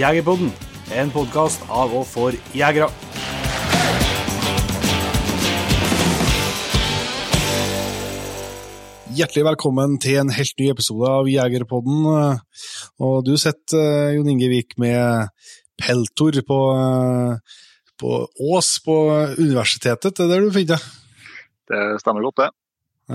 Jegerpodden, 0.00 0.48
en 0.96 1.10
podkast 1.12 1.60
av 1.68 1.90
og 1.92 2.06
for 2.08 2.32
jegere. 2.56 2.86
Hjertelig 9.12 9.44
velkommen 9.44 9.98
til 10.00 10.22
en 10.22 10.32
helt 10.32 10.54
ny 10.56 10.70
episode 10.72 11.10
av 11.18 11.28
Jegerpodden. 11.28 12.06
Og 13.04 13.18
du 13.26 13.34
sitter, 13.42 14.14
Jon 14.14 14.30
Inge 14.32 14.48
Vik, 14.48 14.78
med 14.80 15.28
peltor 15.76 16.38
på, 16.48 16.60
på 18.00 18.14
Ås 18.54 18.70
på 18.86 18.96
universitetet. 19.36 20.14
Det 20.16 20.24
er 20.24 20.32
der 20.32 20.46
du 20.46 20.54
finner 20.54 20.78
det? 20.78 20.96
Det 21.74 21.82
stemmer 22.00 22.24
godt, 22.24 22.46
det. 22.46 22.48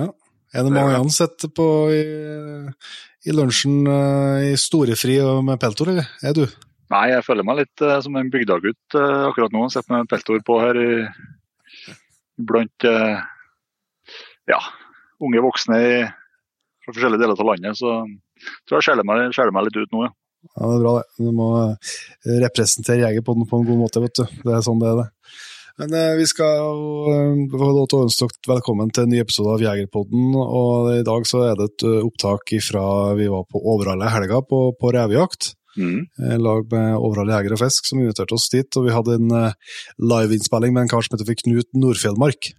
Ja. 0.03 0.11
Er 0.53 0.69
det 0.69 0.75
mange 0.75 1.01
andre 1.01 1.17
sitter 1.17 1.49
på 1.49 1.65
i, 1.91 2.05
i 3.25 3.33
lunsjen 3.33 3.81
i 3.89 4.53
storefri 4.59 5.17
med 5.49 5.57
peltor, 5.65 5.95
eller 5.95 6.13
er 6.21 6.37
du? 6.37 6.45
Nei, 6.93 7.05
jeg 7.09 7.25
føler 7.25 7.45
meg 7.47 7.63
litt 7.63 7.81
uh, 7.81 7.97
som 8.03 8.17
en 8.19 8.29
bygdagutt 8.33 8.97
uh, 8.97 9.29
akkurat 9.29 9.53
nå. 9.55 9.63
Sitter 9.73 9.95
med 9.95 10.09
peltor 10.11 10.41
på 10.45 10.59
her 10.61 10.77
i, 10.77 10.91
blant 12.45 12.85
uh, 12.85 13.23
ja, 14.51 14.59
unge 15.25 15.41
voksne 15.45 15.79
i, 15.81 15.95
fra 16.85 16.93
forskjellige 16.93 17.23
deler 17.23 17.41
av 17.41 17.49
landet. 17.49 17.79
Så 17.79 17.89
jeg 17.95 18.67
tror 18.67 18.77
jeg 18.77 18.89
skjeller 18.89 19.07
meg, 19.07 19.25
skjeller 19.33 19.55
meg 19.55 19.67
litt 19.69 19.81
ut 19.81 19.97
nå, 19.97 20.05
ja. 20.05 20.13
Ja, 20.45 20.67
det 20.69 20.75
er 20.75 20.81
bra 20.83 20.91
det. 20.99 21.05
Du 21.17 21.29
må 21.33 21.49
representere 22.45 23.01
Jegerpodden 23.01 23.47
på 23.49 23.57
en 23.57 23.65
god 23.65 23.79
måte, 23.79 24.01
vet 24.03 24.19
du. 24.19 24.27
Det 24.45 24.53
er 24.53 24.61
sånn 24.61 24.77
det 24.77 24.91
er 24.91 24.99
det. 24.99 25.07
Men 25.81 25.95
eh, 25.97 26.11
vi 26.19 26.27
skal 26.29 26.61
få 27.49 27.71
til 27.89 27.97
å 27.97 28.03
ønske 28.05 28.27
dere 28.29 28.53
velkommen 28.53 28.93
til 28.93 29.07
en 29.07 29.11
ny 29.11 29.23
episode 29.23 29.55
av 29.57 29.63
Jegerpodden. 29.65 30.37
og 30.37 30.91
I 30.93 31.01
dag 31.07 31.25
så 31.25 31.41
er 31.49 31.57
det 31.57 31.71
et 31.71 31.87
opptak 31.97 32.53
fra 32.63 32.85
vi 33.17 33.25
var 33.33 33.49
på 33.49 33.63
Overhalla 33.73 34.05
i 34.05 34.13
helga 34.19 34.43
på, 34.45 34.67
på 34.77 34.93
revejakt. 34.93 35.55
Mm. 35.75 36.05
lag 36.39 36.71
med 36.71 36.95
Overhall 36.95 37.33
Jeger 37.33 37.55
og 37.55 37.61
Fisk 37.65 37.89
som 37.89 37.99
inviterte 37.99 38.35
oss 38.37 38.47
dit. 38.53 38.69
Og 38.79 38.87
vi 38.87 38.95
hadde 38.95 39.19
en 39.19 39.35
uh, 39.35 39.75
liveinnspilling 39.99 40.75
med 40.75 40.85
en 40.85 40.91
kar 40.91 41.05
som 41.05 41.17
heter 41.17 41.37
Knut 41.43 41.69
Nordfjellmark. 41.75 42.51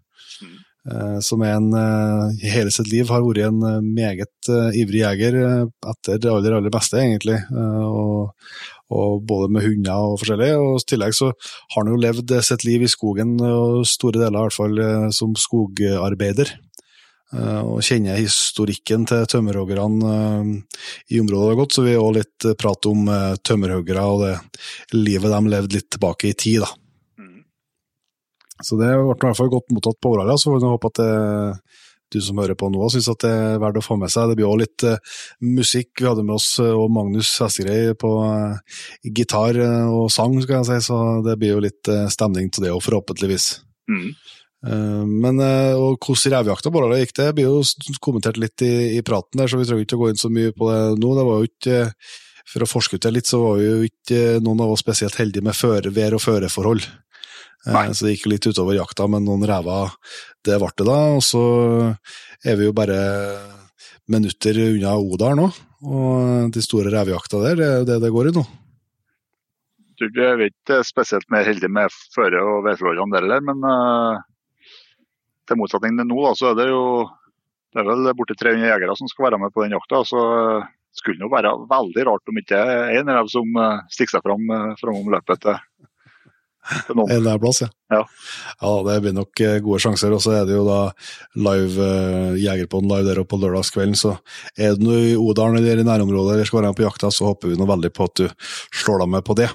Mm. 0.42 0.54
Uh, 0.86 1.18
som 1.24 1.42
er 1.42 1.56
en, 1.56 1.72
uh, 1.74 2.44
hele 2.44 2.72
sitt 2.74 2.90
liv 2.92 3.08
har 3.10 3.24
vært 3.24 3.48
en 3.48 3.64
meget 3.86 4.52
ivrig 4.78 5.02
jeger 5.02 5.40
etter 5.40 6.20
det 6.22 6.30
aller, 6.30 6.58
aller 6.58 6.74
beste, 6.74 7.00
egentlig. 7.02 7.40
Og, 7.50 8.30
og, 8.94 9.24
både 9.26 9.50
med 9.56 9.66
hunder 9.66 10.12
og 10.12 10.20
forskjellig. 10.22 10.52
Og 10.60 10.78
i 10.78 10.86
tillegg 10.92 11.16
så 11.18 11.32
har 11.32 11.80
han 11.80 11.90
jo 11.90 11.98
levd 12.04 12.36
sitt 12.46 12.68
liv 12.68 12.86
i 12.86 12.92
skogen, 12.92 13.34
og 13.40 13.82
store 13.88 14.20
deler 14.20 14.38
i 14.38 14.46
hvert 14.46 14.60
fall 14.60 15.12
som 15.16 15.34
skogarbeider. 15.40 16.54
Eh, 17.34 17.62
og 17.66 17.82
kjenner 17.82 18.20
historikken 18.20 19.06
til 19.10 19.24
tømmerhoggerne 19.26 20.10
eh, 20.14 20.50
i 21.16 21.18
området 21.18 21.56
godt, 21.58 21.74
så 21.74 21.82
vi 21.82 21.96
òg 21.98 22.12
litt 22.20 22.46
prat 22.60 22.86
om 22.86 23.08
eh, 23.10 23.32
tømmerhoggere 23.42 24.04
og 24.06 24.22
det 24.22 24.34
livet 24.94 25.34
de 25.34 25.40
levde 25.50 25.78
litt 25.80 25.88
tilbake 25.90 26.30
i 26.30 26.36
tid. 26.38 26.62
da. 26.62 26.70
Mm. 27.18 27.42
Så 28.62 28.78
det 28.78 28.92
ble 28.92 29.10
i 29.10 29.18
hvert 29.24 29.40
fall 29.40 29.50
godt 29.56 29.74
mottatt 29.74 29.98
på 29.98 30.14
Overhalla, 30.14 30.38
så 30.38 30.52
får 30.52 30.62
vi 30.62 30.72
håpe 30.76 30.92
at 30.92 31.02
det, 31.02 31.82
du 32.14 32.20
som 32.22 32.38
hører 32.38 32.54
på 32.54 32.70
nå 32.70 32.86
syns 32.94 33.10
det 33.18 33.34
er 33.34 33.58
verdt 33.58 33.80
å 33.80 33.82
få 33.82 33.98
med 33.98 34.12
seg. 34.14 34.30
Det 34.30 34.38
blir 34.38 34.46
òg 34.46 34.60
litt 34.62 34.84
musikk. 35.42 35.90
Vi 35.98 36.06
hadde 36.06 36.22
med 36.22 36.36
oss 36.36 36.52
og 36.62 36.86
Magnus 36.94 37.32
Hestegrei 37.42 37.96
på 37.98 38.12
gitar 39.02 39.58
og 39.90 40.06
sang, 40.14 40.38
skal 40.44 40.60
jeg 40.60 40.68
si, 40.70 40.86
så 40.86 41.00
det 41.26 41.34
blir 41.42 41.56
jo 41.56 41.64
litt 41.66 41.90
stemning 42.14 42.54
til 42.54 42.68
det 42.68 42.70
òg, 42.70 42.84
forhåpentligvis. 42.86 43.48
Mm. 43.90 44.12
Eh, 44.66 45.02
men 45.06 45.40
eh, 45.42 45.78
og 45.78 46.00
hvordan 46.00 46.34
revejakta 46.34 46.72
bare 46.74 47.00
gikk, 47.00 47.14
det 47.18 47.32
blir 47.36 47.50
jo 47.50 47.96
kommentert 48.02 48.38
litt 48.40 48.64
i, 48.66 48.98
i, 48.98 49.02
praten 49.06 49.38
der, 49.40 49.50
så 49.50 49.60
vi 49.60 49.66
trenger 49.68 49.86
ikke 49.86 49.98
å 49.98 50.04
gå 50.04 50.12
inn 50.12 50.22
så 50.22 50.30
mye 50.32 50.54
på 50.56 50.70
det 50.70 50.80
nå. 51.02 51.10
Det 51.18 51.26
var 51.28 51.42
jo 51.42 51.50
ikke, 51.50 51.82
For 52.46 52.62
å 52.62 52.70
forskuttere 52.70 53.16
litt, 53.16 53.26
så 53.26 53.40
var 53.42 53.56
vi 53.58 53.66
jo 53.66 53.78
ikke 53.88 54.38
noen 54.38 54.60
av 54.62 54.70
oss 54.70 54.84
spesielt 54.84 55.16
heldige 55.18 55.42
med 55.42 55.56
føre, 55.58 55.90
vær- 55.90 56.14
og 56.14 56.22
føreforhold. 56.22 56.84
Eh, 57.66 57.72
Nei. 57.74 57.88
Så 57.90 58.06
det 58.06 58.16
gikk 58.16 58.28
litt 58.30 58.46
utover 58.46 58.78
jakta, 58.78 59.08
men 59.10 59.26
noen 59.26 59.42
rever, 59.46 59.96
det 60.46 60.58
ble 60.62 60.70
det 60.78 60.86
da. 60.86 61.00
Og 61.16 61.24
så 61.26 61.42
er 62.46 62.58
vi 62.58 62.68
jo 62.68 62.76
bare 62.76 63.00
minutter 64.06 64.60
unna 64.62 64.94
Odal 64.94 65.34
nå, 65.34 65.48
og 65.82 66.54
de 66.54 66.62
store 66.62 66.94
revejakta 66.94 67.42
der, 67.42 67.58
det 67.58 67.72
er 67.72 67.90
det 67.90 67.98
det 68.06 68.14
går 68.14 68.30
i 68.30 68.38
nå. 68.38 68.46
Jeg 69.96 70.12
tror 70.12 70.42
ikke 70.44 70.80
spesielt 70.84 71.30
mer 71.32 71.46
heldige 71.48 71.72
med 71.72 71.90
føre- 72.14 72.44
og 72.44 72.66
værforholdene 72.68 73.26
der, 73.26 73.42
men 73.42 73.62
uh 73.66 74.22
til 75.46 75.60
motsetning 75.60 75.98
til 75.98 76.08
nå, 76.10 76.18
da, 76.26 76.32
så 76.38 76.52
er 76.52 76.58
det 76.60 76.70
jo 76.72 76.82
det 77.76 77.82
er 77.82 77.88
vel 77.90 78.08
borti 78.16 78.32
300 78.40 78.70
jegere 78.70 78.94
som 78.96 79.08
skal 79.10 79.26
være 79.26 79.38
med 79.42 79.52
på 79.52 79.64
den 79.64 79.74
jakta. 79.76 80.00
så 80.08 80.20
skulle 80.96 81.20
det 81.20 81.26
jo 81.26 81.32
være 81.32 81.52
veldig 81.68 82.04
rart 82.08 82.30
om 82.32 82.40
ikke 82.40 82.60
en 82.96 83.12
rev 83.12 83.28
som 83.28 83.58
eh, 83.60 83.82
stikker 83.92 84.16
seg 84.16 84.24
fram 84.24 84.52
eh, 84.56 84.70
framom 84.80 85.10
løpet 85.12 85.42
til, 85.44 85.58
til 86.86 86.98
noen. 86.98 87.12
En 87.12 87.42
plass, 87.42 87.60
ja. 87.66 87.68
ja. 87.92 88.00
Ja, 88.62 88.72
det 88.88 88.96
blir 89.04 89.16
nok 89.18 89.44
eh, 89.44 89.58
gode 89.64 89.82
sjanser. 89.84 90.14
Og 90.16 90.24
så 90.24 90.38
er 90.38 90.48
det 90.48 90.56
jo 90.56 90.64
da 90.64 90.80
live 91.36 91.90
Jegerpodden 92.40 92.90
live 92.94 93.10
der 93.10 93.20
oppe 93.22 93.34
på 93.34 93.42
lørdagskvelden. 93.44 93.98
Så 93.98 94.16
er 94.56 94.80
du 94.80 94.88
i 94.94 95.14
Odalen 95.20 95.60
eller 95.60 95.84
i 95.84 95.86
nærområdet 95.86 96.38
eller 96.38 96.48
skal 96.48 96.62
være 96.62 96.72
med 96.72 96.80
på 96.80 96.88
jakta, 96.88 97.12
så 97.12 97.28
håper 97.34 97.52
vi 97.52 97.60
nå 97.60 97.68
veldig 97.68 97.92
på 97.92 98.08
at 98.08 98.24
du 98.24 98.52
slår 98.72 99.04
deg 99.04 99.16
med 99.18 99.28
på 99.28 99.36
det. 99.36 99.52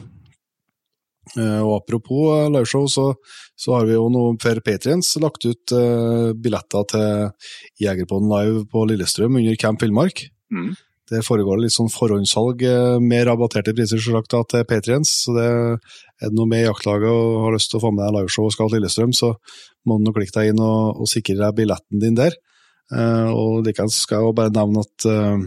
Eh, 1.40 1.62
og 1.64 1.78
Apropos 1.80 2.30
eh, 2.36 2.50
liveshow, 2.52 2.88
så, 2.92 3.08
så, 3.56 3.76
har 3.78 3.88
vi 3.88 3.96
jo 3.96 4.10
nå 4.12 4.28
for 4.42 4.62
Patriens 4.66 5.14
lagt 5.24 5.46
ut 5.48 5.74
uh, 5.76 6.32
billetter 6.36 6.88
til 6.92 7.84
Jegerpodden 7.86 8.32
live 8.32 8.66
på 8.72 8.86
Lillestrøm 8.90 9.40
under 9.40 9.60
Camp 9.60 9.84
Villmark. 9.84 10.26
Mm. 10.52 10.74
Det 11.12 11.24
foregår 11.28 11.60
litt 11.60 11.76
sånn 11.76 11.92
forhåndssalg 11.92 12.62
med 13.04 13.26
rabatterte 13.28 13.74
priser 13.76 14.00
selvsagt, 14.00 14.32
til 14.54 14.68
Patriens. 14.68 15.10
Så 15.26 15.34
det 15.36 15.48
er 15.50 16.30
det 16.30 16.38
noe 16.38 16.48
med 16.48 16.64
jaktlaget 16.64 17.12
og 17.12 17.42
har 17.46 17.58
lyst 17.58 17.72
til 17.74 17.82
å 17.82 17.84
få 17.84 17.92
med 17.92 18.06
deg 18.06 18.16
liveshow 18.16 18.48
og 18.48 18.56
skal 18.56 18.72
til 18.72 18.80
Lillestrøm, 18.80 19.16
så 19.16 19.34
må 19.88 20.00
du 20.00 20.14
klikke 20.16 20.38
deg 20.38 20.54
inn 20.54 20.64
og, 20.64 21.02
og 21.04 21.12
sikre 21.12 21.36
deg 21.42 21.58
billetten 21.58 22.04
din 22.04 22.16
der. 22.20 22.38
Uh, 22.92 23.32
og 23.32 23.68
likeens 23.68 24.02
skal 24.04 24.20
jeg 24.20 24.30
jo 24.30 24.38
bare 24.40 24.52
nevne 24.56 24.84
at 24.84 25.08
uh, 25.08 25.44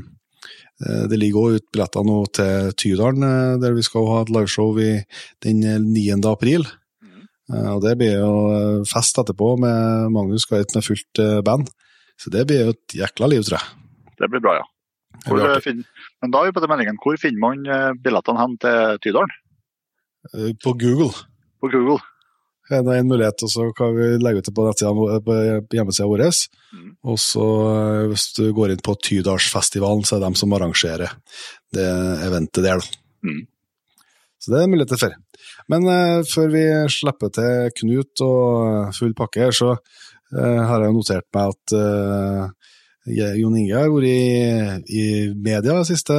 det 0.81 1.19
ligger 1.21 1.41
òg 1.41 1.59
ut 1.59 1.67
billetter 1.73 2.07
nå 2.07 2.17
til 2.35 2.73
Tydalen, 2.81 3.23
eh, 3.23 3.59
der 3.63 3.77
vi 3.77 3.85
skal 3.87 4.09
ha 4.11 4.23
et 4.25 4.33
liveshow 4.35 4.75
den 4.75 5.63
9. 5.63 6.19
april. 6.31 6.67
Mm. 7.03 7.27
Og 7.77 7.81
Det 7.85 7.97
blir 8.01 8.19
jo 8.19 8.85
fest 8.89 9.19
etterpå 9.19 9.55
med 9.61 10.11
Magnus 10.11 10.47
Gait 10.51 10.75
med 10.75 10.85
fullt 10.85 11.23
band. 11.45 11.69
Så 12.19 12.31
det 12.31 12.47
blir 12.47 12.65
jo 12.65 12.75
et 12.75 12.97
jækla 13.01 13.29
liv, 13.31 13.43
tror 13.43 13.59
jeg. 13.59 13.67
Det 14.19 14.31
blir 14.31 14.41
bra, 14.41 14.59
ja. 14.61 14.67
Blir 15.25 15.61
finner, 15.63 15.87
men 16.21 16.31
da 16.31 16.41
er 16.43 16.51
vi 16.51 16.57
på 16.57 16.61
den 16.61 16.71
meldingen. 16.71 16.99
Hvor 17.03 17.17
finner 17.19 17.41
man 17.41 17.97
billettene 18.03 18.41
hen 18.41 18.59
til 18.59 18.99
Tydalen? 19.05 19.31
På 20.63 20.75
Google. 20.75 21.13
På 21.61 21.71
Google 21.71 22.01
det 22.71 22.81
er 22.81 23.03
en 23.03 23.09
mulighet, 23.11 23.43
og 23.45 23.51
så 23.53 23.67
kan 23.77 23.93
vi 23.93 24.07
legge 24.23 24.41
ut 24.41 24.47
det 24.49 24.55
på, 24.57 24.69
på 25.27 25.35
hjemmesida 25.77 26.07
vår. 26.09 26.23
Mm. 26.73 26.87
Og 27.13 27.19
så 27.21 27.49
eh, 27.71 28.05
hvis 28.09 28.31
du 28.39 28.45
går 28.57 28.73
inn 28.73 28.85
på 28.85 28.97
Tydalsfestivalen, 29.05 30.05
så 30.05 30.17
er 30.17 30.23
det 30.23 30.31
dem 30.31 30.39
som 30.41 30.55
arrangerer 30.57 31.13
det 31.77 31.91
eventet 32.25 32.65
der. 32.65 32.81
Mm. 33.25 33.45
Så 34.41 34.53
det 34.53 34.63
er 34.63 34.73
muligheter 34.73 35.01
for. 35.01 35.17
Men 35.73 35.87
uh, 35.89 36.21
før 36.29 36.51
vi 36.53 36.65
slipper 36.93 37.31
til 37.33 37.71
Knut 37.79 38.21
og 38.25 38.91
full 38.97 39.15
pakke 39.17 39.47
her, 39.47 39.55
så 39.57 39.71
uh, 39.73 40.61
har 40.69 40.85
jeg 40.85 40.97
notert 40.97 41.29
meg 41.37 41.55
at 41.55 41.75
uh, 41.77 42.75
Jon 43.09 43.57
Inge 43.61 43.77
har 43.77 43.93
vært 43.93 44.09
i, 44.09 44.99
i 45.01 45.05
media 45.33 45.79
de 45.79 45.85
siste, 45.89 46.17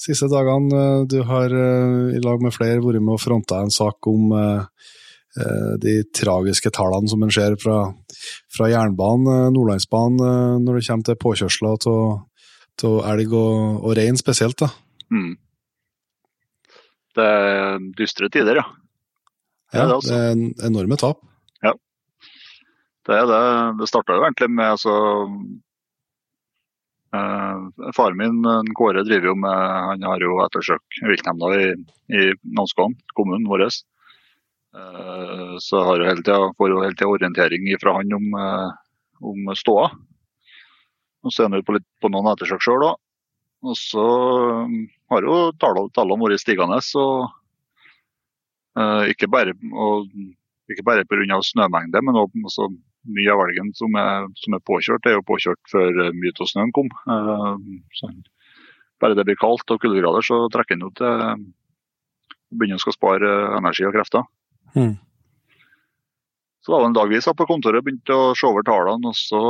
siste, 0.00 0.28
dagene. 0.32 1.04
Du 1.08 1.18
har 1.28 1.52
i 1.52 2.20
lag 2.24 2.40
med 2.40 2.56
flere 2.56 2.80
vært 2.80 3.04
med 3.04 3.18
og 3.18 3.20
fronta 3.20 3.58
en 3.60 3.72
sak 3.72 4.08
om 4.08 4.32
Eh, 4.32 4.62
de 5.78 6.02
tragiske 6.16 6.72
tallene 6.74 7.10
som 7.10 7.22
en 7.22 7.30
ser 7.30 7.54
fra, 7.62 7.92
fra 8.50 8.66
jernbanen, 8.70 9.28
eh, 9.30 9.52
Nordlandsbanen, 9.54 10.18
eh, 10.26 10.56
når 10.64 10.78
det 10.78 10.86
kommer 10.88 11.06
til 11.06 11.20
påkjørsler 11.22 11.76
av 11.76 12.98
elg 13.12 13.32
og, 13.36 13.84
og 13.84 13.96
rein 13.98 14.16
spesielt. 14.18 14.58
da. 14.58 14.70
Mm. 15.12 15.36
Det 17.14 17.26
er 17.26 17.82
dystre 17.98 18.30
tider, 18.32 18.62
ja. 18.62 18.66
Det 19.70 19.78
ja, 19.78 19.86
det, 19.86 19.94
altså. 19.94 20.10
det 20.10 20.20
er 20.20 20.70
enorme 20.70 20.96
tap. 20.98 21.20
Ja. 21.62 21.74
Det 23.06 23.18
er 23.20 23.26
det. 23.30 23.42
Det 23.78 23.88
starta 23.90 24.16
jo 24.16 24.24
egentlig 24.24 24.48
med 24.50 24.72
altså 24.72 24.94
eh, 27.14 27.92
Faren 27.94 28.18
min, 28.18 28.40
Kåre, 28.74 29.04
driver 29.06 29.30
jo 29.30 29.36
med 29.38 29.70
Han 29.86 30.08
har 30.08 30.24
jo 30.24 30.40
ettersøkt 30.46 31.02
viltnemnda 31.06 31.52
i, 31.60 31.70
i 32.18 32.26
Namsskogan, 32.56 32.98
kommunen 33.14 33.46
vår. 33.50 33.68
Eh, 34.76 35.56
så 35.58 35.82
har 35.84 35.98
jo 35.98 36.06
hele 36.06 36.22
tiden, 36.22 36.54
får 36.58 36.70
jo 36.70 36.82
hele 36.84 36.94
tida 36.94 37.10
orientering 37.10 37.66
fra 37.82 37.96
han 37.96 38.12
om, 38.14 38.34
eh, 38.38 38.70
om 39.20 39.54
ståa. 39.54 39.90
Og 41.24 41.32
så 41.32 41.44
er 41.44 41.50
han 41.50 41.64
på, 41.64 41.74
litt, 41.76 41.86
på 42.00 42.08
noen 42.08 42.30
ettersøk 42.32 42.62
sjøl 42.64 42.86
òg. 42.86 43.00
Og 43.60 43.76
så 43.76 44.04
um, 44.64 44.86
har 45.12 45.26
jo 45.26 45.40
tallene 45.60 46.22
vært 46.22 46.40
stigende. 46.40 46.78
Uh, 48.78 49.04
ikke 49.12 49.28
bare, 49.28 49.52
og, 49.74 50.08
ikke 50.72 50.86
bare 50.86 51.04
pga. 51.04 51.42
snømengde, 51.44 52.00
men 52.00 52.16
også 52.16 52.70
mye 53.10 53.34
av 53.34 53.42
elgen 53.44 53.74
som 53.76 53.92
er, 54.00 54.30
som 54.40 54.56
er, 54.56 54.64
påkjørt, 54.64 55.04
er 55.04 55.18
jo 55.18 55.26
påkjørt 55.28 55.60
før 55.68 55.92
mye 56.16 56.32
av 56.32 56.48
snøen 56.48 56.72
kom. 56.72 56.88
Så, 57.98 58.08
bare 59.00 59.16
det 59.18 59.26
blir 59.28 59.36
kaldt 59.40 59.68
og 59.72 59.80
kuldegrader, 59.82 60.24
så 60.24 60.46
trekker 60.52 60.78
den 60.78 60.88
jo 60.88 60.92
til 60.96 61.44
begynner 62.50 62.80
å 62.80 62.82
skal 62.82 62.96
spare 62.96 63.30
energi 63.58 63.84
og 63.86 63.94
krefter. 63.94 64.24
Mm. 64.76 64.96
Så 66.60 66.72
var 66.72 66.82
det 66.82 66.90
en 66.90 66.98
dag 66.98 67.08
vi 67.08 67.20
satt 67.24 67.38
på 67.38 67.46
kontoret 67.48 67.80
og 67.80 67.86
begynte 67.86 68.16
å 68.16 68.34
se 68.36 68.46
over 68.48 68.66
tallene, 68.66 69.10
og 69.10 69.16
så, 69.16 69.40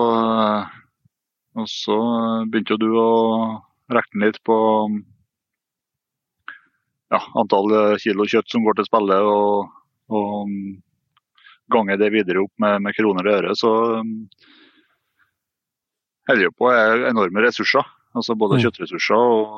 og 1.59 1.67
så 1.69 1.99
begynte 2.51 2.79
du 2.81 2.89
å 2.95 3.11
regne 3.91 4.29
litt 4.31 4.39
på 4.47 4.57
ja, 7.11 7.21
antall 7.35 7.99
kilo 7.99 8.29
kjøtt 8.31 8.53
som 8.53 8.63
går 8.63 8.79
til 8.79 8.87
spille, 8.87 9.19
og, 9.27 9.73
og 10.15 10.55
gange 11.75 11.99
det 11.99 12.13
videre 12.15 12.45
opp 12.45 12.55
med, 12.63 12.79
med 12.87 12.95
kroner 12.97 13.27
og 13.27 13.41
øre, 13.41 13.57
så 13.59 13.73
holder 16.31 16.47
jo 16.47 16.55
på 16.55 16.71
med 16.71 17.09
enorme 17.11 17.43
ressurser. 17.47 17.87
Altså 18.15 18.35
både 18.35 18.57
Mm. 18.59 18.63
kjøttressurser 18.65 19.15
og, 19.15 19.51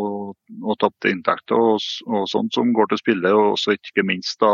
og, 0.00 0.17
og 0.62 0.78
tapte 0.82 1.10
inntekter 1.12 1.58
og, 1.58 1.88
og 2.08 2.28
sånt 2.30 2.54
som 2.54 2.70
går 2.76 2.92
til 2.92 3.02
spille. 3.02 3.32
Og 3.34 3.56
også 3.56 3.76
ikke 3.78 4.06
minst 4.06 4.40
da 4.42 4.52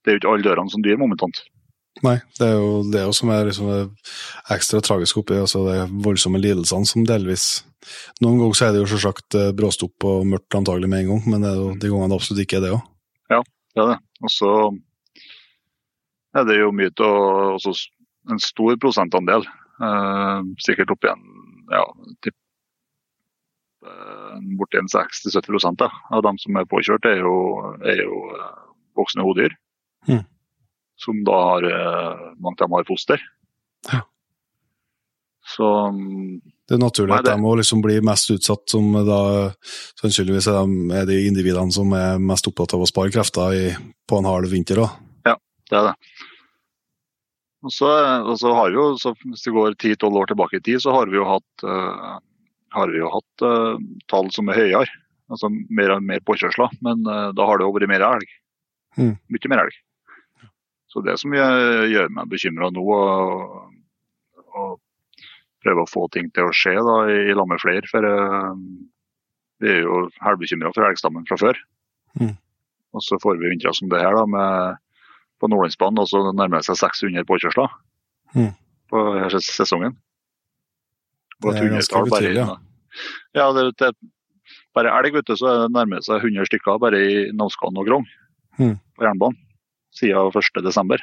Det 0.00 0.10
er 0.10 0.16
jo 0.16 0.20
ikke 0.22 0.34
alle 0.34 0.46
dørene 0.46 0.72
som 0.72 0.84
dyr 0.84 1.00
momentant. 1.00 1.42
Nei, 2.06 2.16
det 2.38 2.46
er 2.46 2.54
jo 2.54 2.68
det 2.86 3.00
er 3.00 3.08
jo 3.08 3.16
som 3.16 3.32
er 3.34 3.48
liksom 3.48 3.70
ekstra 4.54 4.80
tragisk 4.80 5.18
oppi 5.20 5.36
altså 5.36 5.64
de 5.66 5.82
voldsomme 6.04 6.38
lidelsene 6.40 6.86
som 6.86 7.04
delvis 7.04 7.64
Noen 8.22 8.38
ganger 8.38 8.56
så 8.56 8.68
er 8.68 8.72
det 8.72 8.82
jo 8.82 8.88
selvsagt 8.92 9.36
eh, 9.36 9.50
bråstopp 9.56 10.04
og 10.06 10.26
mørkt 10.28 10.54
antagelig 10.54 10.88
med 10.92 11.02
en 11.02 11.10
gang, 11.10 11.22
men 11.32 11.44
det 11.44 11.48
er 11.50 11.58
jo 11.58 11.68
de 11.72 11.88
gangene 11.88 12.12
det 12.12 12.18
absolutt 12.20 12.42
ikke 12.44 12.58
er 12.58 12.64
det 12.66 12.72
òg. 12.76 12.82
Det 13.70 13.82
er 13.82 13.88
det. 13.88 13.96
Og 14.20 14.32
så 14.34 14.50
er 16.36 16.46
det 16.48 16.58
jo 16.58 16.70
mye 16.76 16.92
til 16.92 17.06
å 17.06 17.22
også 17.56 17.74
En 18.30 18.38
stor 18.38 18.76
prosentandel, 18.76 19.46
eh, 19.80 20.40
sikkert 20.60 20.90
opp 20.92 21.06
igjen 21.06 21.22
ja, 21.72 21.84
eh, 23.86 24.36
borti 24.58 24.80
en 24.80 24.90
60-70 24.90 25.76
da, 25.80 25.90
av 26.10 26.22
dem 26.26 26.38
som 26.38 26.56
er 26.60 26.68
påkjørt, 26.70 27.08
er 27.08 27.22
jo, 27.24 27.34
er 27.84 28.02
jo 28.04 28.20
eh, 28.36 28.62
voksne 28.98 29.26
hodyr. 29.26 29.56
Mm. 30.08 30.22
Som 31.00 31.24
da 31.24 31.36
har 31.48 31.66
eh, 31.68 32.24
Mange 32.40 32.56
av 32.60 32.66
dem 32.66 32.78
har 32.78 32.88
foster. 32.88 33.20
Ja. 33.92 34.00
Så 35.50 35.66
mm, 35.92 36.40
Det 36.68 36.76
er 36.76 36.82
naturlig 36.82 37.10
Nei, 37.14 37.18
at 37.20 37.26
det- 37.26 37.34
de 37.36 37.42
må 37.42 37.54
liksom 37.58 37.82
bli 37.82 38.00
mest 38.04 38.30
utsatt, 38.30 38.68
som 38.70 38.92
da 39.06 39.20
sannsynligvis 40.00 40.46
er 40.48 40.60
de, 40.60 40.98
er 41.00 41.06
de 41.08 41.20
individene 41.26 41.72
som 41.74 41.92
er 41.96 42.20
mest 42.22 42.46
opptatt 42.48 42.76
av 42.76 42.84
å 42.84 42.88
spare 42.88 43.10
krefter 43.12 43.56
i, 43.56 43.70
på 44.06 44.20
en 44.20 44.28
hard 44.28 44.46
vinter. 44.52 44.84
Da. 44.84 45.36
Det 45.70 45.78
er 45.78 45.84
det. 45.86 45.94
Og 47.62 47.72
så, 47.74 47.88
og 48.24 48.36
så 48.40 48.52
har 48.56 48.72
vi 48.72 48.78
jo, 48.78 48.86
så 48.98 49.12
Hvis 49.20 49.44
det 49.44 49.52
går 49.54 49.76
10-12 49.76 50.16
år 50.22 50.30
tilbake 50.32 50.58
i 50.58 50.64
tid, 50.64 50.80
så 50.82 50.94
har 50.96 51.10
vi 51.12 51.18
jo 51.20 51.26
hatt, 51.28 51.64
eh, 51.66 52.14
har 52.74 52.92
vi 52.92 53.00
jo 53.00 53.10
hatt 53.12 53.44
uh, 53.46 53.78
tall 54.10 54.30
som 54.34 54.50
er 54.50 54.60
høyere. 54.60 54.98
Altså 55.30 55.50
mer, 55.50 55.96
mer 56.02 56.22
påkjørsler. 56.26 56.72
Men 56.84 57.02
uh, 57.08 57.30
da 57.36 57.46
har 57.46 57.58
det 57.58 57.66
jo 57.66 57.74
vært 57.76 57.90
mer 57.90 58.04
elg. 58.06 58.36
Mm. 58.98 59.14
Mye 59.30 59.52
mer 59.52 59.64
elg. 59.64 59.80
Så 60.90 61.02
det 61.06 61.16
som 61.22 61.34
gjør, 61.34 61.84
gjør 61.86 62.08
meg 62.16 62.30
bekymra 62.32 62.70
nå, 62.74 62.82
og, 62.82 63.74
og 64.58 64.72
prøve 65.62 65.84
å 65.84 65.90
få 65.90 66.08
ting 66.10 66.30
til 66.34 66.48
å 66.48 66.54
skje 66.56 66.74
da, 66.82 66.96
i, 67.12 67.34
lag 67.36 67.46
med 67.50 67.62
flere. 67.62 67.86
For 67.90 68.06
uh, 68.06 68.54
vi 69.62 69.74
er 69.74 69.82
jo 69.84 70.06
halvbekymra 70.24 70.72
for 70.74 70.88
elgstammen 70.88 71.26
fra 71.28 71.38
før. 71.40 71.60
Mm. 72.18 72.34
Og 72.96 73.04
så 73.06 73.20
får 73.22 73.38
vi 73.38 73.52
vintre 73.52 73.70
som 73.76 73.90
det 73.90 74.02
her 74.02 74.16
da, 74.18 74.24
med 74.26 74.80
på 75.40 75.48
Nordlandsbanen, 75.48 76.02
og 76.02 76.08
så 76.10 76.20
nærmer 76.34 76.58
det 76.58 76.66
seg 76.68 76.82
600 76.82 77.26
påkjørsler 77.28 77.70
Mm. 78.30 78.52
på 78.86 79.00
sesongen. 79.42 79.96
Det 81.40 81.52
et 81.56 81.62
hundretall 81.64 82.10
bare 82.10 82.30
i- 82.30 82.34
ja. 83.34 83.52
Det, 83.56 83.64
det, 83.78 83.92
bare 84.74 84.92
elg, 84.98 85.14
vet 85.14 85.26
du, 85.26 85.34
så 85.38 85.46
er 85.50 85.68
nærmer 85.72 86.00
det 86.00 86.04
seg 86.06 86.22
100 86.24 86.46
stykker 86.50 86.78
bare 86.82 86.98
i 87.00 87.14
Navskan 87.32 87.76
og 87.78 87.86
Grong 87.88 88.06
hmm. 88.58 88.76
på 88.98 89.06
jernbanen 89.06 89.38
siden 89.94 90.30
1. 90.30 90.62
desember. 90.62 91.02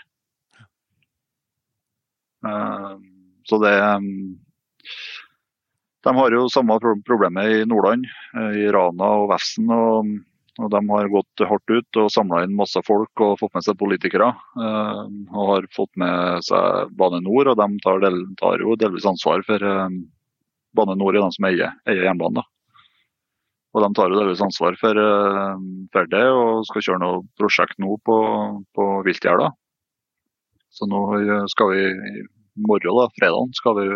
Eh, 2.48 2.94
så 3.48 3.58
det 3.64 3.74
um, 3.82 4.38
De 6.06 6.14
har 6.16 6.32
jo 6.36 6.48
samme 6.52 6.78
pro- 6.80 7.02
problemet 7.08 7.50
i 7.52 7.66
Nordland, 7.68 8.06
eh, 8.38 8.54
i 8.64 8.68
Rana 8.72 9.10
og 9.24 9.30
Vefsn. 9.34 9.68
Og, 9.74 10.12
og 10.62 10.70
de 10.74 10.82
har 10.90 11.10
gått 11.12 11.44
hardt 11.50 11.70
ut 11.74 12.00
og 12.02 12.12
samla 12.14 12.44
inn 12.46 12.56
masse 12.58 12.80
folk 12.88 13.24
og 13.26 13.36
fått 13.42 13.54
med 13.58 13.66
seg 13.66 13.78
politikere. 13.82 14.30
eh, 14.62 15.02
og 15.34 15.52
har 15.52 15.68
fått 15.76 15.92
med 16.00 16.46
seg 16.48 16.94
Bane 16.98 17.20
Nor, 17.26 17.52
og 17.52 17.58
de 17.60 17.68
tar, 17.84 18.00
del, 18.06 18.22
tar 18.40 18.64
jo 18.64 18.78
delvis 18.80 19.06
ansvar 19.10 19.44
for 19.48 19.64
eh, 19.64 19.90
Bane 20.78 20.96
Nor 20.98 21.16
er 21.16 21.26
de 21.26 21.32
som 21.36 21.50
eier, 21.50 21.74
eier 21.90 22.08
jernbanen. 22.08 22.46
Og 23.76 23.84
de 23.84 23.90
tar 23.94 24.10
jo 24.10 24.18
delvis 24.18 24.42
ansvar 24.42 24.78
for, 24.80 24.98
eh, 24.98 25.66
for 25.94 26.10
det, 26.14 26.26
og 26.34 26.66
skal 26.70 26.86
kjøre 26.86 27.04
noe 27.04 27.26
prosjekt 27.40 27.78
nå 27.84 27.98
på, 28.08 28.18
på 28.78 28.86
Viltgjerda. 29.06 29.52
Så 30.74 30.88
nå 30.90 31.02
skal 31.52 31.74
vi 31.74 31.84
i 31.90 32.24
morgen, 32.68 33.02
da, 33.02 33.10
fredag, 33.18 33.52
skal 33.58 33.78
vi 33.78 33.90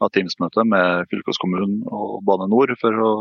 ha 0.00 0.08
Teams-møte 0.12 0.64
med 0.68 1.06
fylkeskommunen 1.12 1.84
og 1.86 2.18
Bane 2.26 2.48
Nor 2.52 2.74
for 2.80 3.04
å 3.06 3.12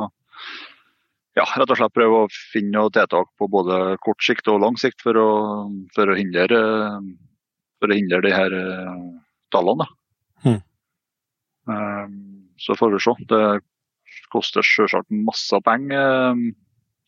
ja, 1.35 1.43
rett 1.43 1.71
og 1.71 1.79
slett 1.79 1.95
prøve 1.95 2.23
å 2.23 2.31
finne 2.31 2.77
noe 2.77 2.91
tiltak 2.95 3.27
på 3.39 3.47
både 3.51 3.97
kort 4.03 4.23
sikt 4.23 4.47
og 4.51 4.61
lang 4.63 4.77
sikt 4.79 5.03
for 5.03 5.19
å, 5.19 5.29
for 5.95 6.11
å 6.11 6.15
hindre, 6.15 6.61
for 7.81 7.91
å 7.91 7.97
hindre 7.97 8.21
de 8.23 8.31
her 8.31 8.55
eh, 8.55 9.03
tallene. 9.55 9.83
da. 9.83 10.55
Mhm. 11.65 12.34
Så 12.61 12.75
får 12.79 12.93
vi 12.93 13.01
se. 13.03 13.13
Det 13.29 13.43
koster 14.33 14.65
selvsagt 14.65 15.11
masse 15.11 15.59
penger 15.65 16.31
eh, 16.31 16.43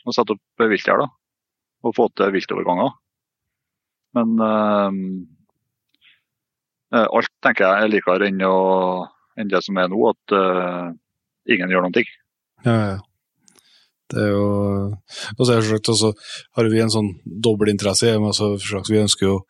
å 0.07 0.15
sette 0.15 0.35
opp 0.35 0.67
viltgjerder 0.71 1.09
og 1.85 1.95
få 1.95 2.07
til 2.17 2.33
viltoverganger. 2.33 2.93
Men 4.17 4.29
uh, 4.41 4.91
alt 7.05 7.31
tenker 7.43 7.67
jeg 7.67 7.83
er 7.83 7.91
likere 7.91 8.29
enn, 8.31 8.41
enn 9.37 9.51
det 9.51 9.61
som 9.65 9.77
er 9.77 9.91
nå, 9.91 9.99
at 10.09 10.33
uh, 10.33 10.87
ingen 11.53 11.69
gjør 11.71 11.85
noen 11.85 11.97
ting. 11.99 12.09
Ja, 12.65 12.77
ja. 12.95 12.97
Det 14.07 14.21
er 14.23 14.29
jo 14.31 14.43
Og 15.35 15.41
så 15.43 15.57
også 15.59 16.13
har 16.55 16.69
vi 16.71 16.79
en 16.79 16.93
sånn 16.93 17.09
dobbeltinteresse 17.25 18.07
i 18.07 18.13
men 18.15 18.31
altså, 18.31 18.55
Vi 18.87 19.01
ønsker 19.01 19.27
jo 19.27 19.41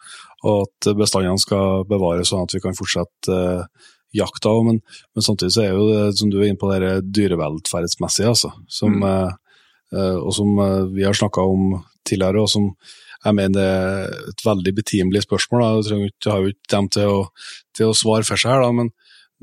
at 0.47 0.89
bestandene 0.97 1.41
skal 1.41 1.85
bevares 1.89 2.31
sånn 2.31 2.45
at 2.45 2.53
vi 2.53 2.61
kan 2.61 2.75
fortsette 2.77 3.33
eh, 3.33 3.87
jakta. 4.17 4.51
av. 4.51 4.63
Men, 4.67 4.81
men 5.15 5.25
samtidig 5.25 5.53
så 5.55 5.63
er 5.65 5.73
jo 5.75 5.87
det 5.89 6.17
som 6.19 6.31
du 6.33 6.39
er 6.41 6.49
inne 6.49 6.59
på, 6.61 6.69
det 6.73 6.93
dyrevelferdsmessige, 7.15 8.33
altså. 8.33 8.53
Som, 8.67 8.99
Mm. 8.99 9.07
eh, 9.09 9.31
eh, 9.93 10.17
og 10.17 10.33
som 10.35 10.59
eh, 10.59 10.85
vi 10.95 11.05
har 11.07 11.13
snakka 11.17 11.41
om 11.41 11.83
tidligere, 12.07 12.41
og 12.41 12.49
som 12.49 12.71
jeg 13.25 13.33
mener 13.35 13.53
det 13.57 13.63
er 13.65 14.11
et 14.29 14.43
veldig 14.45 14.73
betimelig 14.77 15.23
spørsmål. 15.25 15.61
Da. 15.61 15.69
Jeg 15.75 15.87
trenger 15.89 16.11
ikke, 16.11 16.31
har 16.31 16.43
jo 16.43 16.51
ikke 16.53 16.71
dem 16.75 16.89
til 16.95 17.07
å, 17.11 17.21
til 17.75 17.89
å 17.89 17.97
svare 17.97 18.27
for 18.27 18.39
seg 18.39 18.53
her, 18.53 18.61
da, 18.63 18.71
men 18.71 18.91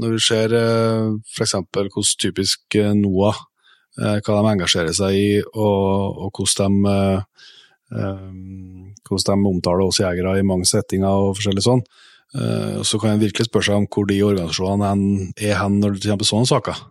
når 0.01 0.15
vi 0.17 0.23
ser 0.27 0.55
eh, 0.59 1.11
f.eks. 1.35 1.55
hvordan 1.75 2.15
typisk 2.23 2.79
eh, 2.81 2.95
NOAH 2.99 3.43
eh, 4.01 4.17
hva 4.25 4.39
de 4.41 4.53
engasjerer 4.55 4.95
seg 4.97 5.19
i, 5.19 5.29
og, 5.55 6.25
og 6.27 6.41
hvordan 6.41 6.83
de 6.83 6.99
hvordan 9.05 9.43
de 9.45 9.51
omtaler 9.51 9.85
oss 9.85 10.01
jegere 10.01 10.39
i 10.41 10.47
mange 10.47 10.67
settinger 10.67 11.29
og 11.29 11.37
forskjellig 11.37 11.63
sånn. 11.63 11.83
Eh, 12.35 12.83
så 12.83 12.99
kan 12.99 13.15
en 13.15 13.23
virkelig 13.23 13.47
spørre 13.47 13.69
seg 13.69 13.79
om 13.79 13.87
hvor 13.87 14.09
de 14.11 14.19
organisasjonene 14.27 15.31
er 15.39 15.57
hen 15.61 15.79
når 15.83 15.99
det 15.99 16.11
kommer 16.11 16.27
sånne 16.29 16.51
saker. 16.51 16.83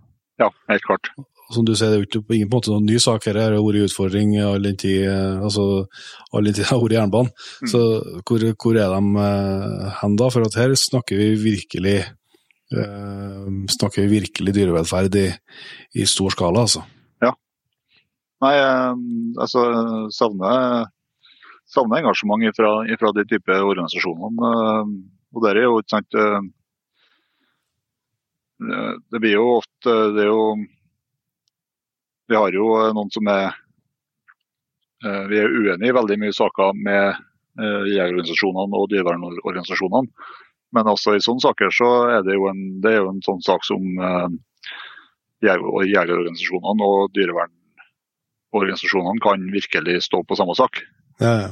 Ja, 0.41 0.50
helt 0.71 0.85
klart. 0.88 1.12
Som 1.53 1.67
du 1.67 1.73
sier, 1.75 1.91
det 1.91 2.00
er 2.00 2.05
jo 2.07 2.23
på 2.25 2.38
ingen 2.38 2.50
måte 2.50 2.71
noen 2.71 2.88
ny 2.88 2.95
sak 3.01 3.27
her, 3.27 3.38
har 3.38 3.57
vært 3.59 3.89
utfordring 3.89 4.38
all 4.41 4.63
den 4.63 4.79
tid 4.79 5.03
eh, 5.05 5.43
altså, 5.43 5.85
all 6.31 6.47
den 6.47 6.55
tid 6.55 6.63
det 6.63 6.69
har 6.71 6.81
vært 6.81 6.97
jernbanen. 6.97 7.33
Mm. 7.62 7.71
Så 7.73 7.83
hvor, 8.23 8.47
hvor 8.63 8.79
er 8.79 8.95
de 8.95 9.27
eh, 9.27 9.93
hen 10.00 10.17
da? 10.21 10.31
For 10.33 10.47
at 10.47 10.59
her 10.62 10.75
snakker 10.79 11.19
vi 11.19 11.29
virkelig 11.43 12.00
eh, 12.00 13.45
snakker 13.75 14.05
vi 14.05 14.21
virkelig 14.21 14.55
dyrevelferd 14.55 15.19
i, 15.19 15.27
i 16.00 16.07
stor 16.09 16.31
skala, 16.33 16.63
altså. 16.63 16.85
Ja. 17.23 17.35
Nei, 18.43 18.55
altså 19.43 19.67
savner, 20.15 20.88
savner 21.67 22.00
engasjement 22.00 22.55
fra, 22.55 23.12
de 23.19 23.27
type 23.27 23.59
organisasjonene. 23.59 24.55
Eh, 25.33 25.35
Og 25.35 25.37
det 25.43 25.49
er 25.51 25.57
jo 25.65 25.79
ikke 25.81 25.95
sant 25.95 26.11
eh, 26.19 26.39
eh, 28.69 28.93
Det 29.11 29.19
blir 29.23 29.35
jo 29.37 29.45
ofte 29.57 29.91
Det 30.15 30.23
er 30.25 30.31
jo 30.31 30.43
Vi 32.29 32.35
har 32.37 32.49
jo 32.55 32.65
noen 32.93 33.11
som 33.13 33.25
er 33.33 33.47
eh, 35.05 35.23
Vi 35.31 35.35
er 35.41 35.49
uenige 35.49 35.91
i 35.91 35.99
veldig 35.99 36.17
mye 36.21 36.35
saker 36.35 36.67
med 36.77 37.05
eh, 37.59 37.83
jegerorganisasjonene 37.93 38.75
og 38.79 38.89
dyrevernorganisasjonene. 38.93 40.09
Men 40.73 40.89
også 40.89 41.09
i 41.13 41.21
sånne 41.21 41.43
saker 41.43 41.69
så 41.75 41.89
er 42.15 42.21
det 42.25 42.33
jo 42.33 42.43
en, 42.49 42.61
det 42.81 42.91
er 42.95 42.99
jo 43.03 43.11
en 43.11 43.25
sånn 43.25 43.43
sak 43.45 43.61
som 43.67 43.81
eh, 43.83 44.29
jegerorganisasjonene 45.45 46.83
og 46.87 47.11
dyrevernorganisasjonene 47.17 49.19
kan 49.21 49.39
virkelig 49.53 49.95
stå 50.07 50.17
på 50.25 50.37
samme 50.39 50.55
sak. 50.57 50.73
Ja, 51.21 51.33
ja. 51.43 51.51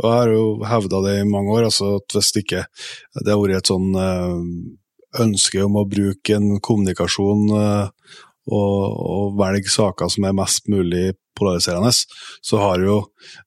Og 0.00 0.06
jeg 0.08 0.18
har 0.18 0.32
jo 0.34 0.44
hevda 0.68 1.02
det 1.06 1.16
i 1.20 1.26
mange 1.28 1.54
år, 1.54 1.68
altså 1.70 1.96
at 2.00 2.16
hvis 2.16 2.32
det 2.34 2.44
ikke 2.44 2.64
det 3.20 3.32
har 3.32 3.42
vært 3.42 3.62
et 3.62 3.72
sånn 3.72 3.98
eh, 4.00 4.38
ønske 5.24 5.64
om 5.64 5.78
å 5.78 5.88
bruke 5.88 6.36
en 6.36 6.56
kommunikasjon 6.64 7.44
og, 7.54 8.08
og 8.50 9.36
velge 9.38 9.70
saker 9.72 10.10
som 10.10 10.26
er 10.26 10.36
mest 10.36 10.66
mulig 10.72 11.12
polariserende, 11.38 11.92
så 12.44 12.60
har 12.62 12.82
jo 12.82 12.98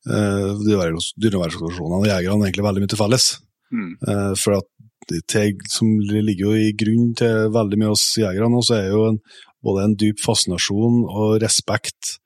eh, 0.09 0.47
dyrevernorganisasjonene 0.63 2.01
og 2.01 2.09
jegerne 2.09 2.47
egentlig 2.47 2.65
veldig 2.67 2.83
mye 2.83 2.93
til 2.93 3.01
felles. 3.01 3.27
Mm. 3.71 3.91
Eh, 4.07 4.33
for 4.39 4.59
at 4.59 4.67
det 5.07 5.45
som 5.71 5.87
ligger 6.03 6.49
jo 6.49 6.53
i 6.59 6.73
grunn 6.75 7.13
til 7.15 7.51
veldig 7.55 7.79
mye 7.79 7.93
oss 7.93 8.09
jegere 8.19 8.49
nå, 8.51 8.61
så 8.65 8.79
er 8.79 8.89
jo 8.91 9.05
en, 9.13 9.19
både 9.63 9.85
en 9.85 9.97
dyp 9.99 10.19
fascinasjon 10.23 11.03
og 11.07 11.37
respekt 11.43 12.17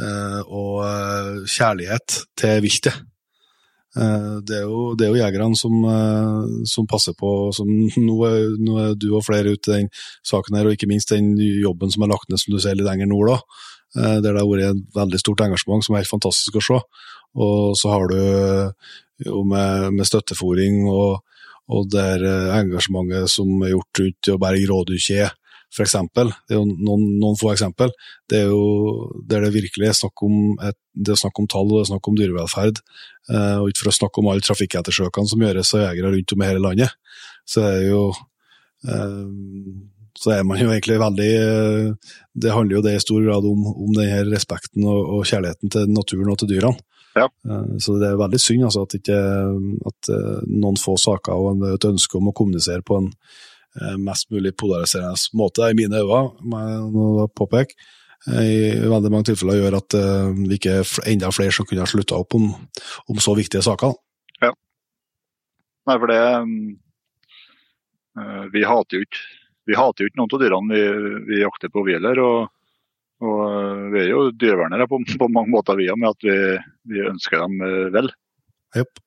eh, 0.00 0.40
og 0.46 0.82
eh, 0.86 1.42
kjærlighet 1.52 2.22
til 2.40 2.62
viltet. 2.64 3.02
Eh, 3.92 4.36
det 4.48 4.56
er 4.56 4.64
jo, 4.64 4.94
det 4.96 5.04
er 5.04 5.12
jo 5.12 5.20
jegerne 5.20 5.58
som, 5.58 5.74
eh, 5.84 6.52
som, 6.68 6.86
passer 6.88 7.12
på 7.18 7.50
som 7.52 7.68
nå 8.08 8.16
er, 8.28 8.38
nå 8.56 8.78
er, 8.80 8.94
du 8.96 9.10
og 9.12 9.26
flere 9.26 9.52
ute 9.52 9.68
i 9.68 9.82
den 9.82 9.90
saken 10.28 10.56
her, 10.56 10.68
og 10.68 10.76
ikke 10.76 10.88
minst 10.88 11.12
den 11.12 11.34
jobben 11.36 11.92
som 11.92 12.06
er 12.06 12.12
lagt 12.14 12.30
ned 12.32 12.40
som 12.40 12.54
du 12.54 12.60
ser 12.62 12.78
litt 12.78 12.88
lenger 12.88 13.10
nord. 13.10 13.34
da, 13.34 13.38
eh, 13.98 14.16
Der 14.20 14.30
det 14.30 14.38
har 14.40 14.48
vært 14.48 14.70
et 14.70 14.96
veldig 14.96 15.20
stort 15.20 15.44
engasjement 15.44 15.84
som 15.84 15.96
er 15.96 16.04
helt 16.04 16.14
fantastisk 16.14 16.56
å 16.56 16.64
se. 16.68 16.80
Og 17.32 17.76
så 17.80 17.92
har 17.92 18.08
du 18.08 18.16
jo 19.24 19.44
med, 19.48 19.92
med 19.96 20.08
støttefòring 20.08 20.82
og, 20.90 21.22
og 21.72 21.86
det 21.88 22.04
engasjementet 22.52 23.30
som 23.32 23.48
er 23.64 23.72
gjort 23.72 24.00
rundt 24.02 24.28
å 24.32 24.40
berge 24.40 24.68
rådyrkje 24.68 25.30
for 25.72 25.84
eksempel. 25.86 26.32
Det 26.46 26.56
er 26.56 26.60
jo 26.60 26.66
noen, 26.68 27.06
noen 27.20 27.38
få 27.40 27.52
eksempel. 27.54 27.92
Det 28.28 28.42
er 28.42 28.50
jo 28.52 29.08
der 29.28 29.46
det 29.46 29.54
virkelig 29.54 29.88
er 29.88 29.96
snakk 29.96 30.24
om, 30.26 30.36
et, 30.68 30.78
det 30.92 31.14
er 31.14 31.22
snakk 31.22 31.40
om 31.40 31.48
tall 31.50 31.70
og 31.70 31.78
det 31.78 31.86
er 31.86 31.90
snakk 31.94 32.10
om 32.10 32.18
dyrevelferd. 32.18 32.82
Eh, 33.32 33.56
og 33.62 33.70
ikke 33.70 33.84
for 33.84 33.92
å 33.92 33.96
snakke 34.00 34.22
om 34.22 34.28
alle 34.32 34.44
trafikkettersøkene 34.44 35.32
som 35.32 35.46
gjøres 35.46 35.72
av 35.78 35.86
jegere 35.86 36.12
rundt 36.16 36.36
om 36.36 36.44
i 36.44 36.50
hele 36.50 36.66
landet. 36.66 37.18
Så 37.48 37.64
er 37.66 37.80
jo 37.88 38.04
eh, 38.86 39.26
så 40.18 40.34
er 40.34 40.42
man 40.46 40.60
jo 40.60 40.70
egentlig 40.70 40.98
veldig 41.00 41.30
eh, 41.40 42.10
Det 42.34 42.52
handler 42.52 42.78
jo 42.78 42.82
det 42.84 42.96
i 42.96 43.02
stor 43.02 43.22
grad 43.24 43.46
om, 43.48 43.64
om 43.72 43.92
denne 43.96 44.24
respekten 44.28 44.84
og, 44.84 45.00
og, 45.16 45.22
kjærligheten 45.28 45.72
til 45.72 45.88
naturen 45.92 46.32
og 46.32 46.38
til 46.42 46.52
dyrene. 46.52 46.84
Ja. 47.16 47.28
Eh, 47.48 47.78
så 47.82 47.96
det 48.00 48.10
er 48.10 48.20
veldig 48.20 48.40
synd 48.40 48.66
altså, 48.68 48.84
at, 48.86 48.98
ikke, 49.00 49.18
at 49.92 50.12
eh, 50.12 50.44
noen 50.52 50.78
få 50.80 50.98
saker 51.00 51.32
og 51.32 51.66
et 51.72 51.88
ønske 51.88 52.18
om 52.18 52.30
å 52.30 52.36
kommunisere 52.36 52.84
på 52.86 53.00
en 53.00 53.10
mest 53.98 54.28
mulig 54.30 54.52
polariserende 54.60 55.16
måte, 55.38 55.70
i 55.70 55.76
mine 55.78 56.02
øyne, 56.02 56.22
må 56.44 57.04
jeg 57.22 57.30
påpeke. 57.38 57.76
Eh, 58.30 58.78
I 58.78 58.90
veldig 58.90 59.10
mange 59.10 59.30
tilfeller 59.32 59.58
gjør 59.58 59.78
at 59.80 59.96
eh, 59.98 60.30
vi 60.44 60.58
ikke 60.58 60.78
er 60.80 60.90
enda 61.10 61.32
flere 61.34 61.54
som 61.54 61.66
kunne 61.66 61.82
ha 61.82 61.90
slutta 61.90 62.20
opp 62.22 62.36
om, 62.38 62.50
om, 63.10 63.20
så 63.22 63.34
viktige 63.38 63.64
saker. 63.66 63.96
Ja. 64.44 64.52
Nei, 65.90 65.98
for 65.98 66.12
det 66.12 66.22
Vi 68.52 68.60
hater 68.68 68.98
jo 68.98 69.06
ikke 69.06 69.22
vi 69.70 69.76
hater 69.78 70.02
jo 70.02 70.10
ikke 70.10 70.18
noen 70.18 70.32
av 70.34 70.40
dyrene 70.42 70.74
vi, 70.74 71.18
vi 71.28 71.36
jakter 71.38 71.70
på, 71.70 71.84
vi 71.86 71.94
heller. 71.94 72.18
Og, 72.18 72.48
og, 73.22 73.42
vi 73.94 74.00
er 74.02 74.08
jo 74.10 74.24
dyrevernere 74.34 74.88
på, 74.90 74.98
på 75.20 75.28
mange 75.30 75.52
måter, 75.54 75.78
vi 75.78 75.86
òg, 75.86 76.00
med 76.02 76.10
at 76.10 76.26
vi, 76.26 76.34
vi, 76.90 77.04
ønsker 77.06 77.44
dem 77.44 77.62
vel. 77.94 78.10
Yep. 78.74 79.01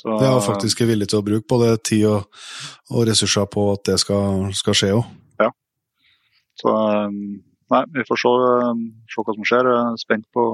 Så, 0.00 0.14
det 0.16 0.28
er 0.30 0.38
faktisk 0.40 0.80
villig 0.88 1.10
til 1.12 1.20
å 1.20 1.24
bruke 1.24 1.44
både 1.50 1.74
tid 1.84 2.06
og, 2.08 2.44
og 2.88 3.04
ressurser 3.08 3.48
på 3.52 3.66
at 3.74 3.82
det 3.90 3.98
skal, 4.00 4.46
skal 4.56 4.76
skje 4.78 4.94
òg. 4.96 5.10
Ja. 5.42 5.50
Så 6.56 6.72
nei, 7.10 7.82
vi 7.92 8.06
får 8.08 8.22
se, 8.22 8.32
se 9.12 9.24
hva 9.26 9.34
som 9.36 9.48
skjer. 9.50 9.68
Spent 10.00 10.24
på, 10.32 10.46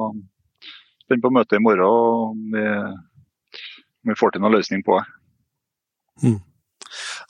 spent 1.06 1.22
på 1.22 1.32
møtet 1.36 1.60
i 1.60 1.62
morgen 1.62 1.86
og 1.86 2.24
om 2.32 2.42
vi, 2.56 2.66
om 2.66 4.10
vi 4.10 4.18
får 4.18 4.34
til 4.34 4.42
noen 4.42 4.58
løsning 4.58 4.82
på 4.86 4.98
det. 4.98 5.06
Mm. 6.26 6.40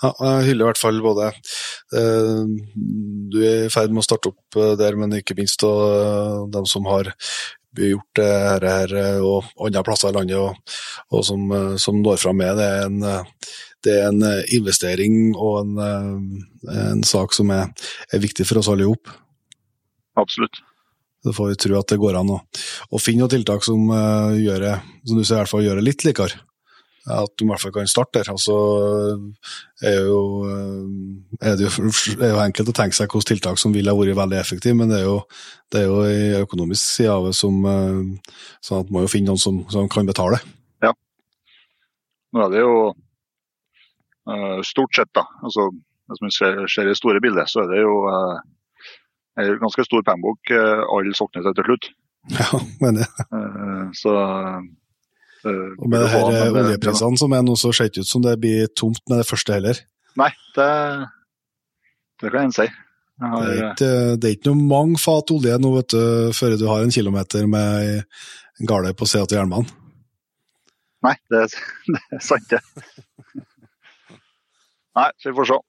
Ja, 0.03 0.11
jeg 0.13 0.49
hyller 0.51 0.67
i 0.67 0.69
hvert 0.69 0.81
fall 0.81 0.99
både 1.03 1.31
eh, 1.97 2.43
Du 3.33 3.39
er 3.41 3.65
i 3.65 3.71
ferd 3.73 3.91
med 3.91 4.03
å 4.03 4.07
starte 4.07 4.31
opp 4.31 4.59
eh, 4.61 4.75
der, 4.79 4.99
men 5.01 5.17
ikke 5.17 5.37
minst 5.39 5.65
og, 5.67 6.49
dem 6.55 6.69
som 6.71 6.87
har 6.89 7.11
gjort 7.79 8.19
det 8.19 8.71
her, 8.73 8.95
eh, 9.01 9.21
og 9.25 9.67
andre 9.67 9.85
plasser 9.87 10.13
i 10.13 10.17
landet, 10.17 10.39
og, 10.41 10.77
og 11.13 11.25
som, 11.27 11.47
eh, 11.53 11.75
som, 11.83 12.01
når 12.03 12.21
fram 12.23 12.41
med. 12.41 12.57
Det 12.59 12.67
er 12.67 12.87
en, 12.87 13.03
eh, 13.03 13.53
det 13.87 13.97
er 14.01 14.09
en 14.09 14.25
investering 14.57 15.19
og 15.37 15.61
en, 15.61 16.41
en 16.73 17.05
sak 17.07 17.37
som 17.37 17.53
er, 17.55 17.69
er, 18.11 18.23
viktig 18.23 18.47
for 18.49 18.59
oss 18.59 18.71
alle 18.73 18.89
sammen. 18.89 19.21
Absolutt. 20.17 20.63
Så 21.23 21.35
får 21.37 21.53
vi 21.53 21.61
tro 21.61 21.79
at 21.79 21.93
det 21.93 22.01
går 22.01 22.19
an 22.19 22.33
å, 22.35 22.41
å 22.91 23.03
finne 23.03 23.25
noen 23.25 23.35
tiltak 23.35 23.65
som, 23.67 23.83
uh, 23.91 24.33
gjør 24.39 24.63
det, 24.63 24.75
som 25.07 25.19
du 25.19 25.25
ser 25.25 25.37
i 25.37 25.41
hvert 25.43 25.53
fall 25.53 25.65
gjør 25.67 25.81
det 25.81 25.87
litt 25.87 26.05
likere 26.07 26.41
at 27.07 27.33
du 27.39 27.45
i 27.45 27.49
hvert 27.49 27.63
fall 27.63 27.73
kan 27.75 27.89
starte 27.91 28.19
der. 28.19 28.31
Altså, 28.33 28.55
er, 29.83 29.99
jo, 30.09 30.21
er 31.41 31.57
det 31.59 31.69
jo, 31.69 31.91
er 32.19 32.33
jo 32.33 32.43
enkelt 32.43 32.73
å 32.73 32.77
tenke 32.77 32.99
seg 32.99 33.11
hvilke 33.13 33.31
tiltak 33.31 33.61
som 33.63 33.75
ville 33.75 33.95
vært 33.95 34.19
veldig 34.19 34.39
effektive, 34.41 34.77
men 34.79 34.91
det 34.91 35.01
er 35.01 35.07
jo, 35.07 35.17
det 35.73 35.83
er 35.83 35.87
jo 35.87 35.99
en 36.07 36.47
økonomisk 36.47 36.83
side 36.83 37.13
av 37.15 37.29
det 37.29 37.35
som 37.39 37.59
sånn 37.63 38.81
at 38.83 38.91
man 38.91 38.97
må 38.99 39.05
jo 39.07 39.13
finne 39.13 39.31
noen 39.31 39.43
som, 39.43 39.61
som, 39.73 39.91
kan 39.93 40.09
betale. 40.09 40.41
Ja. 40.85 40.95
Nå 42.35 42.47
er 42.47 42.55
det 42.55 42.65
jo 42.65 42.73
uh, 44.31 44.59
stort 44.67 44.99
sett, 44.99 45.13
da. 45.15 45.27
altså 45.47 45.69
Hvis 46.11 46.25
man 46.25 46.35
ser, 46.35 46.65
ser 46.73 46.91
det 46.91 46.99
store 46.99 47.23
bildet, 47.23 47.51
så 47.51 47.63
er 47.65 47.71
det 47.75 47.85
jo 47.85 48.01
en 49.37 49.63
ganske 49.63 49.85
stor 49.85 50.03
pengebok 50.07 50.51
alle 50.57 51.15
sokner 51.15 51.45
til 51.45 51.57
til 51.59 51.71
slutt. 51.71 51.89
Ja, 52.35 52.59
mener. 52.83 53.07
Uh, 53.31 53.93
så 53.95 54.15
Eh, 54.15 54.61
og 55.47 55.87
med 55.91 56.03
det 56.03 56.09
her 56.13 56.31
eh, 56.31 56.57
oljeprisene 56.63 57.21
som 57.21 57.35
er 57.37 57.45
nå, 57.47 57.55
så 57.59 57.73
ser 57.75 57.87
det 57.87 57.95
ikke 57.95 58.07
ut 58.07 58.11
som 58.11 58.25
det 58.25 58.35
blir 58.43 58.73
tomt 58.79 59.03
med 59.11 59.23
det 59.23 59.29
første 59.29 59.55
heller. 59.57 59.81
Nei, 60.17 60.31
det, 60.57 60.71
det 62.23 62.33
kan 62.33 62.49
en 62.49 62.57
si. 62.57 62.67
Har, 63.23 63.47
det, 63.47 63.53
er 63.53 63.71
ikke, 63.71 63.93
det, 64.21 64.29
er 64.29 64.35
ikke, 64.37 64.51
noe 64.51 64.69
mange 64.69 65.01
fat 65.01 65.33
olje 65.33 65.57
nå, 65.61 65.73
vet 65.79 65.95
du, 65.95 66.03
før 66.37 66.57
du 66.61 66.67
har 66.69 66.85
en 66.85 66.93
kilometer 66.93 67.47
med 67.49 68.03
en 68.61 68.69
gale 68.69 68.93
på 68.97 69.09
sida 69.09 69.29
til 69.29 69.41
jernbanen. 69.41 69.71
Nei, 71.07 71.15
det, 71.33 71.47
det 71.93 72.03
er 72.19 72.25
sant, 72.25 72.53
det. 72.53 72.61
Nei, 74.97 75.09
så 75.21 75.31
vi 75.31 75.39
får 75.39 75.51
se. 75.53 75.63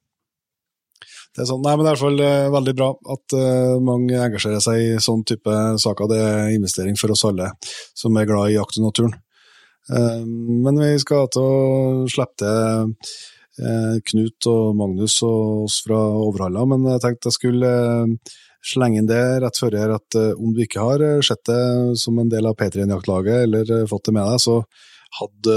Det 1.38 1.44
er 1.44 1.50
sånn, 1.52 1.62
nei, 1.62 1.76
men 1.78 1.86
det 1.86 1.92
er 1.92 1.94
i 1.94 2.00
hvert 2.00 2.06
fall 2.08 2.54
veldig 2.56 2.74
bra 2.80 2.86
at 3.14 3.34
uh, 3.38 3.76
mange 3.86 4.18
engasjerer 4.18 4.64
seg 4.64 4.80
i 4.82 5.02
sånn 5.04 5.22
type 5.28 5.58
saker. 5.84 6.10
Det 6.10 6.18
er 6.18 6.54
investering 6.56 6.98
for 6.98 7.14
oss 7.14 7.22
alle 7.30 7.52
som 7.94 8.18
er 8.18 8.26
glad 8.26 8.50
i 8.50 8.56
jakt 8.56 8.80
og 8.80 8.88
naturen. 8.88 9.14
Eh, 9.94 10.26
men 10.66 10.80
vi 10.82 10.96
skal 11.00 11.30
til 11.32 11.44
å 11.44 12.08
slippe 12.12 12.36
til 12.42 12.92
eh, 13.64 13.96
Knut 14.12 14.50
og 14.52 14.76
Magnus 14.80 15.20
og 15.26 15.68
oss 15.68 15.80
fra 15.86 16.00
Overhalla, 16.26 16.66
men 16.70 16.84
jeg 16.92 17.04
tenkte 17.06 17.32
jeg 17.32 17.38
skulle 17.38 17.72
eh, 17.72 18.36
slenge 18.68 19.00
inn 19.00 19.08
det 19.08 19.22
rett 19.44 19.62
før 19.62 19.78
her 19.80 19.94
at 19.96 20.18
om 20.36 20.52
du 20.52 20.60
ikke 20.66 20.84
har 20.84 21.04
sett 21.24 21.46
det 21.48 21.96
som 22.02 22.18
en 22.20 22.28
del 22.28 22.50
av 22.50 22.58
P3-jaktlaget 22.60 23.46
eller 23.46 23.86
fått 23.88 24.10
det 24.10 24.16
med 24.18 24.28
deg, 24.28 24.42
så 24.44 24.58
hadde 25.22 25.56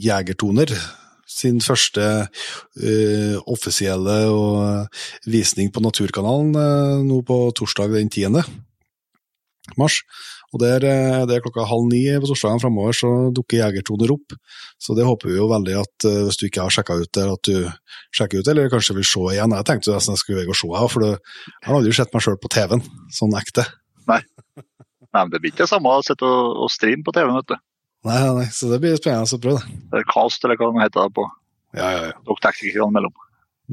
Jegertoner 0.00 0.72
sin 1.28 1.60
første 1.60 2.06
uh, 2.24 3.36
offisielle 3.52 4.16
visning 5.28 5.68
på 5.74 5.82
Naturkanalen 5.84 6.56
uh, 6.56 7.04
nå 7.04 7.20
på 7.26 7.38
torsdag 7.58 7.92
den 7.98 8.08
10. 8.08 8.40
mars. 9.76 10.00
Og 10.50 10.58
der, 10.58 10.82
eh, 10.82 11.24
det 11.30 11.36
er 11.36 11.42
klokka 11.44 11.62
halv 11.68 11.86
ni 11.86 12.02
på 12.18 12.26
torsdagen 12.26 12.62
framover, 12.62 12.96
så 12.96 13.10
dukker 13.34 13.60
Jegertoner 13.60 14.10
opp. 14.10 14.34
Så 14.82 14.96
det 14.98 15.06
håper 15.06 15.30
vi 15.30 15.38
jo 15.38 15.46
veldig 15.50 15.76
at 15.78 16.06
uh, 16.08 16.24
hvis 16.26 16.40
du 16.40 16.46
ikke 16.48 16.64
har 16.64 16.74
sjekka 16.74 16.96
ut 16.98 17.12
det, 17.14 17.26
at 17.36 17.46
du 17.46 17.68
sjekker 18.16 18.40
ut 18.40 18.48
det, 18.48 18.54
eller 18.54 18.72
kanskje 18.72 18.96
vil 18.98 19.06
se 19.06 19.22
igjen. 19.30 19.54
Jeg 19.54 19.68
tenkte 19.68 19.94
nesten 19.94 20.16
jeg 20.16 20.22
skulle 20.24 20.46
gå 20.48 20.56
og 20.56 20.58
se 20.58 20.70
her, 20.74 20.90
for 20.90 21.06
jeg 21.06 21.68
har 21.68 21.78
aldri 21.78 21.94
sett 21.94 22.14
meg 22.16 22.26
sjøl 22.26 22.40
på 22.42 22.50
TV-en, 22.50 22.82
sånn 23.14 23.38
ekte. 23.38 23.68
Nei. 24.10 24.18
nei, 24.58 25.22
men 25.22 25.30
det 25.30 25.42
blir 25.42 25.54
ikke 25.54 25.66
det 25.68 25.70
samme 25.70 25.94
å 25.94 26.02
sitte 26.06 26.26
og, 26.26 26.64
og 26.64 26.74
streame 26.74 27.06
på 27.06 27.14
TV-en, 27.14 27.38
vet 27.38 27.54
du. 27.54 27.66
Nei, 28.08 28.20
nei, 28.40 28.48
så 28.56 28.72
det 28.72 28.80
blir 28.82 28.98
spennende 28.98 29.38
å 29.38 29.42
prøve 29.44 29.60
det. 29.62 29.80
Det 29.92 30.02
er 30.02 30.10
Cast, 30.10 30.44
eller 30.48 30.58
hva 30.58 30.72
det 30.74 30.86
heter 30.88 31.14
på. 31.14 31.30
Ja, 31.76 31.90
ja, 31.94 32.06
ja. 32.10 32.14
Dere 32.26 32.42
teknikerne 32.48 32.96
mellom 32.96 33.14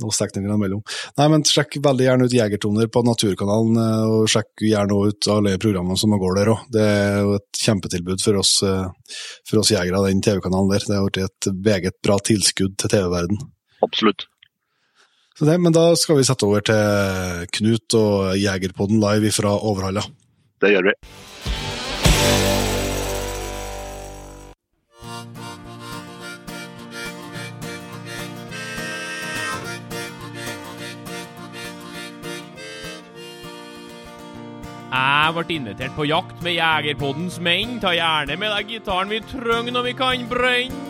oss 0.06 0.20
teknikerne 0.22 0.58
imellom. 0.60 0.84
Nei, 1.18 1.28
men 1.34 1.46
Sjekk 1.48 1.80
veldig 1.84 2.08
gjerne 2.08 2.28
ut 2.28 2.36
Jegertoner 2.38 2.90
på 2.92 3.04
Naturkanalen, 3.08 3.80
eh, 3.82 4.14
og 4.18 4.32
sjekk 4.32 4.66
gjerne 4.68 5.02
ut 5.10 5.30
alle 5.34 5.58
programmene 5.62 6.00
som 6.00 6.16
går 6.18 6.40
der 6.40 6.54
òg. 6.54 6.66
Det 6.74 6.86
er 6.86 7.20
jo 7.24 7.36
et 7.40 7.62
kjempetilbud 7.64 8.24
for 8.24 8.42
oss, 8.42 8.54
eh, 8.64 8.88
for 9.50 9.62
oss 9.62 9.74
jegere, 9.74 10.06
den 10.08 10.24
TV-kanalen 10.26 10.74
der. 10.74 10.88
Det 10.88 10.98
har 10.98 11.10
blitt 11.10 11.24
et 11.24 11.52
meget 11.54 12.02
bra 12.04 12.20
tilskudd 12.20 12.78
til 12.78 12.94
TV-verden. 12.94 13.42
Absolutt. 13.86 14.28
Det, 15.40 15.60
men 15.62 15.74
da 15.74 15.92
skal 15.94 16.18
vi 16.18 16.26
sette 16.26 16.48
over 16.48 16.64
til 16.66 17.46
Knut 17.54 17.94
og 18.00 18.38
Jegerpodden 18.42 18.98
live 19.04 19.30
fra 19.36 19.54
Overhalla. 19.54 20.02
Det 20.62 20.72
gjør 20.74 20.90
vi. 20.90 20.96
Jeg 34.98 35.34
ble 35.36 35.46
invitert 35.54 35.94
på 35.94 36.08
jakt 36.10 36.40
med 36.42 36.56
Jegerpoddens 36.56 37.38
menn. 37.44 37.76
Ta 37.84 37.92
gjerne 37.94 38.38
med 38.42 38.50
deg 38.56 38.72
gitaren 38.72 39.12
vi 39.14 39.20
trenger 39.30 39.76
når 39.76 39.86
vi 39.86 39.94
kan 40.00 40.24
brenne. 40.32 40.86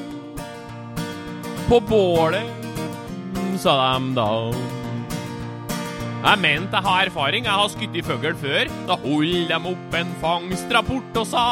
På 1.67 1.81
bålet, 1.83 2.47
sa 3.59 3.75
de 3.97 4.13
da. 4.15 4.29
Jeg 6.17 6.39
mente 6.39 6.79
jeg 6.79 6.87
har 6.87 7.09
erfaring, 7.09 7.43
jeg 7.49 7.59
har 7.59 7.73
skutt 7.73 7.99
i 7.99 8.05
fugl 8.07 8.39
før. 8.39 8.71
Da 8.87 8.95
holdt 9.03 9.51
de 9.51 9.59
opp 9.73 9.99
en 9.99 10.15
fangstrapport 10.23 11.19
og 11.19 11.27
sa 11.27 11.45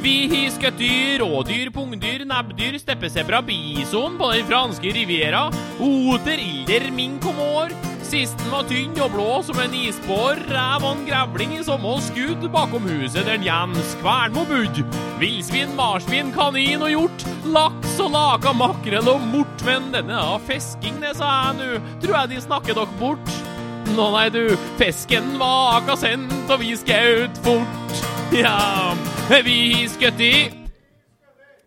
vi 0.00 0.14
har 0.32 0.46
skutt 0.54 0.78
dyr, 0.80 1.20
rådyr, 1.20 1.68
pungdyr, 1.74 2.22
nebbdyr, 2.24 2.78
steppesebra, 2.80 3.42
bison 3.44 4.14
på 4.16 4.30
den 4.32 4.46
franske 4.48 4.94
riviera. 4.96 5.48
Oter, 5.76 6.40
ilder, 6.40 6.86
mink 6.96 7.26
og 7.28 7.36
mår. 7.36 7.74
Sisten 8.10 8.48
var 8.50 8.64
tynn 8.66 8.96
og 8.98 9.12
blå 9.14 9.36
som 9.46 9.58
en 9.62 9.74
isbår. 9.76 10.40
Ræv 10.50 10.82
og 10.82 10.96
en 10.96 11.04
grevling 11.06 11.52
som 11.62 11.78
samme 11.78 11.92
skudd 12.02 12.48
bakom 12.50 12.88
huset 12.90 13.28
der 13.28 13.38
Jens 13.44 13.92
Kvernmo 14.00 14.42
bodde. 14.48 14.82
Villsvin, 15.20 15.76
marsvin, 15.78 16.32
kanin 16.34 16.82
og 16.82 16.90
hjort. 16.90 17.24
Laks 17.46 17.94
og 18.02 18.10
laka, 18.10 18.50
makrell 18.52 19.06
og 19.12 19.22
mort. 19.30 19.62
Men 19.62 19.92
denne 19.94 20.18
fisking, 20.48 20.98
det 20.98 21.14
sa 21.20 21.30
jeg 21.30 21.60
nu. 21.60 21.94
Tror 22.02 22.18
jeg 22.18 22.32
de 22.34 22.42
snakker 22.48 22.74
dere 22.74 22.98
bort. 22.98 23.34
Nå 23.94 24.10
nei, 24.16 24.26
du, 24.34 24.56
fisken 24.78 25.36
var 25.38 25.78
akkurat 25.78 26.02
sendt, 26.02 26.50
og 26.50 26.58
vi 26.64 26.74
skjøt 26.78 27.38
fort. 27.46 28.02
Ja, 28.34 28.90
vi 29.46 29.86
skjøtti. 29.90 30.34
i 30.34 30.60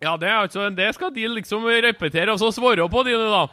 Ja, 0.03 0.17
det, 0.19 0.27
er 0.27 0.41
altså, 0.43 0.67
det 0.75 0.89
skal 0.97 1.13
de 1.15 1.27
liksom 1.31 1.63
repetere 1.63 2.33
og 2.33 2.39
så 2.41 2.51
svare 2.51 2.89
på, 2.91 3.03
de 3.07 3.15
da. 3.15 3.45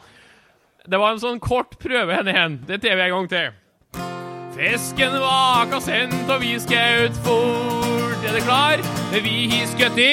Det 0.87 0.97
var 0.97 1.13
en 1.13 1.21
sånn 1.21 1.39
kort 1.41 1.75
prøve 1.81 2.15
henne 2.15 2.33
igjen. 2.33 2.55
Det 2.65 2.79
tar 2.81 2.97
vi 2.97 3.05
en 3.05 3.13
gang 3.13 3.27
til. 3.29 3.51
Fisken 4.55 5.13
var 5.21 5.79
sendt, 5.79 6.29
og 6.29 6.41
vi 6.41 6.55
skjøt 6.59 7.17
fort. 7.25 8.25
Er 8.25 8.33
det 8.35 8.43
klar? 8.45 8.81
Vi 9.13 9.35
har 9.51 9.67
skutt 9.71 9.97
i 10.01 10.11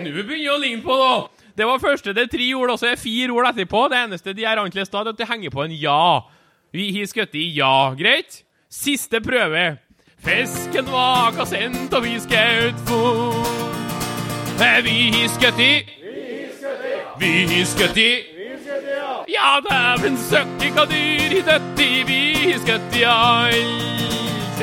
Nå 0.00 0.08
begynner 0.16 0.46
det 0.46 0.52
å 0.54 0.60
ligne 0.60 0.80
på, 0.80 0.94
da. 0.96 1.28
Det 1.56 1.66
var 1.68 1.80
første 1.82 2.14
det 2.16 2.22
er 2.24 2.30
tre 2.32 2.46
ord, 2.56 2.70
og 2.72 2.78
så 2.80 2.88
er 2.88 3.00
fire 3.00 3.34
ord 3.36 3.50
etterpå. 3.50 3.82
Det 3.92 3.98
eneste 3.98 4.32
de 4.36 4.46
er 4.46 4.56
annerledes 4.56 4.88
da, 4.92 5.02
er 5.02 5.12
at 5.12 5.18
det 5.18 5.28
henger 5.28 5.52
på 5.52 5.64
en 5.66 5.74
ja. 5.76 6.22
Vi 6.72 6.88
har 6.96 7.10
skutt 7.10 7.36
i 7.36 7.50
ja, 7.56 7.92
greit? 7.98 8.42
Siste 8.72 9.20
prøve. 9.20 9.76
Fisken 10.24 10.88
var 10.88 11.36
sendt, 11.48 11.92
og 11.92 12.04
vi 12.06 12.16
skjøt 12.22 12.80
fort. 12.88 13.56
Vi 14.84 14.98
har 15.16 15.32
skutt 15.36 15.60
i 15.60 15.72
Vi 17.20 17.32
har 17.52 17.64
skutt 17.68 18.00
i 18.00 18.10
Ja, 19.28 19.58
dæven 19.64 20.16
søkke 20.16 20.70
hva 20.72 20.86
dyr 20.88 21.34
i 21.36 21.40
dødt 21.44 21.80
i 21.84 22.02
vi 22.08 22.20
i 22.48 23.02
alt. 23.04 24.62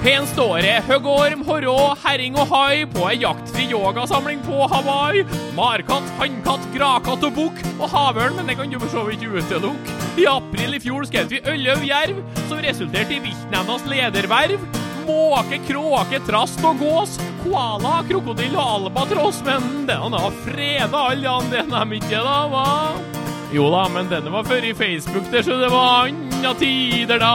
Pen 0.00 0.24
står 0.26 0.62
det 0.64 0.78
høgorm, 0.88 1.42
horrå, 1.44 1.76
herring 2.00 2.38
og 2.40 2.48
hai 2.48 2.86
på 2.88 3.04
ei 3.10 3.18
jaktfri 3.20 3.66
yogasamling 3.68 4.40
på 4.46 4.64
Hawaii. 4.72 5.26
Markatt, 5.54 6.08
hannkatt, 6.18 6.64
gravkatt 6.74 7.26
og 7.28 7.36
bukk 7.36 7.60
og 7.76 7.86
havørn, 7.92 8.38
men 8.40 8.48
det 8.48 8.56
kan 8.56 8.72
du 8.72 8.80
for 8.80 8.88
så 8.88 9.04
vidt 9.06 9.28
utelukke. 9.28 9.98
I 10.18 10.26
april 10.30 10.74
i 10.74 10.80
fjor 10.82 11.04
skjøt 11.04 11.30
vi 11.30 11.44
elleve 11.44 11.84
jerv, 11.92 12.24
som 12.48 12.64
resulterte 12.64 13.18
i 13.18 13.24
viltnemndas 13.28 13.84
lederverv. 13.92 14.64
Måke, 15.06 15.58
kråke, 15.66 16.20
trast 16.26 16.60
og 16.64 16.78
gås, 16.80 17.16
koala, 17.44 18.00
krokodille 18.08 18.58
og 18.58 18.86
albatross, 18.86 19.40
men 19.46 19.86
denne 19.88 20.20
har 20.20 20.36
freda 20.44 21.06
alle 21.12 21.36
andre 21.40 21.64
dem 21.70 21.94
ikke, 21.98 22.20
da, 22.26 22.36
hva? 22.52 22.66
Jo 23.50 23.66
da, 23.72 23.86
men 23.90 24.10
denne 24.10 24.30
var 24.30 24.44
før 24.46 24.68
i 24.68 24.74
Facebook, 24.78 25.26
der, 25.32 25.42
så 25.42 25.56
det 25.58 25.70
var 25.72 26.06
anna 26.06 26.52
tider 26.60 27.18
da. 27.18 27.32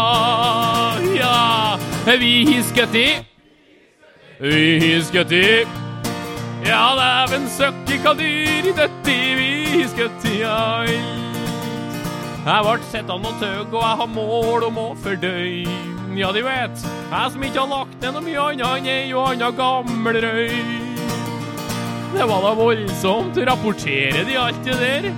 Ja, 1.17 1.77
vi 2.19 2.45
hisket 2.47 2.95
i. 2.95 3.07
Vi 4.39 4.63
hisket 4.79 5.31
i. 5.35 5.47
Ja, 6.65 6.95
dæven 6.97 7.49
søkki 7.51 7.99
hva 8.01 8.15
dyr 8.17 8.71
i 8.71 8.73
døtti 8.77 9.17
vi 9.37 9.51
hisket 9.75 10.25
i 10.31 10.39
alt. 10.47 11.21
Jeg 12.45 12.65
vart 12.65 12.87
sett 12.91 13.09
av 13.09 13.23
og 13.25 13.37
tøgg, 13.41 13.73
og 13.73 13.81
jeg 13.81 13.99
har 14.01 14.09
mål 14.15 14.67
om 14.69 14.75
å 14.77 14.89
fordøy. 15.01 16.04
Ja, 16.15 16.29
de 16.31 16.41
vet, 16.45 16.83
jeg 17.11 17.31
som 17.33 17.43
ikke 17.43 17.59
har 17.59 17.67
lagt 17.67 17.95
ned 17.99 18.13
noe 18.15 18.23
mye 18.23 18.43
annet 18.43 18.67
enn 18.77 18.85
ei 18.87 19.09
og 19.11 19.33
anna 19.33 19.49
gammel 19.51 20.19
røy. 20.23 20.53
Det 22.15 22.27
var 22.29 22.45
da 22.45 22.53
voldsomt. 22.55 23.35
Rapporterer 23.49 24.23
de 24.23 24.37
alt 24.39 24.61
det 24.63 24.77
der? 24.79 25.09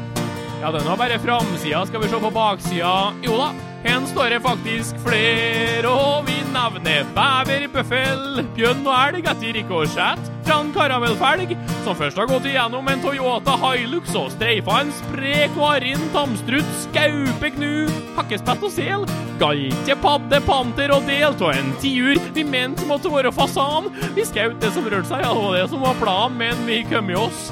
Ja, 0.58 0.72
den 0.74 0.88
har 0.90 0.98
bare 0.98 1.20
framsida. 1.22 1.84
Skal 1.86 2.02
vi 2.02 2.10
se 2.10 2.22
på 2.24 2.32
baksida? 2.34 2.96
Jo 3.22 3.38
da, 3.38 3.52
her 3.88 4.06
står 4.10 4.34
det 4.34 4.40
faktisk 4.44 4.98
flere, 5.04 5.88
og 5.88 6.26
vi 6.28 6.36
nevner 6.52 7.06
bever, 7.16 7.68
bøffel, 7.72 8.42
bjørn 8.58 8.88
og 8.88 8.96
elg 8.96 9.28
etter 9.32 9.54
rikosjett 9.56 10.32
fra 10.48 10.58
en 10.62 10.72
karamellfelg, 10.76 11.54
som 11.86 11.96
først 11.98 12.20
har 12.20 12.28
gått 12.30 12.48
igjennom 12.50 12.88
en 12.92 13.04
Toyota 13.04 13.56
Hilux 13.62 14.16
og 14.20 14.32
streifa 14.34 14.82
en 14.84 14.92
sprek 15.00 15.56
varin, 15.60 16.04
tamstrutt, 16.16 16.74
skaupe, 16.84 17.52
gnu, 17.58 17.88
hakkespett 18.18 18.66
og 18.68 18.74
sel, 18.74 19.06
galte, 19.42 19.98
padde, 20.04 20.42
panter 20.48 20.96
og 20.96 21.08
del 21.08 21.30
av 21.32 21.54
en 21.54 21.72
tiur 21.84 22.20
vi 22.36 22.48
mente 22.48 22.88
måtte 22.90 23.12
være 23.14 23.32
fasan. 23.36 23.92
Vi 24.18 24.26
skjøt 24.28 24.60
det 24.64 24.74
som 24.76 24.88
rørte 24.88 25.12
seg, 25.12 25.24
ja, 25.24 25.54
det 25.56 25.68
som 25.72 25.86
var 25.86 26.00
planen, 26.02 26.40
men 26.42 26.68
vi 26.68 26.82
kom 26.90 27.14
i 27.14 27.20
oss. 27.20 27.48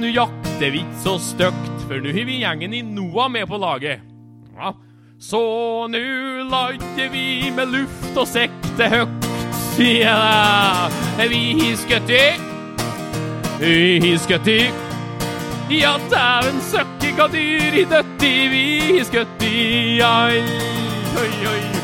Nå 0.00 0.12
jakter 0.14 0.70
vi 0.70 0.84
ikke 0.84 1.02
så 1.02 1.16
stygt, 1.22 1.74
for 1.88 1.98
nå 2.02 2.14
har 2.14 2.28
vi 2.28 2.42
gjengen 2.44 2.76
i 2.76 2.84
NOAH 2.86 3.34
med 3.34 3.50
på 3.50 3.58
laget. 3.60 4.06
Ja. 4.56 4.74
Så 5.22 5.86
nu 5.88 6.36
lander 6.50 7.08
vi 7.12 7.52
med 7.56 7.66
luft 7.66 8.16
og 8.16 8.28
sekte 8.28 8.88
høgt. 8.88 9.26
Ja, 9.78 10.88
vi 11.28 11.40
hiskøtti. 11.60 12.22
Vi 13.60 14.00
hiskøtti. 14.00 14.58
Ja, 15.70 15.92
dæven 16.10 16.62
søkke 16.70 17.12
hva 17.18 17.28
dyr 17.32 17.76
i 17.82 17.84
døtti 17.84 18.32
vi 18.48 18.64
hiskøtti. 18.94 18.96
skutt 19.04 19.44
i. 19.44 20.00
Ai, 20.00 20.40
oi, 21.20 21.30
oi. 21.52 21.79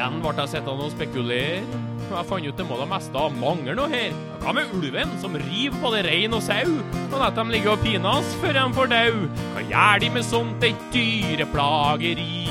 Igjen 0.00 0.22
ble 0.22 0.30
jeg 0.32 0.48
sittende 0.48 0.86
og 0.86 0.92
spekulere. 0.94 1.80
Jeg 2.08 2.24
fant 2.24 2.46
ut 2.48 2.56
det 2.56 2.64
må 2.64 2.76
da 2.78 2.86
meste 2.88 3.20
av 3.20 3.34
mangler 3.36 3.76
noe 3.76 3.90
her. 3.92 4.14
Hva 4.40 4.54
med 4.56 4.72
ulven, 4.72 5.12
som 5.20 5.36
river 5.36 5.76
både 5.82 6.00
rein 6.06 6.32
og 6.32 6.40
sau, 6.46 6.70
og 7.10 7.18
at 7.26 7.36
de 7.36 7.44
ligger 7.52 7.74
og 7.74 7.84
pines 7.84 8.30
før 8.40 8.56
de 8.56 8.64
får 8.78 8.88
dau? 8.94 9.20
Hva 9.52 9.66
gjør 9.68 10.00
de 10.00 10.10
med 10.16 10.24
sånt 10.24 10.64
et 10.64 10.88
dyreplageri? 10.96 12.46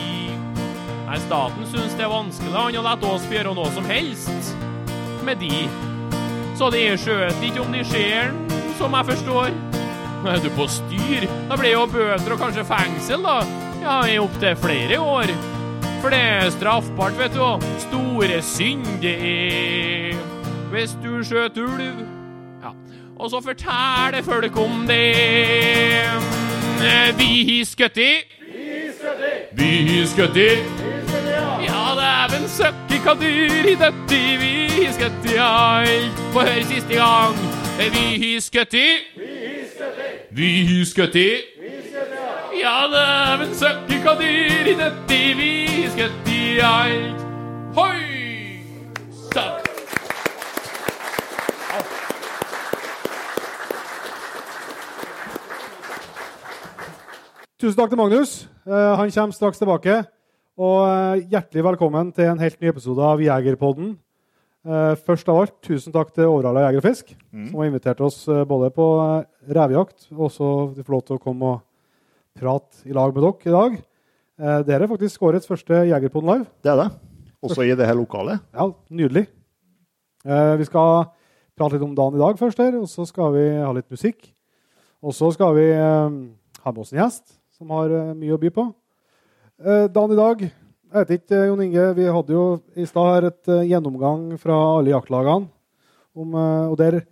Nei, 1.10 1.20
staten 1.26 1.66
syns 1.74 1.98
det 1.98 2.06
er 2.06 2.14
vanskelig 2.14 2.54
han 2.54 2.80
å 2.84 2.86
la 2.86 2.96
oss 3.16 3.26
få 3.26 3.40
gjøre 3.40 3.58
noe 3.58 3.74
som 3.74 3.90
helst 3.90 4.54
med 5.26 5.42
de. 5.42 5.66
Så 6.54 6.70
de 6.70 6.86
skjøter 7.02 7.50
ikke 7.50 7.66
om 7.66 7.74
de 7.74 7.82
ser 7.90 8.30
den, 8.30 8.58
som 8.78 8.94
jeg 8.94 9.10
forstår. 9.16 9.56
Er 10.30 10.44
du 10.46 10.52
på 10.54 10.70
styr? 10.70 11.26
Da 11.50 11.58
blir 11.58 11.80
jo 11.80 11.88
bøter 11.90 12.38
og 12.38 12.46
kanskje 12.46 12.70
fengsel, 12.78 13.26
da. 13.26 13.40
Ja, 13.82 14.04
i 14.06 14.22
opptil 14.22 14.54
flere 14.62 15.02
år. 15.02 15.58
For 16.02 16.10
det 16.10 16.20
er 16.20 16.50
straffbart, 16.50 17.18
vet 17.20 17.34
du. 17.36 17.66
Store 17.80 18.42
synder 18.42 19.10
er 19.10 20.16
hvis 20.72 20.92
du 21.04 21.24
skjøt 21.24 21.58
ulv. 21.58 22.06
Ja. 22.64 22.72
Og 23.20 23.30
så 23.30 23.42
forteller 23.44 24.22
folk 24.24 24.58
om 24.58 24.88
det. 24.88 25.16
Vi 27.18 27.32
har 27.50 27.66
skutt 27.66 27.98
i. 27.98 28.12
Vi 29.52 29.72
har 29.88 30.06
skutt 30.08 30.38
i. 30.38 30.50
Ja, 31.68 31.84
dæven 32.00 32.48
søkki 32.48 33.02
hva 33.04 33.14
dyr 33.20 33.68
i 33.74 33.76
døtti 33.76 34.24
vi 34.40 34.54
har 34.78 34.94
skutt 34.96 35.32
i 35.34 35.38
alt. 35.44 36.26
Få 36.34 36.40
høre 36.48 36.64
siste 36.70 36.96
gang. 36.96 37.36
Vi 37.80 38.06
har 38.24 38.42
skutt 38.42 38.74
i. 38.74 38.90
Vi 40.32 40.52
har 40.66 40.86
skutt 40.86 41.16
i. 41.16 41.30
Ja, 42.60 42.90
dæven 42.92 43.54
søkke 43.56 44.02
hva 44.04 44.18
dyr 44.20 44.68
i 44.68 44.74
døtti 44.76 45.20
vi 45.38 45.52
har 45.80 45.92
skutt 45.94 46.26
i 46.28 46.40
alt. 46.60 47.22
Hoi! 47.78 48.00
Sann! 49.30 49.62
Tusen 57.56 57.78
takk 57.80 57.94
til 57.94 58.02
Magnus. 58.02 58.34
Eh, 58.68 58.74
han 58.74 59.14
kommer 59.16 59.38
straks 59.38 59.64
tilbake. 59.64 60.02
Og 60.60 60.84
eh, 60.90 61.24
hjertelig 61.32 61.64
velkommen 61.70 62.12
til 62.12 62.28
en 62.28 62.44
helt 62.44 62.60
ny 62.60 62.74
episode 62.74 63.08
av 63.08 63.24
Jegerpodden. 63.24 63.96
Eh, 64.68 65.00
først 65.08 65.32
av 65.32 65.46
alt, 65.46 65.56
tusen 65.64 65.96
takk 65.96 66.12
til 66.12 66.28
Årala 66.28 66.68
Jeger 66.68 66.84
og 66.84 66.90
Fisk, 66.90 67.16
som 67.32 67.56
har 67.64 67.72
invitert 67.72 68.04
oss 68.04 68.26
både 68.28 68.74
på 68.76 68.92
revejakt 69.48 70.12
og 70.12 70.28
også 70.28 70.54
de 70.76 70.84
får 70.84 70.98
lov 70.98 71.08
til 71.08 71.22
å 71.22 71.24
komme 71.24 71.56
og 71.56 71.66
prate 72.40 72.88
i 72.88 72.96
lag 72.96 73.14
med 73.14 73.26
dere 73.26 73.50
i 73.52 73.56
dag. 73.56 73.78
Eh, 74.40 74.60
dere 74.68 74.86
er 74.88 74.92
faktisk 74.92 75.24
årets 75.28 75.48
første 75.50 75.84
Jegerpodden 75.90 76.32
live. 76.32 76.48
Det 76.64 76.72
er 76.72 76.80
det. 76.80 76.90
Også 77.44 77.64
i 77.64 77.76
det 77.76 77.88
her 77.88 77.96
lokalet. 78.00 78.42
Ja, 78.56 78.70
nydelig. 78.92 79.28
Eh, 80.26 80.56
vi 80.60 80.68
skal 80.68 81.10
prate 81.60 81.76
litt 81.76 81.84
om 81.84 81.96
dagen 81.96 82.16
i 82.16 82.24
dag 82.24 82.40
først, 82.40 82.60
her, 82.60 82.76
og 82.80 82.88
så 82.92 83.06
skal 83.08 83.34
vi 83.36 83.46
ha 83.60 83.72
litt 83.76 83.90
musikk. 83.92 84.32
Og 85.04 85.16
så 85.16 85.32
skal 85.36 85.56
vi 85.56 85.68
eh, 85.72 86.18
ha 86.64 86.72
med 86.72 86.82
oss 86.84 86.92
en 86.96 87.04
gjest 87.04 87.36
som 87.56 87.72
har 87.76 87.92
eh, 87.92 88.16
mye 88.16 88.36
å 88.36 88.42
by 88.42 88.52
på. 88.56 88.66
Eh, 89.60 89.86
dagen 89.92 90.16
i 90.16 90.20
dag 90.20 90.44
jeg 90.90 91.06
vet 91.06 91.12
ikke, 91.20 91.40
Jon 91.46 91.60
Inge, 91.62 91.84
Vi 91.94 92.06
hadde 92.10 92.34
jo 92.34 92.44
i 92.74 92.86
stad 92.90 93.10
her 93.14 93.28
et 93.30 93.50
eh, 93.54 93.68
gjennomgang 93.70 94.32
fra 94.42 94.56
alle 94.80 94.96
jaktlagene. 94.96 95.52
Om, 96.20 96.34
og 96.34 96.74
der 96.76 97.04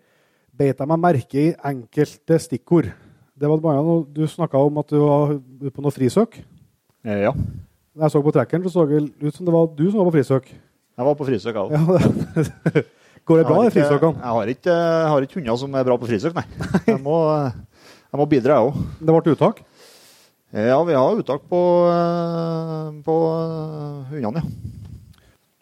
beit 0.51 0.81
jeg 0.81 0.89
meg 0.89 0.99
merke 0.99 1.37
i 1.39 1.51
enkelte 1.69 2.39
stikkord. 2.41 2.89
Det 3.37 3.49
var 3.49 3.59
bare 3.61 3.81
Du 4.13 4.23
snakka 4.29 4.57
om 4.65 4.77
at 4.81 4.89
du 4.89 4.97
var 5.01 5.35
på 5.73 5.83
noe 5.85 5.93
frisøk. 5.93 6.39
Eh, 7.05 7.23
ja. 7.27 7.33
Når 7.97 8.07
jeg 8.07 8.13
så 8.13 8.21
på 8.25 8.33
trekkeren, 8.33 8.63
så 8.65 8.73
så 8.73 8.85
det 8.89 9.01
ut 9.21 9.35
som 9.35 9.45
det 9.45 9.53
var 9.53 9.67
du 9.77 9.85
som 9.89 9.99
var 10.01 10.09
på 10.11 10.15
frisøk. 10.17 10.49
Jeg 10.97 11.05
var 11.05 11.15
på 11.17 11.27
frisøk, 11.27 11.53
jeg 11.53 11.61
òg. 11.61 11.71
Ja, 11.73 12.81
Går 13.27 13.41
det 13.41 13.45
bra, 13.49 13.63
de 13.65 13.71
frisøkene? 13.75 14.21
Jeg 14.23 14.33
har 14.37 14.49
ikke, 14.53 14.73
jeg 14.73 15.07
har 15.11 15.25
ikke 15.25 15.37
hunder 15.41 15.57
som 15.59 15.73
er 15.75 15.83
bra 15.83 15.97
på 15.99 16.07
frisøk, 16.07 16.37
nei. 16.37 16.45
Jeg 16.93 17.01
må, 17.03 17.17
jeg 18.07 18.19
må 18.21 18.25
bidra, 18.31 18.55
jeg 18.55 18.69
òg. 18.69 18.77
Det 19.01 19.15
ble 19.17 19.33
uttak? 19.35 19.59
Ja, 20.55 20.77
vi 20.87 20.95
har 20.95 21.19
uttak 21.19 21.43
på, 21.51 21.59
eh, 21.91 23.01
på 23.03 23.15
eh, 23.35 24.13
hundene, 24.13 24.41
ja. 24.45 24.75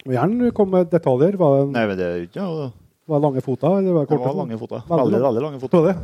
Gjerne 0.06 0.52
kom 0.54 0.70
med 0.70 0.86
detaljer. 0.92 1.34
Var 1.40 1.56
det, 1.56 1.64
Nei, 1.74 1.86
men 1.90 1.98
det 1.98 2.06
er 2.06 2.20
ikke 2.28 2.44
noe 2.44 2.68
var 3.06 3.20
det 3.20 3.22
lange 3.26 3.42
fota? 3.42 3.70
Eller 3.78 3.94
var 3.94 4.06
det 4.06 4.10
Det 4.10 4.18
var 4.22 4.34
lange 4.34 4.58
foter. 4.58 4.80
Veldig 4.86 4.98
Veldig, 5.02 5.18
lang- 5.18 5.26
veldig 5.26 5.42
lange 5.44 5.60
foter. 5.62 5.98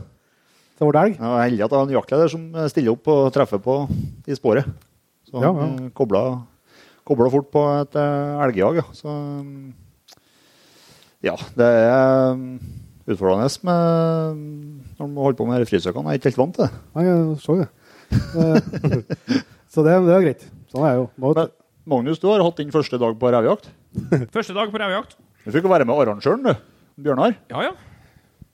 Det? 0.72 0.80
Det 0.82 0.88
var 0.88 0.98
elg? 1.04 1.18
Er 1.20 1.44
heldig 1.44 1.64
at 1.64 1.70
jeg 1.74 1.78
har 1.78 1.86
en 1.86 1.94
jaktleder 1.94 2.32
som 2.32 2.46
stiller 2.72 2.96
opp 2.96 3.10
og 3.12 3.28
treffer 3.34 3.60
på 3.62 3.76
i 4.26 4.34
sporet. 4.38 4.66
Så 5.28 5.38
han 5.38 5.44
Ja, 5.44 5.52
ja. 5.52 5.68
eh, 5.86 5.90
kobla, 5.94 6.22
kobla 7.08 7.30
fort 7.30 7.50
på 7.54 7.62
et 7.80 7.96
eh, 7.96 8.44
elgjag. 8.48 8.80
Ja. 8.82 8.86
Så 8.96 9.14
ja, 11.22 11.36
det 11.54 11.68
er 11.68 12.34
mm, 12.34 12.56
utfordrende 13.06 13.48
med 13.68 14.42
når 14.98 15.06
man 15.06 15.22
holder 15.22 15.38
på 15.38 15.46
med 15.46 15.68
frisøkene. 15.70 16.10
Jeg 16.10 16.18
er 16.18 16.20
ikke 16.20 16.30
helt 16.32 16.40
vant 16.42 16.56
til 16.58 16.66
det. 16.66 16.82
Nei, 16.96 17.04
jeg 17.06 17.38
så 17.44 17.58
det. 17.60 17.68
Eh, 18.12 19.46
så 19.72 19.86
det, 19.86 19.96
det 20.08 20.16
er 20.16 20.26
greit. 20.26 20.44
Sånn 20.72 20.86
er 20.88 20.96
jeg 20.96 21.02
jo. 21.04 21.06
Men 21.22 21.46
Magnus, 21.92 22.20
du 22.22 22.28
har 22.30 22.42
hatt 22.44 22.58
din 22.60 22.70
første 22.74 22.98
dag 23.00 23.16
på 23.18 23.30
revejakt. 23.34 23.70
Første 24.34 24.54
dag 24.54 24.70
på 24.70 24.78
revejakt. 24.78 25.16
Du 25.42 25.50
fikk 25.50 25.66
jo 25.66 25.72
være 25.72 25.84
med 25.88 25.98
arrangøren, 25.98 26.44
du. 26.46 26.52
Bjørnar. 27.02 27.34
Ja, 27.50 27.64
ja. 27.66 27.72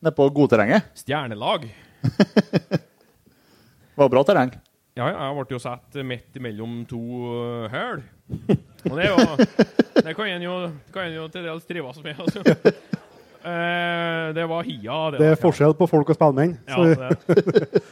Nede 0.01 0.15
på 0.17 0.29
godterrenget. 0.33 0.87
Stjernelag. 0.97 1.67
Det 2.03 3.97
var 4.01 4.11
bra 4.13 4.25
terreng. 4.27 4.53
Ja, 4.99 5.13
ja, 5.13 5.29
jeg 5.29 5.35
ble 5.39 5.55
jo 5.55 5.61
satt 5.63 5.99
midt 6.03 6.39
mellom 6.43 6.81
to 6.91 6.99
uh, 6.99 7.67
høl. 7.71 8.01
Og 8.89 8.97
det 8.99 9.05
er 9.07 9.13
jo 9.13 9.19
Det 10.09 10.15
kan 10.15 10.31
en 10.31 10.43
jo, 10.43 10.57
kan 10.95 11.07
en 11.07 11.17
jo 11.17 11.29
til 11.33 11.47
dels 11.47 11.69
trives 11.69 12.03
med. 12.05 12.25
Altså. 12.25 12.43
Eh, 13.49 14.35
det 14.35 14.45
var 14.51 14.65
hia. 14.67 14.97
det 15.15 15.27
er 15.31 15.37
forskjell 15.39 15.73
på 15.79 15.87
folk 15.87 16.09
og 16.11 16.17
spellemenn. 16.19 16.57
Ja, 16.69 16.83
det. 16.83 17.83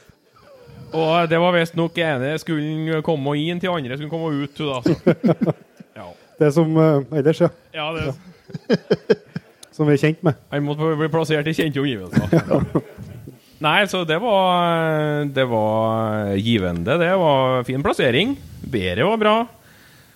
Og 0.90 1.30
det 1.30 1.38
var 1.40 1.54
visstnok 1.54 1.98
ene 2.02 2.32
skulle 2.42 2.98
komme 3.06 3.36
inn 3.38 3.62
til 3.62 3.70
andre 3.70 3.96
skulle 3.96 4.10
komme 4.10 4.42
ut. 4.42 4.58
Da, 4.58 4.82
så. 4.82 5.54
Ja. 5.96 6.10
Det 6.42 6.50
som 6.52 6.76
eh, 6.76 7.18
ellers, 7.22 7.40
ja. 7.40 7.48
ja 7.72 7.86
det, 7.94 9.16
Som 9.72 9.86
vi 9.86 9.94
er 9.94 10.02
kjent 10.02 10.26
med. 10.26 10.34
han 10.50 10.66
måtte 10.66 10.92
bli 10.98 11.08
plassert 11.14 11.46
i 11.46 11.56
kjente 11.56 11.80
omgivelser. 11.80 13.14
Nei, 13.64 13.86
så 13.88 14.02
det 14.04 14.18
var 14.20 15.24
Det 15.32 15.44
var 15.48 16.34
givende. 16.36 16.98
Det 17.00 17.12
var 17.16 17.64
fin 17.64 17.82
plassering. 17.82 18.36
Været 18.60 19.06
var 19.06 19.16
bra. 19.16 19.36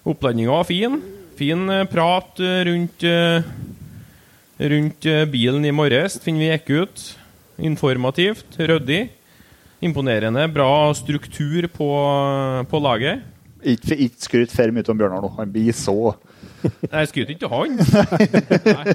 Oppladninga 0.05 0.51
var 0.51 0.69
fin. 0.69 1.01
Fin 1.41 1.69
eh, 1.73 1.87
prat 1.89 2.41
eh, 2.41 2.61
rundt 2.69 3.05
eh, 3.05 3.43
Rundt 4.61 5.07
bilen 5.33 5.65
i 5.65 5.71
morges, 5.73 6.19
finner 6.21 6.43
vi 6.43 6.49
gikk 6.51 6.67
ut. 6.83 7.05
Informativt, 7.65 8.59
ryddig. 8.61 9.07
Imponerende. 9.81 10.43
Bra 10.53 10.93
struktur 10.93 11.65
på, 11.73 11.89
på 12.69 12.81
laget. 12.85 13.23
Ikke, 13.65 13.97
ikke 13.97 14.27
skryt 14.27 14.53
for 14.53 14.77
mye 14.77 14.85
om 14.93 15.01
Bjørnar 15.01 15.25
nå. 15.25 15.33
Han 15.39 15.53
blir 15.53 15.73
så 15.73 16.13
Jeg 16.61 17.09
skryter 17.09 17.33
ikke 17.39 17.49
av 17.49 17.57
han. 17.57 17.81
Nei. 18.77 18.95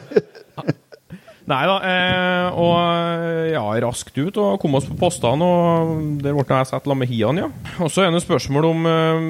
Nei 1.46 1.62
da. 1.70 1.76
Eh, 1.86 2.56
og 2.58 3.52
ja, 3.54 3.64
raskt 3.84 4.16
ut 4.18 4.38
og 4.42 4.58
kom 4.62 4.78
oss 4.80 4.88
på 4.90 4.98
postene, 4.98 5.46
og 5.46 6.22
der 6.24 6.34
ble 6.34 6.46
jeg 6.50 6.70
satt 6.72 6.88
sammen 6.88 7.04
med 7.04 7.12
Hian, 7.12 7.42
ja. 7.44 7.50
Og 7.78 7.92
så 7.94 8.06
er 8.06 8.10
det 8.10 8.24
et 8.24 8.26
spørsmål 8.26 8.70
om 8.72 8.88
eh, 8.90 9.28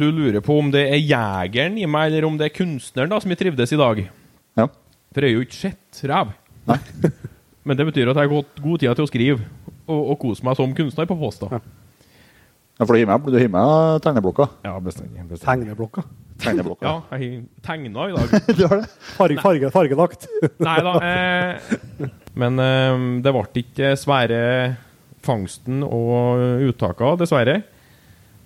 du 0.00 0.06
lurer 0.08 0.40
på 0.44 0.56
om 0.62 0.70
det 0.72 0.86
er 0.88 1.02
jegeren 1.02 1.76
i 1.80 1.88
meg, 1.88 2.08
eller 2.10 2.28
om 2.28 2.38
det 2.40 2.48
er 2.48 2.56
kunstneren 2.56 3.12
da, 3.12 3.20
som 3.20 3.34
jeg 3.34 3.42
trivdes 3.42 3.76
i 3.76 3.80
dag. 3.80 4.06
Ja. 4.58 4.68
For 5.12 5.24
jeg 5.24 5.34
er 5.34 5.36
jo 5.36 5.44
ikke 5.44 5.60
sett 5.60 6.02
ræv. 6.08 6.32
Men 7.66 7.78
det 7.78 7.86
betyr 7.90 8.08
at 8.10 8.16
jeg 8.16 8.26
har 8.26 8.32
gått 8.32 8.64
god 8.64 8.80
tid 8.82 8.96
til 8.96 9.04
å 9.04 9.10
skrive 9.10 9.44
og, 9.86 10.00
og 10.00 10.16
kose 10.22 10.44
meg 10.46 10.56
som 10.58 10.72
kunstner 10.76 11.06
på 11.10 11.18
posta. 11.20 11.60
Ja, 12.80 12.86
for 12.88 12.96
du 12.96 13.04
har 13.04 13.20
med, 13.52 14.02
tegneblokka. 14.02 14.48
Ja, 14.64 14.78
bestandig. 14.82 15.26
Tegneblokka. 15.44 16.06
Tegneblokka. 16.42 16.86
Ja, 16.86 17.18
jeg 17.18 17.28
har 17.32 17.66
tegna 17.66 18.08
i 18.08 18.14
dag. 18.16 18.32
du 18.58 18.64
har 18.66 18.80
det? 18.82 18.88
Farge, 19.16 19.42
farge, 19.42 19.72
fargelagt. 19.74 20.26
Nei 20.68 20.78
da. 20.86 20.94
Eh, 21.08 22.08
men 22.38 22.62
eh, 22.62 23.04
det 23.24 23.34
ble 23.34 23.62
ikke 23.62 23.92
svære 24.00 24.40
fangsten 25.22 25.84
og 25.86 26.66
uttaka, 26.68 27.14
dessverre. 27.20 27.60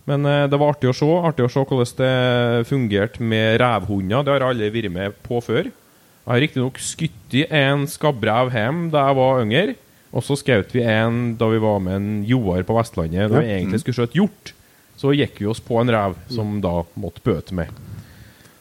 Men 0.07 0.27
eh, 0.29 0.45
det 0.51 0.61
var 0.61 0.75
artig 0.75 0.91
å 0.91 0.97
se 0.97 1.09
artig 1.31 1.47
å 1.47 1.51
se 1.51 1.65
hvordan 1.65 1.97
det 2.03 2.69
fungerte 2.71 3.25
med 3.25 3.59
revhunder. 3.63 4.27
Det 4.27 4.37
har 4.37 4.47
alle 4.51 4.71
vært 4.75 4.95
med 4.95 5.19
på 5.27 5.41
før. 5.45 5.71
Jeg 5.71 6.33
har 6.33 6.43
riktignok 6.43 6.79
skutt 6.83 7.35
en 7.55 7.85
skabbrev 7.91 8.51
hjem 8.55 8.89
da 8.95 9.09
jeg 9.09 9.19
var 9.21 9.43
yngre. 9.45 9.77
Og 10.17 10.25
så 10.25 10.37
skjøt 10.39 10.73
vi 10.75 10.85
en 10.87 11.35
da 11.39 11.49
vi 11.51 11.61
var 11.61 11.83
med 11.83 11.99
en 11.99 12.13
Joar 12.27 12.65
på 12.67 12.77
Vestlandet. 12.79 13.29
Da 13.31 13.43
vi 13.43 13.53
egentlig 13.53 13.83
skulle 13.83 14.01
skjøte 14.01 14.19
hjort, 14.19 14.53
så 14.97 15.13
gikk 15.17 15.41
vi 15.43 15.49
oss 15.51 15.61
på 15.61 15.79
en 15.81 15.91
rev 15.93 16.17
som 16.33 16.59
da 16.65 16.81
måtte 16.97 17.23
bøte 17.25 17.55
med 17.57 17.73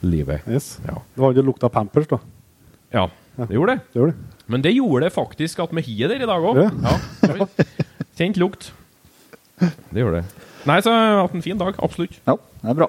livet. 0.06 0.44
Yes. 0.48 0.76
Ja. 0.86 1.00
Det 1.16 1.24
var 1.24 1.32
jo 1.34 1.40
det 1.40 1.46
lukta 1.48 1.70
Pampers, 1.72 2.08
da. 2.12 2.20
ja, 2.94 3.08
det 3.40 3.56
gjorde 3.56 3.76
det. 3.76 3.86
Det 3.94 4.00
gjorde 4.02 4.14
det. 4.16 4.32
Men 4.52 4.62
det 4.62 4.76
gjorde 4.76 5.08
det 5.08 5.14
faktisk 5.16 5.64
at 5.64 5.72
vi 5.74 5.82
har 5.88 6.12
der 6.12 6.22
i 6.22 6.30
dag 6.30 6.44
òg. 6.52 6.60
Ja. 6.62 6.98
Ja. 7.26 7.48
Kjent 8.20 8.38
lukt. 8.38 8.70
Det 9.58 10.04
gjorde 10.04 10.22
det. 10.22 10.46
Nei, 10.70 10.78
så 10.84 10.94
jeg 10.94 11.10
har 11.10 11.24
hatt 11.24 11.34
en 11.38 11.44
fin 11.46 11.58
dag. 11.60 11.80
Absolutt. 11.84 12.20
Ja, 12.28 12.36
det 12.62 12.70
er 12.72 12.78
bra. 12.78 12.88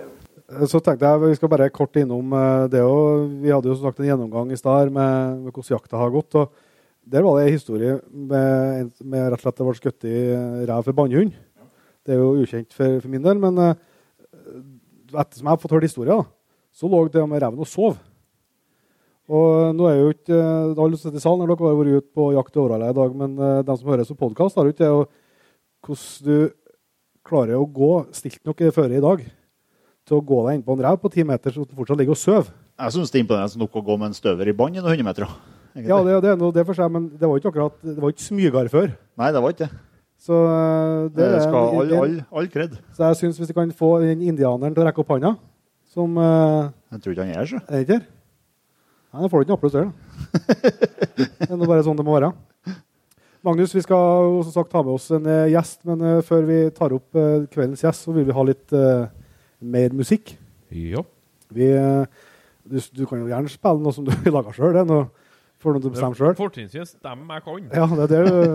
Så 0.71 0.79
tenkte 0.85 1.09
jeg 1.09 1.23
vi 1.25 1.39
skal 1.39 1.51
bare 1.51 1.71
kort 1.75 1.97
innom 1.99 2.31
eh, 2.37 2.67
det 2.71 2.83
òg. 2.85 3.33
Vi 3.43 3.51
hadde 3.51 3.71
jo 3.71 3.75
som 3.79 3.89
sagt 3.89 4.03
en 4.03 4.11
gjennomgang 4.11 4.53
i 4.55 4.59
stad 4.61 4.93
med, 4.95 5.41
med 5.47 5.51
hvordan 5.57 5.75
jakta 5.75 5.99
har 5.99 6.13
gått. 6.15 6.37
og 6.39 6.53
Der 7.07 7.25
var 7.27 7.39
det 7.41 7.49
en 7.49 7.57
historie 7.57 7.97
med, 8.13 8.93
med 9.03 9.27
rett 9.33 9.41
og 9.41 9.43
slett 9.47 9.59
det 9.59 9.67
ble 9.67 9.77
skutt 9.81 10.07
i 10.07 10.17
rev 10.69 10.87
for 10.87 10.97
bannhund. 11.01 11.35
Det 12.07 12.15
er 12.15 12.23
jo 12.23 12.35
ukjent 12.43 12.75
for, 12.75 13.01
for 13.03 13.13
min 13.13 13.25
del, 13.25 13.39
men 13.43 13.63
eh, 13.63 13.79
ettersom 15.11 15.47
jeg 15.47 15.53
har 15.53 15.63
fått 15.63 15.75
hørt 15.75 15.89
historien, 15.89 16.29
så 16.77 16.91
lå 16.91 17.07
det 17.11 17.25
med 17.27 17.43
reven 17.43 17.63
og 17.63 17.71
sov. 17.71 17.97
Og 19.27 19.75
nå 19.75 19.89
er 19.91 19.97
jo 19.99 20.13
ikke 20.15 20.37
eh, 20.37 20.77
alle 20.77 20.99
som 20.99 21.09
sitter 21.09 21.19
i 21.19 21.25
salen, 21.25 21.43
dere 21.43 21.57
har 21.59 21.81
vært 21.81 22.05
ute 22.05 22.15
på 22.15 22.29
jakt 22.37 22.59
i 22.59 22.63
Årala 22.63 22.93
i 22.93 22.97
dag, 22.97 23.17
men 23.23 23.35
uh, 23.41 23.65
de 23.67 23.75
som 23.81 23.91
hører 23.91 24.07
på 24.13 24.21
podkast, 24.21 24.59
har 24.59 24.69
jo 24.69 24.75
ikke 24.75 24.85
det. 24.85 24.93
Hvordan 25.87 26.29
du 26.29 26.55
klarer 27.27 27.59
å 27.59 27.67
gå 27.67 27.91
stilt 28.15 28.41
nok 28.47 28.63
føre 28.75 28.99
i 28.99 29.03
dag 29.03 29.25
til 30.07 30.17
å 30.17 30.23
gå 30.23 30.39
deg 30.47 30.57
inn 30.57 30.65
på 30.67 30.77
en 30.77 30.85
rev 30.87 31.01
på 31.03 31.11
ti 31.11 31.25
meter 31.27 31.51
så 31.51 31.65
den 31.67 31.79
fortsatt 31.79 31.99
ligger 31.99 32.15
og 32.15 32.21
sover. 32.21 32.53
Jeg 32.79 32.95
syns 32.95 33.11
det 33.11 33.19
er 33.19 33.25
imponerende 33.25 33.63
nok 33.63 33.79
å 33.81 33.83
gå 33.87 33.97
med 33.99 34.13
en 34.13 34.17
støver 34.19 34.51
i 34.51 34.55
bånd 34.55 34.79
i 34.79 34.83
noen 34.83 34.93
hundremeter. 34.95 35.27
Ja, 35.77 35.99
det, 36.07 36.21
det 36.23 36.31
er 36.33 36.43
det 36.55 36.65
for 36.69 36.79
seg, 36.79 36.93
men 36.93 37.11
det 37.19 37.27
var 37.27 37.41
ikke 37.41 37.51
akkurat, 37.51 37.77
det 37.83 37.99
var 38.01 38.15
ikke 38.15 38.25
smygere 38.25 38.73
før. 38.73 38.95
Nei, 39.19 39.33
det 39.35 39.43
var 39.43 39.55
ikke 39.55 39.67
det. 39.67 39.83
Så 40.23 40.41
eh, 40.49 41.03
det 41.13 41.21
Det 41.21 41.29
er 41.37 41.45
skal 41.45 41.79
all, 41.81 41.95
all, 42.01 42.17
all 42.33 42.49
kred. 42.51 42.79
Så 42.97 43.11
jeg 43.11 43.21
syns 43.21 43.41
hvis 43.41 43.53
vi 43.53 43.59
kan 43.59 43.73
få 43.77 43.97
den 44.03 44.25
indianeren 44.25 44.75
til 44.75 44.85
å 44.85 44.89
rekke 44.89 45.05
opp 45.05 45.15
hånda, 45.15 45.37
som 45.93 46.17
eh, 46.19 46.73
Jeg 46.97 47.03
tror 47.05 47.17
ikke 47.17 47.29
han 47.29 47.41
er 47.43 47.51
så. 47.53 47.63
Er 47.69 47.85
ikke 47.85 47.99
her? 47.99 48.07
Nei, 49.13 49.23
da 49.23 49.31
får 49.33 49.39
du 49.39 49.47
ikke 49.47 49.55
noe 49.55 49.61
applaus 49.61 49.77
der, 49.77 49.87
da. 49.87 49.93
Det 51.47 51.55
er 51.55 51.69
bare 51.71 51.85
sånn 51.87 51.97
det 51.97 52.05
må 52.05 52.17
være. 52.19 52.33
Magnus, 53.47 53.75
vi 53.77 53.85
skal 53.85 54.41
som 54.43 54.53
sagt 54.53 54.73
ha 54.75 54.83
med 54.83 54.97
oss 54.97 55.07
en 55.15 55.29
eh, 55.31 55.53
gjest, 55.53 55.85
men 55.87 56.03
eh, 56.03 56.23
før 56.27 56.49
vi 56.49 56.57
tar 56.75 56.95
opp 56.97 57.17
eh, 57.17 57.45
kveldens 57.53 57.85
gjest, 57.85 58.09
så 58.09 58.15
vil 58.17 58.27
vi 58.27 58.35
ha 58.35 58.43
litt 58.49 58.75
uh, 58.75 59.07
mer 59.63 59.95
musikk. 59.95 60.33
Ja. 60.75 61.05
Vi, 61.55 61.69
eh, 61.71 62.25
du, 62.67 62.81
du 62.99 63.05
kan 63.07 63.23
jo 63.23 63.31
gjerne 63.31 63.53
spille 63.53 63.85
noe 63.85 63.95
som 63.95 64.09
du 64.09 64.11
lager 64.37 64.57
sjøl. 64.57 64.75
Det 64.75 64.83
noe 64.89 65.07
for 65.63 65.77
noe 65.77 65.85
du 65.85 65.93
bestemmer 65.93 66.19
sjøl. 66.19 66.35
Fortrinnsvis 66.39 66.97
dem 67.07 67.23
jeg 67.37 67.45
kan. 67.47 67.71
Ja, 67.71 67.87
det, 67.93 68.09
det 68.11 68.19
er 68.19 68.27
jo, 68.27 68.51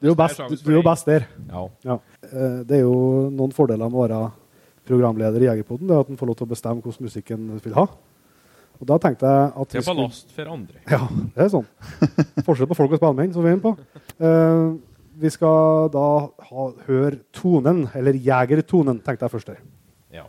du 0.00 0.06
er 0.06 0.10
jo 0.12 0.16
best, 0.18 0.42
du 0.64 0.70
er 0.70 0.76
jo 0.78 0.82
best 0.86 1.06
der. 1.06 1.26
Ja. 1.50 1.62
Ja. 1.84 1.98
Eh, 2.24 2.58
Det 2.68 2.78
er 2.78 2.82
jo 2.84 3.30
noen 3.30 3.52
fordeler 3.56 3.88
med 3.90 3.96
å 3.98 4.04
være 4.06 4.20
programleder 4.86 5.42
i 5.42 5.48
Jegerpoden. 5.48 5.86
Det 5.88 5.96
er 5.96 6.00
at 6.04 6.10
en 6.12 6.16
får 6.20 6.26
lov 6.30 6.36
til 6.36 6.46
å 6.46 6.50
bestemme 6.50 6.82
hvordan 6.82 7.06
musikken 7.08 7.48
en 7.50 7.60
vil 7.64 7.74
ha. 7.74 7.86
Og 8.76 8.84
da 8.90 8.98
tenkte 9.00 9.24
jeg 9.24 9.52
at 9.56 9.68
Det 9.72 9.80
er 9.80 9.86
ballast 9.88 10.34
for 10.36 10.50
andre. 10.52 10.82
Ja, 10.90 11.00
det 11.34 11.46
er 11.46 11.48
sånn. 11.48 11.66
Forskjell 12.44 12.68
på 12.68 12.76
folk 12.76 12.92
og 12.92 13.00
spellemenn, 13.00 13.32
som 13.32 13.42
vi 13.42 13.48
er 13.50 13.56
inne 13.56 13.64
på. 13.64 13.72
Eh, 14.20 14.76
vi 15.16 15.30
skal 15.32 15.88
da 15.94 16.04
ha, 16.50 16.66
høre 16.86 17.16
tonen, 17.32 17.86
eller 17.96 18.12
jegertonen, 18.20 19.00
tenkte 19.00 19.24
jeg 19.24 19.32
først 19.32 19.46
der. 19.48 19.62
Ja. 20.12 20.26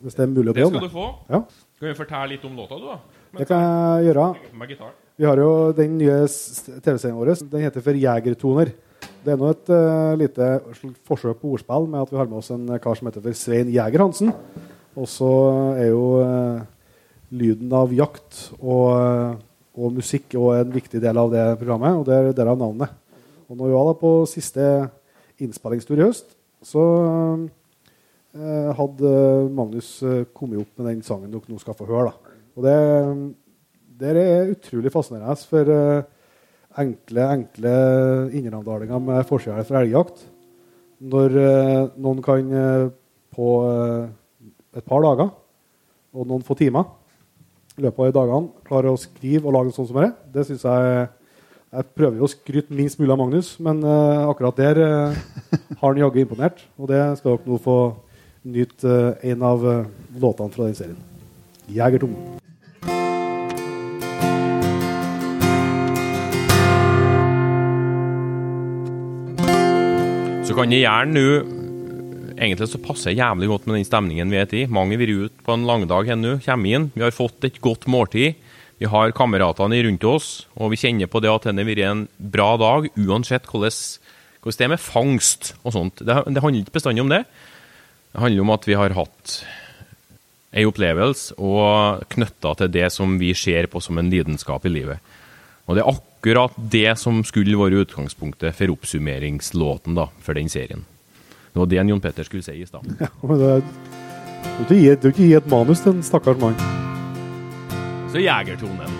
Hvis 0.00 0.14
det 0.14 0.22
er 0.22 0.30
mulig 0.30 0.52
å 0.52 0.54
be 0.54 0.60
Det 0.62 0.68
om 0.68 0.76
skal 0.76 0.86
du 0.86 0.94
få. 0.94 1.08
Ja. 1.28 1.42
Kan 1.80 1.88
du 1.90 1.98
fortelle 1.98 2.28
litt 2.36 2.44
om 2.46 2.54
låta, 2.56 2.78
du, 2.78 2.86
da? 2.86 3.00
Det 3.40 3.48
kan 3.50 3.64
jeg 3.64 4.06
gjøre. 4.10 4.28
Med. 4.54 4.76
Vi 5.20 5.26
har 5.28 5.36
jo 5.42 5.50
den 5.76 5.98
nye 5.98 6.20
TV-serien 6.28 7.18
vår. 7.18 7.34
Den 7.50 7.66
heter 7.66 7.82
for 7.84 7.98
Jegertoner. 7.98 8.70
Det 9.20 9.32
er 9.34 9.38
nå 9.40 9.50
et 9.52 9.70
uh, 9.72 10.16
lite 10.18 10.50
forsøk 11.08 11.40
på 11.40 11.54
ordspill 11.54 11.88
med 11.90 12.02
at 12.02 12.12
vi 12.12 12.18
har 12.20 12.28
med 12.28 12.40
oss 12.40 12.52
en 12.54 12.66
kar 12.80 12.98
som 12.98 13.08
heter 13.10 13.32
Svein 13.36 13.72
Jæger 13.72 14.04
Hansen. 14.04 14.34
Og 14.96 15.08
så 15.08 15.30
er 15.78 15.90
jo 15.90 16.04
uh, 16.24 16.62
lyden 17.30 17.70
av 17.74 17.92
jakt 17.94 18.50
og, 18.58 18.86
eh, 18.98 19.38
og 19.78 19.94
musikk 20.00 20.34
og 20.38 20.52
en 20.56 20.74
viktig 20.74 21.00
del 21.02 21.18
av 21.20 21.30
det 21.32 21.44
programmet, 21.60 22.00
og 22.00 22.06
det 22.08 22.16
er 22.16 22.36
derav 22.36 22.58
navnet. 22.58 22.90
Og 23.50 23.58
når 23.58 23.70
vi 23.70 23.76
var 23.76 23.88
da 23.88 23.96
på 23.98 24.12
siste 24.30 24.66
innspillingstur 25.40 25.98
i 25.98 26.04
høst, 26.04 26.34
så 26.62 26.82
uh, 28.36 28.70
hadde 28.76 29.12
Magnus 29.56 29.94
eh, 30.04 30.26
kommet 30.36 30.60
opp 30.60 30.78
med 30.78 30.90
den 30.90 31.04
sangen 31.06 31.32
dere 31.32 31.48
nå 31.48 31.58
skal 31.62 31.76
få 31.78 31.88
høre. 31.88 32.10
da. 32.12 32.36
Og 32.58 32.66
det, 32.66 32.74
det 34.02 34.12
er 34.20 34.52
utrolig 34.52 34.92
fascinerende 34.92 35.48
for 35.48 35.72
eh, 35.74 36.02
enkle, 36.78 37.26
enkle 37.34 37.74
innramdalinger 38.36 39.02
med 39.02 39.26
forskjeller 39.28 39.66
fra 39.66 39.82
elgjakt. 39.82 40.22
Når 41.00 41.36
eh, 41.40 41.84
noen 42.02 42.20
kan 42.24 42.50
eh, 42.52 42.88
på 43.34 43.52
eh, 43.66 44.08
et 44.76 44.86
par 44.86 45.02
dager 45.04 45.30
og 46.10 46.26
noen 46.28 46.44
få 46.46 46.56
timer 46.58 46.88
i 47.78 47.86
løpet 47.86 48.10
av 48.10 48.16
dagene 48.18 48.66
klare 48.66 48.92
å 48.92 49.00
skrive 49.00 49.48
og 49.48 49.56
lage 49.56 49.70
en 49.70 49.76
sånn 49.78 49.88
som 49.88 50.00
det, 50.02 50.10
det 50.34 50.46
syns 50.48 50.66
jeg 50.66 51.08
Jeg 51.70 51.86
prøver 51.94 52.16
jo 52.18 52.26
å 52.26 52.30
skryte 52.32 52.74
minst 52.74 52.98
mulig 52.98 53.12
av 53.14 53.20
Magnus, 53.20 53.52
men 53.62 53.78
eh, 53.86 54.24
akkurat 54.26 54.56
der 54.58 54.80
eh, 54.82 55.20
har 55.78 55.86
han 55.86 56.00
jaggu 56.02 56.18
imponert. 56.24 56.64
Og 56.74 56.90
det 56.90 56.98
skal 57.20 57.38
dere 57.38 57.46
nå 57.46 57.60
få 57.62 57.78
nyte 58.42 58.90
eh, 58.90 59.30
en 59.30 59.46
av 59.52 59.62
låtene 60.18 60.50
fra 60.50 60.66
den 60.66 60.74
serien. 60.74 60.98
'Jegertom'. 61.70 62.39
Så 70.50 70.56
kan 70.58 70.72
jeg 70.74 70.82
gjerne 70.82 71.14
nå 71.14 71.26
Egentlig 72.40 72.66
så 72.72 72.78
passer 72.82 73.12
det 73.12 73.20
jævlig 73.20 73.46
godt 73.52 73.66
med 73.68 73.76
den 73.76 73.84
stemningen 73.86 74.32
vi 74.32 74.38
er 74.40 74.54
i. 74.56 74.62
Mange 74.66 74.96
vært 74.98 75.12
ute 75.12 75.44
på 75.46 75.54
en 75.54 75.66
langdag 75.68 76.08
ennå, 76.10 76.32
nå, 76.38 76.40
kommer 76.42 76.72
inn. 76.72 76.86
Vi 76.94 77.04
har 77.04 77.12
fått 77.14 77.44
et 77.46 77.60
godt 77.62 77.84
måltid. 77.86 78.40
Vi 78.80 78.88
har 78.90 79.12
kameratene 79.14 79.78
rundt 79.84 80.06
oss, 80.08 80.30
og 80.56 80.72
vi 80.72 80.80
kjenner 80.80 81.06
på 81.12 81.20
det 81.22 81.30
at 81.30 81.46
denne 81.46 81.62
har 81.62 81.68
vært 81.68 81.84
en 81.84 82.02
bra 82.32 82.48
dag, 82.58 82.88
uansett 82.96 83.46
hvordan, 83.46 83.76
hvordan 84.40 84.58
det 84.58 84.66
er 84.66 84.72
med 84.72 84.82
fangst 84.82 85.52
og 85.60 85.76
sånt. 85.76 86.02
Det, 86.02 86.18
det 86.32 86.42
handler 86.42 86.64
ikke 86.64 86.78
bestandig 86.80 87.04
om 87.04 87.12
det. 87.12 87.22
Det 88.10 88.24
handler 88.24 88.48
om 88.48 88.54
at 88.56 88.66
vi 88.72 88.80
har 88.80 88.98
hatt 88.98 89.38
ei 90.50 90.66
opplevelse 90.66 91.38
og 91.38 92.08
knytta 92.16 92.56
til 92.58 92.74
det 92.80 92.88
som 92.96 93.20
vi 93.20 93.36
ser 93.38 93.70
på 93.70 93.84
som 93.84 94.00
en 94.00 94.10
lidenskap 94.10 94.66
i 94.66 94.74
livet. 94.80 95.12
Og 95.68 95.76
det 95.76 95.84
er 95.84 95.92
akkurat 95.92 96.09
det 96.22 96.98
som 96.98 97.22
skulle 97.24 97.56
være 97.56 97.80
utgangspunktet 97.84 98.54
for 98.54 98.72
oppsummeringslåten 98.74 99.94
da, 99.96 100.08
for 100.20 100.34
den 100.36 100.48
serien. 100.48 100.84
Det 101.52 101.58
var 101.58 101.66
det 101.66 101.88
Jon 101.88 102.00
Petter 102.00 102.24
skulle 102.24 102.42
si 102.44 102.60
i 102.62 102.66
stad. 102.66 102.84
Ja, 103.00 103.08
men 103.22 103.38
det 103.40 103.48
er 103.56 103.62
du 104.40 104.64
kan 104.64 104.76
ikke 104.76 104.76
gi- 104.80 105.08
ikke 105.10 105.24
gi 105.26 105.32
et 105.36 105.46
manus 105.52 105.80
til 105.84 105.92
en 105.92 106.02
stakkars 106.02 106.38
mann. 106.40 106.56
Så 108.12 108.20
Jegertonen. 108.22 108.94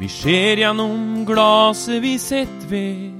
Vi 0.00 0.08
ser 0.10 0.56
gjennom 0.60 1.24
glaset 1.28 2.02
vi 2.02 2.16
sitter 2.18 2.68
ved 2.68 3.12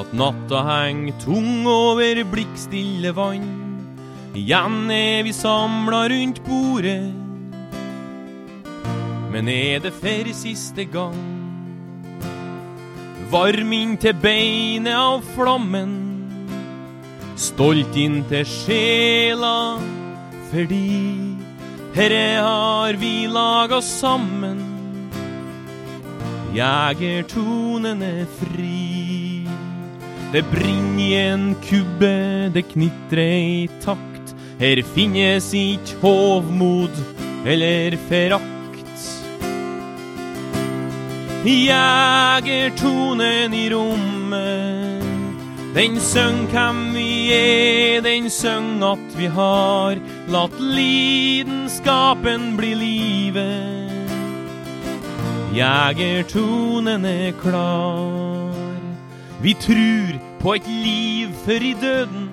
at 0.00 0.12
natta 0.14 0.60
henger 0.64 1.16
tung 1.24 1.66
over 1.68 2.22
blikkstille 2.30 3.12
vann. 3.16 3.44
Igjen 4.38 4.84
er 4.94 5.24
vi 5.26 5.32
samla 5.34 6.04
rundt 6.12 6.38
bordet, 6.46 7.10
men 9.30 9.48
er 9.48 9.78
det 9.84 9.92
for 9.94 10.32
siste 10.34 10.84
gang? 10.90 11.18
Varm 13.30 13.72
inn 13.72 13.94
til 14.02 14.16
beinet 14.18 14.96
av 14.96 15.22
flammen, 15.36 15.92
stolt 17.38 17.94
inn 17.94 18.24
til 18.30 18.42
sjela, 18.48 19.78
fordi 20.50 20.90
herre 21.94 22.26
har 22.42 22.98
vi 22.98 23.14
laga 23.30 23.78
sammen. 23.86 24.66
Jegertonene 26.50 28.10
er 28.24 28.30
fri. 28.40 29.46
Det 30.34 30.42
brenner 30.50 31.02
i 31.06 31.10
en 31.18 31.50
kubbe, 31.62 32.14
det 32.54 32.66
knitrer 32.74 33.36
i 33.38 33.66
takt. 33.82 34.34
Her 34.60 34.82
finnes 34.94 35.52
ikke 35.54 36.02
hovmod 36.02 36.98
eller 37.46 37.94
forakt. 38.10 38.49
Jegertonen 41.44 43.54
i 43.54 43.70
rommet. 43.72 45.04
Den 45.74 46.00
søng 46.00 46.46
hvem 46.52 46.92
vi 46.92 47.32
er, 47.32 48.00
den 48.04 48.30
søng 48.30 48.82
at 48.84 49.16
vi 49.16 49.26
har 49.32 49.96
latt 50.28 50.60
lidenskapen 50.60 52.56
bli 52.60 52.74
livet. 52.76 54.12
Jegertonen 55.56 57.04
er 57.08 57.32
klar. 57.40 58.76
Vi 59.40 59.56
trur 59.56 60.20
på 60.42 60.54
et 60.60 60.68
liv 60.68 61.32
før 61.46 61.62
i 61.64 61.72
døden. 61.80 62.28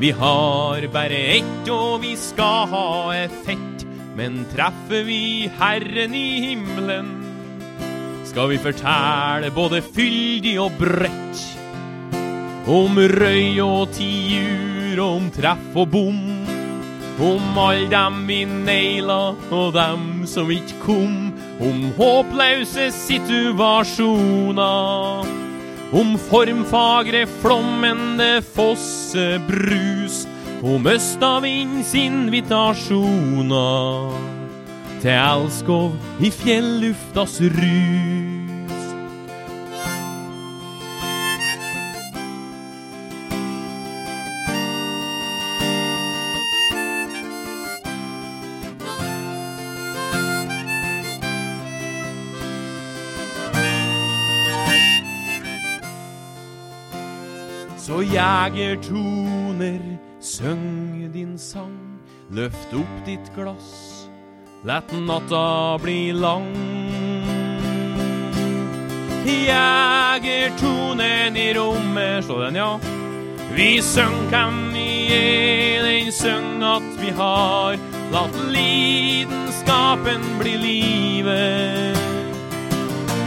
Vi 0.00 0.10
har 0.10 0.88
bare 0.88 1.36
ett, 1.36 1.68
og 1.68 2.00
vi 2.02 2.16
skal 2.16 2.66
ha 2.72 3.12
effekt. 3.12 3.84
Men 4.16 4.46
treffer 4.52 5.04
vi 5.04 5.50
Herren 5.58 6.14
i 6.14 6.40
himmelen, 6.40 7.21
skal 8.32 8.48
vi 8.48 8.56
fortelle 8.56 9.50
både 9.52 9.82
fyldig 9.84 10.54
og 10.62 10.72
bredt. 10.80 11.36
Om 12.64 12.96
røy 12.96 13.60
og 13.60 13.92
tiur, 13.92 14.96
om 15.04 15.28
treff 15.34 15.76
og 15.76 15.90
bom. 15.92 16.46
Om 17.20 17.58
all 17.60 17.90
dem 17.92 18.24
vi 18.30 18.44
naila, 18.48 19.36
og 19.52 19.76
dem 19.76 20.24
som 20.26 20.50
ikke 20.50 20.80
kom. 20.80 21.32
Om 21.60 21.92
håpløse 21.98 22.90
situasjoner. 23.02 25.26
Om 25.92 26.18
formfagre, 26.30 27.26
flommende 27.42 28.42
fossebrus. 28.54 30.24
Om 30.64 30.86
østavinds 30.88 31.94
invitasjoner. 32.00 34.41
Til 35.02 35.08
Alskov 35.08 35.92
i 36.22 36.30
fjelluftas 36.30 37.40
rus. 37.40 38.22
Så 57.76 58.00
jegertoner, 58.00 59.80
syng 60.20 61.12
din 61.12 61.38
sang. 61.38 61.98
Løft 62.30 62.74
opp 62.74 63.06
ditt 63.06 63.32
glass, 63.34 64.01
lett 64.64 64.92
natta 64.92 65.78
bli 65.82 66.12
lang. 66.12 66.56
Jegertonen 69.26 71.36
i 71.36 71.54
rommet, 71.54 72.24
slå 72.24 72.40
den, 72.40 72.54
ja. 72.54 72.80
Vi 73.54 73.82
syng 73.82 74.28
hvem 74.30 74.72
vi 74.72 75.14
er, 75.14 75.82
den 75.82 76.12
syng 76.12 76.62
at 76.62 76.82
vi 77.00 77.10
har 77.10 77.76
latt 78.12 78.36
lidenskapen 78.50 80.20
bli 80.38 80.56
livet. 80.56 81.98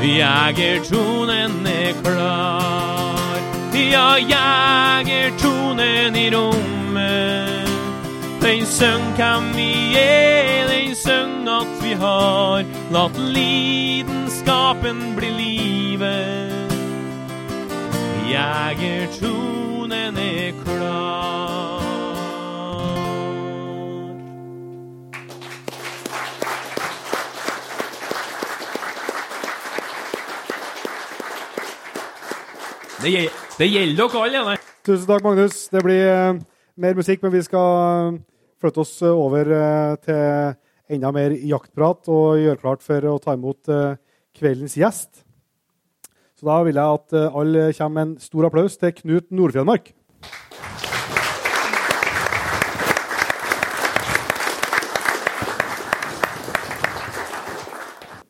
Jegertonen 0.02 1.68
er 1.68 1.94
klar. 2.04 3.40
Ja, 3.76 4.18
jegertonen 4.20 6.16
i 6.16 6.32
rommet. 6.32 7.55
Den 8.46 8.66
sønn 8.70 9.06
hvem 9.18 9.48
vi 9.56 9.72
er, 9.98 10.68
den 10.70 10.92
sønn 10.96 11.48
at 11.50 11.72
vi 11.82 11.94
har 11.98 12.62
latt 12.94 13.18
lidenskapen 13.18 15.00
bli 15.18 15.32
livet. 15.34 16.76
Jegertonen 18.30 20.18
er 20.22 20.52
klar. 20.62 21.82
Det, 33.02 33.12
gjel- 33.12 33.32
det 33.60 33.68
gjelder 33.72 34.08
dere 34.08 34.24
alle. 34.42 34.58
Tusen 34.86 35.08
takk, 35.10 35.24
Magnus. 35.26 35.68
Det 35.74 35.84
blir, 35.84 36.06
eh, 36.08 36.34
mer 36.78 36.94
musikk, 36.94 37.22
men 37.24 37.32
vi 37.32 37.42
skal 37.42 38.20
flytte 38.62 38.84
oss 38.84 38.94
over 39.08 39.52
eh, 39.52 39.96
til 40.06 40.96
enda 40.96 41.12
mer 41.16 41.34
jaktprat 41.34 42.10
og 42.14 42.40
gjøre 42.42 42.62
klart 42.62 42.86
for 42.86 43.10
å 43.10 43.18
ta 43.22 43.36
imot 43.36 43.72
eh, 43.74 43.98
kveldens 44.36 44.78
gjest. 44.78 45.24
Så 46.36 46.48
da 46.48 46.60
vil 46.68 46.78
jeg 46.78 47.00
at 47.00 47.16
eh, 47.16 47.38
alle 47.42 47.70
kommer 47.78 47.96
med 47.96 48.08
en 48.10 48.18
stor 48.24 48.50
applaus 48.50 48.76
til 48.82 48.96
Knut 49.00 49.32
Nordfjellmark. 49.32 49.94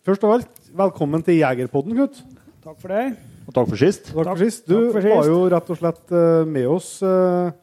Først 0.05 0.21
av 0.21 0.35
alt, 0.35 0.51
velkommen 0.77 1.23
til 1.25 1.39
Jegerpodden, 1.39 1.95
Knut. 1.97 2.19
Takk 2.61 2.77
for 2.77 2.93
det. 2.93 3.05
Og 3.45 3.53
takk 3.53 3.71
for 3.71 3.81
sist. 3.81 4.11
Takk 4.11 4.27
for 4.29 4.41
sist. 4.41 4.67
Du 4.69 4.75
takk 4.75 4.93
for 4.93 5.05
sist. 5.05 5.15
var 5.17 5.29
jo 5.29 5.39
rett 5.53 5.71
og 5.73 5.79
slett 5.79 6.13
eh, 6.13 6.45
med 6.49 6.67
oss 6.69 6.89
eh, 7.05 7.55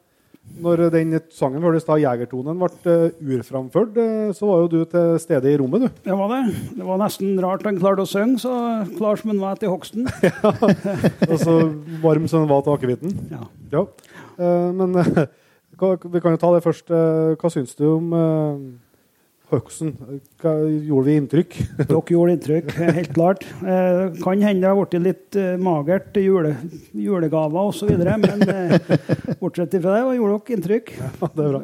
når 0.61 0.83
den 0.93 1.15
sangen 1.33 1.63
hørtes 1.65 1.85
da 1.87 1.95
Jegertonen 1.97 2.59
ble 2.59 2.69
eh, 2.91 3.15
urframført. 3.37 3.97
eh, 3.97 4.31
Så 4.37 4.45
var 4.47 4.61
jo 4.63 4.67
du 4.69 4.85
til 4.85 5.17
stede 5.19 5.49
i 5.51 5.57
rommet, 5.57 5.81
du. 5.81 6.01
Det 6.05 6.17
var 6.19 6.29
det. 6.33 6.41
Det 6.77 6.85
var 6.85 6.97
nesten 7.01 7.33
rart 7.41 7.65
han 7.65 7.79
klarte 7.81 8.05
å 8.05 8.09
synge, 8.09 8.37
så 8.43 8.53
klar 8.97 9.17
som 9.19 9.31
han 9.33 9.41
var 9.41 9.55
etter 9.57 9.71
hogsten. 9.73 10.05
Og 11.31 11.37
så 11.41 11.57
varm 12.03 12.27
som 12.29 12.43
han 12.45 12.51
var 12.51 12.61
til 12.67 12.75
akevitten. 12.77 13.17
Ja. 13.33 13.43
Ja. 13.73 13.85
Eh, 14.37 14.69
Men 14.77 14.93
vi 14.93 16.21
kan 16.21 16.35
jo 16.35 16.41
ta 16.41 16.53
det 16.53 16.63
først. 16.63 16.87
Hva 17.41 17.49
syns 17.51 17.73
du 17.79 17.87
om 17.95 18.13
Hva 19.53 20.53
Gjorde 20.63 21.05
vi 21.07 21.15
inntrykk? 21.19 21.57
Dere 21.89 22.01
gjorde 22.15 22.35
inntrykk, 22.37 22.73
helt 22.97 23.13
klart. 23.13 23.45
Eh, 23.61 24.01
kan 24.23 24.43
hende 24.43 24.63
det 24.63 24.71
har 24.71 24.79
blitt 24.79 25.05
litt 25.05 25.39
eh, 25.39 25.53
magert 25.61 26.17
jule, 26.17 26.55
julegaver 26.97 27.69
osv., 27.69 27.93
men 27.93 28.45
eh, 28.47 28.77
bortsett 29.41 29.77
fra 29.79 29.97
det 29.99 30.17
gjorde 30.17 30.39
dere 30.39 30.57
inntrykk. 30.57 30.93
Ja, 30.99 31.11
det 31.23 31.45
er 31.45 31.51
bra. 31.55 31.63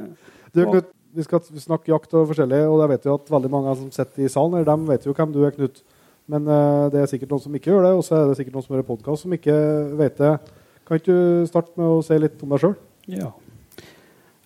Du, 0.50 0.64
Knut, 0.66 0.92
vi 1.18 1.26
skal 1.26 1.62
snakke 1.62 1.94
jakt 1.94 2.14
og 2.18 2.30
forskjellig, 2.32 2.62
og 2.70 2.84
jeg 2.84 2.94
vet 2.94 3.08
jo 3.10 3.16
at 3.18 3.32
veldig 3.34 3.52
mange 3.54 3.78
som 3.80 3.90
sitter 3.94 4.26
i 4.26 4.32
salen, 4.32 4.62
de 4.66 4.78
vet 4.90 5.08
jo 5.10 5.16
hvem 5.18 5.34
du 5.34 5.42
er, 5.44 5.56
Knut. 5.58 5.82
Men 6.30 6.46
eh, 6.46 6.86
det 6.94 7.02
er 7.02 7.10
sikkert 7.10 7.34
noen 7.34 7.46
som 7.48 7.56
ikke 7.58 7.72
gjør 7.74 7.86
det, 7.88 7.94
og 7.98 8.04
så 8.06 8.20
er 8.20 8.30
det 8.30 8.38
sikkert 8.38 8.58
noen 8.58 8.66
som 8.68 8.76
hører 8.76 8.90
podkast 8.90 9.26
som 9.26 9.34
ikke 9.34 9.56
vet 10.00 10.20
det. 10.22 10.34
Kan 10.86 11.02
ikke 11.02 11.14
du 11.14 11.50
starte 11.50 11.74
med 11.78 11.90
å 11.90 12.04
si 12.06 12.18
litt 12.22 12.44
om 12.46 12.54
deg 12.54 12.62
sjøl? 12.64 12.76
Ja. 13.10 13.32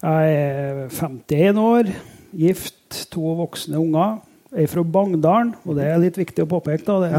Jeg 0.04 0.32
er 0.38 0.80
51 0.92 1.60
år, 1.64 1.92
gift, 2.36 2.83
to 3.12 3.34
voksne 3.40 3.80
unger. 3.80 4.22
Jeg 4.54 4.68
er 4.68 4.70
fra 4.70 4.84
Bangdalen, 4.86 5.56
og 5.66 5.78
det 5.80 5.86
er 5.90 6.02
litt 6.02 6.18
viktig 6.20 6.44
å 6.44 6.50
påpeke. 6.52 6.86
da. 6.86 7.00
Det 7.02 7.10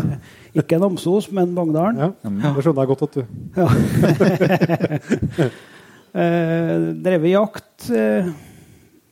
er 0.54 0.62
ikke 0.62 0.78
Namsos, 0.78 1.26
men 1.34 1.54
Bangdalen. 1.56 1.98
Ja. 1.98 2.10
Det 2.22 2.62
skjønner 2.62 2.84
jeg 2.84 2.90
godt 2.92 3.06
at 3.08 3.14
du 3.14 3.22
Ja. 3.58 3.66
eh, 6.22 6.84
drevet 7.02 7.32
jakt 7.32 7.88
eh, 7.90 8.30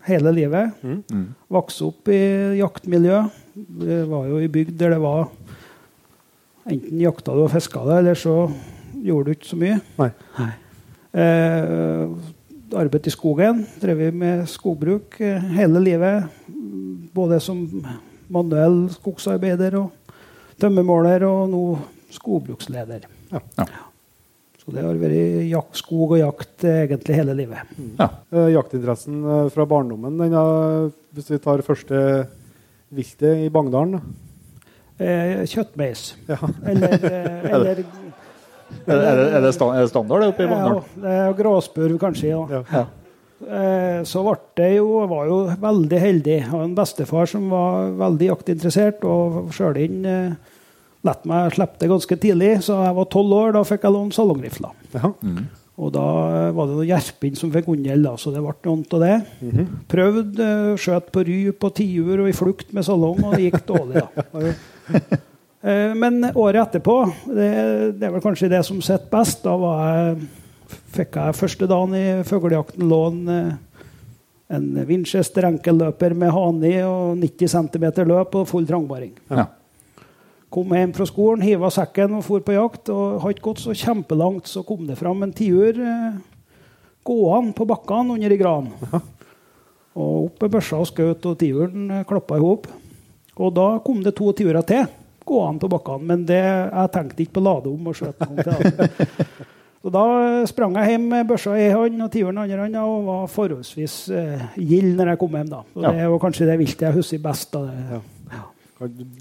hele 0.06 0.34
livet. 0.38 0.78
Mm. 0.86 1.34
Vokste 1.50 1.88
opp 1.90 2.10
i 2.14 2.20
jaktmiljø. 2.60 3.24
Det 3.82 3.98
var 4.10 4.30
jo 4.30 4.38
i 4.42 4.50
bygd 4.54 4.78
der 4.80 4.94
det 4.96 5.02
var 5.02 5.28
Enten 6.62 7.00
jakta 7.02 7.34
du 7.34 7.40
og 7.42 7.50
fiska 7.50 7.80
det, 7.88 7.96
eller 7.98 8.14
så 8.14 8.34
gjorde 9.02 9.24
du 9.26 9.34
ikke 9.34 9.48
så 9.48 9.56
mye. 9.58 9.80
Nei. 9.98 10.12
Eh, 11.18 12.12
arbeid 12.78 13.06
i 13.08 13.12
skogen. 13.14 13.64
Drevet 13.82 14.16
med 14.16 14.44
skogbruk 14.50 15.18
eh, 15.20 15.42
hele 15.58 15.82
livet. 15.82 16.28
Både 17.12 17.40
som 17.44 17.64
manuell 18.32 18.86
skogsarbeider 18.94 19.76
og 19.80 20.18
tømmermåler, 20.62 21.24
og 21.28 21.48
nå 21.52 21.62
skogbruksleder. 22.12 23.08
Ja. 23.32 23.40
Ja. 23.58 23.66
Så 24.62 24.70
det 24.70 24.84
har 24.86 24.98
vært 25.00 25.48
jakt, 25.50 25.78
skog 25.80 26.12
og 26.14 26.20
jakt 26.20 26.66
eh, 26.68 26.84
egentlig 26.84 27.16
hele 27.18 27.34
livet. 27.34 27.72
Ja. 27.98 28.08
Jaktinteressen 28.54 29.22
eh, 29.24 29.46
fra 29.54 29.66
barndommen, 29.66 30.20
den 30.20 30.36
er, 30.38 30.92
hvis 31.16 31.32
vi 31.32 31.40
tar 31.42 31.64
første 31.66 32.02
viltet 32.92 33.46
i 33.46 33.50
Bangdalen 33.52 33.96
da. 33.98 34.02
Eh, 35.02 35.42
kjøttmeis. 35.50 36.12
ja. 36.30 36.38
Eller, 36.68 36.94
eller 37.56 37.82
Er, 38.86 38.96
er, 38.96 39.16
det, 39.20 39.28
er, 39.36 39.44
det 39.46 39.52
sta- 39.56 39.70
det 39.78 39.88
standard 39.92 40.24
det 40.24 40.32
oppe 40.32 40.44
i 40.44 40.50
ja, 40.50 40.72
det 41.04 41.14
er 41.20 41.36
gråspurv, 41.38 41.96
kanskje. 42.02 42.32
Ja. 42.32 42.62
Ja. 42.72 42.84
Eh, 43.42 44.02
så 44.06 44.22
ble 44.26 44.36
det 44.60 44.68
jo, 44.76 44.88
var 45.10 45.26
jo 45.30 45.38
veldig 45.62 46.00
heldig. 46.02 46.34
Jeg 46.40 46.48
har 46.50 46.62
en 46.66 46.76
bestefar 46.78 47.26
som 47.30 47.48
var 47.50 47.90
veldig 47.98 48.28
jaktinteressert, 48.32 49.02
og 49.08 49.48
sjøl 49.54 49.80
inn 49.82 50.04
eh, 50.06 50.36
lot 51.06 51.24
meg 51.26 51.56
slippe 51.56 51.80
det 51.82 51.90
ganske 51.90 52.20
tidlig. 52.22 52.52
Så 52.62 52.76
jeg 52.84 52.94
var 53.00 53.10
tolv 53.10 53.34
år, 53.40 53.56
da 53.58 53.64
fikk 53.66 53.88
jeg 53.88 53.96
låne 53.96 54.14
salongrifla. 54.14 54.70
Ja. 54.94 55.10
Og 55.82 55.90
da 55.96 56.06
eh, 56.28 56.48
var 56.54 56.68
det 56.70 56.76
noen 56.76 56.90
gjerping 56.92 57.34
som 57.40 57.50
fikk 57.54 57.70
unngjeld, 57.72 58.06
så 58.20 58.30
det 58.34 58.44
ble 58.44 58.54
noe 58.68 58.98
av 58.98 59.02
det. 59.02 59.66
Prøvd, 59.90 60.38
eh, 60.46 60.70
skjøt 60.78 61.10
på 61.14 61.26
ry, 61.26 61.40
på 61.56 61.72
tiur 61.80 62.22
og 62.22 62.30
i 62.30 62.36
flukt 62.36 62.70
med 62.76 62.86
salong, 62.86 63.22
og 63.26 63.34
det 63.38 63.48
gikk 63.50 63.62
dårlig, 63.72 64.02
da. 64.06 65.20
Eh, 65.62 65.94
Men 65.94 66.24
året 66.34 66.68
etterpå, 66.68 66.96
det, 67.30 67.50
det 67.98 68.06
er 68.08 68.14
vel 68.16 68.24
kanskje 68.24 68.50
det 68.50 68.64
som 68.66 68.80
sitter 68.82 69.10
best, 69.12 69.44
da 69.44 69.54
var 69.60 69.82
jeg, 69.86 70.30
fikk 70.96 71.18
jeg 71.20 71.38
første 71.38 71.68
dagen 71.70 71.94
i 71.94 72.06
fuglejakten 72.26 72.88
lån 72.90 73.20
eh, 73.30 73.52
en 74.52 74.66
Winchester 74.88 75.46
enkelløper 75.48 76.16
med 76.18 76.32
hane 76.34 76.68
i 76.68 76.80
og 76.84 77.14
90 77.20 77.52
cm 77.54 77.86
løp 78.10 78.34
og 78.36 78.48
full 78.50 78.66
trangbaring. 78.68 79.14
Ja. 79.30 79.46
Kom 80.52 80.74
hjem 80.76 80.90
fra 80.92 81.06
skolen, 81.08 81.44
hiva 81.46 81.70
sekken 81.72 82.18
og 82.18 82.26
for 82.26 82.42
på 82.44 82.52
jakt. 82.52 82.90
og 82.92 83.22
Har 83.22 83.32
ikke 83.32 83.46
gått 83.46 83.62
så 83.62 83.72
kjempelangt, 83.72 84.50
så 84.50 84.60
kom 84.66 84.82
det 84.88 84.98
fram 85.00 85.22
en 85.24 85.32
tiur 85.32 85.78
eh, 85.78 86.18
gående 87.06 87.54
på 87.56 87.68
bakkene 87.70 88.18
under 88.18 88.34
i 88.34 88.40
gran. 88.40 88.68
Og 89.92 90.26
opp 90.26 90.42
med 90.42 90.52
børsa 90.54 90.78
og 90.80 90.90
skjøt, 90.90 91.26
og 91.28 91.38
tiuren 91.40 91.88
klappa 92.08 92.38
i 92.38 92.42
hop. 92.42 92.66
Og 93.36 93.50
da 93.56 93.66
kom 93.84 94.02
det 94.04 94.14
to 94.16 94.30
tiurer 94.36 94.64
til 94.64 94.86
gående 95.26 95.62
på 95.64 95.70
bakkene, 95.72 96.06
men 96.12 96.22
det, 96.28 96.40
jeg 96.42 96.92
tenkte 96.94 97.24
ikke 97.24 97.36
på 97.38 97.42
å 97.42 97.48
lade 97.48 97.72
om 97.72 97.90
og 97.90 97.98
skjøte 97.98 98.28
noen 98.28 98.46
til. 98.46 98.78
da. 98.78 98.88
Så 99.82 99.90
da 99.90 100.02
eh, 100.22 100.44
sprang 100.46 100.76
jeg 100.78 100.92
hjem 100.94 101.06
med 101.10 101.26
børsa 101.26 101.56
i 101.58 101.64
hånd 101.74 102.04
og 102.04 102.10
tiuren 102.14 102.36
i 102.38 102.42
andre 102.44 102.60
hånda 102.68 102.82
og 102.86 103.06
var 103.08 103.24
forholdsvis 103.32 103.94
eh, 104.14 104.44
gild 104.62 104.92
når 105.00 105.10
jeg 105.12 105.20
kom 105.24 105.34
hjem. 105.40 105.48
da. 105.50 105.62
Og 105.74 105.82
Ja. 105.82 105.90
Det 105.96 106.10
var 106.12 106.20
kanskje 106.22 106.46
det 106.52 106.58
viltet 106.60 106.84
jeg 106.86 106.98
husker 107.00 107.22
best. 107.24 107.50
da. 107.56 107.64
Det, 107.66 108.02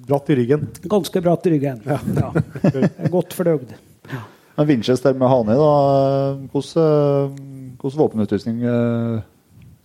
Bratt 0.08 0.30
i 0.34 0.36
ryggen. 0.40 0.68
Ganske 0.90 1.22
bratt 1.22 1.46
i 1.46 1.52
ryggen. 1.56 1.82
Ja. 1.86 2.30
Godt 3.16 3.34
fordøyd. 3.38 3.74
Men 4.58 4.68
Winchester 4.70 5.14
med 5.18 5.30
hane, 5.30 5.58
da. 5.58 5.72
Hvordan, 6.54 6.86
eh, 6.86 7.76
hvordan 7.82 8.02
våpenutrustning 8.04 8.62
eh, 8.66 9.22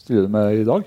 stiller 0.01 0.29
du 0.29 0.33
med 0.33 0.61
i 0.61 0.65
dag? 0.69 0.85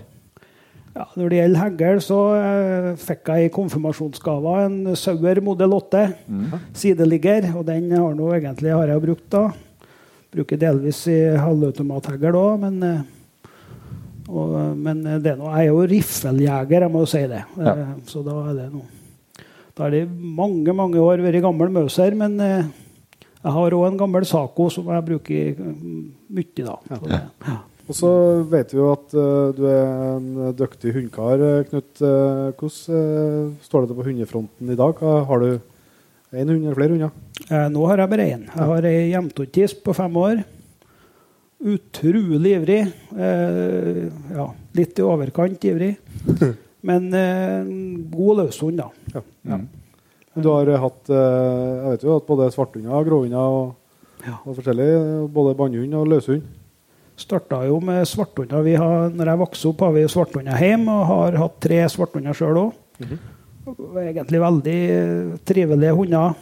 Ja, 0.95 1.05
når 1.15 1.29
det 1.29 1.37
gjelder 1.39 1.61
hegl, 1.61 1.99
så 2.01 2.17
eh, 2.35 2.87
fikk 2.99 3.29
jeg 3.29 3.45
i 3.47 3.51
konfirmasjonsgave 3.53 4.55
en 4.65 4.77
Sauer 4.97 5.39
modell 5.45 5.75
8 5.77 6.01
sideligger. 6.75 7.51
Og 7.55 7.65
den 7.67 7.91
har 7.93 8.15
nå 8.17 8.31
egentlig 8.35 8.73
har 8.73 8.87
jeg 8.89 9.03
brukt 9.05 9.27
da. 9.31 9.43
Bruker 10.33 10.59
delvis 10.61 11.03
i 11.09 11.19
halvautomathegl 11.37 12.35
òg, 12.37 12.59
men 12.65 12.83
eh, 12.83 12.99
og, 14.29 14.51
men 14.77 14.99
det 15.23 15.31
er 15.31 15.39
noe, 15.39 15.55
jeg 15.57 15.69
er 15.69 15.71
jo 15.71 15.85
riffeljeger, 15.89 16.83
jeg 16.85 16.93
må 16.93 16.99
jo 17.01 17.07
si 17.09 17.23
det. 17.31 17.39
Ja. 17.57 17.71
Eh, 17.73 17.95
Så 18.09 18.21
da 18.25 18.35
er 18.51 18.59
det 18.59 18.67
noe 18.73 18.85
Da 19.73 19.87
har 19.87 19.95
det 19.95 20.03
mange 20.11 20.73
mange 20.75 20.99
år 21.01 21.23
vært 21.23 21.41
gammel 21.41 21.71
Mauser, 21.73 22.13
men 22.17 22.35
eh, 22.43 22.67
jeg 23.39 23.55
har 23.55 23.73
òg 23.77 23.87
en 23.87 23.97
gammel 23.97 24.25
Saco 24.27 24.67
som 24.73 24.89
jeg 24.91 25.05
bruker 25.07 25.55
mm, 25.57 26.01
mye. 26.35 26.65
da. 26.65 26.75
Ja. 27.47 27.57
Og 27.89 27.97
så 27.97 28.09
vet 28.51 28.69
vi 28.69 28.77
jo 28.77 28.91
at 28.93 29.13
uh, 29.17 29.49
du 29.57 29.63
er 29.65 29.87
en 30.19 30.27
dyktig 30.53 30.93
hundekar, 30.93 31.41
eh, 31.41 31.63
Knut. 31.71 31.89
Uh, 32.03 32.51
hvordan 32.53 33.49
uh, 33.49 33.55
står 33.65 33.81
det 33.81 33.89
til 33.89 33.97
på 33.97 34.05
hundefronten 34.05 34.69
i 34.69 34.77
dag? 34.77 35.01
Har 35.31 35.41
du 35.41 35.49
én 36.37 36.45
hund 36.51 36.61
eller 36.61 36.77
flere 36.77 36.93
hunder? 36.93 37.15
Eh, 37.49 37.67
nå 37.73 37.85
har 37.89 38.03
jeg 38.03 38.11
bare 38.11 38.27
én. 38.35 38.43
Jeg 38.45 38.67
har 38.69 38.85
ei 38.85 39.09
jevntotisp 39.09 39.81
på 39.87 39.95
fem 39.97 40.17
år. 40.21 40.43
Utrolig 41.59 42.53
ivrig. 42.59 42.81
Eh, 43.17 44.03
ja, 44.35 44.45
litt 44.77 44.99
i 45.01 45.05
overkant 45.05 45.65
ivrig. 45.65 45.95
Men 46.87 47.09
eh, 47.17 47.71
god 48.13 48.43
løshund, 48.43 48.79
da. 48.79 49.23
Mm. 49.49 49.65
Du 50.39 50.51
har 50.53 50.69
hatt 50.85 51.09
eh, 51.09 51.73
jeg 51.81 51.95
vet 51.95 52.05
jo 52.05 52.15
at 52.19 52.29
både 52.29 52.51
svarthunder, 52.53 53.09
gråhunder 53.09 53.57
og, 53.57 53.75
Ja. 54.27 54.37
og 54.45 54.55
forskjellig. 54.59 54.87
Både 55.33 55.57
bannhund 55.57 55.97
og 55.97 56.07
løshund. 56.13 56.45
Starta 57.19 57.59
jo 57.67 57.81
med 57.83 58.05
svarthunder. 58.07 58.63
Vi 58.63 58.77
har, 58.79 59.09
når 59.11 59.33
jeg 59.33 59.41
vokste 59.41 59.71
opp, 59.73 59.81
har 59.83 59.91
vi 59.97 60.05
svarthunder 60.11 60.61
hjemme 60.63 60.93
og 61.01 61.09
har 61.09 61.37
hatt 61.41 61.57
tre 61.65 61.81
svarthunder 61.91 62.37
sjøl 62.37 62.61
òg. 62.61 62.77
Egentlig 63.99 64.39
veldig 64.41 64.79
trivelige 65.47 65.97
hunder. 65.97 66.37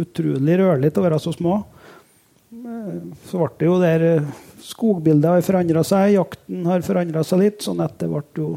Utrolig 0.00 0.56
rørlig 0.62 0.90
til 0.94 1.02
å 1.02 1.06
være 1.06 1.20
så 1.20 1.34
små. 1.36 1.58
Eh, 2.54 2.96
Så 3.28 3.38
ble 3.42 3.50
det 3.60 3.68
jo 3.68 3.78
der 3.82 4.04
eh, 4.08 4.34
Skogbildet 4.64 5.28
har 5.28 5.42
forandra 5.44 5.82
seg, 5.84 6.14
jakten 6.14 6.62
har 6.64 6.80
forandra 6.86 7.20
seg 7.26 7.42
litt. 7.42 7.58
sånn 7.60 7.82
at 7.84 7.98
det 8.00 8.08
ble 8.08 8.22
jo 8.40 8.54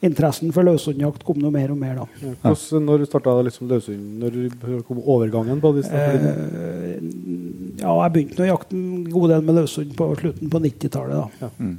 Interessen 0.00 0.52
for 0.56 0.64
løshundjakt 0.64 1.24
kom 1.28 1.40
noe 1.42 1.52
mer 1.52 1.72
og 1.74 1.76
mer, 1.76 1.98
da. 1.98 2.06
Ja. 2.24 2.30
Hvordan, 2.46 2.86
når 2.86 3.02
starta 3.08 3.34
liksom 3.44 3.68
løshund? 3.68 4.06
Når 4.22 4.84
kom 4.88 5.02
overgangen 5.04 5.60
på 5.60 5.74
disse? 5.76 5.92
Eh, 5.92 7.02
ja, 7.82 7.92
jeg 8.06 8.14
begynte 8.14 8.46
å 8.46 8.48
jakte 8.48 8.78
en 8.78 9.04
god 9.12 9.34
del 9.34 9.44
med 9.44 9.58
løshund 9.60 9.92
på 9.98 10.08
slutten 10.22 10.52
på 10.52 10.62
90-tallet. 10.64 11.20
da. 11.20 11.28
Ja. 11.44 11.50
Mm. 11.58 11.76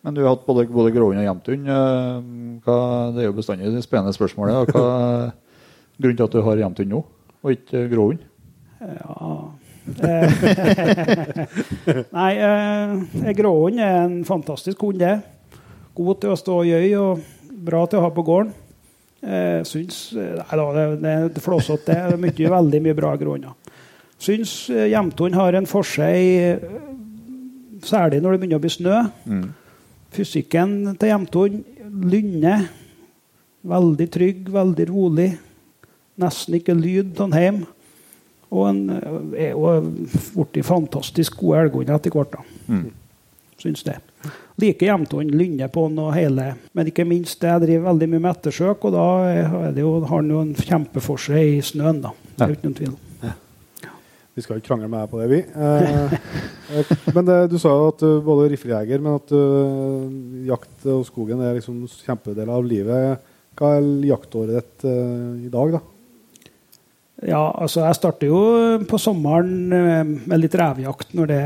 Men 0.00 0.16
du 0.16 0.22
har 0.24 0.34
hatt 0.34 0.44
både, 0.46 0.66
både 0.72 0.92
Gråhund 0.94 1.20
og 1.20 1.26
Jämthund. 1.26 1.68
eh, 1.68 2.20
Det 3.16 3.24
er 3.24 3.28
jo 3.30 3.36
bestandig 3.36 3.72
det 3.72 3.82
spennende 3.84 4.16
spørsmålet. 4.16 4.72
Hva 4.72 4.84
er 4.84 5.32
grunnen 6.00 6.20
til 6.20 6.28
at 6.28 6.36
du 6.36 6.42
har 6.44 6.56
Jämthund 6.56 6.92
nå, 6.92 7.02
og 7.40 7.56
ikke 7.56 7.88
Gråhund? 7.92 8.22
Ja 8.80 9.52
eh, 10.04 10.28
Nei, 12.16 12.30
eh, 12.40 13.32
gråhund 13.36 13.80
er 13.80 14.04
en 14.06 14.24
fantastisk 14.24 14.80
hund, 14.84 15.00
det. 15.00 15.18
God 16.00 16.20
til 16.22 16.32
å 16.32 16.38
stå 16.38 16.56
i 16.64 16.72
øy 16.72 16.92
og 16.96 17.24
bra 17.60 17.84
til 17.86 18.00
å 18.00 18.04
ha 18.06 18.10
på 18.14 18.24
gården. 18.24 18.52
Eh, 19.20 19.60
syns 19.68 20.14
Nei 20.16 20.56
da, 20.56 20.64
det, 20.72 20.84
det 21.02 21.10
er 21.36 21.42
flåsete. 21.44 21.92
Det 21.92 21.96
er 22.14 22.20
mye, 22.20 22.52
veldig 22.54 22.80
mye 22.86 22.96
bra 22.96 23.10
grunner. 23.20 23.56
Syns 24.20 24.54
hjemtun 24.68 25.36
har 25.36 25.56
en 25.56 25.68
forseg, 25.68 26.20
eh, 26.40 26.78
særlig 27.84 28.22
når 28.24 28.32
det 28.36 28.40
begynner 28.42 28.60
å 28.60 28.64
bli 28.64 28.72
snø. 28.72 28.96
Fysikken 30.16 30.72
til 31.00 31.12
hjemtun 31.12 31.60
lynner. 32.10 32.64
Veldig 33.70 34.08
trygg, 34.12 34.48
veldig 34.56 34.86
rolig. 34.88 35.28
Nesten 36.20 36.56
ikke 36.56 36.76
lyd 36.76 37.20
av 37.20 37.36
hjem. 37.36 37.60
Og 38.50 38.66
en 38.70 38.80
eh, 38.96 39.50
er 39.50 39.52
jo 39.52 39.76
blitt 40.40 40.64
fantastisk 40.66 41.36
gode 41.44 41.66
elghunder 41.66 42.00
etter 42.00 42.16
hvert. 42.16 42.32
da. 42.40 42.42
Syns 43.60 43.84
det. 43.84 43.98
Like 44.60 44.86
Jämthund 44.86 45.34
lynne 45.34 45.68
på 45.72 45.86
han 45.86 46.00
og 46.02 46.14
hele. 46.14 46.54
Men 46.76 46.90
ikke 46.90 47.06
minst, 47.08 47.42
jeg 47.42 47.62
driver 47.64 47.90
veldig 47.90 48.08
mye 48.12 48.24
med 48.26 48.32
ettersøk, 48.34 48.88
og 48.88 48.94
da 48.94 49.06
det 49.74 49.84
jo, 49.84 49.94
har 50.04 50.18
han 50.18 50.32
jo 50.32 50.42
en 50.44 50.56
kjempeforse 50.56 51.40
i 51.40 51.60
snøen. 51.64 52.02
da. 52.04 52.12
Det 52.34 52.44
er 52.44 52.52
jo 52.52 52.58
ikke 52.58 52.68
noen 52.68 52.80
tvil. 52.80 52.98
Vi 54.38 54.44
skal 54.44 54.60
ikke 54.60 54.70
krangle 54.70 54.88
med 54.88 55.02
deg 55.02 55.10
på 55.10 55.18
det, 55.20 55.28
vi. 55.28 55.38
Eh, 55.42 56.12
eh, 56.78 56.92
men 57.16 57.26
det, 57.26 57.38
du 57.52 57.58
sa 57.60 57.72
jo 57.74 57.88
at 57.90 58.00
du 58.00 58.20
både 58.24 58.46
er 58.46 58.54
riflejeger, 58.54 59.02
men 59.02 59.18
at 59.18 59.32
uh, 59.34 60.06
jakt 60.46 60.86
og 60.88 61.02
skogen 61.08 61.42
er 61.44 61.58
liksom 61.58 61.82
kjempedel 62.06 62.52
av 62.54 62.64
livet. 62.64 63.32
Hva 63.58 63.74
er 63.76 63.88
jaktåret 64.08 64.54
ditt 64.54 64.86
uh, 64.86 65.34
i 65.44 65.50
dag, 65.52 65.74
da? 65.76 65.82
Ja, 67.28 67.42
altså 67.52 67.82
jeg 67.84 67.98
starter 67.98 68.30
jo 68.30 68.40
på 68.88 68.98
sommeren 69.00 69.74
eh, 69.76 70.06
med 70.08 70.40
litt 70.40 70.54
revejakt 70.56 71.12
når 71.16 71.28
det 71.28 71.40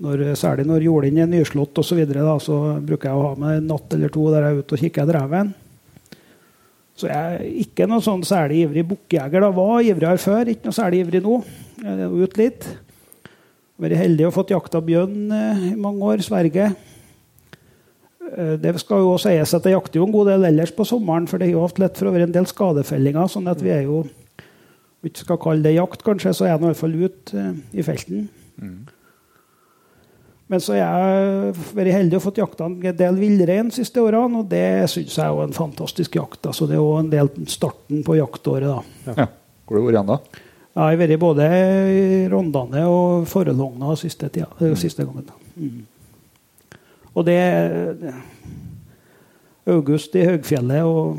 når, 0.00 0.22
Særlig 0.38 0.64
når 0.68 0.86
jordene 0.86 1.24
er 1.24 1.30
nyslått 1.30 1.76
osv. 1.80 1.90
Så, 1.92 1.98
videre, 1.98 2.24
så 2.40 2.56
bruker 2.80 3.10
jeg 3.10 3.18
å 3.18 3.24
ha 3.26 3.32
med 3.40 3.58
en 3.58 3.66
natt 3.74 3.96
eller 3.96 4.12
to 4.12 4.28
der 4.32 4.46
jeg 4.46 4.54
er 4.54 4.62
ute 4.62 4.76
og 4.76 4.84
kikker 4.84 5.04
etter 5.04 5.18
reven. 5.20 5.50
Så 7.00 7.08
jeg 7.08 7.16
er 7.40 7.48
ikke 7.62 7.88
noe 7.88 8.04
sånn 8.04 8.22
særlig 8.28 8.66
ivrig 8.66 8.84
bukkjeger. 8.90 9.46
Var 9.56 9.88
ivrigere 9.88 10.20
før, 10.20 10.52
ikke 10.52 10.68
noe 10.68 10.76
særlig 10.76 11.02
ivrig 11.04 11.22
nå. 11.24 11.40
Jeg 11.80 12.06
er 12.06 12.16
ute 12.20 12.40
litt. 12.40 12.68
Vært 13.80 13.96
heldig 13.96 14.26
og 14.28 14.34
fått 14.36 14.52
jakta 14.52 14.82
bjørn 14.84 15.30
eh, 15.32 15.66
i 15.70 15.74
mange 15.80 16.04
år. 16.04 16.20
Sverige. 16.24 16.66
Eh, 18.36 18.56
Det 18.60 18.74
skal 18.82 19.00
jo 19.04 19.14
sies 19.20 19.54
at 19.56 19.64
jeg 19.68 19.76
jakter 19.76 20.00
jo 20.00 20.08
en 20.08 20.12
god 20.12 20.28
del 20.34 20.48
ellers 20.50 20.72
på 20.76 20.84
sommeren, 20.88 21.28
for 21.30 21.40
det 21.40 21.48
er 21.48 21.54
jo 21.56 21.64
ofte 21.64 21.80
lett 21.84 21.96
for 21.96 22.10
å 22.10 22.14
være 22.14 22.28
en 22.28 22.36
del 22.36 22.48
skadefellinger. 22.50 23.30
sånn 23.32 23.48
at 23.48 23.64
vi 23.64 23.72
er 23.72 23.86
jo 23.88 24.02
vi 25.00 25.08
skal 25.16 25.38
kalle 25.40 25.64
det 25.64 25.78
jakt, 25.78 26.02
kanskje, 26.04 26.34
så 26.36 26.44
er 26.44 26.50
jeg 26.52 26.60
i 26.60 26.64
hvert 26.66 26.76
fall 26.76 26.96
ute 27.00 27.38
eh, 27.40 27.52
i 27.80 27.84
felten. 27.86 28.26
Men 30.50 30.58
så 30.62 30.74
har 30.74 30.80
jeg 30.82 31.52
vært 31.78 31.92
heldig 31.94 32.16
og 32.18 32.22
fått 32.24 32.40
jakta 32.42 32.66
en 32.66 32.78
del 32.82 33.18
villrein 33.20 33.68
de 33.70 33.76
siste 33.76 34.02
årene, 34.02 34.40
og 34.42 34.48
det 34.50 34.88
syns 34.90 35.14
jeg 35.14 35.22
er 35.22 35.30
jo 35.30 35.44
en 35.44 35.54
fantastisk 35.54 36.16
jakt. 36.18 36.42
Altså, 36.50 36.66
det 36.66 36.74
er 36.74 36.82
òg 36.82 36.96
en 37.04 37.10
del 37.12 37.30
starten 37.46 38.02
på 38.06 38.16
jaktåret. 38.18 38.66
da. 38.66 39.14
Ja. 39.14 39.28
Hvor 39.68 39.78
har 39.78 39.84
du 39.84 39.90
vært 39.92 40.08
da? 40.10 40.18
Jeg 40.70 40.82
har 40.82 40.98
vært 40.98 41.22
både 41.22 41.46
i 41.46 42.02
Rondane 42.32 42.82
og 42.90 43.28
Forelogna 43.30 43.94
siste, 43.98 44.28
tida, 44.34 44.48
eh, 44.58 44.74
siste 44.78 45.06
gangen. 45.06 45.30
Mm. 45.54 45.86
Og 47.14 47.24
det 47.26 47.38
det- 48.00 48.14
August 49.70 50.14
i 50.16 50.24
høgfjellet 50.24 50.82
og 50.82 51.18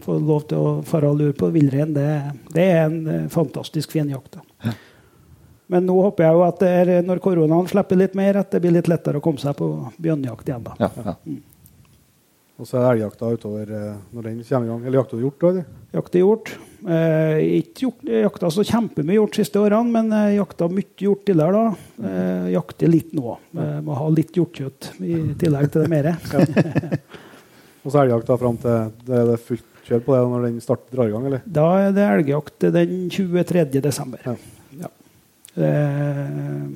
få 0.00 0.16
lov 0.18 0.46
til 0.48 0.58
å 0.58 0.84
fare 0.86 1.10
og 1.10 1.18
lure 1.18 1.32
på 1.36 1.50
villrein, 1.52 1.92
det, 1.92 2.32
det 2.54 2.62
er 2.62 2.84
en 2.86 3.06
eh, 3.06 3.28
fantastisk 3.28 3.90
fin 3.92 4.08
jakt. 4.08 4.38
da. 4.38 4.72
Men 5.70 5.86
nå 5.86 5.94
håper 6.02 6.26
jeg 6.26 6.34
jo 6.34 6.42
at 6.48 6.58
det 6.62 6.70
er, 6.80 6.90
når 7.06 7.22
koronaen 7.22 7.68
slipper 7.70 7.98
litt 8.00 8.16
mer, 8.18 8.40
at 8.42 8.50
det 8.50 8.62
blir 8.64 8.74
litt 8.74 8.90
lettere 8.90 9.20
å 9.20 9.24
komme 9.24 9.38
seg 9.42 9.54
på 9.58 9.70
bjørnjakt 10.02 10.50
igjen. 10.50 10.66
da. 10.66 10.74
Ja, 10.82 10.90
ja. 11.06 11.36
Og 12.60 12.68
så 12.68 12.76
er 12.76 12.82
det 12.82 12.88
elgjakta 12.96 13.30
utover 13.32 13.70
eh, 13.72 13.92
når 14.12 14.26
den 14.26 14.40
kommer 14.44 14.66
i 14.66 14.70
gang. 14.70 14.82
Eller 14.84 14.98
jakta 14.98 15.16
da? 15.16 15.30
eller? 15.48 15.68
Jakt 15.96 16.18
er 16.18 16.24
gjort. 16.26 16.50
Eh, 16.80 17.38
ikke 17.62 17.86
gjort, 17.86 18.02
jakta 18.26 18.50
så 18.52 18.64
kjempemye 18.68 19.16
gjort 19.16 19.32
de 19.32 19.40
siste 19.40 19.62
årene, 19.62 19.94
men 19.94 20.12
eh, 20.12 20.34
jakta 20.36 20.68
mye 20.68 21.06
gjort 21.06 21.24
tidligere. 21.30 21.62
da. 21.62 22.10
Eh, 22.10 22.50
jakter 22.58 22.92
litt 22.92 23.16
nå. 23.16 23.38
Eh, 23.56 23.74
må 23.86 23.96
ha 23.96 24.10
litt 24.12 24.36
hjortkjøtt 24.36 24.90
i 25.00 25.16
tillegg 25.40 25.72
til 25.72 25.86
det 25.86 25.90
mere. 25.94 26.14
Og 27.86 27.88
så 27.88 28.02
elgjakta 28.02 28.36
fram 28.36 28.60
til 28.60 28.90
det 29.08 29.20
er 29.22 29.28
det 29.30 29.40
fullt 29.40 29.84
kjør 29.88 30.02
på 30.04 30.12
det 30.18 30.24
når 30.34 30.48
den 30.50 30.60
starter 30.60 30.98
drar 30.98 31.08
i 31.08 31.14
gang, 31.14 31.28
eller? 31.30 31.44
Da 31.48 31.68
er 31.86 31.94
det 31.96 32.08
elgjakt 32.10 32.72
den 32.76 32.96
23. 33.08 33.64
desember. 33.80 34.20
Ja. 34.26 34.36
Ja. 35.60 35.70
Eh, 35.70 36.68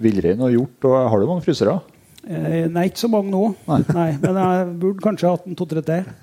Villrein 0.00 0.40
og 0.40 0.54
hjort. 0.54 0.88
Og 0.88 1.10
har 1.12 1.20
du 1.20 1.28
mange 1.28 1.44
frysere? 1.44 1.80
eh, 2.24 2.66
nei, 2.72 2.86
ikke 2.88 3.04
så 3.04 3.10
mange 3.12 3.32
nå. 3.32 3.42
Nei. 3.68 4.08
men 4.22 4.40
jeg 4.42 4.66
burde 4.82 5.04
kanskje 5.04 5.32
hatt 5.32 5.48
en 5.48 5.58
to-tre 5.58 5.84
til. 5.86 6.04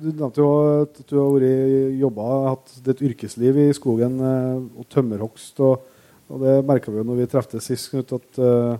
Du 0.00 0.06
nevnte 0.08 0.40
jo 0.40 0.50
at 0.86 1.00
du 1.10 1.16
har 1.18 1.32
vært 1.34 1.98
jobba, 2.00 2.26
hatt 2.54 2.88
et 2.88 3.02
yrkesliv 3.04 3.58
i 3.60 3.66
skogen 3.76 4.14
eh, 4.24 4.62
og 4.80 4.86
tømmerhogst. 4.92 5.60
Og, 5.66 5.98
og 6.30 6.44
det 6.44 6.54
merka 6.68 6.92
vi 6.92 7.02
jo 7.02 7.04
når 7.04 7.20
vi 7.20 7.28
treftes 7.28 7.68
sist, 7.68 7.90
Knut, 7.92 8.14
at 8.16 8.40
uh, 8.40 8.78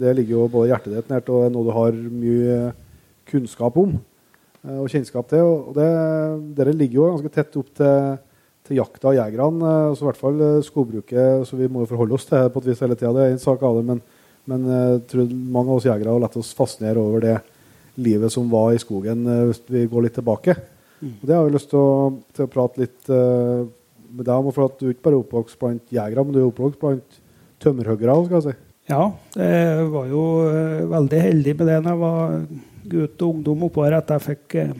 det 0.00 0.14
ligger 0.16 0.36
jo 0.36 0.48
både 0.50 0.72
hjertet 0.72 0.96
ditt 0.96 1.12
nært 1.12 1.30
og 1.32 1.46
er 1.46 1.52
noe 1.54 1.66
du 1.66 1.72
har 1.76 1.94
mye 1.94 2.56
kunnskap 3.30 3.78
om 3.80 3.94
eh, 3.96 4.78
og 4.80 4.90
kjennskap 4.92 5.28
til. 5.30 5.44
Og 5.44 5.76
det, 5.76 5.88
dere 6.58 6.74
ligger 6.76 7.00
jo 7.00 7.10
ganske 7.14 7.32
tett 7.36 7.60
opp 7.60 7.70
til, 7.78 8.18
til 8.66 8.80
jakta 8.80 9.10
og 9.10 9.18
jegerne, 9.18 9.72
Altså, 9.88 9.98
så 9.98 10.04
i 10.04 10.08
hvert 10.10 10.22
fall 10.22 10.44
eh, 10.44 10.62
skogbruket. 10.66 11.48
Så 11.48 11.58
vi 11.58 11.68
må 11.72 11.84
jo 11.84 11.90
forholde 11.90 12.16
oss 12.18 12.28
til 12.28 12.38
det 12.38 12.52
på 12.54 12.62
et 12.62 12.70
vis 12.70 12.84
hele 12.84 12.98
tida. 12.98 13.12
Det 13.16 13.24
er 13.24 13.34
en 13.34 13.42
sak 13.42 13.62
av 13.66 13.78
det, 13.78 13.84
men, 13.88 14.02
men 14.52 14.66
eh, 14.68 14.86
jeg 14.96 15.04
tror 15.12 15.34
mange 15.56 15.70
av 15.70 15.80
oss 15.80 15.88
jegere 15.88 16.14
har 16.14 16.24
latt 16.26 16.38
oss 16.40 16.54
fascinere 16.56 17.02
over 17.02 17.24
det 17.24 17.36
livet 17.96 18.32
som 18.32 18.48
var 18.52 18.74
i 18.74 18.82
skogen, 18.82 19.24
eh, 19.30 19.44
hvis 19.48 19.62
vi 19.72 19.86
går 19.90 20.06
litt 20.06 20.18
tilbake. 20.18 20.56
Og 21.06 21.26
Det 21.28 21.34
har 21.36 21.44
vi 21.44 21.56
lyst 21.56 21.70
til 21.72 21.80
å, 21.80 22.12
til 22.34 22.46
å 22.46 22.50
prate 22.50 22.80
litt 22.80 23.10
uh, 23.12 23.66
med 24.16 24.24
deg 24.24 24.34
om, 24.38 24.48
for 24.54 24.70
at 24.70 24.78
du 24.80 24.88
ikke 24.88 25.04
bare 25.04 25.18
er 25.18 25.24
oppvokst 25.24 25.58
blant 25.60 25.92
jegere, 25.92 26.24
men 26.24 26.34
du 26.34 26.40
er 26.40 26.46
oppvokst 26.48 26.80
blant 26.80 27.18
tømmerhoggere. 27.62 28.16
skal 28.26 28.38
jeg 28.38 28.46
si. 28.46 28.56
Ja, 28.86 29.02
jeg 29.34 29.86
var 29.90 30.06
jo 30.06 30.24
eh, 30.46 30.84
veldig 30.86 31.20
heldig 31.24 31.54
med 31.58 31.68
det 31.72 31.78
når 31.82 31.90
jeg 31.90 32.00
var 32.04 32.34
gutt 32.92 33.24
og 33.26 33.32
ungdom 33.32 33.64
oppover, 33.66 33.96
at 33.98 34.12
jeg 34.14 34.24
fikk 34.28 34.56
eh, 34.62 34.76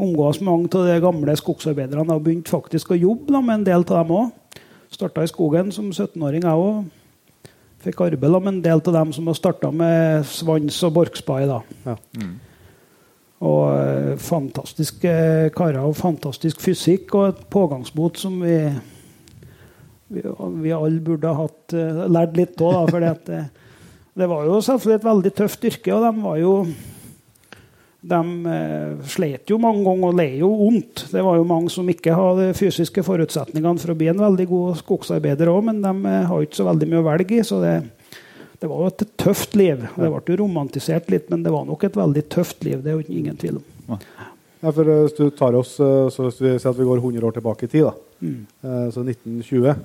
omgås 0.00 0.40
mange 0.44 0.70
av 0.74 0.88
de 0.88 0.98
gamle 1.02 1.34
skogsarbeiderne 1.38 2.16
og 2.16 2.24
begynte 2.24 2.52
faktisk 2.52 2.92
å 2.94 2.98
jobbe 2.98 3.34
da, 3.34 3.42
med 3.44 3.60
en 3.60 3.66
del 3.68 3.84
av 3.84 3.92
dem 3.92 4.14
òg. 4.16 4.60
Starta 4.90 5.24
i 5.24 5.30
skogen 5.30 5.70
som 5.74 5.90
17-åring, 5.92 6.44
jeg 6.46 6.64
òg. 6.66 6.86
Fikk 7.80 8.02
arbeid 8.04 8.32
da, 8.34 8.40
med 8.42 8.54
en 8.54 8.62
del 8.64 8.82
av 8.82 8.96
dem 8.98 9.12
som 9.16 9.28
har 9.30 9.38
starta 9.38 9.70
med 9.72 10.24
svans 10.28 10.80
og 10.86 10.94
borkspai. 10.98 11.42
da. 11.48 11.60
Ja. 11.86 11.96
Og 13.40 13.62
eh, 13.72 14.14
fantastiske 14.20 15.12
karer 15.56 15.80
og 15.86 15.96
fantastisk 15.96 16.60
fysikk 16.60 17.14
og 17.16 17.28
et 17.30 17.44
pågangsmot 17.52 18.20
som 18.20 18.36
vi 18.42 18.58
vi, 20.10 20.22
vi 20.62 20.72
alle 20.74 21.00
burde 21.00 21.30
ha 21.30 21.46
hatt, 21.46 21.72
eh, 21.72 22.04
lært 22.10 22.36
litt 22.36 22.60
av. 22.60 22.90
For 22.90 23.00
det, 23.00 23.40
det 24.18 24.28
var 24.28 24.48
jo 24.48 24.60
selvfølgelig 24.66 24.98
et 24.98 25.08
veldig 25.08 25.32
tøft 25.38 25.68
yrke, 25.70 25.94
og 25.94 26.06
de 26.06 26.24
var 26.24 26.40
jo 26.40 26.54
de 28.00 28.46
eh, 28.48 29.08
slet 29.12 29.50
jo 29.52 29.58
mange 29.60 29.82
ganger 29.84 30.08
og 30.08 30.16
lei 30.16 30.30
jo 30.40 30.48
vondt. 30.56 31.04
Det 31.12 31.22
var 31.24 31.36
jo 31.36 31.46
mange 31.48 31.72
som 31.72 31.88
ikke 31.92 32.16
hadde 32.16 32.52
fysiske 32.56 33.04
forutsetningene 33.04 33.82
for 33.82 33.92
å 33.92 33.98
bli 33.98 34.08
en 34.12 34.22
veldig 34.22 34.46
god 34.48 34.80
skogsarbeider 34.80 35.50
òg, 35.52 35.66
men 35.68 35.82
de 35.84 35.92
eh, 36.08 36.28
har 36.30 36.46
ikke 36.46 36.60
så 36.62 36.68
veldig 36.70 36.88
mye 36.88 37.02
å 37.02 37.08
velge 37.10 37.40
i. 37.40 37.46
så 37.46 37.62
det 37.64 37.78
det 38.60 38.68
var 38.68 38.82
jo 38.82 38.88
et 38.90 39.02
tøft 39.16 39.54
liv. 39.56 39.86
Det 39.96 40.08
ble 40.12 40.34
jo 40.34 40.34
romantisert 40.42 41.06
litt, 41.08 41.30
men 41.32 41.40
det 41.40 41.48
var 41.48 41.62
nok 41.64 41.86
et 41.86 41.94
veldig 41.96 42.22
tøft 42.28 42.60
liv. 42.66 42.82
Det 42.84 42.90
er 42.92 42.98
jo 42.98 43.06
ingen 43.08 43.38
tvil 43.40 43.54
om. 43.56 43.94
Ja, 44.60 44.68
for 44.68 44.84
eh, 44.84 44.98
Hvis 45.06 45.16
du 45.16 45.30
tar 45.32 45.56
oss, 45.56 45.78
så 45.78 46.26
hvis 46.26 46.42
vi 46.42 46.52
sier 46.58 46.68
at 46.68 46.76
vi 46.76 46.84
går 46.84 47.00
100 47.00 47.24
år 47.24 47.38
tilbake 47.38 47.64
i 47.64 47.72
tid, 47.72 47.88
da. 47.88 47.94
Mm. 48.20 48.42
Så 48.92 49.00
1920. 49.00 49.80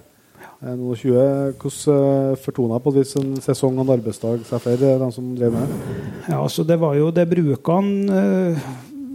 Eh, 0.64 0.72
noen 0.72 0.96
20, 0.96 1.56
Hvordan 1.60 2.32
eh, 2.32 2.36
fortona 2.40 2.80
på 2.80 2.94
et 2.96 3.16
en 3.20 3.34
sesong 3.44 3.76
og 3.76 3.84
en 3.84 3.96
arbeidsdag 3.98 4.46
seg 4.48 4.62
for 4.64 4.80
de 4.80 5.10
som 5.12 5.34
drev 5.36 5.52
med 5.52 5.68
det? 5.68 5.96
Ja, 6.30 6.40
altså 6.40 6.64
det 6.64 6.78
var 6.80 6.96
jo 6.96 7.10
det 7.12 7.26
brukene 7.28 8.20
eh, 8.22 8.70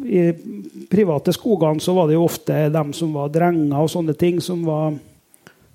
I 0.04 0.24
private 0.90 1.32
skogene 1.32 1.80
så 1.80 1.94
var 1.96 2.10
det 2.10 2.18
jo 2.18 2.26
ofte 2.26 2.66
dem 2.74 2.92
som 2.96 3.14
var 3.16 3.32
drenger 3.32 3.78
og 3.78 3.88
sånne 3.88 4.16
ting, 4.18 4.40
som 4.44 4.66
var 4.66 4.98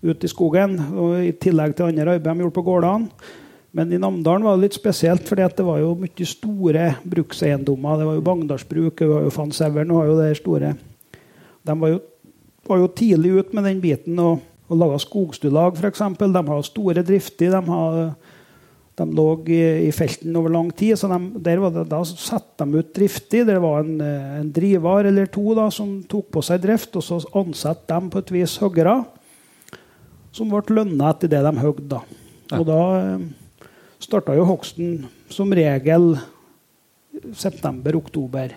ute 0.06 0.28
i 0.28 0.30
skogen. 0.30 0.78
Og 0.94 1.18
I 1.24 1.34
tillegg 1.34 1.74
til 1.74 1.90
andre 1.90 2.14
arbeid 2.14 2.30
de 2.30 2.44
gjorde 2.44 2.58
på 2.60 2.66
gårdene. 2.68 3.32
Men 3.76 3.92
i 3.92 4.00
Namdalen 4.00 4.46
var 4.46 4.56
det 4.56 4.70
litt 4.70 4.78
spesielt, 4.78 5.26
fordi 5.28 5.48
det 5.58 5.64
var 5.68 5.82
jo 5.82 5.96
mye 6.00 6.28
store 6.30 6.84
brukseiendommer. 7.04 7.98
Det 8.00 8.06
var 8.08 8.16
jo 8.16 8.24
Bagndalsbruk, 8.24 9.00
det 9.02 9.08
var 9.10 9.26
jo 9.26 9.34
jo 10.08 10.20
det 10.22 10.36
store. 10.40 10.76
De 11.66 11.80
var 11.82 11.92
jo, 11.92 11.98
var 12.70 12.80
jo 12.80 12.92
tidlig 12.96 13.34
ute 13.40 13.56
med 13.56 13.68
den 13.68 13.82
biten 13.84 14.22
og, 14.24 14.40
og 14.66 14.80
laga 14.80 15.02
skogstuelag, 15.02 15.78
f.eks. 15.78 16.02
De 16.22 16.42
har 16.48 16.66
store 16.66 17.04
drifter. 17.06 17.54
De 17.54 17.62
har 17.70 18.16
De 18.96 19.06
lå 19.12 19.28
i, 19.52 19.60
i 19.90 19.92
felten 19.92 20.36
over 20.40 20.54
lang 20.54 20.70
tid, 20.72 20.96
så 20.96 21.10
de, 21.12 21.18
det, 21.44 21.84
da 21.92 21.98
satte 22.08 22.64
de 22.64 22.80
ut 22.80 22.94
driftig. 22.96 23.44
Det 23.44 23.58
var 23.60 23.84
en, 23.84 24.00
en 24.00 24.52
driver 24.56 25.10
eller 25.10 25.28
to 25.28 25.52
da, 25.58 25.68
som 25.74 25.98
tok 26.08 26.30
på 26.32 26.44
seg 26.48 26.64
drift, 26.64 26.96
og 26.96 27.04
så 27.04 27.20
ansatte 27.36 27.92
de 27.92 28.14
på 28.14 28.24
et 28.24 28.32
vis 28.38 28.56
hoggere 28.64 29.02
som 30.36 30.52
ble 30.52 30.76
lønna 30.76 31.14
etter 31.14 31.32
det 31.32 31.42
de 31.46 31.54
hogde. 31.62 31.88
Da. 31.92 32.60
Og 32.60 32.66
da 32.68 32.80
eh, 33.00 33.26
starta 34.04 34.36
jo 34.36 34.48
hogsten 34.50 35.06
som 35.32 35.54
regel 35.56 36.16
september-oktober. 37.36 38.54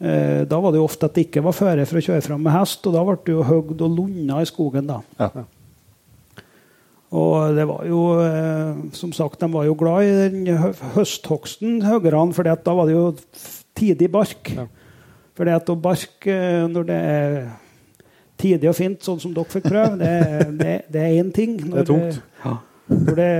Ja. 0.00 0.08
Eh, 0.08 0.42
da 0.46 0.58
var 0.62 0.70
det 0.72 0.78
jo 0.78 0.84
ofte 0.86 1.08
at 1.08 1.14
det 1.16 1.24
ikke 1.26 1.42
var 1.42 1.56
føre 1.58 1.84
for 1.90 1.98
å 1.98 2.02
kjøre 2.04 2.22
fram 2.22 2.42
med 2.46 2.52
hest, 2.54 2.84
og 2.86 2.92
da 2.94 3.02
ble 3.08 3.16
det 3.26 3.32
jo 3.34 3.42
hogd 3.48 3.80
og 3.82 3.96
lunda 3.96 4.40
i 4.44 4.46
skogen. 4.46 4.86
da. 4.86 5.00
Ja. 5.18 5.44
Og 7.18 7.54
det 7.56 7.64
var 7.70 7.86
jo, 7.88 8.00
eh, 8.20 8.74
som 8.92 9.12
sagt, 9.16 9.40
de 9.40 9.48
var 9.52 9.64
jo 9.64 9.74
glad 9.80 10.04
i 10.04 10.28
den 10.28 10.58
hø- 10.60 10.74
høsthogsten, 10.94 11.80
høgerne, 11.82 12.34
for 12.36 12.44
da 12.44 12.74
var 12.76 12.86
det 12.86 12.94
jo 12.94 13.06
tidig 13.78 14.10
bark. 14.12 14.50
Ja. 14.54 14.66
For 15.34 15.44
det 15.48 15.56
å 15.70 15.76
barke 15.80 16.34
eh, 16.34 16.66
når 16.68 16.86
det 16.90 16.98
er 17.08 17.38
tidig 18.38 18.68
og 18.68 18.76
fint, 18.76 19.00
sånn 19.02 19.18
som 19.22 19.32
dere 19.34 19.48
fikk 19.50 19.70
prøve, 19.70 19.96
det, 19.98 20.12
det, 20.60 20.74
det 20.92 21.00
er 21.02 21.16
én 21.22 21.32
ting. 21.34 21.56
Det 21.58 21.80
er 21.80 21.88
tungt. 21.88 22.20
Når 22.88 23.16
det, 23.18 23.30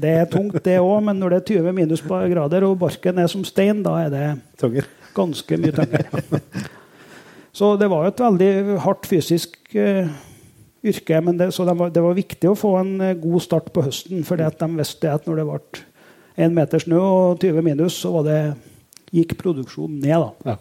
det 0.00 0.12
er 0.20 0.28
tungt, 0.32 0.60
det 0.64 0.78
òg, 0.80 1.00
men 1.04 1.18
når 1.20 1.34
det 1.34 1.38
er 1.40 1.48
20 1.60 1.74
minusgrader 1.76 2.64
og 2.64 2.78
barken 2.80 3.18
er 3.20 3.26
som 3.28 3.42
stein, 3.44 3.82
da 3.84 3.96
er 4.04 4.12
det 4.12 4.28
Tønger. 4.60 4.86
Ganske 5.14 5.58
mye 5.60 5.74
tyngre. 5.76 6.40
Så 7.54 7.76
det 7.78 7.86
var 7.86 8.02
jo 8.02 8.10
et 8.10 8.22
veldig 8.24 8.78
hardt 8.82 9.06
fysisk 9.06 9.56
uh, 9.78 10.10
yrke. 10.84 11.20
Men 11.22 11.38
det, 11.38 11.52
så 11.54 11.66
det 11.68 11.76
var, 11.78 11.92
det 11.94 12.02
var 12.02 12.16
viktig 12.16 12.50
å 12.50 12.58
få 12.58 12.72
en 12.80 12.92
eh, 12.98 13.16
god 13.18 13.44
start 13.44 13.70
på 13.74 13.84
høsten. 13.86 14.24
For 14.26 14.40
de 14.40 14.68
visste 14.74 15.12
at 15.12 15.28
når 15.28 15.40
det 15.40 15.46
ble 15.48 15.84
én 16.44 16.56
meter 16.56 16.82
snø 16.82 16.98
og 16.98 17.42
20 17.42 17.62
minus, 17.62 17.98
så 18.02 18.10
var 18.16 18.26
det, 18.26 18.38
gikk 19.14 19.36
produksjonen 19.38 20.00
ned. 20.02 20.24
da. 20.24 20.54
Ja. 20.54 20.56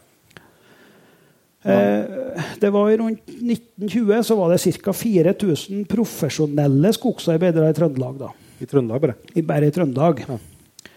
Eh, 1.63 2.41
det 2.59 2.69
var 2.75 2.91
Rundt 2.99 3.23
1920 3.25 4.23
så 4.27 4.35
var 4.37 4.51
det 4.51 4.75
ca. 4.83 4.93
4000 4.93 5.85
profesjonelle 5.89 6.91
skogsarbeidere 6.93 7.71
i 7.71 7.77
Trøndelag. 7.77 8.19
da. 8.19 8.29
I 8.61 8.67
Trøndelag, 8.69 9.01
bare. 9.01 9.15
I, 9.33 9.41
bare 9.41 9.71
i 9.71 9.73
Trøndelag. 9.73 10.25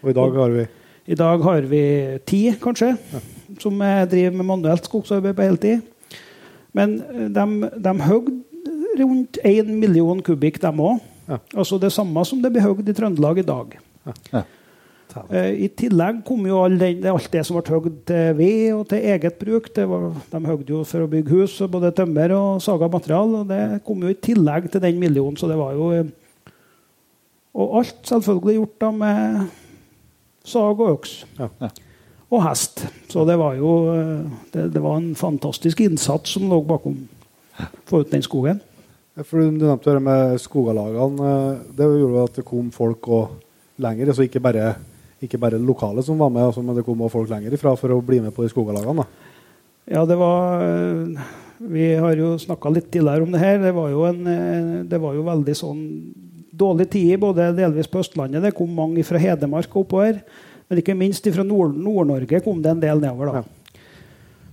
Og 0.02 0.10
i 0.10 0.16
dag 0.16 0.36
har 0.42 0.50
vi 0.50 0.66
I 1.06 1.14
dag 1.14 1.42
har 1.42 1.62
vi 1.70 1.82
ti, 2.26 2.50
kanskje, 2.58 2.96
som 3.62 3.78
driver 4.10 4.36
med 4.36 4.48
manuelt 4.48 4.88
skogsarbeid 4.88 5.36
på 5.36 5.46
heltid. 5.46 5.84
Men 6.76 6.98
eh, 7.00 7.28
de, 7.32 7.70
de 7.84 7.94
høgde 8.04 8.36
rundt 9.00 9.40
1 9.44 9.70
million 9.80 10.20
kubikk, 10.24 10.60
dem 10.62 10.82
òg. 10.82 11.00
Ja. 11.26 11.40
Altså 11.58 11.78
det 11.82 11.90
samme 11.94 12.22
som 12.28 12.42
det 12.42 12.52
blir 12.54 12.64
høgd 12.64 12.88
i 12.88 12.94
Trøndelag 12.96 13.42
i 13.42 13.46
dag. 13.46 13.74
Ja. 14.32 14.44
Eh, 15.32 15.64
I 15.64 15.68
tillegg 15.72 16.20
kom 16.26 16.44
jo 16.46 16.60
all 16.64 16.76
den, 16.80 17.00
alt 17.08 17.28
det 17.32 17.42
som 17.46 17.56
ble 17.56 17.74
høgd 17.76 18.02
til 18.10 18.36
ved 18.38 18.60
og 18.76 18.84
til 18.90 19.08
eget 19.14 19.38
bruk. 19.40 19.70
Det 19.74 19.86
var, 19.90 20.10
de 20.32 20.42
høgde 20.46 20.74
jo 20.74 20.82
for 20.88 21.06
å 21.06 21.10
bygge 21.10 21.40
hus, 21.40 21.56
både 21.72 21.94
tømmer 21.96 22.34
og 22.36 22.62
saga 22.64 22.90
material. 22.92 23.40
og 23.40 23.50
Det 23.50 23.62
kom 23.86 24.04
jo 24.04 24.12
i 24.12 24.20
tillegg 24.28 24.70
til 24.72 24.84
den 24.84 25.00
millionen, 25.02 25.38
så 25.40 25.50
det 25.50 25.58
var 25.60 25.74
jo 25.78 25.90
eh, 25.96 26.14
Og 27.56 27.78
alt 27.78 28.02
selvfølgelig 28.04 28.58
gjort 28.58 28.80
da 28.82 28.88
med 28.92 29.46
sag 30.44 30.80
og 30.80 30.90
øks. 30.98 31.12
Ja. 31.38 31.70
Og 32.32 32.42
hest. 32.42 32.82
Så 33.12 33.22
det 33.28 33.36
var 33.38 33.54
jo 33.58 33.72
eh, 33.92 34.24
det, 34.54 34.70
det 34.74 34.82
var 34.82 34.98
en 34.98 35.12
fantastisk 35.18 35.80
innsats 35.84 36.32
som 36.34 36.48
lå 36.50 36.58
bakom 36.66 36.96
ut 37.92 38.10
den 38.10 38.24
skogen. 38.24 38.58
For 39.22 39.40
Du 39.40 39.54
nevnte 39.54 39.94
det 39.94 40.02
med 40.02 40.34
skogalagene. 40.42 41.30
eh, 41.30 41.62
Det 41.78 41.86
gjorde 41.86 42.24
at 42.26 42.40
det 42.40 42.44
kom 42.48 42.72
folk 42.74 43.08
og 43.08 43.36
lenger, 43.78 44.10
altså 44.10 44.26
ikke 44.26 44.42
bare, 44.42 44.74
ikke 45.22 45.38
bare 45.38 45.60
lokale 45.62 46.02
som 46.02 46.18
var 46.18 46.30
med, 46.32 46.48
altså, 46.48 46.62
men 46.64 46.74
det 46.76 46.84
kom 46.84 47.00
også 47.00 47.14
folk 47.18 47.30
lenger 47.30 47.54
ifra 47.54 47.76
for 47.78 47.92
å 47.94 48.02
bli 48.04 48.20
med 48.24 48.34
på 48.34 48.42
de 48.42 48.50
skogalagene. 48.50 49.04
Ja, 49.86 50.02
det 50.08 50.16
var 50.18 50.64
eh, 50.66 51.20
Vi 51.62 51.94
har 51.94 52.18
jo 52.18 52.34
snakka 52.42 52.72
litt 52.74 52.90
tidligere 52.90 53.22
om 53.22 53.30
det 53.32 53.40
her. 53.40 53.60
Det 53.62 53.70
var 53.72 53.88
jo, 53.94 54.02
en, 54.04 54.82
det 54.90 54.98
var 55.00 55.14
jo 55.14 55.22
veldig 55.24 55.54
sånn 55.56 55.80
dårlig 56.56 56.88
tid, 56.90 57.14
både 57.20 57.52
delvis 57.56 57.88
på 57.88 58.02
Østlandet. 58.02 58.42
Det 58.42 58.54
kom 58.56 58.74
mange 58.76 59.04
fra 59.06 59.20
Hedmark 59.20 59.72
oppover. 59.76 60.18
Men 60.68 60.80
ikke 60.82 60.96
minst 60.98 61.26
fra 61.30 61.44
Nord- 61.46 61.76
Nord-Norge 61.78 62.40
kom 62.44 62.62
det 62.62 62.72
en 62.74 62.82
del 62.82 63.00
nedover. 63.02 63.32
da. 63.32 63.44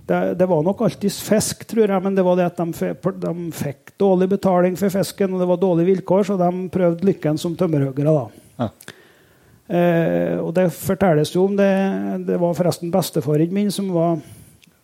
Det, 0.04 0.18
det 0.38 0.46
var 0.50 0.60
nok 0.62 0.82
alltids 0.84 1.22
fisk, 1.24 1.64
tror 1.66 1.88
jeg, 1.88 2.02
men 2.04 2.14
det 2.14 2.24
var 2.26 2.36
det 2.36 2.50
at 2.50 2.58
de, 2.60 2.90
de 3.24 3.32
fikk 3.56 3.94
dårlig 3.98 4.28
betaling 4.34 4.76
for 4.76 4.92
fisken, 4.92 5.32
og 5.32 5.40
det 5.40 5.48
var 5.48 5.62
dårlige 5.62 5.88
vilkår, 5.94 6.26
så 6.28 6.36
de 6.36 6.50
prøvde 6.74 7.08
lykken 7.08 7.40
som 7.40 7.54
tømmerhoggere. 7.56 8.12
Ja. 8.60 8.68
Eh, 9.64 10.34
og 10.44 10.52
det 10.58 10.66
fortelles 10.76 11.30
jo 11.32 11.46
om 11.48 11.54
det 11.56 11.70
Det 12.28 12.36
var 12.36 12.52
forresten 12.52 12.90
bestefaren 12.92 13.48
min 13.56 13.70
som 13.72 13.88
var 13.94 14.18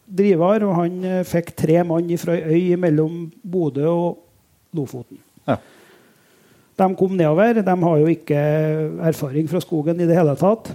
driver, 0.08 0.64
og 0.64 0.78
han 0.78 1.04
eh, 1.04 1.20
fikk 1.28 1.52
tre 1.52 1.82
mann 1.84 2.08
fra 2.18 2.38
ei 2.38 2.72
øy 2.72 2.78
mellom 2.80 3.26
Bodø 3.44 3.84
og 3.90 4.16
Lofoten. 4.72 5.20
Ja. 5.44 5.58
De 6.80 6.88
kom 6.96 7.12
nedover. 7.12 7.60
De 7.60 7.74
har 7.84 8.00
jo 8.00 8.08
ikke 8.08 8.40
erfaring 9.10 9.50
fra 9.52 9.60
skogen 9.60 10.00
i 10.00 10.08
det 10.08 10.16
hele 10.16 10.32
tatt. 10.40 10.72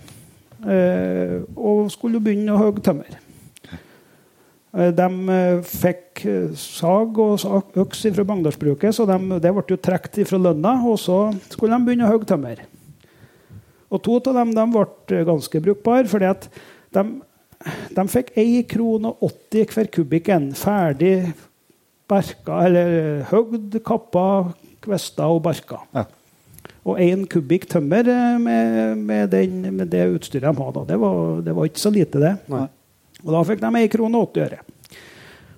Eh, 0.66 1.43
og 1.53 1.91
skulle 1.93 2.22
begynne 2.24 2.55
å 2.55 2.61
hogge 2.63 2.82
tømmer. 2.86 3.18
Eh, 4.74 4.89
De 4.97 5.09
eh, 5.36 5.59
fikk 5.61 6.24
sag 6.57 7.20
og 7.22 7.78
øks 7.84 8.05
fra 8.16 8.26
Bagndalsbruket, 8.26 8.95
så 8.97 9.05
de, 9.09 9.20
det 9.41 9.53
ble 9.53 9.66
jo 9.70 9.78
trukket 9.78 10.26
fra 10.30 10.41
lønna. 10.41 10.80
Og 10.89 10.97
så 11.01 11.20
skulle 11.51 11.78
de 11.78 11.86
begynne 11.86 12.09
å 12.09 12.16
hogge 12.16 12.32
tømmer. 12.32 12.66
Og 13.93 14.01
to 14.01 14.18
av 14.18 14.41
dem 14.41 14.55
de 14.57 14.66
ble 14.74 15.24
ganske 15.30 15.61
brukbare, 15.68 16.09
fordi 16.09 16.32
at 16.32 16.49
de, 16.97 17.05
de 17.93 18.07
fikk 18.11 18.34
1 18.41 18.66
krone 18.74 19.13
80 19.22 19.76
hver 19.76 19.91
kubikken 19.93 20.49
ferdig 20.57 21.18
berka, 22.09 22.63
eller 22.66 23.24
høgd, 23.30 23.78
kappa, 23.86 24.26
kvesta 24.84 25.30
og 25.30 25.43
barka. 25.45 25.84
Ja. 25.93 26.05
Og 26.86 27.01
én 27.01 27.25
kubikk 27.29 27.65
tømmer 27.71 28.05
eh, 28.11 28.38
med, 28.41 28.97
med, 29.01 29.29
den, 29.33 29.61
med 29.73 29.89
det 29.89 30.05
utstyret 30.13 30.45
de 30.45 30.65
hadde. 30.67 30.86
Det 30.91 30.97
var, 31.01 31.21
det 31.45 31.55
var 31.57 31.69
ikke 31.69 31.81
så 31.81 31.91
lite, 31.93 32.21
det. 32.21 32.36
Nei. 32.51 32.67
Og 33.25 33.31
da 33.33 33.41
fikk 33.47 33.63
de 33.63 33.71
1 33.81 33.91
krone 33.95 34.21
og 34.21 34.36
80 34.36 34.45
øre. 34.45 34.59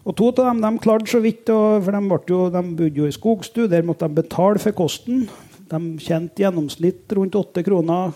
Og 0.08 0.16
to 0.16 0.30
av 0.32 0.46
dem 0.54 0.62
de 0.64 0.80
klarte 0.80 1.12
så 1.12 1.20
vidt, 1.20 1.50
for 1.50 1.92
de, 1.92 2.20
jo, 2.32 2.46
de 2.54 2.62
bodde 2.80 3.02
jo 3.02 3.10
i 3.10 3.16
skogstu. 3.16 3.66
Der 3.68 3.84
måtte 3.84 4.08
de 4.08 4.22
betale 4.22 4.62
for 4.64 4.76
kosten. 4.78 5.26
De 5.68 5.82
tjente 6.00 6.46
gjennomsnitt 6.46 7.12
rundt 7.18 7.36
8 7.36 7.66
kroner 7.68 8.16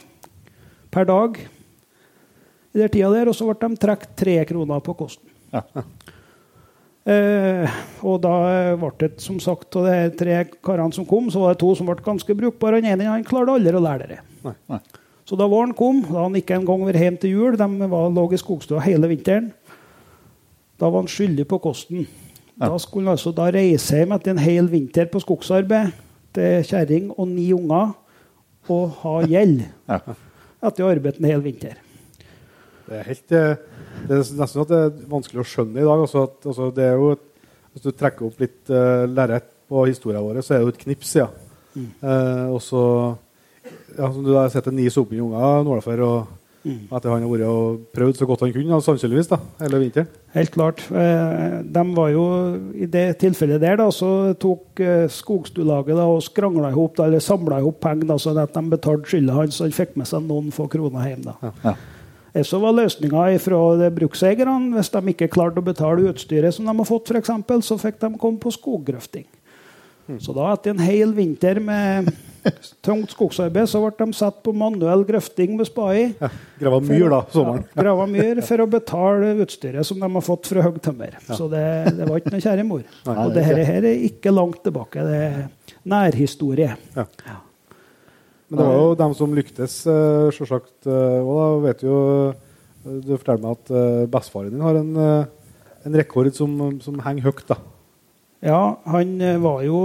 per 0.92 1.10
dag 1.10 1.36
i 2.72 2.80
den 2.80 2.94
tida 2.94 3.12
der. 3.12 3.28
Og 3.28 3.36
så 3.36 3.50
ble 3.50 3.58
de 3.60 3.82
trukket 3.84 4.16
3 4.24 4.38
kroner 4.54 4.80
på 4.86 4.96
kosten. 5.04 5.28
Ja. 5.52 5.66
Eh, 7.10 7.78
og 8.06 8.20
da 8.22 8.34
ble 8.78 8.92
det, 9.02 9.16
som 9.24 9.40
sagt, 9.42 9.74
av 9.80 9.88
de 9.90 10.12
tre 10.20 10.44
karene 10.62 10.94
som 10.94 11.06
kom, 11.10 11.32
så 11.34 11.42
var 11.42 11.56
det 11.56 11.62
to 11.64 11.72
som 11.78 11.88
ble 11.90 11.96
ganske 12.06 12.36
brukbare. 12.38 12.82
Han 12.82 12.92
ene 12.94 13.08
han 13.10 13.26
klarte 13.26 13.56
aldri 13.56 13.74
å 13.74 13.82
lære 13.82 14.10
det. 14.12 14.20
Nei. 14.46 14.54
Nei. 14.70 14.80
Så 15.26 15.38
da 15.40 15.48
våren 15.50 15.74
kom, 15.78 16.02
da 16.06 16.26
han 16.26 16.36
ikke 16.38 16.58
engang 16.60 16.84
var 16.86 16.98
hjem 16.98 17.18
til 17.22 17.34
jul, 17.38 17.58
de 17.58 17.88
var, 17.90 18.10
lå 18.14 18.26
i 18.34 18.40
skogstua 18.42 18.82
hele 18.84 19.10
vinteren, 19.10 19.52
da 20.82 20.90
var 20.90 21.04
han 21.04 21.10
skyldig 21.12 21.46
på 21.50 21.60
kosten. 21.62 22.06
Ja. 22.58 22.68
Da 22.70 22.78
skulle 22.82 23.08
han 23.08 23.16
altså 23.18 23.32
da 23.34 23.48
reise 23.54 24.02
hjem 24.02 24.14
etter 24.18 24.34
en 24.34 24.42
hel 24.42 24.68
vinter 24.70 25.08
på 25.10 25.22
skogsarbeid 25.24 25.94
til 26.36 26.66
kjerring 26.68 27.12
og 27.16 27.30
ni 27.30 27.48
unger 27.56 27.94
og 28.70 28.98
ha 29.02 29.14
gjeld 29.26 29.64
Ja. 29.90 29.98
etter 30.62 30.84
å 30.84 30.90
ha 30.90 30.94
arbeidet 30.94 31.22
en 31.22 31.30
hel 31.32 31.42
vinter. 31.42 31.80
Det 32.88 33.00
er, 33.00 33.04
helt, 33.08 33.32
eh, 33.32 33.56
det 34.08 34.16
er 34.16 34.22
nesten 34.22 34.48
sånn 34.54 34.66
at 34.66 34.74
det 34.74 34.82
er 34.86 35.06
vanskelig 35.12 35.44
å 35.44 35.48
skjønne 35.48 35.80
i 35.80 35.88
dag. 35.88 36.04
Altså 36.08 36.26
at, 36.28 36.38
altså 36.46 36.72
det 36.76 36.88
er 36.88 37.00
jo 37.00 37.14
et, 37.16 37.28
hvis 37.72 37.86
du 37.86 37.92
trekker 37.96 38.28
opp 38.28 38.42
litt 38.44 38.74
uh, 38.74 39.08
lerret 39.08 39.48
på 39.72 39.86
historien 39.88 40.24
vår, 40.26 40.42
så 40.44 40.56
er 40.56 40.62
det 40.62 40.68
jo 40.68 40.74
et 40.76 40.84
knips. 40.86 41.16
Ja. 41.22 41.30
Eh, 41.72 42.46
og 42.52 42.60
så 42.64 42.84
ja, 43.98 44.12
som 44.12 44.24
du 44.24 44.34
har 44.36 44.50
sett 44.52 44.68
en 44.68 44.76
ni 44.76 44.90
sopende 44.92 45.24
unger 45.24 45.64
nå 45.64 45.78
før, 45.84 46.04
mm. 46.66 46.90
etter 46.92 47.12
han 47.12 47.24
har 47.24 47.32
vært 47.32 47.46
og 47.48 47.86
prøvd 47.96 48.20
så 48.20 48.28
godt 48.30 48.44
han 48.46 48.54
kunne, 48.56 48.74
ja, 48.74 48.80
sannsynligvis, 48.84 49.30
da, 49.32 49.40
hele 49.62 49.82
vinteren. 49.84 50.10
Helt 50.36 50.54
klart. 50.56 50.84
Eh, 50.92 51.58
de 51.64 51.86
var 51.96 52.12
jo, 52.14 52.26
I 52.76 52.90
det 52.92 53.06
tilfellet 53.24 53.64
der 53.64 53.80
da, 53.82 53.88
så 53.96 54.12
tok 54.40 54.84
eh, 54.84 55.06
Skogstulaget 55.12 55.96
da, 55.96 56.10
og 56.12 56.24
skrangla 56.26 56.74
ihop, 56.74 56.98
da, 57.00 57.08
eller 57.08 57.24
samla 57.24 57.62
ihop 57.64 57.82
penger, 57.84 58.10
da, 58.14 58.20
sånn 58.22 58.44
at 58.44 58.56
de 58.56 58.76
betalte 58.76 59.12
skylda 59.12 59.40
hans, 59.40 59.60
så 59.60 59.68
han 59.68 59.80
fikk 59.80 59.98
med 60.00 60.12
seg 60.12 60.28
noen 60.28 60.52
få 60.56 60.68
kroner 60.72 61.08
hjem. 61.12 61.26
da. 61.30 61.40
Ja. 61.48 61.56
Eh, 61.72 61.88
Så 62.48 62.62
var 62.64 62.78
løsninga 62.78 63.26
fra 63.44 63.90
brukseierne 63.92 64.78
hvis 64.78 64.92
de 64.94 65.02
ikke 65.12 65.32
klarte 65.34 65.60
å 65.60 65.66
betale 65.66 66.08
utstyret 66.14 66.56
som 66.56 66.68
de 66.70 66.76
har 66.78 66.88
fått, 66.88 67.10
for 67.12 67.20
eksempel, 67.20 67.64
så 67.66 67.76
fikk 67.82 68.00
de 68.00 68.14
komme 68.22 68.40
på 68.40 68.54
skoggrøfting. 68.56 69.28
Så 70.20 70.34
da, 70.36 70.50
etter 70.52 70.74
en 70.74 70.82
hel 70.84 71.14
vinter 71.16 71.60
med 71.64 72.10
tungt 72.86 73.14
skogsarbeid, 73.14 73.70
så 73.70 73.80
ble 73.84 73.92
de 74.00 74.18
satt 74.18 74.42
på 74.44 74.54
manuell 74.58 75.06
grøfting 75.08 75.54
med 75.60 75.70
spai. 75.70 76.12
Ja, 76.20 76.32
Grava 76.60 76.80
myr, 76.84 77.06
da, 77.14 77.22
sommeren. 77.32 77.68
Ja, 77.70 77.84
grava 77.84 78.08
myr 78.10 78.42
for 78.50 78.64
å 78.66 78.68
betale 78.72 79.36
utstyret 79.46 79.88
som 79.88 80.02
de 80.02 80.10
har 80.16 80.26
fått 80.26 80.50
fra 80.52 80.66
Høg 80.66 80.82
tømmer. 80.84 81.16
Så 81.30 81.48
det, 81.52 81.64
det 82.00 82.10
var 82.10 82.20
ikke 82.20 82.34
noe 82.36 82.44
kjære 82.44 82.68
mor. 82.68 82.84
Nei, 83.08 83.16
og 83.22 83.38
det 83.38 83.46
her, 83.48 83.64
her 83.70 83.88
er 83.94 84.04
ikke 84.10 84.34
langt 84.34 84.64
tilbake. 84.66 85.06
Det 85.08 85.22
er 85.30 85.80
nærhistorie. 85.96 86.76
Ja. 86.98 87.08
Men 88.52 88.60
det 88.60 88.68
var 88.68 88.80
jo 88.82 88.96
dem 89.00 89.14
som 89.16 89.36
lyktes, 89.36 89.76
uh, 89.88 90.28
selvsagt. 90.36 90.74
Uh, 90.84 91.20
og 91.24 91.34
da 91.38 91.50
vet 91.70 91.84
du 91.84 91.88
jo 91.88 92.00
uh, 92.30 92.48
Du 92.84 93.14
forteller 93.16 93.46
meg 93.46 93.56
at 93.56 93.72
uh, 93.72 94.08
bestefaren 94.12 94.52
din 94.52 94.66
har 94.66 94.80
en, 94.82 94.92
uh, 94.98 95.62
en 95.88 95.96
rekord 96.02 96.28
som, 96.36 96.58
som 96.84 97.00
henger 97.06 97.32
høyt. 97.32 97.46
da. 97.48 97.62
Ja, 98.42 98.82
han 98.90 99.20
eh, 99.22 99.38
var 99.38 99.62
jo 99.62 99.80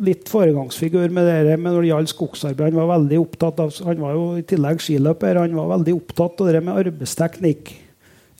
litt 0.00 0.30
foregangsfigur 0.32 1.12
med 1.12 1.26
det 1.28 1.58
men 1.58 1.74
når 1.74 1.82
det 1.82 1.90
gjaldt 1.90 2.12
skogsarbeid. 2.14 2.72
Han 2.72 2.80
var 2.80 2.94
veldig 2.94 3.18
opptatt 3.20 3.60
av, 3.60 3.74
han 3.84 4.00
var 4.00 4.16
jo 4.16 4.24
i 4.40 4.44
tillegg 4.48 4.80
skiløper. 4.80 5.42
Han 5.42 5.56
var 5.58 5.74
veldig 5.74 5.94
opptatt 5.98 6.40
av 6.40 6.48
det 6.48 6.62
med 6.64 6.80
arbeidsteknikk. 6.86 7.74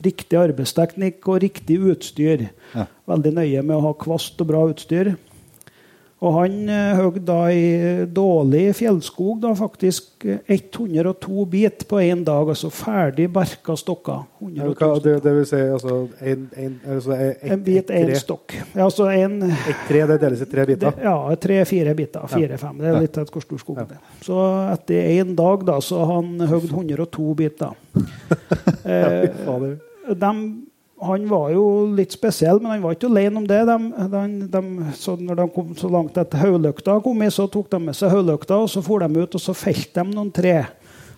Riktig 0.01 0.39
arbeidsteknikk 0.39 1.27
og 1.29 1.43
riktig 1.43 1.77
utstyr. 1.91 2.47
Ja. 2.73 2.87
Veldig 3.11 3.35
nøye 3.37 3.61
med 3.61 3.75
å 3.77 3.83
ha 3.85 3.93
kvast 3.99 4.41
og 4.41 4.49
bra 4.49 4.63
utstyr. 4.71 5.13
Og 6.19 6.33
han 6.35 6.55
hogg 6.99 7.21
da 7.23 7.37
i 7.55 8.05
dårlig 8.11 8.73
fjellskog 8.75 9.37
da 9.39 9.53
faktisk 9.55 10.25
eh, 10.27 10.41
102 10.51 11.45
bit 11.47 11.85
på 11.87 12.01
én 12.03 12.25
dag. 12.27 12.49
Altså 12.51 12.67
ferdig 12.75 13.29
barka 13.31 13.75
stokker. 13.79 14.25
Ja, 14.57 14.67
hva- 14.75 14.99
det, 15.03 15.13
det 15.23 15.33
vil 15.37 15.45
si 15.47 15.55
altså, 15.63 15.95
en, 16.19 16.43
en, 16.59 16.75
altså, 16.91 17.15
et, 17.15 17.45
En 17.55 17.63
bit, 17.63 17.93
én 17.95 18.11
stokk. 18.19 18.57
Ja, 18.75 18.83
altså 18.89 19.07
en, 19.15 19.37
Et 19.47 19.85
tre 19.87 20.03
det 20.11 20.19
deles 20.25 20.43
i 20.43 20.49
tre 20.51 20.65
det, 20.67 20.75
biter. 20.75 20.99
ja, 21.07 21.15
tre-fire 21.39 21.95
biter. 21.95 22.27
Fire-fem. 22.35 22.81
Det 22.83 22.91
er 22.91 22.99
litt 23.05 23.15
etter 23.15 23.31
hvor 23.37 23.45
stor 23.47 23.63
skogen 23.63 23.95
er. 23.95 24.01
Så 24.25 24.41
etter 24.75 25.13
én 25.21 25.31
dag 25.39 25.63
da, 25.71 25.79
så 25.79 26.03
han 26.11 26.35
hogd 26.51 26.67
102 26.75 27.29
biter. 27.39 27.79
Eh, 28.83 29.29
Fader. 29.45 29.77
Han 31.01 31.27
var 31.29 31.51
jo 31.53 31.63
litt 31.95 32.11
spesiell, 32.15 32.59
men 32.61 32.71
han 32.75 32.81
var 32.83 32.95
ikke 32.97 33.07
alene 33.09 33.37
om 33.41 33.47
det. 33.47 33.59
De, 33.69 33.77
de, 34.11 34.23
de, 34.51 34.61
så 34.99 35.15
når 35.19 35.35
de 35.41 35.45
kom 35.55 35.71
så 35.79 35.89
langt 35.91 36.17
at 36.19 36.33
hodelykta 36.41 36.97
kom 37.05 37.21
i, 37.23 37.29
så 37.31 37.45
tok 37.51 37.69
de 37.71 37.79
med 37.87 37.95
seg 37.97 38.11
hodelykta 38.13 38.57
og 38.63 38.69
så 38.71 38.83
for 38.85 38.99
de 39.05 39.21
ut 39.23 39.37
og 39.39 39.43
så 39.43 39.55
felte 39.55 40.03
de 40.03 40.15
noen 40.15 40.31
tre. 40.35 40.57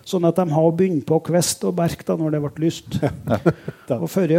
Sånn 0.02 0.24
at 0.26 0.34
de 0.34 0.44
har 0.50 0.72
begynt 0.74 1.04
på 1.06 1.20
kvist 1.28 1.62
og 1.68 1.76
berk 1.78 2.00
da 2.08 2.16
når 2.18 2.34
det 2.34 2.40
ble 2.42 2.64
lyst. 2.64 2.96
og 4.02 4.08
Før 4.10 4.32
i 4.34 4.38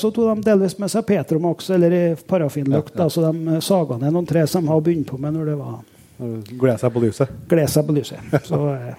så 0.00 0.08
tok 0.08 0.28
de 0.38 0.46
delvis 0.46 0.78
med 0.80 0.88
seg 0.92 1.04
petromax 1.08 1.68
eller 1.76 1.92
i 1.92 2.02
Ja, 2.96 3.04
ja. 3.04 3.08
Så 3.12 3.24
de 3.26 3.60
saga 3.60 3.98
ned 4.00 4.12
noen 4.16 4.28
tre 4.28 4.46
som 4.48 4.64
de 4.64 4.72
har 4.72 4.80
begynt 4.80 5.10
på 5.12 5.20
med 5.20 5.36
når 5.36 5.50
det 5.52 5.56
var 5.60 5.80
Gleder 6.22 6.78
seg 6.78 6.92
på 6.94 7.00
lyset. 7.02 7.28
glede 7.50 7.68
seg 7.72 7.86
på 7.88 7.94
lyset. 7.96 8.20
Så, 8.48 8.60
eh, 8.72 8.94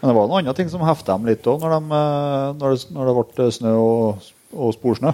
Men 0.00 0.10
det 0.10 0.14
var 0.16 0.26
noen 0.28 0.40
andre 0.42 0.54
ting 0.58 0.68
som 0.72 0.82
hefta 0.84 1.14
dem 1.16 1.28
litt 1.30 1.46
òg, 1.46 1.60
når, 1.62 1.74
de, 1.76 1.96
eh, 1.96 2.48
når, 2.60 2.74
det- 2.74 2.92
når 2.96 3.08
det 3.08 3.14
ble 3.36 3.46
snø 3.54 3.72
og, 3.78 4.28
og 4.52 4.74
sporsnø. 4.76 5.12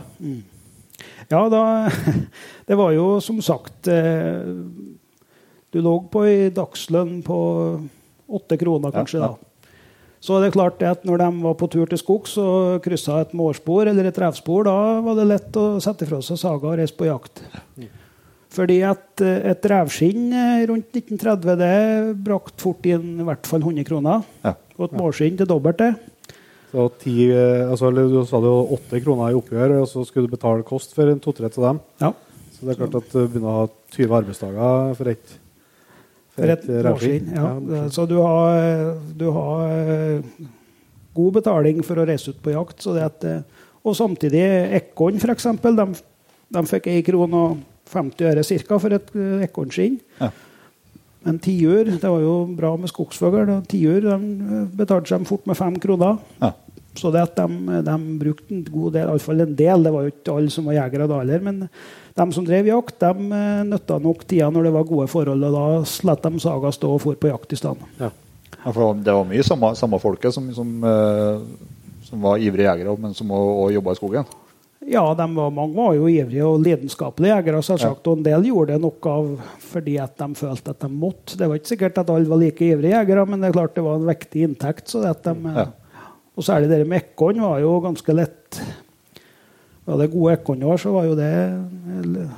Ja, 1.30 1.40
da 1.50 1.90
Det 2.68 2.76
var 2.78 2.92
jo 2.94 3.18
som 3.20 3.40
sagt 3.44 3.88
eh, 3.90 4.44
Du 5.74 5.80
lå 5.82 5.96
på 6.12 6.22
ei 6.28 6.52
dagslønn 6.54 7.18
på 7.26 7.38
åtte 8.34 8.56
kroner, 8.56 8.94
kanskje. 8.94 9.20
Ja, 9.20 9.32
ja. 9.32 9.34
da. 9.34 9.54
Så 10.24 10.38
det 10.40 10.48
er 10.48 10.54
klart 10.54 10.80
at 10.88 11.02
når 11.04 11.20
de 11.20 11.26
var 11.42 11.56
på 11.60 11.66
tur 11.68 11.90
til 11.90 12.00
skogs 12.00 12.38
og 12.40 12.78
kryssa 12.86 13.18
et 13.20 13.34
mårspor 13.36 13.90
eller 13.90 14.08
et 14.08 14.20
revspor, 14.22 14.64
da 14.64 15.02
var 15.04 15.18
det 15.18 15.26
lett 15.28 15.58
å 15.60 15.64
sette 15.84 16.08
fra 16.08 16.22
seg 16.24 16.40
saga 16.40 16.70
og 16.70 16.78
reise 16.80 16.96
på 16.96 17.10
jakt. 17.10 17.42
Fordi 18.54 18.78
at 18.86 19.20
eh, 19.24 19.50
et 19.50 19.68
revskinn 19.68 20.30
eh, 20.32 20.64
rundt 20.70 20.96
1930 20.96 21.58
det 21.60 21.76
brakte 22.24 22.64
fort 22.64 22.88
inn 22.88 23.18
i 23.20 23.26
hvert 23.26 23.50
fall 23.50 23.60
100 23.66 23.84
kroner. 23.90 24.24
Ja. 24.46 24.54
Og 24.78 24.88
et 24.88 24.96
mårskinn 24.96 25.36
til 25.38 25.50
dobbelt 25.50 25.82
det. 25.82 25.92
Så 26.74 26.88
ti, 26.98 27.28
eh, 27.30 27.62
altså, 27.70 27.86
eller 27.92 28.08
du 28.10 28.24
sa 28.26 28.40
det 28.42 28.50
jo 28.50 28.64
åtte 28.74 28.98
kroner 29.04 29.30
i 29.30 29.36
oppgjør, 29.38 29.76
og 29.78 29.86
så 29.86 30.02
skulle 30.02 30.26
du 30.26 30.34
betale 30.34 30.66
kost 30.66 30.94
for 30.96 31.06
en 31.06 31.20
to-tre 31.22 31.46
av 31.46 31.66
dem. 31.68 31.80
Ja. 32.02 32.10
Så 32.50 32.66
det 32.66 32.74
er 32.74 32.80
klart 32.80 32.96
at 32.98 33.12
du 33.12 33.20
begynner 33.28 33.50
å 33.52 33.60
ha 33.60 33.68
20 33.94 34.16
arbeidsdager 34.18 34.96
for 34.98 35.10
ett 35.12 35.36
For 36.34 36.50
et 36.50 36.64
eh, 36.66 36.80
revskinn. 36.82 37.28
mårskinn. 37.30 37.70
Ja. 37.76 37.84
Så 37.94 38.08
du 38.10 38.16
har, 38.18 38.96
du 39.14 39.28
har 39.36 39.68
eh, 39.70 40.48
god 41.14 41.36
betaling 41.38 41.84
for 41.86 42.02
å 42.02 42.08
reise 42.08 42.34
ut 42.34 42.40
på 42.42 42.56
jakt. 42.56 42.82
Så 42.82 42.96
det 42.96 43.04
at, 43.06 43.28
eh, 43.30 43.68
og 43.86 43.94
samtidig 43.94 44.42
ekorn, 44.80 45.22
f.eks. 45.22 45.46
De, 45.62 45.86
de 46.58 46.64
fikk 46.72 46.90
1 46.90 47.06
krone 47.06 47.44
og 47.44 47.62
50 47.94 48.32
øre 48.32 48.42
cirka 48.42 48.80
for 48.82 48.98
et 48.98 49.14
eh, 49.14 49.46
ekornskinn. 49.46 50.00
Ja. 50.18 50.32
Men 51.24 51.38
tiur, 51.40 51.86
det 51.88 52.04
var 52.04 52.20
jo 52.20 52.34
bra 52.52 52.74
med 52.76 52.90
skogsfugl. 52.90 53.46
og 53.46 53.68
Tiur 53.70 54.10
eh, 54.12 54.26
betalte 54.76 55.14
seg 55.14 55.30
fort 55.30 55.46
med 55.48 55.56
fem 55.60 55.78
kroner. 55.80 56.18
Ja. 56.42 56.50
Så 56.94 57.10
det 57.10 57.24
at 57.26 57.36
de, 57.36 57.80
de 57.82 57.96
brukte 58.20 58.54
en 58.54 58.64
god 58.70 58.94
del, 58.94 59.08
iallfall 59.10 59.42
en 59.42 59.56
del, 59.58 59.86
det 59.86 59.92
var 59.94 60.04
jo 60.06 60.12
ikke 60.12 60.36
alle 60.38 60.52
som 60.54 60.68
var 60.70 60.76
jegere 60.76 61.08
da 61.10 61.20
heller, 61.24 61.42
men 61.42 61.64
de 62.14 62.26
som 62.36 62.46
drev 62.46 62.68
jakt, 62.70 63.00
de 63.02 63.38
eh, 63.40 63.64
nytta 63.66 63.98
nok 64.02 64.22
tida 64.30 64.50
når 64.54 64.68
det 64.68 64.74
var 64.76 64.86
gode 64.86 65.08
forhold, 65.10 65.48
og 65.48 65.56
da 65.56 65.64
lot 66.06 66.28
de 66.28 66.42
saga 66.44 66.70
stå 66.76 66.92
og 66.94 67.02
for 67.02 67.18
på 67.18 67.32
jakt 67.32 67.56
i 67.56 67.58
stedet. 67.58 67.90
Ja, 67.98 68.12
for 68.70 68.94
det 68.94 69.16
var 69.16 69.26
mye 69.28 69.44
samme, 69.44 69.74
samme 69.76 69.98
folket 70.02 70.36
som, 70.36 70.46
som, 70.54 70.70
eh, 70.86 71.42
som 72.06 72.22
var 72.22 72.38
ivrige 72.38 72.70
jegere, 72.70 72.96
men 73.02 73.18
som 73.18 73.34
òg 73.34 73.74
jobba 73.74 73.96
i 73.96 74.00
skogen. 74.00 74.32
Ja, 74.84 75.02
de 75.16 75.26
var, 75.34 75.50
mange 75.50 75.74
var 75.74 75.94
jo 75.96 76.08
ivrige 76.12 76.46
og 76.46 76.60
lidenskapelige 76.62 77.32
jegere, 77.32 77.62
selvsagt, 77.64 78.06
og 78.06 78.18
en 78.18 78.26
del 78.26 78.50
gjorde 78.50 78.74
det 78.74 78.82
nok 78.84 79.06
av 79.08 79.30
fordi 79.64 79.94
at 80.02 80.12
de 80.20 80.28
følte 80.38 80.74
at 80.74 80.84
de 80.84 80.90
måtte. 80.92 81.38
Det 81.40 81.48
var 81.48 81.58
ikke 81.58 81.72
sikkert 81.72 82.02
at 82.04 82.12
alle 82.12 82.30
var 82.30 82.42
like 82.42 82.66
ivrige 82.68 82.92
jegere, 82.92 83.24
men 83.26 83.40
det 83.40 83.48
er 83.48 83.56
klart 83.56 83.74
det 83.74 83.86
var 83.86 83.98
en 83.98 84.10
viktig 84.12 84.44
inntekt. 84.46 84.86
så 84.92 85.02
det 85.02 85.16
at 85.16 85.26
de... 85.32 85.54
Ja. 85.56 85.72
Og 86.34 86.46
særlig 86.46 86.70
det 86.70 86.80
med 86.88 87.02
ekorn 87.02 87.42
var 87.44 87.60
jo 87.62 87.76
ganske 87.84 88.16
lett. 88.16 88.58
Var 89.84 90.00
det 90.00 90.08
gode 90.14 90.32
ekornår, 90.38 90.80
så 90.80 90.94
var 90.94 91.04
jo 91.10 91.16
det 91.18 91.30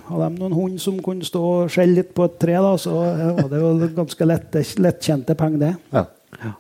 Hadde 0.09 0.27
de 0.27 0.41
noen 0.41 0.57
hund 0.57 0.81
som 0.83 0.99
kunne 1.03 1.25
stå 1.27 1.41
og 1.41 1.71
skjelle 1.73 2.01
litt 2.01 2.11
på 2.17 2.27
et 2.27 2.35
tre, 2.43 2.57
da, 2.59 2.73
så 2.81 2.93
var 2.97 3.49
det 3.53 3.61
jo 3.63 3.71
ganske 3.95 4.27
lett, 4.27 4.59
lettkjente 4.83 5.37
penger, 5.39 5.63
det. 5.63 5.73
Ja. 5.95 6.53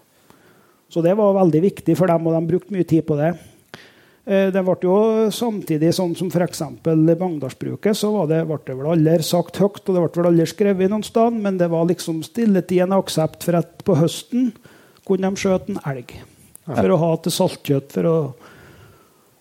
Så 0.89 1.03
det 1.03 1.17
var 1.19 1.35
veldig 1.35 1.61
viktig 1.65 1.97
for 1.99 2.09
dem, 2.09 2.29
og 2.29 2.37
de 2.37 2.53
brukte 2.53 2.73
mye 2.77 2.87
tid 2.87 3.03
på 3.09 3.17
det. 3.19 3.33
Eh, 4.27 4.53
Det 4.55 4.63
ble 4.63 4.77
jo 4.87 4.95
samtidig 5.35 5.91
sånn 5.95 6.15
som 6.19 6.31
f.eks. 6.31 6.63
Bagndalsbruket, 6.87 7.99
så 7.99 8.13
var 8.15 8.31
det, 8.31 8.45
ble 8.47 8.61
det 8.67 8.79
vel 8.79 8.93
aldri 8.95 9.27
sagt 9.27 9.59
høyt, 9.59 9.83
og 9.83 9.91
det 9.91 10.05
ble 10.07 10.23
vel 10.23 10.31
aldri 10.31 10.47
skrevet 10.47 10.91
noen 10.95 11.05
sted, 11.07 11.35
men 11.43 11.59
det 11.59 11.69
var 11.75 11.91
liksom 11.91 12.23
stilltid 12.27 12.87
en 12.87 12.97
aksept 13.01 13.43
for 13.43 13.59
at 13.59 13.83
på 13.85 13.99
høsten 13.99 14.53
kunne 15.07 15.31
de 15.35 15.43
skjøte 15.43 15.75
en 15.75 15.83
elg. 15.91 16.15
For 16.67 16.93
å 16.93 16.99
ha 16.99 17.11
til 17.23 17.35
saltkjøtt, 17.35 17.93
for 17.95 18.11
å 18.11 18.17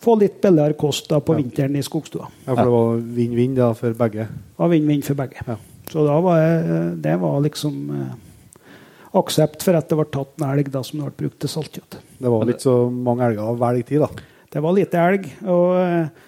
få 0.05 0.17
litt 0.21 0.37
billigere 0.43 0.77
kost 0.77 1.09
da 1.09 1.17
på 1.23 1.37
vinteren 1.39 1.77
i 1.79 1.83
skogstua. 1.85 2.27
Ja, 2.45 2.51
for 2.53 2.61
det 2.61 2.73
var 2.75 2.99
vinn-vinn 3.17 3.55
da, 3.57 3.71
for 3.77 3.97
begge. 3.97 4.27
Ja, 4.29 4.69
vinn-vinn 4.69 5.01
for 5.05 5.17
begge. 5.17 5.41
Ja. 5.47 5.57
Så 5.89 6.05
da 6.05 6.19
var 6.21 6.37
jeg, 6.41 6.77
det 7.01 7.15
var 7.21 7.41
liksom 7.45 7.81
eh, 7.95 8.69
aksept 9.17 9.65
for 9.65 9.77
at 9.77 9.89
det 9.89 9.97
var 9.97 10.09
tatt 10.13 10.37
en 10.37 10.47
elg 10.51 10.69
da, 10.73 10.83
som 10.85 11.01
ble 11.01 11.13
brukt 11.23 11.39
til 11.41 11.51
saltkjøtt. 11.51 11.99
Det 12.21 12.31
var 12.31 12.45
litt 12.49 12.65
så 12.65 12.77
mange 12.89 13.25
elger 13.29 13.49
å 13.49 13.57
velge 13.61 13.89
tid, 13.89 14.05
da. 14.05 14.29
Det 14.55 14.63
var 14.63 14.77
lite 14.77 15.01
elg. 15.09 15.27
og 15.49 15.75
eh, 15.81 16.23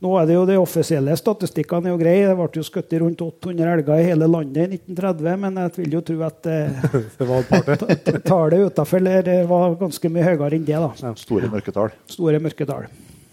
nå 0.00 0.10
er 0.16 0.26
det 0.28 0.34
jo 0.36 0.46
De 0.48 0.56
offisielle 0.56 1.12
statistikkene 1.18 1.90
er 1.90 1.92
jo 1.94 2.00
greie. 2.00 2.24
Det 2.28 2.36
ble 2.38 2.48
jo 2.56 2.64
skutt 2.64 2.94
rundt 3.02 3.20
800 3.20 3.74
elger 3.74 4.00
i 4.00 4.06
hele 4.08 4.28
landet 4.30 4.62
i 4.64 4.78
1930, 4.80 5.36
men 5.44 5.60
jeg 5.60 5.74
vil 5.76 5.96
jo 5.98 6.02
tro 6.08 6.16
at 6.24 6.48
eh, 6.48 6.88
tallet 8.30 8.66
utafor 8.70 9.04
var 9.50 9.76
ganske 9.80 10.12
mye 10.12 10.24
høyere 10.30 10.56
enn 10.56 10.66
det. 10.68 10.80
da. 10.80 11.14
Store 11.20 11.52
mørketall. 11.52 11.92
Store 12.10 12.40
mørketall. 12.40 12.88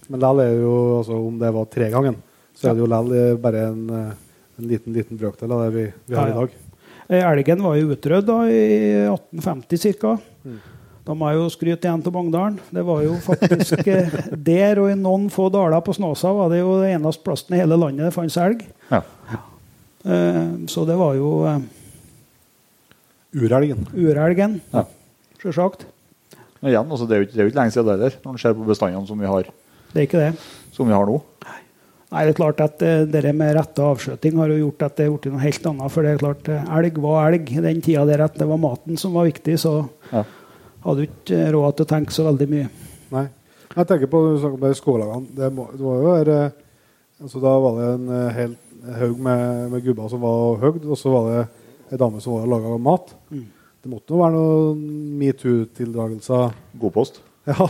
Men 0.08 0.24
likevel 0.24 0.44
er 0.44 0.54
det 0.56 0.62
jo, 0.64 0.76
altså, 1.02 1.18
om 1.32 1.40
det 1.40 1.52
var 1.56 1.66
tre 1.72 1.90
gangen, 1.92 2.20
så 2.56 2.70
er 2.70 2.78
det 2.78 2.84
jo 2.86 2.92
likevel 2.92 3.26
bare 3.44 3.66
en, 3.72 3.82
eh, 3.92 4.14
en 4.60 4.72
liten 4.72 4.96
liten 4.96 5.20
brøkdel 5.20 5.52
av 5.56 5.66
det 5.66 5.74
vi, 5.76 5.86
vi 6.08 6.16
har 6.20 6.28
Ja, 6.28 6.34
ja. 6.34 6.36
i 6.36 6.40
dag. 6.42 6.64
Eh, 7.08 7.24
Elgen 7.32 7.64
var 7.64 7.76
jo 7.80 7.92
utrydda 7.96 8.38
i 8.52 8.62
1850 9.08 9.94
ca. 10.02 10.18
Da 11.08 11.14
må 11.16 11.30
jeg 11.32 11.38
jo 11.40 11.48
skryte 11.54 11.88
igjen 11.88 12.02
til 12.04 12.12
Bangdalen 12.12 12.58
Det 12.76 12.82
var 12.84 13.00
jo 13.06 13.14
faktisk 13.24 13.88
eh, 13.88 14.10
der 14.36 14.82
og 14.84 14.90
i 14.92 14.98
noen 15.00 15.30
få 15.32 15.46
daler 15.54 15.80
på 15.86 15.94
Snåsa 15.96 16.34
var 16.36 16.50
det 16.52 16.60
jo 16.60 16.74
det 16.82 16.90
eneste 16.98 17.24
plassen 17.24 17.56
i 17.56 17.62
hele 17.62 17.78
landet 17.80 18.10
det 18.10 18.16
fantes 18.16 18.36
elg. 18.44 18.66
Ja. 18.92 19.00
Eh, 20.04 20.42
Så 20.68 20.84
det 20.90 20.98
var 21.00 21.16
jo 21.16 21.32
eh, 21.48 21.60
Urelgen. 23.38 23.86
urelgen, 23.94 24.60
Ja. 24.74 24.84
sjølsagt. 25.42 25.86
Men 26.62 26.72
igjen, 26.72 26.90
altså, 26.90 27.06
det, 27.08 27.14
er 27.16 27.20
jo 27.22 27.26
ikke, 27.28 27.34
det 27.36 27.40
er 27.40 27.46
jo 27.46 27.52
ikke 27.52 27.60
lenge 27.62 27.72
siden 27.76 27.86
det 27.88 27.96
heller, 27.98 28.16
når 28.26 28.32
en 28.32 28.38
ser 28.42 28.54
på 28.58 28.66
bestandene 28.68 29.08
som 29.08 29.20
vi 29.20 29.28
har, 29.30 29.44
Det 29.94 30.00
er 30.02 30.08
ikke 30.08 30.22
det. 30.24 30.40
som 30.74 30.88
vi 30.88 30.94
har 30.94 31.06
nå. 31.06 31.22
Nei, 32.10 32.22
det 32.24 32.32
er 32.32 32.38
klart 32.40 32.62
at 32.64 32.82
eh, 32.88 33.04
det 33.06 33.36
med 33.36 33.56
rette 33.58 33.84
avskjøting 33.84 34.38
har 34.40 34.48
jo 34.48 34.58
gjort 34.64 34.84
at 34.88 34.96
det 34.98 35.06
er 35.06 35.12
blitt 35.12 35.26
noe 35.34 35.44
helt 35.44 35.66
annet. 35.68 35.92
For 35.92 36.02
det 36.08 36.12
er 36.16 36.22
klart, 36.24 36.48
elg 36.50 36.98
var 37.04 37.32
elg. 37.34 37.52
I 37.52 37.62
den 37.62 37.82
tida 37.84 38.06
der 38.08 38.24
at 38.26 38.38
det 38.40 38.48
var 38.48 38.58
maten 38.64 38.98
som 38.98 39.14
var 39.14 39.28
viktig, 39.28 39.58
så 39.60 39.90
Ja. 40.14 40.24
Hadde 40.84 41.02
du 41.02 41.08
ikke 41.08 41.42
råd 41.56 41.76
til 41.78 41.88
å 41.88 41.92
tenke 41.92 42.16
så 42.16 42.26
veldig 42.28 42.48
mye. 42.52 42.70
Nei. 43.14 43.26
Jeg 43.74 43.90
tenker 43.90 44.10
på 44.12 44.24
du 44.24 44.40
snakker 44.42 44.64
med 44.64 44.80
skolelagene. 44.80 45.36
Det, 45.38 45.52
må, 45.54 45.68
det 45.74 45.84
var 45.84 46.02
jo 46.02 46.16
her, 46.16 46.32
altså, 47.22 47.44
Da 47.44 47.54
var 47.62 47.78
det 47.78 47.92
en 47.94 48.10
eh, 48.18 48.34
hel 48.38 48.58
haug 48.98 49.22
med, 49.28 49.46
med 49.74 49.86
gubber 49.86 50.12
som 50.12 50.24
var 50.24 50.60
høgd, 50.64 50.86
og 50.88 51.00
så 51.00 51.14
var 51.14 51.32
det 51.32 51.46
ei 51.92 52.02
dame 52.02 52.22
som 52.24 52.38
var 52.38 52.48
og 52.48 52.54
laga 52.56 52.76
mat. 52.82 53.16
Mm. 53.30 53.48
Det 53.84 53.92
måtte 53.92 54.14
jo 54.14 54.22
være 54.22 54.36
noen 54.36 54.84
metoo-tildragelser. 55.22 56.54
God 56.82 56.96
post. 56.96 57.22
Ja, 57.48 57.70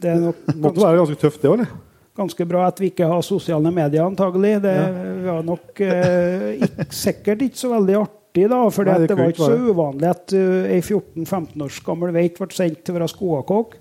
det 0.00 0.08
er 0.14 0.20
nok 0.22 0.44
måtte 0.56 0.80
være 0.80 1.00
ganske 1.02 1.20
tøft, 1.20 1.42
det 1.42 1.50
òg, 1.50 1.58
eller? 1.58 1.72
ganske 2.20 2.46
bra 2.48 2.66
at 2.68 2.80
vi 2.80 2.90
ikke 2.90 3.08
har 3.08 3.22
sosiale 3.24 3.72
medier, 3.72 4.04
antagelig. 4.04 4.58
Det 4.64 4.76
var 5.24 5.44
nok 5.46 5.82
eh, 5.86 6.64
ikke, 6.66 6.86
sikkert 6.92 7.44
ikke 7.46 7.60
så 7.60 7.72
veldig 7.74 7.96
art, 8.02 8.16
artig, 8.30 8.48
da. 8.50 8.62
For 8.70 8.84
det 8.84 9.08
det, 9.08 9.18
var 9.18 9.28
ikke 9.32 9.50
så 9.50 9.58
uvanlig 9.70 10.08
at 10.10 10.32
uh, 10.32 10.70
ei 10.70 10.80
14-15 10.80 11.66
års 11.66 11.82
gammel 11.84 12.14
veit 12.14 12.38
ble 12.38 12.50
sendt 12.54 12.82
til 12.84 12.94
å 12.94 12.98
være 12.98 13.10
skogakokk. 13.12 13.76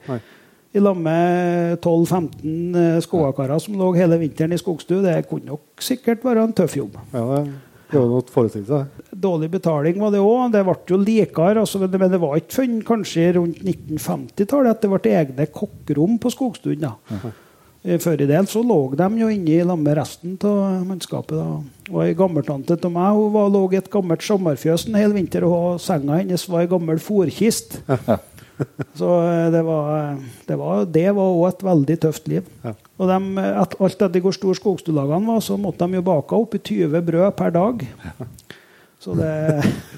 I 0.69 0.79
lag 0.83 0.97
med 1.01 1.79
12-15 1.81 3.01
skoakarer 3.01 3.57
som 3.59 3.73
lå 3.79 3.89
hele 3.95 4.19
vinteren 4.21 4.53
i 4.53 4.59
skogstue. 4.61 5.01
Det 5.01 5.23
kunne 5.29 5.49
nok 5.49 5.81
sikkert 5.81 6.23
være 6.25 6.43
en 6.45 6.53
tøff 6.53 6.77
jobb. 6.77 6.99
Ja, 7.13 7.41
det 7.89 7.97
er 7.97 8.05
noe 8.05 8.49
seg. 8.53 8.69
Dårlig 9.09 9.49
betaling 9.49 9.97
var 9.97 10.13
det 10.13 10.21
òg. 10.21 10.51
Det 10.53 10.61
ble 10.67 10.75
jo 10.91 10.99
likere. 11.01 11.57
Altså, 11.57 11.79
men 11.81 12.11
det- 12.11 12.21
var 12.21 12.37
ikke 12.37 12.59
før 12.59 12.83
kanskje 12.85 13.33
rundt 13.39 13.63
1950-tallet 13.65 14.69
at 14.69 14.81
det 14.81 14.89
ble 14.91 15.15
egne 15.17 15.47
kokkerom 15.49 16.19
på 16.19 16.29
skogstuen. 16.29 16.79
da. 16.79 16.93
Eh, 17.09 17.31
Før 17.79 18.19
i 18.19 18.27
del 18.27 18.47
så 18.51 18.59
lå 18.59 18.77
de 18.99 19.07
jo 19.21 19.29
inne 19.31 19.53
i 19.55 19.63
lag 19.63 19.79
med 19.79 19.95
resten 19.95 20.33
av 20.43 20.81
mannskapet. 20.83 21.37
da. 21.37 21.61
Og 21.93 22.01
Ei 22.03 22.13
gammeltante 22.17 22.75
av 22.75 22.91
meg 22.91 23.15
hun 23.15 23.31
var, 23.31 23.47
lå 23.53 23.61
i 23.71 23.79
et 23.79 23.87
gammelt 23.91 24.25
sommerfjøs 24.25 24.89
en 24.89 24.97
hel 24.99 25.15
vinter, 25.15 25.45
og 25.47 25.79
senga 25.79 26.19
hennes 26.19 26.43
var 26.51 26.65
ei 26.65 26.71
gammel 26.71 26.99
fòrkist. 26.99 27.79
Så 28.99 29.07
eh, 29.23 29.45
det 29.53 29.61
var 29.63 30.17
det 30.49 30.57
var 30.59 30.81
det 30.91 31.05
var 31.15 31.29
òg 31.31 31.45
et 31.47 31.63
veldig 31.63 31.95
tøft 32.03 32.27
liv. 32.27 32.43
Ja. 32.65 32.73
Og 32.99 33.07
de, 33.07 33.19
eh, 33.39 33.61
at, 33.61 33.77
alt 33.79 34.03
etter 34.03 34.25
hvor 34.25 34.35
store 34.35 34.57
skogstuelagene 34.59 35.31
var, 35.31 35.39
så 35.39 35.55
måtte 35.55 35.87
de 35.87 35.95
jo 36.01 36.03
bake 36.03 36.35
opp 36.35 36.57
i 36.59 36.59
20 36.59 36.99
brød 37.07 37.31
per 37.39 37.55
dag. 37.55 37.87
Så 38.99 39.13
det, 39.15 39.31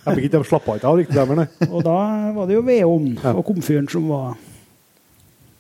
Jeg 0.06 0.14
fikk 0.14 0.26
ikke 0.28 0.38
de 0.38 0.46
slappa 0.46 0.76
ikke 0.78 0.90
av 0.92 1.00
riktig 1.00 1.18
der, 1.18 1.48
og 1.74 1.80
da 1.82 1.98
var 2.36 2.46
det 2.46 2.54
jo 2.60 2.62
vedovn 2.68 3.16
Ja. 3.18 3.32
og 3.34 3.48
komfyren 3.48 3.90
som 3.90 4.06
var 4.14 4.36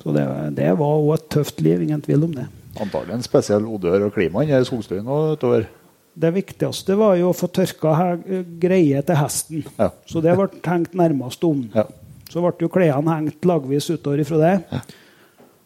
Så 0.01 0.15
det, 0.15 0.25
det 0.57 0.71
var 0.79 0.97
òg 0.97 1.13
et 1.15 1.29
tøft 1.37 1.61
liv, 1.61 1.83
ingen 1.85 2.01
tvil 2.01 2.25
om 2.25 2.33
det. 2.35 2.47
Antagelig 2.81 3.17
en 3.17 3.25
spesiell 3.25 3.67
odør 3.69 4.07
og 4.07 4.15
klima 4.15 4.43
i 4.45 4.63
skogstuen 4.65 5.07
og 5.07 5.35
utover. 5.37 5.67
Det 6.11 6.31
viktigste 6.35 6.97
var 6.99 7.15
jo 7.19 7.29
å 7.31 7.35
få 7.35 7.47
tørka 7.53 8.15
greie 8.59 8.99
til 9.07 9.19
hesten. 9.19 9.63
Ja. 9.77 9.91
Så 10.07 10.23
det 10.23 10.33
ble 10.35 10.49
hengt 10.65 10.97
nærmest 10.97 11.43
om. 11.47 11.63
Ja. 11.75 11.85
Så 12.31 12.43
ble 12.43 12.65
jo 12.65 12.71
klærne 12.71 13.15
hengt 13.19 13.47
lagvis 13.47 13.89
utover 13.91 14.23
ifra 14.23 14.39
det. 14.41 14.81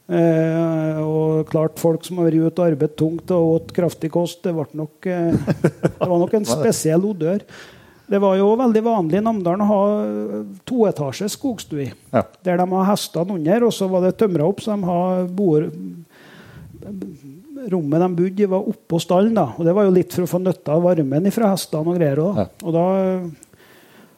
Eh, 0.05 0.99
og 1.01 1.47
klart 1.49 1.81
folk 1.81 2.03
som 2.05 2.19
har 2.21 2.27
vært 2.29 2.51
ute 2.51 2.61
og 2.61 2.67
arbeidet 2.67 2.97
tungt 2.99 3.31
og 3.33 3.53
åt 3.55 3.71
kraftig 3.73 4.11
kost, 4.13 4.43
det, 4.45 4.53
nok, 4.53 5.07
eh, 5.09 5.33
det 5.33 5.95
var 5.97 6.19
nok 6.21 6.35
en 6.37 6.45
spesiell 6.55 7.07
odør. 7.09 7.41
Det 8.05 8.19
var 8.21 8.35
jo 8.37 8.51
veldig 8.59 8.81
vanlig 8.85 9.17
i 9.17 9.23
Namdalen 9.25 9.63
å 9.65 9.69
ha 9.69 9.85
toetasjes 10.67 11.37
skogstue. 11.39 11.87
Ja. 12.13 12.21
Der 12.45 12.59
de 12.61 12.67
har 12.69 12.89
hestene 12.91 13.37
under, 13.39 13.65
og 13.65 13.73
så 13.73 13.87
var 13.89 14.05
det 14.05 14.13
tømra 14.19 14.45
opp, 14.45 14.61
så 14.61 14.75
de 14.75 14.89
har 14.91 15.25
boer, 15.33 15.71
Rommet 17.65 17.97
de 17.97 18.07
bodde 18.13 18.43
i, 18.43 18.45
var 18.45 18.67
oppå 18.69 18.99
stallen. 19.01 19.33
da, 19.33 19.47
og 19.57 19.65
Det 19.65 19.73
var 19.73 19.87
jo 19.87 19.93
litt 19.95 20.13
for 20.13 20.27
å 20.27 20.29
få 20.29 20.37
nytte 20.37 20.69
av 20.69 20.83
varmen 20.85 21.31
fra 21.33 21.49
hestene 21.49 21.89
og 21.89 21.97
greier. 21.97 22.21
også. 22.21 22.43
Ja. 22.43 22.67
Og 22.67 22.75
da 22.75 22.83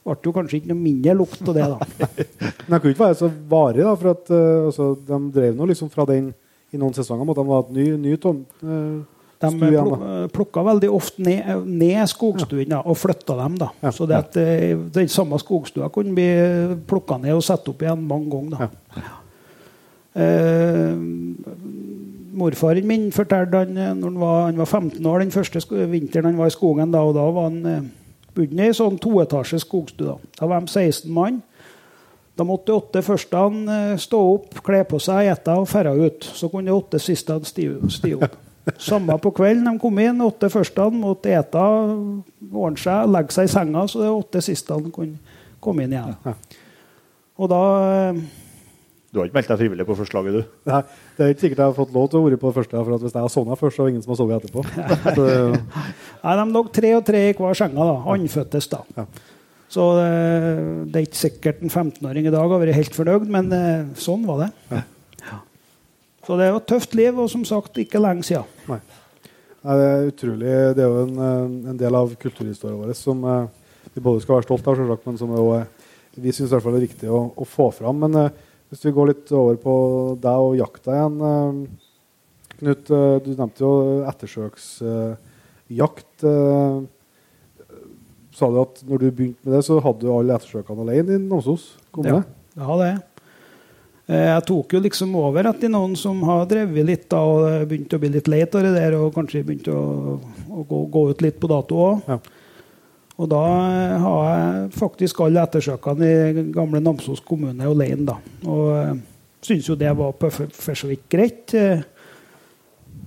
ble 0.08 0.16
det 0.16 0.28
jo 0.28 0.34
kanskje 0.36 0.60
ikke 0.60 0.72
noe 0.74 0.82
mindre 0.82 1.16
lukt 1.16 1.48
av 1.48 1.56
det. 1.56 1.68
da. 1.72 2.10
Men 2.68 2.76
det 2.76 2.82
kunne 2.82 2.94
ikke 2.96 3.06
være 3.06 3.20
så 3.22 3.30
varig, 3.54 3.86
da, 3.88 3.94
for 3.96 4.12
at 4.12 4.34
eh, 4.36 4.66
altså, 4.68 4.90
de 5.08 5.22
drev 5.38 5.56
nå 5.56 5.70
liksom 5.72 5.92
fra 5.94 6.06
den 6.10 6.34
i 6.74 6.80
noen 6.80 6.96
sesonger 6.96 7.28
måtte 7.28 7.44
de 7.44 7.54
ha 7.54 7.62
et 7.64 7.72
ny, 7.78 7.86
ny 8.04 8.18
tom, 8.20 8.42
eh, 8.64 8.98
De 9.38 9.70
da. 9.70 10.28
plukka 10.34 10.64
veldig 10.66 10.90
ofte 10.90 11.22
ned, 11.22 11.68
ned 11.70 12.10
skogstuen 12.10 12.74
ja. 12.74 12.80
og 12.82 12.98
flytta 12.98 13.36
dem. 13.38 13.58
da. 13.62 13.70
Ja. 13.84 13.92
Så 13.94 14.08
det 14.10 14.18
at 14.18 14.38
eh, 14.42 14.74
den 14.94 15.12
samme 15.14 15.38
skogstua 15.42 15.92
kunne 15.94 16.16
bli 16.18 16.30
plukka 16.90 17.20
ned 17.22 17.38
og 17.38 17.46
satt 17.46 17.70
opp 17.70 17.86
igjen 17.86 18.02
mange 18.10 18.32
ganger. 18.34 18.66
da. 18.98 19.14
Eh, 20.18 20.98
morfaren 22.38 22.88
min 22.90 23.12
fortalte 23.14 23.62
han 23.62 23.78
eh, 23.78 23.94
når 23.94 24.10
han 24.10 24.20
var, 24.22 24.40
han 24.48 24.58
var 24.58 24.66
15 24.66 25.06
år 25.06 25.20
den 25.22 25.36
første 25.36 25.62
vinteren 25.92 26.32
han 26.32 26.40
var 26.42 26.50
i 26.50 26.56
skogen. 26.56 26.92
da, 26.92 27.04
og 27.06 27.14
da 27.18 27.28
var 27.30 27.52
han 27.52 27.66
eh, 27.66 28.66
i 28.66 28.74
sånn 28.74 28.98
toetasjes 29.02 29.66
skogstue. 29.66 30.18
Da. 30.40 30.50
var 30.50 30.66
de 30.66 30.74
16 30.74 31.14
mann. 31.14 31.42
De 32.38 32.46
åtte 32.54 33.02
første 33.02 33.46
eh, 33.74 33.96
stå 33.98 34.20
opp, 34.34 34.60
kle 34.66 34.84
på 34.90 35.00
seg, 35.02 35.32
ete 35.34 35.58
og 35.58 35.70
dra 35.70 35.94
ut. 35.94 36.26
Så 36.26 36.50
kunne 36.50 36.70
de 36.70 36.78
åtte 36.78 37.02
siste 37.02 37.40
stige 37.46 37.90
sti 37.94 38.14
opp. 38.18 38.38
Samme 38.82 39.16
på 39.24 39.32
kvelden 39.38 39.68
de 39.70 39.80
kom 39.82 40.00
inn. 40.04 40.20
Åtte 40.26 40.50
første 40.52 40.88
måtte 40.94 41.32
ete, 41.32 41.62
ordne 42.52 42.82
seg, 42.82 43.08
legge 43.14 43.36
seg 43.36 43.48
i 43.48 43.54
senga, 43.54 43.86
så 43.88 44.02
de 44.04 44.10
åtte 44.12 44.42
siste 44.44 44.76
kunne 44.92 45.16
komme 45.64 45.86
inn 45.86 45.96
igjen. 45.96 46.18
Og 47.38 47.50
da 47.52 47.62
eh, 48.10 48.20
Du 49.14 49.22
har 49.22 49.30
ikke 49.30 49.38
meldt 49.40 49.52
deg 49.54 49.62
frivillig 49.62 49.86
på 49.88 49.96
forslaget, 50.02 50.36
du? 50.36 50.58
Nei, 50.70 50.82
det 51.18 51.24
er 51.26 51.32
ikke 51.34 51.46
sikkert 51.46 51.62
jeg 51.64 51.72
har 51.72 51.78
fått 51.78 51.96
lov 51.96 52.10
til 52.12 52.20
å 52.20 52.26
være 52.28 52.42
på 52.42 52.52
første. 52.58 52.76
For 52.84 52.98
at 52.98 53.06
hvis 53.06 53.16
jeg 53.16 53.24
har 53.24 53.34
sovna 53.34 53.58
først, 53.60 53.78
så 53.78 53.86
er 53.86 53.88
det 53.88 53.96
ingen 53.96 54.04
som 54.06 54.14
har 54.14 54.20
sovet 54.20 54.44
etterpå. 54.44 54.66
Så, 55.16 55.30
Nei, 56.26 56.36
De 56.42 56.46
lå 56.58 56.64
tre 56.76 56.94
og 57.00 57.08
tre 57.08 57.24
i 57.30 57.34
hver 57.38 57.58
senga. 57.58 57.88
da, 57.94 57.98
Andføttes. 58.14 58.68
da. 58.74 58.84
Ja. 59.00 59.08
Så 59.72 59.88
eh, 60.02 60.60
det 60.88 61.00
er 61.02 61.08
ikke 61.08 61.20
sikkert 61.24 61.64
en 61.64 61.72
15-åring 61.72 62.28
i 62.30 62.32
dag 62.36 62.46
har 62.52 62.62
vært 62.62 62.78
helt 62.78 62.96
fornøyd, 62.96 63.26
men 63.32 63.50
eh, 63.56 63.90
sånn 64.00 64.24
var 64.28 64.46
det. 64.46 64.52
Ja. 64.76 64.84
Så 66.28 66.36
det 66.36 66.44
er 66.44 66.50
jo 66.52 66.58
et 66.60 66.66
tøft 66.68 66.92
liv, 67.00 67.16
og 67.16 67.30
som 67.32 67.46
sagt 67.48 67.78
ikke 67.80 68.02
lenge 68.04 68.26
siden. 68.28 68.44
Nei. 68.68 68.82
Nei, 69.64 69.76
det 69.80 69.86
er 69.88 70.10
utrolig. 70.10 70.50
Det 70.76 70.84
er 70.84 70.90
jo 70.92 71.06
en, 71.06 71.14
eh, 71.24 71.70
en 71.72 71.78
del 71.80 71.96
av 71.96 72.12
kulturhistorien 72.20 72.82
vår 72.82 72.92
som 73.00 73.22
eh, 73.24 73.48
vi 73.94 74.04
både 74.04 74.20
skal 74.26 74.36
være 74.36 74.48
stolt 74.50 74.68
av, 74.68 74.76
selvsagt, 74.76 75.06
men 75.08 75.16
som 75.22 75.32
også, 75.32 75.62
eh, 75.62 75.96
vi 76.20 76.34
syns 76.36 76.52
er 76.52 76.84
viktig 76.84 77.08
å, 77.08 77.32
å 77.32 77.44
få 77.48 77.72
fram. 77.76 78.04
Men 78.04 78.12
hvis 78.68 78.84
vi 78.90 78.96
går 78.96 79.08
litt 79.14 79.32
over 79.32 79.56
på 79.62 79.74
deg 80.20 80.38
og 80.50 80.60
jakta 80.60 80.90
igjen 80.98 81.18
Knut, 82.58 82.90
du 82.90 83.30
nevnte 83.38 83.62
jo 83.62 84.02
ettersøksjakt. 84.10 86.24
Sa 88.34 88.50
du 88.50 88.58
at 88.64 88.82
når 88.82 88.98
du 89.04 89.08
begynte 89.12 89.46
med 89.46 89.54
det, 89.54 89.62
så 89.68 89.78
hadde 89.86 90.02
du 90.02 90.10
alle 90.10 90.34
ettersøkene 90.34 90.82
alene 90.88 91.20
i 91.20 91.22
Namsos 91.22 91.78
kommune? 91.94 92.26
Ja, 92.26 92.58
det. 92.58 92.66
hadde 92.72 92.90
Jeg 92.90 92.98
tok 94.48 94.72
jo 94.72 94.80
liksom 94.80 95.16
over 95.20 95.50
etter 95.50 95.72
noen 95.72 95.98
som 96.00 96.22
har 96.24 96.46
drevet 96.48 96.86
litt 96.88 97.10
da, 97.12 97.20
og 97.28 97.68
begynt 97.68 97.92
å 97.92 98.00
bli 98.00 98.14
litt 98.14 98.30
lei 98.32 98.46
av 98.46 98.62
det 98.64 98.72
der, 98.78 98.96
og 98.96 99.12
kanskje 99.16 99.44
begynte 99.44 99.76
å, 99.76 100.16
å 100.48 100.64
gå, 100.70 100.84
gå 100.94 101.02
ut 101.12 101.24
litt 101.26 101.40
på 101.42 101.50
dato 101.52 101.82
òg. 101.90 102.08
Ja. 102.08 102.20
Og 103.18 103.30
da 103.32 103.44
eh, 103.74 103.98
har 104.04 104.26
jeg 104.30 104.72
faktisk 104.78 105.22
alle 105.26 105.44
ettersøkene 105.44 106.08
i 106.08 106.48
gamle 106.54 106.82
Namsos 106.84 107.24
kommune 107.26 107.66
alene, 107.66 108.06
da. 108.12 108.18
Og 108.46 108.74
uh, 108.78 108.92
syns 109.42 109.70
jo 109.70 109.78
det 109.80 109.94
var 109.98 110.14
på 110.18 110.30
for, 110.34 110.78
så 110.78 110.90
vidt 110.90 111.08
greit. 111.10 111.54
Eh, 111.58 111.82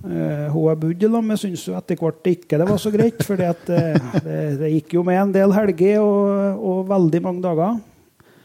eh, 0.03 0.47
hun 0.51 0.67
jeg 0.67 0.81
bodde 0.83 1.07
sammen 1.07 1.31
med, 1.31 1.39
syntes 1.39 1.63
jo 1.69 1.77
etter 1.79 1.99
hvert 2.01 2.27
ikke 2.33 2.59
det 2.59 2.67
var 2.67 2.81
så 2.81 2.91
greit. 2.93 3.23
For 3.27 3.39
det, 3.39 3.53
det, 3.69 4.35
det 4.59 4.73
gikk 4.75 4.97
jo 4.99 5.05
med 5.07 5.21
en 5.21 5.33
del 5.35 5.55
helger 5.55 6.03
og, 6.03 6.67
og 6.71 6.83
veldig 6.91 7.23
mange 7.29 7.45
dager 7.47 7.79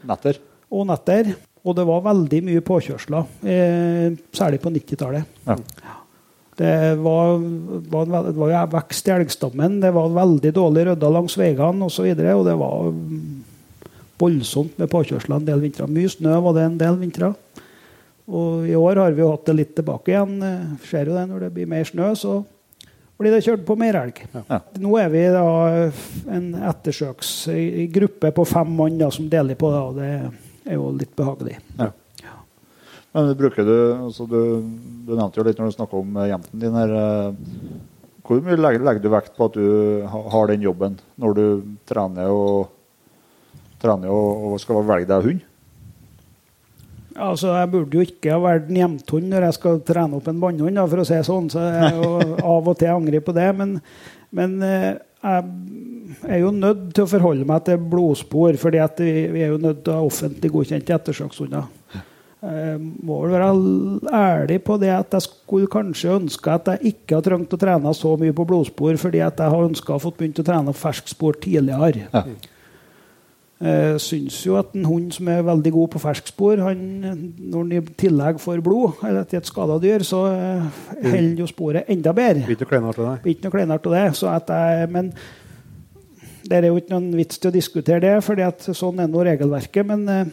Netter? 0.07 0.39
og 0.71 0.87
netter. 0.87 1.35
Og 1.67 1.75
det 1.75 1.83
var 1.87 2.05
veldig 2.05 2.41
mye 2.47 2.63
påkjørsler, 2.63 3.31
eh, 3.43 4.13
særlig 4.35 4.61
på 4.63 4.71
90-tallet. 4.71 5.39
Ja. 5.47 5.57
Det 6.57 6.95
var, 7.03 7.35
var, 7.91 8.07
det 8.25 8.37
var 8.39 8.53
jo 8.53 8.61
vekst 8.71 9.09
i 9.09 9.13
elgstammen, 9.13 9.75
det 9.83 9.91
var 9.93 10.15
veldig 10.15 10.53
dårlig 10.55 10.87
rydda 10.87 11.11
langs 11.13 11.35
veiene 11.37 11.85
osv. 11.85 12.07
Og, 12.07 12.23
så 12.23 12.37
og 12.37 12.47
det 12.47 12.55
var 12.57 12.87
voldsomt 14.17 14.79
med 14.79 14.89
påkjørsler 14.89 15.37
en 15.37 15.45
del 15.45 15.61
vintre. 15.61 15.89
Mye 15.91 16.09
snø 16.09 16.39
var 16.47 16.57
det 16.57 16.65
en 16.65 16.79
del 16.79 16.97
vintre. 17.03 17.33
Og 18.27 18.65
i 18.67 18.75
år 18.75 19.03
har 19.03 19.13
vi 19.15 19.23
jo 19.23 19.29
hatt 19.31 19.45
det 19.47 19.57
litt 19.59 19.75
tilbake 19.77 20.11
igjen. 20.15 20.39
Eh, 20.43 20.63
Ser 20.87 21.11
jo 21.11 21.19
det 21.19 21.27
når 21.29 21.45
det 21.45 21.53
blir 21.59 21.69
mer 21.69 21.85
snø, 21.87 22.09
så 22.17 22.39
blir 23.17 23.33
det 23.33 23.43
kjørt 23.45 23.63
på 23.67 23.77
mer 23.79 23.97
elg. 24.01 24.19
Ja. 24.33 24.59
Nå 24.81 24.97
er 25.01 25.13
vi 25.13 25.23
da 25.33 25.45
en 26.33 26.49
ettersøksgruppe 26.71 28.33
på 28.33 28.45
fem 28.49 28.75
mann 28.77 28.99
da, 28.99 29.09
som 29.13 29.29
deler 29.29 29.57
på 29.57 29.71
det, 29.73 29.79
og 29.81 30.01
det 30.01 30.46
er 30.67 30.77
jo 30.77 30.91
litt 30.95 31.15
behagelig. 31.17 31.57
Men 33.15 33.31
bruker 33.39 33.65
du, 33.65 33.75
altså 33.95 34.27
du, 34.29 34.39
du 35.07 35.13
nevnte 35.15 35.39
jo 35.39 35.45
litt 35.47 35.57
når 35.57 35.71
du 35.71 35.75
snakka 35.77 35.97
om 35.97 36.17
eh, 36.21 36.27
jenten 36.33 36.61
din 36.61 36.75
her. 36.77 36.91
eh, 36.93 37.77
Hvor 38.27 38.41
mye 38.43 38.57
legger, 38.59 38.83
legger 38.85 39.01
du 39.05 39.09
vekt 39.13 39.33
på 39.37 39.47
at 39.47 39.55
du 39.55 40.03
har 40.05 40.51
den 40.51 40.65
jobben 40.65 40.97
når 41.17 41.37
du 41.37 41.45
trener 41.89 42.29
og, 42.29 42.67
trener 43.81 44.11
og, 44.11 44.51
og 44.51 44.59
skal 44.61 44.83
velge 44.85 45.09
deg 45.09 45.29
hund? 45.31 45.45
Altså, 47.17 47.55
Jeg 47.57 47.71
burde 47.73 47.97
jo 47.97 48.05
ikke 48.05 48.35
ha 48.35 48.41
vært 48.43 48.67
en 48.69 48.77
jevnthund 48.83 49.31
når 49.31 49.47
jeg 49.47 49.57
skal 49.57 49.79
trene 49.87 50.19
opp 50.19 50.27
en 50.29 50.43
bannhund, 50.43 50.77
for 50.91 51.01
å 51.01 51.07
si 51.07 51.17
sånn. 51.25 51.47
Så 51.49 51.63
jeg 51.63 51.87
er 51.87 51.97
jo 51.97 52.19
av 52.53 52.69
og 52.69 52.77
til 52.77 52.93
angrer 52.93 53.23
på 53.25 53.33
det. 53.33 53.47
Men, 53.57 53.77
men 54.35 54.57
eh, 54.67 54.91
jeg 55.23 55.47
er 56.25 56.41
jo 56.41 56.51
nødt 56.55 56.89
til 56.95 57.05
å 57.05 57.11
forholde 57.11 57.47
meg 57.47 57.65
til 57.67 57.81
blodspor, 57.91 58.57
fordi 58.57 58.83
vi, 58.99 59.13
vi 59.35 59.45
er 59.45 59.53
jo 59.53 59.61
nødt 59.61 59.83
til 59.83 59.93
å 59.93 59.99
ha 59.99 60.07
offentlig 60.07 60.51
godkjente 60.53 60.95
ettersøkshunder. 60.95 61.73
Jeg 62.37 62.77
må 62.79 63.15
vel 63.23 63.33
være 63.33 63.47
ærlig 64.13 64.59
på 64.65 64.75
det 64.77 64.91
at 64.93 65.15
jeg 65.17 65.25
skulle 65.25 65.69
kanskje 65.73 66.19
ønske 66.19 66.51
at 66.53 66.69
jeg 66.69 66.93
ikke 66.93 67.17
har 67.17 67.25
trengt 67.25 67.55
å 67.55 67.59
trene 67.59 67.93
så 67.97 68.11
mye 68.21 68.35
på 68.37 68.45
blodspor, 68.45 68.93
fordi 69.01 69.23
at 69.25 69.41
jeg 69.41 69.53
har 69.53 69.65
ønska 69.65 69.95
å 69.95 70.03
få 70.03 70.13
begynt 70.13 70.43
å 70.43 70.45
trene 70.45 70.75
ferskspor 70.77 71.39
tidligere. 71.41 72.05
Ja. 72.13 72.23
Jeg 73.57 74.01
syns 74.05 74.35
jo 74.45 74.53
at 74.59 74.75
en 74.77 74.85
hund 74.85 75.09
som 75.15 75.31
er 75.33 75.41
veldig 75.47 75.71
god 75.73 75.89
på 75.95 76.01
ferskspor, 76.03 76.61
han, 76.61 76.83
når 77.41 77.57
han 77.57 77.71
i 77.73 77.81
tillegg 77.97 78.37
får 78.43 78.61
blod 78.61 79.01
eller 79.07 79.25
til 79.25 79.39
et 79.39 79.49
skada 79.49 79.79
dyr, 79.81 80.05
så 80.05 80.21
eh, 80.29 80.67
holder 81.07 81.41
jo 81.41 81.49
sporet 81.49 81.89
enda 81.89 82.13
bedre. 82.13 82.45
Blir 83.23 83.33
ikke 83.33 83.47
noe 83.47 83.55
kleinere 83.55 83.81
til 83.81 83.97
det. 83.97 84.05
Så 84.19 84.29
at 84.29 84.53
jeg, 84.53 84.91
men 84.93 85.09
det 86.47 86.57
er 86.57 86.69
jo 86.69 86.79
ikke 86.79 86.93
noen 86.95 87.11
vits 87.17 87.39
til 87.41 87.51
å 87.51 87.55
diskutere 87.55 88.01
det, 88.03 88.13
for 88.23 88.75
sånn 88.75 89.01
er 89.03 89.09
nå 89.11 89.23
regelverket. 89.27 89.87
Men 89.87 90.07
eh, 90.11 90.29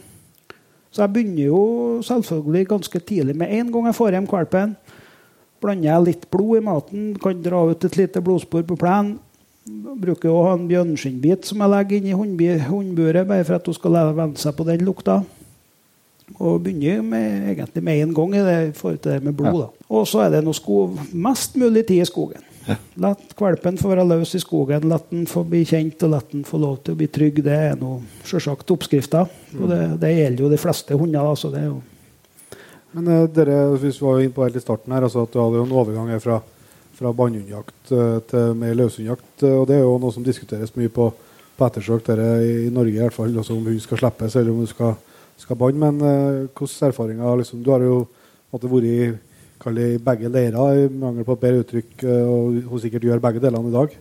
så 0.94 1.02
jeg 1.02 1.14
begynner 1.16 1.48
jo 1.48 1.60
selvfølgelig 2.06 2.70
ganske 2.70 3.00
tidlig 3.02 3.34
med 3.38 3.50
en 3.50 3.72
gang 3.74 3.88
jeg 3.90 3.98
får 3.98 4.14
hjem 4.14 4.28
valpen. 4.30 4.76
Blander 5.64 5.88
jeg 5.88 6.06
litt 6.06 6.26
blod 6.30 6.60
i 6.60 6.64
maten, 6.64 7.06
kan 7.18 7.40
dra 7.42 7.64
ut 7.66 7.86
et 7.88 7.96
lite 7.98 8.22
blodspor 8.22 8.62
på 8.68 8.78
plenen. 8.78 9.16
Bruker 9.64 10.28
å 10.28 10.42
ha 10.44 10.52
en 10.54 10.68
bjørneskinnbit 10.68 11.48
som 11.48 11.62
jeg 11.64 11.72
legger 11.72 11.96
inn 11.98 12.10
i 12.12 12.58
hundburet, 12.68 13.24
bare 13.26 13.46
for 13.48 13.56
at 13.56 13.66
hun 13.66 13.74
skal 13.78 13.96
venne 14.12 14.38
seg 14.38 14.54
på 14.54 14.66
den 14.68 14.84
lukta. 14.86 15.22
Og 16.38 16.60
begynner 16.62 17.02
med, 17.02 17.50
egentlig 17.50 17.82
med 17.84 18.02
en 18.04 18.14
gang 18.14 18.36
i 18.36 18.44
det 18.44 18.58
forhold 18.78 19.00
til 19.02 19.16
det 19.16 19.24
med 19.24 19.34
blod. 19.38 19.64
Da. 19.64 19.86
Og 19.90 20.06
så 20.08 20.22
er 20.24 20.36
det 20.36 20.44
noe 20.44 20.56
sko 20.56 20.84
mest 21.10 21.56
mulig 21.58 21.88
tid 21.88 22.04
i 22.04 22.08
skogen. 22.08 22.44
La 23.02 23.10
valpen 23.38 23.76
få 23.80 23.90
være 23.90 24.06
løs 24.08 24.34
i 24.38 24.40
skogen, 24.42 24.86
la 24.88 24.98
den 25.10 25.26
få 25.28 25.42
bli 25.48 25.64
kjent 25.68 26.04
og 26.06 26.14
la 26.14 26.20
den 26.30 26.44
få 26.48 26.60
lov 26.62 26.78
til 26.84 26.94
å 26.94 27.00
bli 27.00 27.08
trygg. 27.12 27.42
Det 27.44 27.56
er 27.70 27.74
noe 27.80 28.00
selvsagt 28.24 28.72
oppskrifta. 28.74 29.24
Og 29.58 29.66
det, 29.70 29.80
det 30.02 30.14
gjelder 30.14 30.46
jo 30.46 30.52
de 30.52 30.60
fleste 30.60 30.98
hunder. 30.98 31.28
Altså, 31.34 31.50
det 31.52 31.64
er 31.64 31.68
jo 31.72 31.82
Men 32.94 33.10
uh, 33.10 33.26
dere, 33.26 33.58
hvis 33.82 33.98
vi 34.00 34.06
var 34.06 34.20
inne 34.22 34.34
på 34.34 34.44
helt 34.46 34.56
i 34.56 34.62
starten 34.62 34.94
her, 34.94 35.02
altså 35.02 35.24
at 35.26 35.32
du 35.34 35.40
hadde 35.42 35.58
jo 35.58 35.66
en 35.66 35.76
overgang 35.76 36.12
fra, 36.22 36.38
fra 36.94 37.12
bannhundjakt 37.12 37.90
uh, 37.92 38.20
til 38.30 38.54
mer 38.60 38.76
løshundjakt. 38.78 39.32
Uh, 39.42 39.56
og 39.60 39.66
Det 39.68 39.76
er 39.76 39.82
jo 39.82 39.96
noe 39.98 40.14
som 40.14 40.26
diskuteres 40.26 40.72
mye 40.78 40.92
på, 40.94 41.08
på 41.58 41.66
ettersøk 41.66 42.12
i, 42.14 42.68
i 42.68 42.70
Norge, 42.70 42.94
i 42.94 43.02
hvert 43.02 43.16
fall, 43.16 43.34
også 43.34 43.56
om 43.56 43.66
hund 43.66 43.82
skal 43.82 44.00
slippes 44.00 44.38
eller 44.38 44.54
om 44.54 44.62
hun 44.62 44.70
skal, 44.70 44.94
skal 45.42 45.58
banne. 45.58 45.90
Men 45.90 46.50
hvordan 46.54 46.88
erfaringer 46.88 47.42
liksom, 47.42 47.66
Du 47.66 47.72
har 47.74 47.82
jo 47.82 48.04
måte 48.54 48.70
vært 48.70 48.86
i 48.88 48.98
kall 49.64 49.78
det 49.80 49.88
begge 50.04 50.30
leirer, 50.32 50.84
i 50.84 50.90
mangel 50.92 51.26
på 51.26 51.36
et 51.36 51.44
bedre 51.46 51.64
uttrykk, 51.64 51.94
eh, 52.04 52.26
og 52.28 52.60
hun 52.70 52.82
sikkert 52.82 53.08
gjør 53.08 53.22
begge 53.24 53.42
delene 53.42 53.72
i 53.72 53.74
dag. 53.74 53.96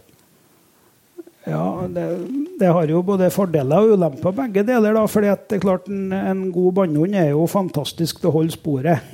Ja, 1.44 1.64
det, 1.92 2.06
det 2.60 2.70
har 2.72 2.88
jo 2.88 3.02
både 3.04 3.28
fordeler 3.34 3.84
og 3.84 3.98
ulemper, 3.98 4.36
begge 4.36 4.64
deler. 4.68 4.96
da, 4.96 5.04
fordi 5.12 5.34
det 5.34 5.58
er 5.58 5.66
klart 5.66 5.90
En, 5.92 6.14
en 6.16 6.46
god 6.56 6.72
bannhund 6.80 7.16
er 7.20 7.34
jo 7.34 7.44
fantastisk 7.52 8.22
til 8.22 8.32
å 8.32 8.38
holde 8.38 8.56
sporet. 8.56 9.12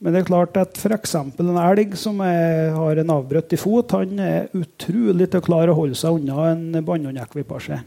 Men 0.00 0.14
det 0.14 0.22
er 0.22 0.30
klart 0.30 0.56
at 0.56 0.78
f.eks. 0.80 1.14
en 1.14 1.60
elg 1.60 1.92
som 2.00 2.22
er, 2.24 2.70
har 2.72 3.02
en 3.02 3.12
avbrutt 3.12 3.52
i 3.52 3.58
fot, 3.60 3.92
han 3.92 4.22
er 4.24 4.48
utrolig 4.56 5.28
til 5.28 5.42
å 5.42 5.44
klare 5.44 5.74
å 5.74 5.76
holde 5.76 5.98
seg 5.98 6.16
unna 6.16 6.48
en 6.54 6.80
bannhundekvipasje. 6.86 7.82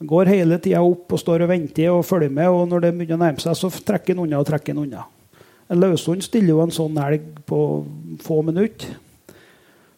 Han 0.00 0.10
går 0.10 0.32
hele 0.32 0.58
tida 0.58 0.82
opp 0.82 1.14
og 1.14 1.22
står 1.22 1.44
og 1.44 1.52
venter 1.52 1.92
og 1.94 2.02
følger 2.08 2.34
med, 2.34 2.50
og 2.50 2.66
når 2.68 2.82
det 2.82 2.92
begynner 2.96 3.20
å 3.20 3.22
nærme 3.22 3.44
seg, 3.44 3.56
så 3.56 3.70
trekker 3.70 4.16
han 4.16 4.24
unna 4.24 4.42
og 4.42 4.48
trekker 4.50 4.74
han 4.74 4.82
unna. 4.82 5.06
En 5.70 5.78
løshund 5.80 6.24
stiller 6.26 6.54
jo 6.56 6.62
en 6.64 6.72
sånn 6.74 6.96
elg 6.98 7.28
på 7.46 7.60
få 8.24 8.40
minutter. 8.46 8.96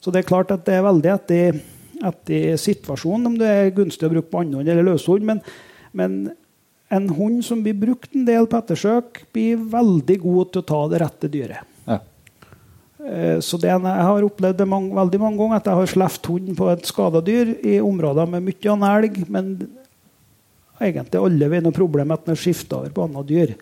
Så 0.02 0.12
det 0.12 0.22
er 0.22 0.28
klart 0.28 0.50
at 0.52 0.64
det 0.66 0.74
er 0.76 0.84
veldig 0.84 1.10
etter, 1.14 1.60
etter 2.02 2.56
situasjonen 2.60 3.30
om 3.30 3.36
det 3.40 3.48
er 3.48 3.70
gunstig 3.76 4.08
å 4.08 4.12
bruke 4.12 4.32
bannhund 4.34 4.68
eller 4.68 4.84
løshund. 4.90 5.24
Men, 5.24 5.40
men 5.96 6.16
en 6.92 7.06
hund 7.16 7.40
som 7.46 7.62
blir 7.64 7.78
brukt 7.78 8.12
en 8.18 8.26
del 8.28 8.48
på 8.50 8.58
ettersøk, 8.58 9.22
blir 9.32 9.62
veldig 9.72 10.18
god 10.26 10.50
til 10.52 10.60
å 10.64 10.68
ta 10.74 10.80
det 10.92 11.00
rette 11.04 11.30
dyret. 11.32 11.62
Ja. 11.88 12.00
Eh, 13.06 13.38
Så 13.40 13.56
det, 13.62 13.70
er- 13.72 13.80
jeg 13.80 14.08
har 14.10 14.26
opplevd 14.28 14.58
det 14.60 14.68
mange, 14.68 14.92
veldig 14.98 15.20
mange 15.22 15.40
ganger 15.40 15.56
at 15.62 15.70
jeg 15.70 15.80
har 15.80 15.92
sluppet 15.94 16.28
hunden 16.34 16.58
på 16.58 16.68
et 16.74 16.84
skada 16.90 17.22
dyr 17.24 17.54
i 17.64 17.78
områder 17.80 18.28
med 18.28 18.44
mye 18.50 18.74
annen 18.74 18.90
elg, 18.92 19.22
men 19.30 19.54
egentlig 20.82 21.22
alle 21.22 21.48
vi 21.48 21.60
noe 21.64 21.72
problem 21.74 22.10
at 22.12 22.24
den 22.26 22.34
har 22.36 22.42
skifta 22.42 22.82
over 22.82 22.90
på 22.92 23.06
annet 23.08 23.28
dyr. 23.30 23.54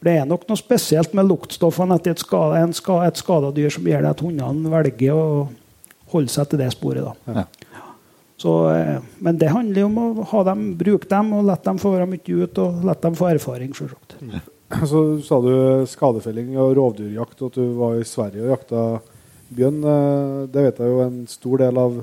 Det 0.00 0.14
er 0.16 0.28
nok 0.28 0.46
noe 0.48 0.56
spesielt 0.56 1.12
med 1.16 1.28
luktstoffene 1.28 1.98
etter 2.00 2.14
et, 2.14 2.22
skade, 2.22 2.60
en 2.62 2.72
ska, 2.72 3.02
et 3.04 3.18
skadedyr 3.20 3.72
som 3.74 3.84
gjør 3.84 4.06
det 4.06 4.12
at 4.14 4.22
hundene 4.24 4.72
velger 4.72 5.12
å 5.12 5.24
holde 6.14 6.32
seg 6.32 6.48
til 6.50 6.62
det 6.62 6.70
sporet. 6.72 7.18
Ja. 7.28 7.44
Så, 8.40 8.54
eh, 8.72 9.02
men 9.20 9.36
det 9.36 9.50
handler 9.52 9.82
jo 9.82 9.90
om 9.90 9.98
å 10.00 10.24
ha 10.30 10.44
dem, 10.48 10.62
bruke 10.80 11.08
dem 11.10 11.34
og 11.36 11.44
la 11.44 11.58
dem 11.60 11.76
få 11.82 11.92
være 11.92 12.08
mye 12.08 12.38
ut 12.46 12.60
og 12.62 12.86
la 12.88 12.94
dem 12.96 13.18
få 13.18 13.28
erfaring. 13.34 13.74
Selvsagt. 13.76 14.16
Så 14.88 15.00
sa 15.26 15.40
du 15.42 15.52
skadefelling 15.90 16.54
og 16.62 16.76
rovdyrjakt, 16.78 17.40
og 17.42 17.50
at 17.50 17.58
du 17.58 17.72
var 17.76 17.98
i 17.98 18.06
Sverige 18.06 18.46
og 18.46 18.52
jakta 18.54 18.84
bjørn. 19.52 19.80
Eh, 19.84 20.46
Det 20.54 20.64
vet 20.64 20.78
jeg 20.80 20.94
jo 20.94 21.00
en 21.04 21.26
stor 21.28 21.58
del 21.58 21.80
av, 21.84 22.00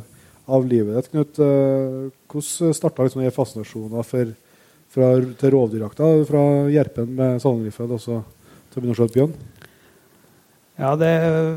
av 0.48 0.68
livet 0.68 1.00
ditt, 1.00 1.10
Knut. 1.16 1.40
Eh, 1.42 2.12
Hvordan 2.30 2.76
starta 2.78 3.08
liksom 3.08 3.26
fascinasjonen 3.34 4.06
for, 4.06 4.36
fra, 4.98 5.12
til 5.38 5.54
rovdyrjakta? 5.54 6.10
Fra 6.28 6.48
Gjerpen 6.74 7.14
med 7.20 7.38
salongriffel 7.44 7.94
og 7.94 8.02
så 8.02 8.18
til 8.72 8.80
å 8.80 8.82
begynne 8.82 8.98
å 8.98 9.00
skjøte 9.00 9.18
bjørn? 9.20 9.38
Ja, 10.78 10.92
det 10.94 11.14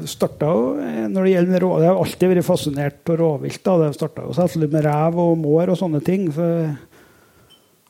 starta 0.09 0.49
jo 0.49 0.69
eh, 0.81 1.09
når 1.13 1.27
det 1.27 1.33
gjelder 1.35 1.65
rovvilt. 1.67 1.85
Jeg 1.85 1.93
har 1.93 2.05
alltid 2.05 2.31
vært 2.31 2.47
fascinert 2.47 3.11
av 3.13 3.19
rovvilt. 3.21 3.61
da. 3.67 3.75
Det 3.83 3.91
starta 3.99 4.25
jo 4.25 4.37
selvfølgelig 4.37 4.73
med 4.77 4.87
rev 4.87 5.19
og 5.21 5.35
mår 5.43 5.75
og 5.75 5.81
sånne 5.81 6.01
ting. 6.05 6.31
for 6.33 6.71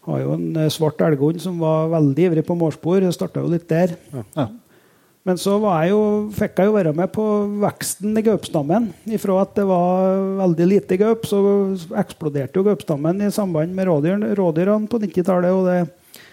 jeg 0.01 0.09
har 0.09 0.24
jo 0.24 0.32
en 0.34 0.57
eh, 0.57 0.72
svart 0.72 1.03
elghund 1.07 1.42
som 1.44 1.61
var 1.62 1.90
veldig 1.92 2.26
ivrig 2.30 2.44
på 2.48 2.57
mårspor. 2.59 2.98
Det 3.05 3.14
starta 3.14 3.44
jo 3.44 3.53
litt 3.53 3.68
der. 3.70 3.94
Ja. 4.14 4.24
Ja. 4.38 4.48
Men 5.29 5.37
så 5.37 5.59
var 5.61 5.83
jeg 5.85 5.93
jo, 5.93 6.03
fikk 6.33 6.61
jeg 6.62 6.71
jo 6.71 6.75
være 6.79 6.93
med 6.97 7.11
på 7.12 7.25
veksten 7.61 8.16
i 8.16 8.23
gaupestammen. 8.25 8.87
Ifra 9.12 9.43
at 9.43 9.53
det 9.59 9.66
var 9.68 10.14
veldig 10.39 10.68
lite 10.71 10.97
gaup, 11.01 11.27
så 11.29 11.41
eksploderte 12.01 12.57
jo 12.57 12.64
gaupestammen 12.71 13.21
i 13.27 13.33
samband 13.35 13.75
med 13.77 13.91
rådyr- 13.91 14.31
rådyrene 14.39 14.89
på 14.89 15.01
90-tallet. 15.03 15.53
og 15.53 15.68
det 15.68 16.25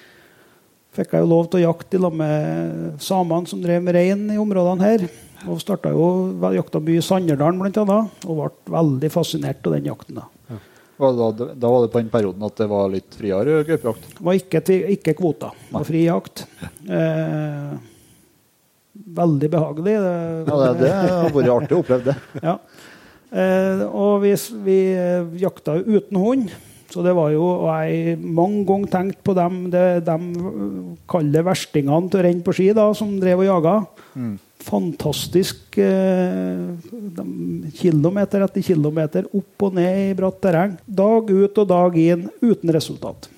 fikk 0.97 1.13
jeg 1.13 1.25
jo 1.25 1.29
lov 1.29 1.49
til 1.51 1.59
å 1.59 1.65
jakte 1.67 1.99
i 1.99 2.01
lag 2.01 2.15
med 2.15 3.01
samene 3.03 3.51
som 3.51 3.59
drev 3.61 3.83
med 3.85 3.97
rein 3.97 4.23
i 4.33 4.39
områdene 4.41 4.87
her. 4.87 5.03
Og 5.45 5.59
starta 5.61 5.91
jo 5.93 6.07
jakta 6.55 6.79
mye 6.81 6.97
i 6.97 7.05
Sanderdalen 7.05 7.59
bl.a. 7.61 7.99
Og 8.25 8.39
ble 8.39 8.49
veldig 8.73 9.11
fascinert 9.13 9.67
av 9.67 9.75
den 9.75 9.91
jakten. 9.91 10.23
da. 10.23 10.29
Det 10.97 11.11
Da, 11.19 11.27
da 11.53 11.69
var 11.69 11.83
det 11.83 11.91
på 11.93 11.99
den 12.01 12.09
perioden 12.09 12.41
at 12.47 12.55
det 12.57 12.65
var 12.71 12.87
litt 12.89 13.13
friere 13.19 13.59
gaupejakt? 13.67 14.07
Det 14.17 14.23
var 14.25 14.39
ikke, 14.39 14.63
ikke 14.95 15.13
kvota. 15.19 15.51
Det 15.67 15.75
var 15.75 15.85
fri 15.85 16.07
jakt. 16.07 16.47
Eh, 16.89 17.75
veldig 19.17 19.49
behagelig. 19.53 19.97
Ja, 19.97 20.61
det, 20.61 20.71
det 20.81 20.93
har 20.93 21.33
vært 21.35 21.53
artig 21.55 21.77
å 21.77 21.81
oppleve 21.83 22.11
det. 22.11 22.17
Ja. 22.47 22.59
Eh, 23.27 23.81
og 23.91 24.21
vi, 24.23 24.31
vi 24.63 24.79
eh, 24.95 25.37
jakta 25.41 25.75
jo 25.79 25.97
uten 25.99 26.19
hund. 26.21 26.51
Så 26.87 27.03
det 27.03 27.11
var 27.17 27.33
jo 27.33 27.43
og 27.43 27.67
jeg 27.83 28.15
mange 28.23 28.61
ganger 28.67 28.91
tenkt 28.93 29.19
på 29.27 29.33
dem, 29.35 29.65
de, 29.73 29.81
de 30.07 30.15
kalde 31.11 31.43
verstingene 31.43 32.07
til 32.07 32.21
å 32.21 32.23
renne 32.23 32.45
på 32.45 32.55
ski, 32.55 32.69
da, 32.77 32.87
som 32.95 33.17
drev 33.19 33.43
og 33.43 33.49
jaga. 33.49 33.73
Fantastisk 34.67 35.77
eh, 35.83 36.63
de, 37.19 37.27
kilometer 37.77 38.47
etter 38.47 38.65
kilometer 38.65 39.27
opp 39.35 39.67
og 39.67 39.77
ned 39.77 40.01
i 40.07 40.17
bratt 40.17 40.39
terreng. 40.43 40.79
Dag 40.87 41.29
ut 41.29 41.63
og 41.63 41.69
dag 41.69 41.99
inn 42.01 42.29
uten 42.39 42.75
resultat. 42.75 43.29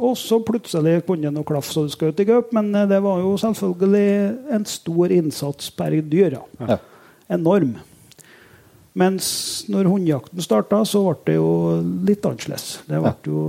Og 0.00 0.16
så 0.16 0.38
plutselig 0.44 1.02
kunne 1.04 1.28
det 1.28 1.34
noe 1.34 1.46
klaff 1.46 1.68
så 1.68 1.84
det 1.84 1.92
skjøt 1.92 2.22
i 2.22 2.28
gaup, 2.30 2.54
men 2.56 2.72
eh, 2.74 2.88
det 2.88 3.02
var 3.04 3.20
jo 3.20 3.34
selvfølgelig 3.40 4.08
en 4.56 4.66
stor 4.68 5.12
innsats 5.12 5.70
per 5.76 5.96
dyr. 6.00 6.38
Ja. 6.38 6.74
Ja. 6.74 6.78
Enorm. 7.36 7.76
Mens 9.00 9.26
når 9.70 9.86
hundejakten 9.86 10.42
starta, 10.42 10.80
så 10.88 11.04
ble 11.06 11.18
det 11.28 11.36
jo 11.36 11.50
litt 12.08 12.24
annerledes. 12.26 12.80
Det 12.88 12.98
ble 13.04 13.12
jo 13.28 13.42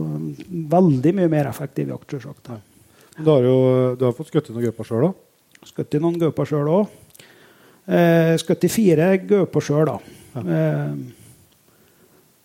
veldig 0.75 1.15
mye 1.17 1.31
mer 1.31 1.49
effektiv 1.49 1.89
jakt. 1.95 2.13
selvsagt. 2.13 2.51
Du 3.17 3.29
har 3.31 3.45
jo 3.45 3.55
du 3.97 4.05
har 4.05 4.13
fått 4.15 4.29
skutt 4.31 4.51
noen 4.51 4.67
gauper 4.67 4.87
sjøl 4.87 5.07
òg? 5.09 5.15
Skutt 5.67 5.97
i 5.97 6.01
noen 6.01 6.19
gauper 6.21 6.47
sjøl 6.49 6.69
òg. 6.69 6.99
Eh, 7.91 8.35
skutt 8.41 8.67
i 8.67 8.71
fire 8.71 9.15
gauper 9.27 9.65
sjøl, 9.65 9.89
da. 9.89 9.97
Eh, 10.41 10.93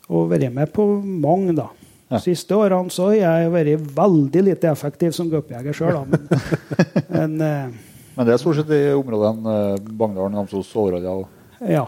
og 0.08 0.30
vært 0.30 0.54
med 0.54 0.72
på 0.72 0.86
mange, 1.02 1.52
da. 1.56 1.68
Ja. 2.06 2.20
Siste 2.22 2.54
årene 2.54 2.92
så 2.94 3.08
har 3.10 3.16
jeg 3.18 3.50
vært 3.50 3.86
veldig 3.96 4.42
lite 4.46 4.68
effektiv 4.70 5.10
som 5.16 5.26
gaupejeger 5.32 5.74
sjøl. 5.74 6.04
Men, 6.06 6.28
men 7.16 7.32
eh, 7.42 7.70
Men 8.16 8.26
det 8.28 8.34
er 8.36 8.38
stort 8.42 8.60
sett 8.60 8.70
i 8.70 8.82
områdene 8.94 9.54
eh, 9.74 9.80
Bagndalen, 9.90 10.36
Namsos, 10.38 10.70
Overhalla 10.78 11.24
Ja, 11.66 11.86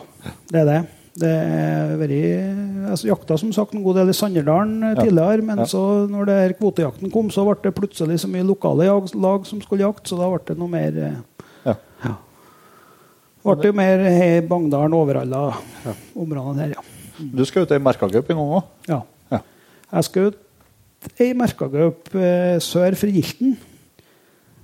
det 0.50 0.62
er 0.64 0.66
det. 0.72 0.78
Det 1.18 1.30
er 1.34 1.92
vært 1.98 2.90
altså, 2.92 3.08
jakta 3.12 3.36
som 3.38 3.52
sagt 3.54 3.72
en 3.74 3.82
god 3.82 3.96
del 4.00 4.10
i 4.10 4.16
Sanderdalen 4.18 4.74
eh, 4.88 4.96
Ja. 4.96 5.04
tidligere, 5.06 5.42
men 5.46 5.62
Ja. 5.62 5.66
så 5.70 5.82
når 6.10 6.26
det 6.26 6.36
her 6.42 6.54
kvotejakten 6.58 7.12
kom, 7.14 7.30
så 7.34 7.44
ble 7.46 7.54
det 7.62 7.72
plutselig 7.78 8.18
så 8.22 8.30
mye 8.30 8.46
lokale 8.46 8.86
lag 9.14 9.46
som 9.46 9.60
skulle 9.62 9.86
jakte, 9.86 10.10
så 10.10 10.18
da 10.18 10.28
ble 10.34 10.40
det 10.50 10.56
noe 10.58 10.72
mer 10.72 10.98
eh, 10.98 11.20
Ja. 11.66 11.74
ja. 12.04 12.14
Ble 13.46 13.56
det 13.62 13.72
mer 13.78 14.02
Bagndalen, 14.50 14.94
Overhalla, 14.98 15.44
områdene 16.18 16.66
her, 16.66 16.74
ja. 16.74 16.82
Du 17.18 17.44
skal 17.46 17.62
ut 17.66 17.70
i 17.74 17.78
merkagaup 17.82 18.30
en 18.34 18.36
gang 18.42 18.52
òg? 18.58 18.66
ja. 18.90 19.00
Jeg 19.88 20.08
skjøt 20.08 20.44
ei 21.22 21.32
merkagaup 21.36 22.12
eh, 22.18 22.58
sør 22.62 22.96
for 22.98 23.12
Gilten. 23.12 23.56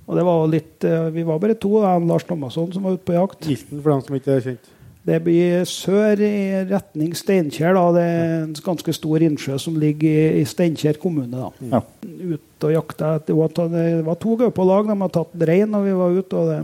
Og 0.05 0.17
det 0.19 0.25
var 0.27 0.45
litt 0.51 0.85
eh, 0.85 1.09
Vi 1.15 1.25
var 1.25 1.41
bare 1.41 1.57
to, 1.57 1.71
da, 1.81 1.95
Lars 1.97 2.27
Thomasson, 2.27 2.71
som 2.75 2.85
var 2.85 2.97
ute 2.97 3.07
på 3.07 3.15
jakt. 3.15 3.45
Gilten, 3.47 3.81
for 3.81 3.95
dem 3.95 4.03
som 4.05 4.17
ikke 4.19 4.35
er 4.35 4.47
kjent. 4.49 4.71
Det 5.05 5.19
blir 5.21 5.67
sør 5.69 6.21
i 6.25 6.63
retning 6.65 7.11
Steinkjer. 7.17 7.75
Da. 7.77 7.83
Det 7.93 8.05
er 8.05 8.31
en 8.39 8.55
ganske 8.65 8.93
stor 8.97 9.25
innsjø 9.25 9.57
som 9.61 9.75
ligger 9.77 10.39
i, 10.39 10.45
Steinkjer 10.49 10.97
kommune. 11.01 11.29
Da. 11.33 11.51
Ja. 11.69 11.81
Ute 12.03 12.71
og 12.71 12.73
jakta. 12.73 13.11
Det 13.21 13.35
var, 13.37 13.53
to 13.53 14.37
gauper 14.39 14.55
på 14.57 14.65
lag. 14.65 14.89
De 14.89 14.97
har 15.03 15.13
tatt 15.13 15.45
rein, 15.45 15.77
og 15.77 15.85
vi 15.85 15.93
var 15.99 16.17
ute. 16.17 16.41
og 16.41 16.49
det 16.49 16.63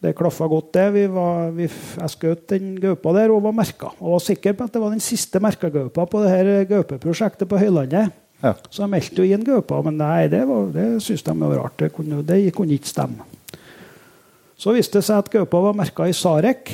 Det 0.00 0.14
klaffa 0.16 0.46
godt, 0.48 0.70
det. 0.72 0.86
Vi 0.94 1.02
var, 1.12 1.50
vi, 1.52 1.66
jeg 1.68 2.12
skjøt 2.14 2.46
den 2.54 2.70
gaupa 2.80 3.12
der 3.18 3.32
og 3.34 3.42
var 3.44 3.52
merka. 3.52 3.90
Og 4.00 4.14
var 4.14 4.22
sikker 4.24 4.54
på 4.56 4.64
at 4.64 4.72
det 4.72 4.80
var 4.80 4.94
den 4.94 5.02
siste 5.04 5.40
merka 5.44 5.68
gaupa 5.74 6.06
på 6.08 6.22
det 6.24 6.30
her 6.32 6.48
gaupeprosjektet 6.70 7.48
på 7.50 7.58
Høylandet. 7.60 8.14
Ja. 8.40 8.54
Så 8.72 8.80
jeg 8.86 8.92
meldte 8.94 9.20
jo 9.20 9.26
inn 9.36 9.44
gaupa, 9.44 9.82
men 9.84 9.98
nei, 10.00 10.22
det, 10.32 10.40
var- 10.48 10.70
det 10.72 10.86
syntes 11.04 11.26
de 11.26 11.34
var 11.42 11.52
rart. 11.60 11.76
Det 11.82 11.90
kunne, 11.92 12.22
det 12.24 12.38
kunne 12.56 12.78
ikke 12.78 12.88
stemme. 12.88 13.26
Så 14.60 14.72
viste 14.76 14.98
det 15.00 15.04
seg 15.08 15.20
at 15.20 15.28
gaupa 15.32 15.60
var 15.68 15.76
merka 15.76 16.08
i 16.08 16.16
Sarek. 16.16 16.72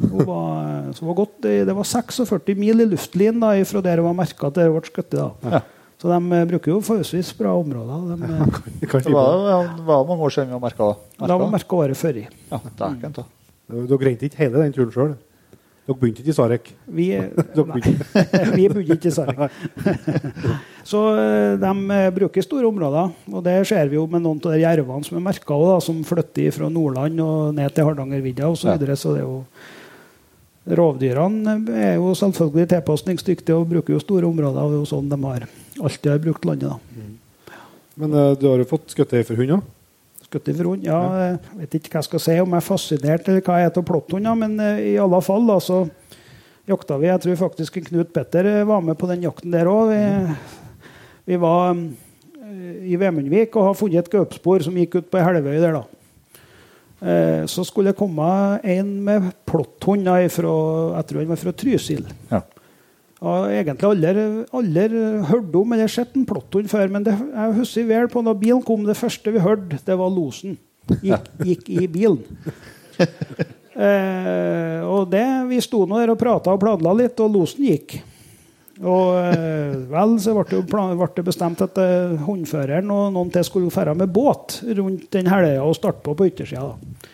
Hun 0.00 0.22
var, 0.24 0.86
så 0.96 1.04
var 1.10 1.18
godt, 1.18 1.34
det, 1.44 1.56
det 1.68 1.74
var 1.76 1.84
46 1.90 2.54
mil 2.56 2.80
i 2.80 2.86
luftlinje 2.88 3.66
fra 3.68 3.82
der 3.84 4.00
hun 4.00 4.12
var 4.12 4.16
merka 4.22 4.48
til 4.48 4.62
der 4.62 4.70
hun 4.70 4.78
ble 4.78 4.88
skutt. 4.94 5.18
Ja. 5.18 5.60
Så 6.00 6.08
de 6.08 6.18
eh, 6.32 6.46
bruker 6.48 6.72
jo 6.72 6.80
forholdsvis 6.84 7.34
bra 7.36 7.52
områder. 7.60 8.14
De, 8.16 8.28
ja, 8.32 8.76
Det 8.80 8.88
kan 8.88 9.02
Det 9.04 9.12
var, 9.12 9.48
ja, 9.50 9.58
var 9.84 10.06
mange 10.08 10.22
år 10.24 10.36
siden 10.36 10.48
vi 10.48 10.56
har 10.56 10.62
merka 10.62 10.94
Da 11.18 11.36
var 11.36 11.50
merka 11.52 11.76
året 11.76 11.96
før. 11.96 12.22
Ja, 12.24 12.60
dæken 12.78 13.18
ta. 13.18 13.26
Dere 13.70 13.98
rente 14.06 14.26
ikke 14.26 14.40
hele 14.40 14.64
den 14.64 14.72
turen 14.74 14.94
sjøl? 14.94 15.12
Dere 15.86 15.98
begynte 16.00 16.22
ikke 16.24 16.32
i 16.32 16.38
Sarek? 16.38 16.70
Vi, 16.86 17.06
begynte. 17.56 18.24
vi 18.56 18.68
bodde 18.72 18.96
ikke 18.96 19.10
i 19.10 19.14
Sarek. 19.14 19.60
Så 20.88 21.04
eh, 21.20 21.58
de 21.60 21.74
eh, 21.98 22.08
bruker 22.16 22.48
store 22.48 22.70
områder. 22.70 23.12
Og 23.28 23.44
det 23.44 23.58
ser 23.68 23.92
vi 23.92 24.00
jo 24.00 24.06
med 24.08 24.24
noen 24.24 24.40
av 24.40 24.56
de 24.56 24.64
jervene 24.64 25.04
som 25.04 25.20
er 25.20 25.26
merka, 25.28 25.60
som 25.84 26.00
flytter 26.06 26.56
fra 26.56 26.72
Nordland 26.72 27.20
og 27.20 27.54
ned 27.60 27.76
til 27.76 27.90
Hardangervidda 27.90 28.48
osv. 28.48 28.64
Så, 28.64 28.72
videre. 28.72 28.96
så 28.96 29.14
det 29.16 29.22
er 29.22 29.28
jo 29.28 29.42
Rovdyrene 30.70 31.54
er 31.72 31.94
jo 31.96 32.12
selvfølgelig 32.14 32.68
tilpasningsdyktige 32.70 33.56
og 33.56 33.70
bruker 33.72 33.96
jo 33.96 34.02
store 34.02 34.28
områder. 34.28 34.60
og 34.60 34.70
Det 34.70 34.76
er 34.76 34.82
jo 34.84 34.90
sånn 34.90 35.08
de 35.10 35.18
har 35.24 35.46
alltid 35.80 36.12
har 36.12 36.22
brukt 36.22 36.44
landet. 36.44 36.70
da. 36.70 37.04
Men 38.00 38.16
uh, 38.16 38.32
du 38.38 38.48
har 38.48 38.62
jo 38.62 38.68
fått 38.70 38.94
skutt 38.94 39.14
ei 39.16 39.26
for 39.26 39.40
hund 39.40 39.58
òg? 39.58 39.68
Skutt 40.30 40.48
i 40.48 40.54
hund, 40.54 40.84
ja, 40.86 41.00
Jeg 41.24 41.62
vet 41.64 41.74
ikke 41.80 41.96
hva 41.96 42.02
jeg 42.04 42.08
skal 42.08 42.22
si, 42.22 42.36
om 42.38 42.52
jeg 42.54 42.62
er 42.62 42.68
fascinert 42.68 43.28
eller 43.28 43.42
hva 43.42 43.58
jeg 43.58 43.70
er 43.70 43.80
av 43.80 43.86
plotthunder, 43.88 44.38
men 44.38 44.60
uh, 44.62 44.78
i 44.78 44.94
alle 45.02 45.20
fall 45.26 45.48
da, 45.48 45.58
så 45.64 45.82
jakta 46.70 46.98
vi. 47.00 47.08
Jeg 47.10 47.24
tror 47.24 47.40
faktisk 47.46 47.80
Knut 47.88 48.12
Petter 48.14 48.46
eh, 48.46 48.66
var 48.68 48.84
med 48.84 48.98
på 48.98 49.08
den 49.10 49.24
jakten 49.26 49.54
der 49.54 49.70
òg. 49.70 49.90
Vi, 49.90 51.32
vi 51.32 51.38
var 51.40 51.72
um, 51.74 51.88
i 52.86 52.98
Vemundvik 52.98 53.56
og 53.56 53.70
har 53.70 53.78
funnet 53.78 54.04
et 54.04 54.12
gaupespor 54.12 54.62
som 54.66 54.76
gikk 54.78 55.00
ut 55.00 55.10
på 55.10 55.20
ei 55.20 55.26
helvøy 55.26 55.56
der. 55.58 55.80
da. 55.80 55.84
Eh, 57.00 57.42
Så 57.50 57.64
skulle 57.66 57.92
det 57.92 57.98
komme 57.98 58.60
en 58.62 58.94
med 59.04 59.30
plotthund 59.48 60.08
fra, 60.30 60.54
jeg 60.96 61.06
tror 61.08 61.22
han 61.22 61.32
var 61.32 61.42
fra 61.42 61.52
Trysil. 61.52 62.06
Ja. 62.30 62.42
Og 63.20 63.50
egentlig 63.52 63.84
aldri, 63.84 64.22
aldri 64.56 65.00
hørt 65.28 65.56
om 65.60 65.74
eller 65.76 65.90
sett 65.92 66.14
en 66.16 66.24
plotthund 66.28 66.70
før, 66.72 66.88
men 66.88 67.04
det, 67.04 67.12
jeg 67.12 67.56
husker 67.58 67.88
vel 67.90 68.08
på 68.08 68.22
da 68.24 68.32
bilen 68.32 68.62
kom, 68.64 68.86
det 68.88 68.96
første 68.96 69.34
vi 69.34 69.42
hørte, 69.44 69.80
det 69.84 69.96
var 70.00 70.12
losen. 70.14 70.56
Gikk, 71.04 71.26
gikk 71.50 71.68
i 71.74 71.88
bilen. 71.90 72.22
Eh, 73.80 74.80
og 74.84 75.06
det, 75.08 75.24
Vi 75.48 75.60
sto 75.62 75.84
nå 75.88 76.00
der 76.00 76.10
og 76.12 76.18
prata 76.20 76.52
og 76.52 76.60
planla 76.60 76.90
litt, 76.98 77.20
og 77.22 77.36
losen 77.36 77.68
gikk. 77.68 77.94
Og 78.80 79.14
eh, 79.20 79.76
vel, 79.92 80.16
så 80.20 80.34
ble 80.34 80.46
det, 80.50 80.62
ble 80.72 81.08
det 81.16 81.24
bestemt 81.24 81.62
at 81.64 81.78
eh, 81.80 82.16
hundføreren 82.24 82.90
og 82.92 83.12
noen 83.14 83.30
til 83.32 83.44
skulle 83.46 83.72
ferde 83.72 83.94
med 84.00 84.12
båt 84.12 84.62
rundt 84.78 85.10
den 85.12 85.28
helga 85.28 85.60
og 85.62 85.76
starte 85.76 86.02
på 86.06 86.16
på 86.16 86.30
yttersida. 86.32 86.72
da. 86.72 87.12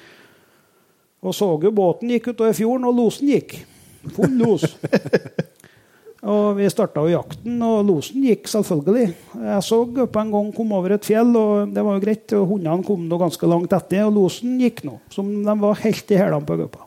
Og 1.27 1.35
så 1.35 1.51
jo 1.63 1.75
båten 1.75 2.15
gikk 2.15 2.31
utover 2.31 2.55
fjorden, 2.55 2.87
og 2.87 2.95
losen 2.95 3.35
gikk. 3.35 3.59
Full 4.15 4.39
los. 4.39 4.71
Og 6.27 6.57
vi 6.59 6.67
starta 6.73 7.05
jakten, 7.07 7.61
og 7.63 7.85
losen 7.87 8.25
gikk 8.27 8.49
selvfølgelig. 8.51 9.11
Jeg 9.47 9.63
så 9.63 9.79
på 9.87 10.23
en 10.23 10.33
gang 10.33 10.49
kom 10.57 10.73
over 10.75 10.97
et 10.97 11.07
fjell, 11.07 11.31
og 11.39 11.75
det 11.75 11.85
var 11.87 11.99
jo 11.99 12.03
greit. 12.03 12.35
og 12.35 12.49
Hundene 12.51 12.87
kom 12.87 13.05
nå 13.07 13.19
ganske 13.21 13.51
langt 13.51 13.77
etter, 13.77 14.03
og 14.09 14.17
losen 14.17 14.57
gikk 14.59 14.83
nå. 14.89 14.97
Som 15.15 15.31
de 15.47 15.57
var 15.61 15.79
helt 15.85 16.11
i 16.11 16.19
hælene 16.19 16.49
på 16.49 16.59
gaupa. 16.59 16.83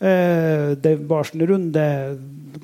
Eh, 0.00 0.70
det 0.80 0.94
var 1.10 1.28
en 1.28 1.44
runde 1.50 1.84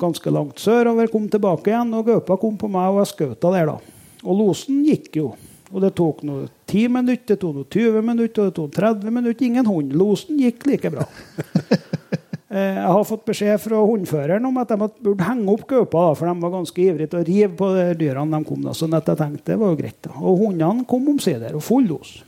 ganske 0.00 0.32
langt 0.32 0.62
sørover, 0.64 1.12
kom 1.12 1.28
tilbake 1.28 1.74
igjen, 1.74 1.92
og 1.92 2.08
gaupa 2.08 2.38
kom 2.40 2.56
på 2.56 2.70
meg, 2.72 2.94
og 2.94 3.02
jeg 3.02 3.12
skjøt 3.12 3.44
der, 3.44 3.74
da. 3.74 3.76
Og 4.24 4.40
losen 4.40 4.80
gikk 4.86 5.20
jo. 5.20 5.34
Og 5.74 5.82
det 5.82 5.92
tok 5.98 6.22
noe 6.24 6.46
10 6.70 6.88
minutter, 6.94 7.34
det 7.34 7.40
tok 7.42 7.58
noe 7.58 7.68
20 7.68 8.00
minutter, 8.06 8.46
og 8.46 8.48
det 8.48 8.56
tok 8.56 8.76
30 8.78 9.12
minutter. 9.12 9.44
Ingen 9.44 9.68
hund. 9.68 9.92
Losen 9.98 10.40
gikk 10.40 10.64
like 10.70 10.94
bra. 10.94 11.04
Eh, 12.48 12.76
Jeg 12.78 12.92
har 12.94 13.04
fått 13.08 13.24
beskjed 13.26 13.58
fra 13.58 13.80
hundføreren 13.82 14.44
om 14.46 14.58
at 14.62 14.70
de 14.70 14.88
burde 15.02 15.26
henge 15.26 15.50
opp 15.50 15.66
gaupa, 15.66 16.04
for 16.14 16.28
de 16.28 16.34
var 16.44 16.54
ganske 16.54 16.82
ivrige 16.82 17.10
til 17.10 17.22
å 17.22 17.26
rive 17.26 17.52
på 17.58 17.70
dyrene 17.98 18.38
de 18.38 18.46
kom. 18.46 18.62
da, 18.62 18.74
sånn 18.76 18.94
at 18.94 19.08
jeg 19.10 19.18
tenkte 19.18 19.52
det 19.52 19.58
var 19.58 19.72
jo 19.72 19.80
greit. 19.80 20.10
Og 20.20 20.44
hundene 20.44 20.86
kom 20.86 21.08
omsider, 21.10 21.56
og 21.58 21.64
full 21.66 21.88
los. 21.90 22.22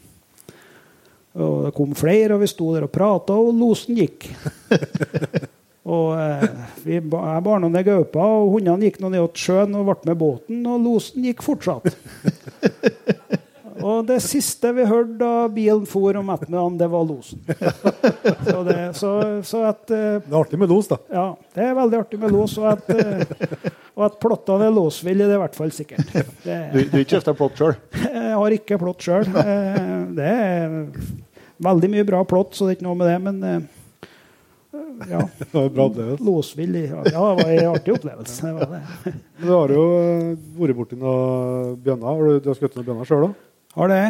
Og 1.38 1.68
det 1.68 1.74
kom 1.76 1.94
flere, 1.94 2.34
og 2.34 2.42
vi 2.42 2.50
sto 2.50 2.72
der 2.74 2.88
og 2.88 2.90
prata, 2.90 3.36
og 3.38 3.54
losen 3.54 3.94
gikk. 4.00 4.26
og 5.94 6.18
eh, 6.18 6.48
vi, 6.82 6.98
Jeg 6.98 7.44
bar 7.46 7.62
noen 7.62 7.72
ned 7.78 7.86
gaupa, 7.86 8.26
og 8.42 8.56
hundene 8.56 8.88
gikk 8.88 8.98
nå 8.98 9.12
ned 9.14 9.22
til 9.36 9.52
sjøen 9.52 9.78
og 9.78 9.86
ble 9.86 10.00
med 10.10 10.18
båten, 10.18 10.66
og 10.66 10.82
losen 10.82 11.30
gikk 11.30 11.46
fortsatt. 11.46 11.92
Og 13.82 14.06
det 14.08 14.16
siste 14.24 14.70
vi 14.76 14.84
hørte 14.88 15.16
da 15.20 15.32
bilen 15.52 15.84
for 15.88 16.16
om 16.18 16.30
ettermiddagen, 16.34 16.78
det 16.80 16.88
var 16.92 17.04
losen. 17.08 17.42
Så, 17.46 18.56
det, 18.66 18.78
så, 18.98 19.12
så 19.46 19.62
at 19.70 19.92
eh, 19.94 20.18
Det 20.24 20.32
er 20.32 20.38
artig 20.40 20.58
med 20.62 20.72
los, 20.72 20.88
da. 20.90 20.98
Ja, 21.12 21.26
det 21.54 21.66
er 21.68 21.76
veldig 21.78 22.00
artig 22.02 22.20
med 22.22 22.34
los. 22.34 22.56
Og 22.58 22.68
at, 22.72 22.90
eh, 22.90 23.70
og 23.98 24.04
at 24.08 24.18
plottene 24.22 24.68
er 24.68 24.74
losville, 24.74 25.26
det 25.28 25.36
er 25.36 25.40
i 25.40 25.44
hvert 25.46 25.58
fall 25.58 25.72
sikkert. 25.74 26.12
Det, 26.44 26.58
Du, 26.74 26.78
du 26.92 26.98
ikke 27.00 27.16
kjøpte 27.16 27.34
plott 27.38 27.58
sjøl? 27.62 27.74
jeg 28.02 28.36
har 28.38 28.58
ikke 28.58 28.78
plott 28.82 29.02
sjøl. 29.08 29.26
Det 30.18 30.28
er 30.28 30.78
veldig 31.68 31.90
mye 31.96 32.06
bra 32.06 32.22
plott, 32.28 32.54
så 32.54 32.66
det 32.68 32.76
er 32.76 32.78
ikke 32.78 32.86
noe 32.90 32.98
med 33.00 33.10
det. 33.10 33.18
Men 33.24 33.42
eh, 33.48 33.60
ja, 35.08 35.22
Det 35.38 35.48
var 35.54 35.64
en 35.66 35.74
bra 35.74 35.84
opplevelse. 35.88 36.24
låsvill 36.26 36.74
ja, 36.84 37.02
det 37.06 37.14
var 37.16 37.40
en 37.48 37.68
artig 37.72 37.94
opplevelse. 37.96 38.38
Det 38.46 38.54
var 38.58 38.72
det. 38.76 38.80
Men 39.06 39.46
Du 39.46 39.52
har 39.54 39.74
jo 39.74 39.84
eh, 39.98 40.32
vært 40.60 40.78
borti 40.78 40.98
noen 41.00 41.76
bjønner. 41.84 42.08
Har 42.10 42.24
du, 42.26 42.40
du 42.44 42.50
har 42.52 42.58
skutt 42.58 42.76
noen 42.78 42.86
bjønner 42.90 43.08
sjøl 43.10 43.28
òg? 43.30 43.36
Har 43.78 43.92
det. 43.92 44.04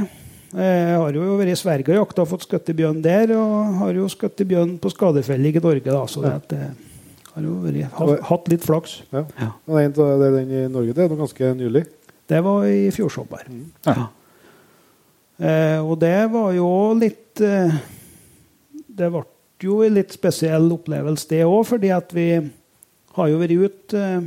Jeg 0.48 0.92
har 0.96 1.12
jo 1.12 1.34
vært 1.36 1.52
i 1.52 1.56
Sverige 1.60 1.92
og 1.92 1.98
jakta 1.98 2.24
og 2.24 2.30
fått 2.30 2.46
skutt 2.46 2.70
bjørn 2.72 3.02
der. 3.04 3.34
Og 3.36 3.80
har 3.82 3.98
jo 3.98 4.06
skutt 4.08 4.40
bjørn 4.48 4.78
på 4.80 4.92
skadefelling 4.94 5.58
i 5.58 5.64
Norge, 5.64 5.84
da. 5.84 6.04
Så 6.08 6.22
det 6.24 6.30
at, 6.32 6.54
eh, 6.56 6.70
har 7.34 7.44
jo 7.44 7.56
vært, 7.66 8.22
hatt, 8.30 8.48
litt 8.48 8.64
flaks. 8.64 9.02
Ja. 9.12 9.26
Ja. 9.36 9.50
Men 9.68 9.92
det 9.92 10.06
er 10.06 10.36
den 10.38 10.54
i 10.54 10.62
Norge, 10.72 10.94
det 10.96 11.04
er 11.04 11.12
noe 11.12 11.20
ganske 11.20 11.52
nylig. 11.58 11.84
Det 12.28 12.40
var 12.44 12.64
i 12.64 12.88
fjor 12.96 13.12
sommer. 13.12 13.44
Ja. 13.84 14.08
Eh, 15.38 15.78
og 15.84 15.98
det 16.00 16.16
var 16.32 16.50
jo 16.56 16.68
litt 16.98 17.38
eh, 17.46 17.76
Det 18.74 19.06
ble 19.12 19.20
jo 19.62 19.76
en 19.86 19.94
litt 19.94 20.16
spesiell 20.16 20.66
opplevelse, 20.74 21.28
det 21.30 21.44
òg, 21.46 21.60
fordi 21.68 21.92
at 21.94 22.10
vi 22.14 22.26
har 23.14 23.28
jo 23.30 23.38
vært 23.38 23.54
ute 23.68 24.00
eh, 24.02 24.26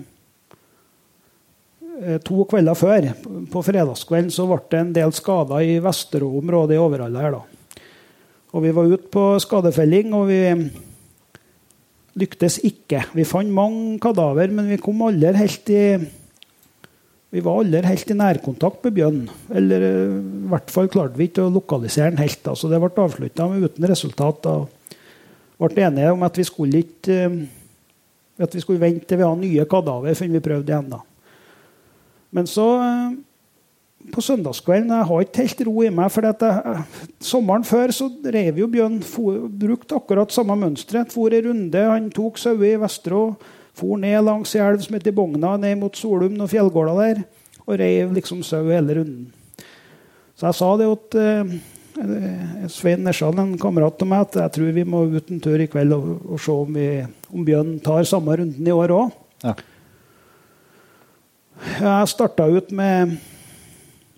to 2.26 2.46
kvelder 2.50 2.78
før. 2.78 3.08
På 3.52 3.62
fredagskvelden 3.66 4.32
så 4.34 4.48
ble 4.50 4.62
det 4.72 4.80
en 4.80 4.94
del 4.96 5.12
skader 5.14 5.66
i 5.66 5.76
Vesterå 5.84 6.30
området 6.40 6.78
i 6.78 6.82
Overhalla 6.82 7.26
her, 7.26 7.36
da. 7.38 7.84
Og 8.52 8.66
vi 8.66 8.72
var 8.76 8.90
ute 8.92 9.12
på 9.14 9.26
skadefelling, 9.40 10.10
og 10.18 10.26
vi 10.28 10.40
lyktes 12.20 12.58
ikke. 12.68 13.06
Vi 13.16 13.28
fant 13.28 13.54
mange 13.54 14.00
kadaver, 14.04 14.52
men 14.52 14.68
vi 14.72 14.80
kom 14.82 15.06
aldri 15.08 15.32
helt 15.40 15.72
i 15.72 15.86
vi 17.32 17.40
var 17.40 17.62
aldri 17.62 17.80
helt 17.88 18.10
i 18.12 18.16
nærkontakt 18.20 18.82
med 18.84 18.96
bjørn. 18.98 19.22
Eller 19.56 19.86
eh, 19.88 20.16
i 20.20 20.50
hvert 20.52 20.74
fall 20.74 20.90
klarte 20.92 21.16
vi 21.16 21.30
ikke 21.30 21.46
å 21.46 21.54
lokalisere 21.54 22.12
den 22.12 22.20
helt. 22.20 22.50
Så 22.60 22.68
det 22.68 22.82
ble 22.84 22.92
avslutta 23.06 23.48
uten 23.48 23.88
resultat. 23.88 24.42
Da. 24.44 24.98
Ble 25.62 25.86
enige 25.88 26.12
om 26.12 26.26
at 26.28 26.36
vi 26.36 26.44
skulle 26.50 26.84
ikke 26.84 27.22
eh, 27.30 27.38
at 28.42 28.58
vi 28.58 28.64
skulle 28.64 28.82
vente 28.82 29.06
til 29.06 29.20
vi 29.20 29.26
hadde 29.28 29.46
nye 29.46 29.66
kadaver 29.70 30.18
før 30.18 30.30
vi 30.34 30.44
prøvde 30.44 30.74
igjen. 30.74 30.92
da. 30.92 31.00
Men 32.32 32.48
så 32.50 32.68
eh, 32.82 33.20
på 34.12 34.22
søndagskvelden 34.24 34.90
Jeg 34.96 35.08
har 35.08 35.24
ikke 35.24 35.44
helt 35.46 35.64
ro 35.68 35.76
i 35.86 35.90
meg. 35.94 36.12
for 36.12 36.26
jeg, 36.26 36.84
Sommeren 37.20 37.64
før 37.68 37.94
så 37.94 38.10
drev 38.24 38.60
jo 38.60 38.68
Bjørn 38.68 39.02
for, 39.06 39.48
brukte 39.48 39.96
akkurat 39.96 40.32
samme 40.34 40.56
mønsteret. 40.58 41.12
For 41.14 41.34
en 41.34 41.50
runde. 41.50 41.84
Han 41.90 42.10
tok 42.12 42.40
sauer 42.42 42.74
i 42.74 42.80
Vesterå. 42.82 43.36
For 43.78 43.98
ned 43.98 44.26
langs 44.26 44.56
ei 44.56 44.64
elv 44.66 44.82
som 44.84 44.98
heter 44.98 45.16
Bogna, 45.16 45.56
ned 45.58 45.78
mot 45.80 45.96
Solum 45.96 46.40
og 46.44 46.50
fjellgårda 46.52 46.96
der. 46.98 47.22
Og 47.68 47.78
reiv 47.80 48.12
liksom 48.16 48.42
sau 48.44 48.66
hele 48.68 48.98
runden. 48.98 49.30
Så 50.36 50.50
jeg 50.50 50.58
sa 50.58 50.72
det 50.80 50.90
til 51.14 51.52
eh, 52.02 52.68
Svein 52.72 53.04
Nesjan, 53.06 53.40
en 53.40 53.58
kamerat 53.62 54.02
av 54.02 54.10
meg, 54.10 54.26
at 54.26 54.40
jeg 54.42 54.54
tror 54.58 54.72
vi 54.76 54.84
må 54.88 55.04
ut 55.14 55.32
en 55.32 55.42
tur 55.44 55.62
i 55.62 55.70
kveld 55.72 55.94
og, 55.96 56.08
og 56.26 56.42
se 56.42 56.56
om, 56.56 56.74
vi, 56.74 56.88
om 57.32 57.46
Bjørn 57.46 57.76
tar 57.84 58.08
samme 58.10 58.36
runden 58.42 58.68
i 58.68 58.74
år 58.76 58.96
òg. 58.96 59.14
Ja. 59.46 59.54
Jeg 61.62 62.10
starta 62.10 62.48
ut 62.50 62.72
med 62.74 63.18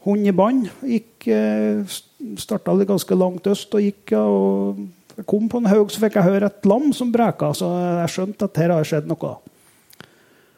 hund 0.05 0.27
i 0.27 0.31
bånd. 0.35 0.67
Eh, 0.83 1.95
starta 2.39 2.75
ganske 2.87 3.15
langt 3.15 3.47
øst 3.51 3.73
og 3.75 3.83
gikk 3.83 4.13
og 4.17 4.83
jeg 5.13 5.27
kom 5.29 5.45
på 5.49 5.59
en 5.61 5.69
haug, 5.69 5.91
så 5.93 6.01
fikk 6.01 6.15
jeg 6.17 6.25
høre 6.25 6.47
et 6.49 6.65
lam 6.65 6.89
som 6.95 7.11
breka. 7.13 7.51
Så 7.53 7.67
jeg 7.69 8.13
skjønte 8.15 8.47
at 8.49 8.57
her 8.57 8.73
har 8.73 8.87
skjedd 8.87 9.09
noe. 9.09 9.35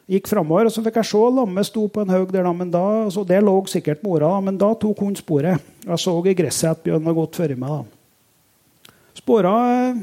Gikk 0.06 0.30
framover, 0.30 0.68
og 0.68 0.72
så 0.72 0.84
fikk 0.86 1.00
jeg 1.00 1.10
se 1.10 1.20
lammet 1.36 1.66
sto 1.68 1.82
på 1.92 2.04
en 2.04 2.12
haug 2.14 2.30
der. 2.32 2.46
men 2.52 2.70
da, 2.70 3.10
så 3.10 3.24
Der 3.26 3.42
lå 3.42 3.56
sikkert 3.66 4.02
mora, 4.02 4.40
men 4.40 4.56
da 4.56 4.72
tok 4.74 4.98
hun 4.98 5.16
sporet. 5.16 5.60
Jeg 5.84 5.98
så 5.98 6.14
i 6.24 6.34
gresset 6.34 6.70
at 6.70 6.82
bjørnen 6.82 7.04
var 7.04 7.14
gått 7.14 7.36
før 7.36 7.56
meg. 7.56 7.68
da. 7.68 8.92
Spåra 9.14 9.54
eh, 9.90 9.96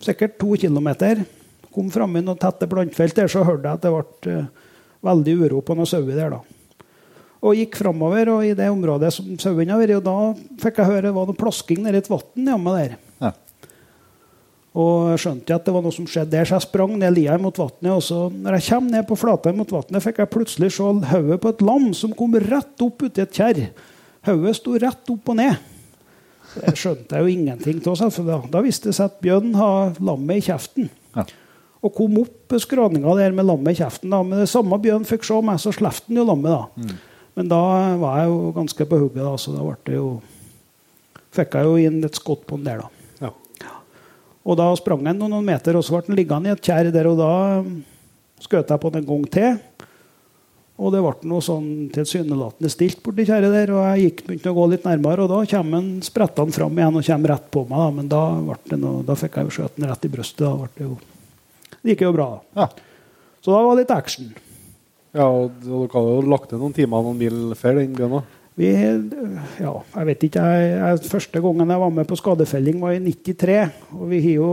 sikkert 0.00 0.38
to 0.38 0.54
kilometer. 0.54 1.24
Kom 1.74 1.90
framme 1.90 2.20
i 2.20 2.24
noen 2.24 2.38
tette 2.38 2.66
plantefelt 2.66 3.16
der, 3.16 3.28
så 3.28 3.44
hørte 3.44 3.68
jeg 3.68 3.74
at 3.74 3.82
det 3.82 3.92
ble 3.92 4.32
eh, 4.32 4.46
veldig 5.06 5.38
uro 5.46 5.62
på 5.64 5.76
noen 5.78 5.88
sauer 5.88 6.14
der. 6.16 6.36
da. 6.36 6.42
Og 7.46 7.58
gikk 7.58 7.78
framover 7.78 8.30
og 8.32 8.44
i 8.46 8.54
det 8.58 8.68
området 8.72 9.12
som 9.14 9.34
sauen 9.40 9.70
har 9.70 9.80
vært, 9.80 9.98
og 9.98 10.06
da 10.06 10.62
fikk 10.62 10.80
jeg 10.80 10.90
høre 10.90 11.08
det 11.08 11.16
var 11.16 11.28
noe 11.28 11.38
plasking 11.38 11.82
nedi 11.84 12.00
et 12.00 12.10
vann 12.10 12.48
hjemme 12.50 12.76
der. 12.78 12.96
Ja. 13.22 13.32
Og 14.76 15.12
jeg 15.12 15.22
skjønte 15.22 15.56
at 15.56 15.68
det 15.68 15.74
var 15.76 15.84
noe 15.84 15.94
som 15.94 16.08
skjedde 16.10 16.34
der, 16.34 16.48
så 16.48 16.58
jeg 16.58 16.66
sprang 16.66 16.96
ned 17.00 17.14
lia 17.16 17.36
mot 17.40 17.60
vannet. 17.60 17.92
Og 17.94 18.02
så 18.04 18.26
når 18.32 18.58
jeg 18.58 18.66
kom 18.70 18.90
ned 18.92 19.06
på 19.08 19.20
flata 19.20 19.54
mot 19.56 19.72
vannet, 19.72 20.02
fikk 20.04 20.20
jeg 20.24 20.32
plutselig 20.32 20.74
se 20.76 20.90
hodet 21.12 21.40
på 21.40 21.54
et 21.54 21.64
lam 21.64 21.88
som 21.96 22.12
kom 22.16 22.36
rett 22.42 22.84
opp 22.84 23.06
uti 23.06 23.24
et 23.24 23.40
kjerr. 23.40 23.62
Hodet 24.26 24.58
sto 24.58 24.76
rett 24.82 25.14
opp 25.14 25.32
og 25.32 25.38
ned. 25.38 25.72
Det 26.56 26.76
skjønte 26.76 27.16
jeg 27.16 27.24
jo 27.24 27.32
ingenting 27.32 27.80
av. 27.84 28.20
Da, 28.26 28.38
da 28.52 28.62
visste 28.64 28.92
jeg 28.92 29.00
at 29.04 29.18
Bjørn 29.24 29.52
har 29.56 29.98
lammet 30.00 30.40
i 30.40 30.46
kjeften. 30.48 30.88
Ja. 31.16 31.24
Og 31.86 31.92
kom 31.94 32.16
opp 32.22 32.56
skråninga 32.62 33.12
der 33.18 33.34
med 33.36 33.46
lammet 33.46 33.76
i 33.76 33.80
kjeften. 33.82 34.10
Da. 34.10 34.22
Men 34.26 34.42
det 34.42 34.50
samme 34.50 34.78
Bjørn 34.82 35.06
fikk 35.06 35.26
se 35.28 35.38
meg, 35.44 35.60
så 35.62 35.74
slapp 35.74 36.02
han 36.08 36.18
jo 36.18 36.26
lammet. 36.26 36.50
da. 36.50 36.96
Men 37.36 37.50
da 37.52 37.62
var 38.00 38.20
jeg 38.22 38.32
jo 38.32 38.52
ganske 38.56 38.88
på 38.88 38.98
hugget, 39.02 39.22
da, 39.22 39.34
så 39.38 39.52
da 39.52 39.64
ble 39.64 39.76
det 39.84 39.98
jo, 39.98 40.10
fikk 41.36 41.58
jeg 41.58 41.68
jo 41.68 41.74
inn 41.84 41.98
et 42.08 42.18
skott 42.18 42.46
på 42.48 42.58
den 42.58 42.68
der. 42.70 42.84
da. 42.84 43.28
Ja. 43.28 43.74
Og 44.46 44.56
da 44.58 44.70
sprang 44.78 45.04
han 45.06 45.20
noen 45.20 45.44
meter, 45.44 45.76
og 45.76 45.84
så 45.84 45.98
ble 45.98 46.08
han 46.08 46.18
liggende 46.18 46.50
i 46.50 46.56
et 46.56 46.64
kjerr 46.64 46.92
der. 46.94 47.10
Og 47.10 47.20
da 47.20 47.32
skjøt 48.46 48.72
jeg 48.72 48.82
på 48.82 48.92
den 48.94 49.04
en 49.04 49.10
gang 49.10 49.26
til. 49.36 49.58
Og 50.76 50.92
det 50.92 51.00
ble 51.00 51.28
noe 51.30 51.40
sånn 51.44 51.88
tilsynelatende 51.94 52.68
stilt 52.72 53.00
borti 53.04 53.24
tjæret 53.24 53.52
der. 53.54 53.72
Og 53.72 53.84
jeg 53.84 54.08
gikk 54.10 54.24
begynte 54.26 54.52
å 54.52 54.56
gå 54.58 54.66
litt 54.72 54.88
nærmere, 54.88 55.24
og 55.24 55.32
da 55.32 55.42
kommer 55.56 55.80
han 55.80 55.90
sprettende 56.04 56.56
fram 56.56 56.76
igjen 56.76 56.98
og 57.00 57.06
kommer 57.06 57.32
rett 57.32 57.46
på 57.52 57.62
meg. 57.68 57.76
Da. 57.80 57.90
Men 57.96 58.10
da, 58.12 58.22
ble 58.48 58.58
det 58.72 58.80
noe, 58.82 59.04
da 59.08 59.16
fikk 59.16 59.38
jeg 59.40 59.48
jo 59.48 59.54
skjøt 59.56 59.78
den 59.78 59.88
rett 59.88 60.04
i 60.08 60.12
brystet. 60.12 60.44
Da 60.44 60.52
ble 60.60 60.68
det 60.76 60.88
jo, 60.88 60.98
det 61.86 61.94
gikk 61.94 62.04
jo 62.08 62.14
bra. 62.16 62.28
Ja. 62.58 62.66
Så 63.40 63.54
da 63.54 63.60
var 63.62 63.76
det 63.78 63.84
litt 63.84 63.94
action. 63.94 64.32
Ja, 65.16 65.26
og 65.30 65.54
dere 65.62 65.86
har 65.94 66.08
jo 66.10 66.24
lagt 66.28 66.50
ned 66.52 66.60
noen 66.60 66.74
timer 66.76 67.04
noen 67.06 67.20
mil 67.20 67.38
før 67.56 67.78
den 67.80 67.94
bjørna. 67.96 68.24
Vi, 68.56 68.68
ja, 69.60 69.72
jeg 69.94 70.08
vet 70.08 70.26
ikke. 70.28 70.42
Jeg, 70.48 70.68
jeg, 70.80 71.08
første 71.12 71.40
gangen 71.44 71.72
jeg 71.72 71.82
var 71.82 71.90
med 71.92 72.08
på 72.08 72.16
skadefelling, 72.18 72.78
var 72.82 72.96
i 72.96 73.00
93. 73.04 73.56
Og 73.96 74.06
vi 74.10 74.20
har 74.24 74.36
jo 74.40 74.50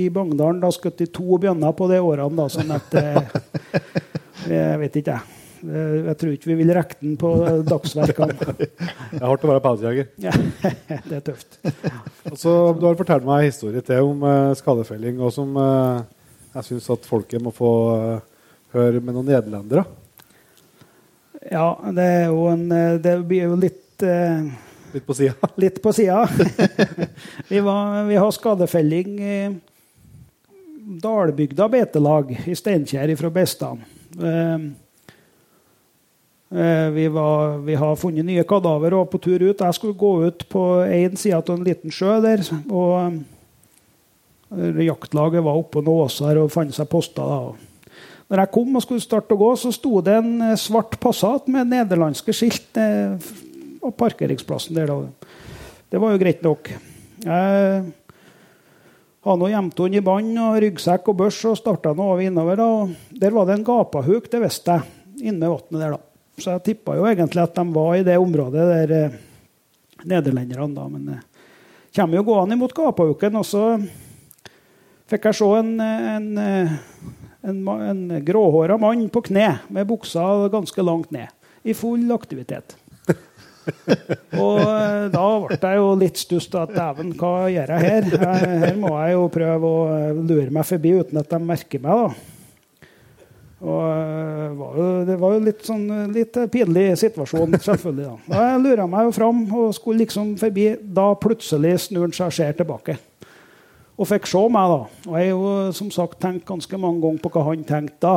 i 0.00 0.06
Bangdalen 0.12 0.60
da 0.62 0.70
skutt 0.72 1.00
i 1.04 1.08
to 1.12 1.38
bjørner 1.40 1.72
på 1.76 1.88
de 1.90 2.00
årene. 2.00 2.36
da, 2.38 2.48
sånn 2.52 2.72
at 2.76 2.96
eh, 3.00 3.38
Jeg 4.52 4.80
vet 4.82 4.98
ikke, 5.00 5.16
jeg. 5.16 5.38
Eh, 5.64 5.98
Jeg 6.10 6.16
tror 6.20 6.32
ikke 6.36 6.50
vi 6.52 6.56
vil 6.60 6.72
rekke 6.76 6.96
den 7.00 7.16
på 7.20 7.32
dagsverkene. 7.68 8.36
Det 9.12 9.20
er 9.20 9.28
hardt 9.28 9.44
å 9.44 9.52
være 9.52 9.64
pelsjeger. 9.64 10.08
Ja, 10.24 10.32
det 11.08 11.18
er 11.20 11.24
tøft. 11.28 11.60
Altså, 12.28 12.56
du 12.80 12.84
har 12.88 12.96
fortalt 13.00 13.24
meg 13.28 13.44
en 13.44 13.52
historie 13.52 13.84
til 13.86 14.12
om 14.12 14.24
eh, 14.28 14.52
skadefelling, 14.60 15.20
og 15.24 15.32
som 15.36 15.56
jeg 16.52 16.64
syns 16.68 16.90
at 16.92 17.06
folket 17.08 17.42
må 17.44 17.52
få 17.54 17.70
eh, 17.96 18.20
høre 18.76 19.00
med 19.00 19.14
noen 19.16 19.28
nederlendere. 19.30 19.84
Ja, 21.50 21.70
det 21.96 22.04
er 22.06 22.26
jo 22.30 22.44
en 22.52 22.68
eh, 22.70 22.98
Det 23.02 23.16
blir 23.26 23.48
jo 23.50 23.56
litt 23.58 24.04
eh, 24.06 24.44
Litt 24.92 25.06
på 25.08 25.14
sida. 25.16 25.34
litt 25.64 25.80
på 25.82 25.92
sida. 25.96 26.26
vi, 27.50 27.60
var- 27.64 28.04
vi 28.10 28.18
har 28.20 28.30
skadefelling 28.36 29.14
i 29.24 29.36
Dalbygda 31.02 31.68
beitelag 31.72 32.32
i 32.50 32.54
Steinkjer 32.58 33.14
fra 33.16 33.30
Bestan. 33.32 33.80
Eh, 34.20 34.66
eh, 36.58 36.88
vi, 36.90 37.08
var, 37.08 37.58
vi 37.64 37.74
har 37.80 37.96
funnet 37.96 38.26
nye 38.28 38.44
kadaver 38.44 38.92
og 38.94 39.04
var 39.06 39.10
på 39.14 39.20
tur 39.24 39.44
ut. 39.48 39.60
Jeg 39.64 39.78
skulle 39.78 39.96
gå 39.98 40.12
ut 40.28 40.44
på 40.52 40.64
én 40.84 41.16
side 41.16 41.38
av 41.40 41.54
en 41.56 41.64
liten 41.66 41.94
sjø 41.94 42.18
der. 42.24 42.42
og 42.68 43.22
Jaktlaget 44.84 45.44
var 45.44 45.58
oppe 45.58 45.78
på 45.78 45.84
noen 45.86 46.08
åser 46.08 46.40
og 46.42 46.50
fant 46.52 46.74
seg 46.74 46.88
poster. 46.90 47.22
da. 47.22 47.96
Når 48.32 48.42
jeg 48.42 48.52
kom 48.54 48.76
og 48.78 48.84
skulle 48.84 49.04
starte 49.04 49.36
å 49.36 49.40
gå, 49.40 49.48
så 49.60 49.72
sto 49.74 50.00
det 50.04 50.14
en 50.20 50.34
eh, 50.50 50.58
svart 50.60 50.98
Passat 51.02 51.48
med 51.52 51.68
nederlandske 51.72 52.34
skilt 52.36 52.78
eh, 52.80 53.16
på 53.82 53.90
parkeringsplassen 53.98 54.78
der. 54.78 54.92
Da. 54.92 55.32
Det 55.92 56.00
var 56.00 56.14
jo 56.14 56.20
greit 56.22 56.44
nok. 56.44 56.70
Jeg 57.22 57.82
hadde 59.22 59.38
nå 59.38 59.50
gjemt 59.52 59.82
i 59.86 60.00
bånd 60.02 60.38
og 60.42 60.56
ryggsekk 60.64 61.10
og 61.12 61.18
børs 61.20 61.42
og 61.50 61.58
starta 61.60 61.92
over 61.92 62.22
innover. 62.24 62.58
Da. 62.58 63.18
Der 63.20 63.36
var 63.36 63.46
det 63.46 63.58
en 63.58 63.66
gapahuk, 63.66 64.30
det 64.32 64.40
visste 64.42 64.78
jeg, 64.78 64.96
inne 65.28 65.44
ved 65.44 65.52
vannet 65.52 65.84
der. 65.84 65.98
da. 65.98 66.00
Så 66.40 66.54
jeg 66.54 66.64
tippa 66.70 66.96
jo 66.96 67.04
egentlig 67.06 67.42
at 67.42 67.54
de 67.58 67.66
var 67.74 67.92
i 67.98 68.06
det 68.06 68.16
området 68.18 68.64
der 68.70 68.94
eh, 68.96 69.18
nederlenderne, 70.08 70.72
da. 70.74 70.88
Men 70.88 71.12
eh, 71.12 71.20
kommer 71.94 72.18
jo 72.18 72.24
gående 72.30 72.56
imot 72.56 72.74
gapahuken, 72.74 73.36
og 73.36 73.46
så 73.46 73.66
fikk 75.12 75.28
jeg 75.28 75.38
se 75.38 75.48
en, 75.58 75.72
en, 75.80 76.28
en, 77.44 77.62
en 77.92 78.04
gråhåra 78.24 78.78
mann 78.80 79.08
på 79.12 79.24
kne 79.28 79.48
med 79.72 79.88
buksa 79.90 80.48
ganske 80.52 80.86
langt 80.86 81.12
ned, 81.14 81.28
i 81.62 81.76
full 81.76 82.08
aktivitet. 82.14 82.76
Og 84.42 84.58
eh, 84.58 85.08
da 85.12 85.24
ble 85.44 85.56
jeg 85.60 85.78
jo 85.78 85.88
litt 85.98 86.20
stuss. 86.20 86.48
Dæven, 86.50 87.14
hva 87.18 87.48
gjør 87.52 87.74
jeg 87.76 87.86
her? 87.86 88.08
Her 88.18 88.78
må 88.80 88.94
jeg 88.96 89.16
jo 89.16 89.24
prøve 89.32 89.68
å 89.70 89.82
eh, 89.94 90.18
lure 90.18 90.50
meg 90.54 90.66
forbi 90.68 90.94
uten 90.98 91.20
at 91.22 91.30
de 91.30 91.40
merker 91.46 91.82
meg. 91.82 92.02
da. 92.02 92.88
Og 93.62 93.84
eh, 93.86 94.48
var 94.58 94.80
jo, 94.80 94.88
Det 95.06 95.18
var 95.22 95.36
jo 95.36 95.44
litt 95.46 95.62
sånn 95.68 95.86
litt 96.14 96.40
pinlig 96.54 96.88
situasjon, 97.04 97.54
selvfølgelig. 97.68 98.10
Da 98.26 98.34
Da 98.34 98.50
jeg 98.50 98.64
lura 98.66 98.88
meg 98.90 99.08
jo 99.08 99.16
fram 99.20 99.46
og 99.46 99.72
skulle 99.78 100.02
liksom 100.02 100.34
forbi. 100.40 100.72
Da 100.82 101.12
plutselig 101.14 101.78
snur 101.86 102.08
han 102.08 102.16
seg 102.18 102.32
og 102.32 102.38
ser 102.40 102.58
tilbake. 102.58 102.98
Og 104.02 104.08
fikk 104.10 104.24
se 104.26 104.40
meg, 104.50 104.72
da. 104.72 104.78
Og 105.06 105.12
jeg 105.14 105.28
har 105.28 105.30
jo 105.30 105.74
som 105.78 105.90
sagt 105.94 106.18
tenkt 106.22 106.42
ganske 106.48 106.78
mange 106.80 106.98
ganger 107.04 107.20
på 107.22 107.30
hva 107.36 107.44
han 107.52 107.62
tenkte 107.68 108.00
da. 108.02 108.16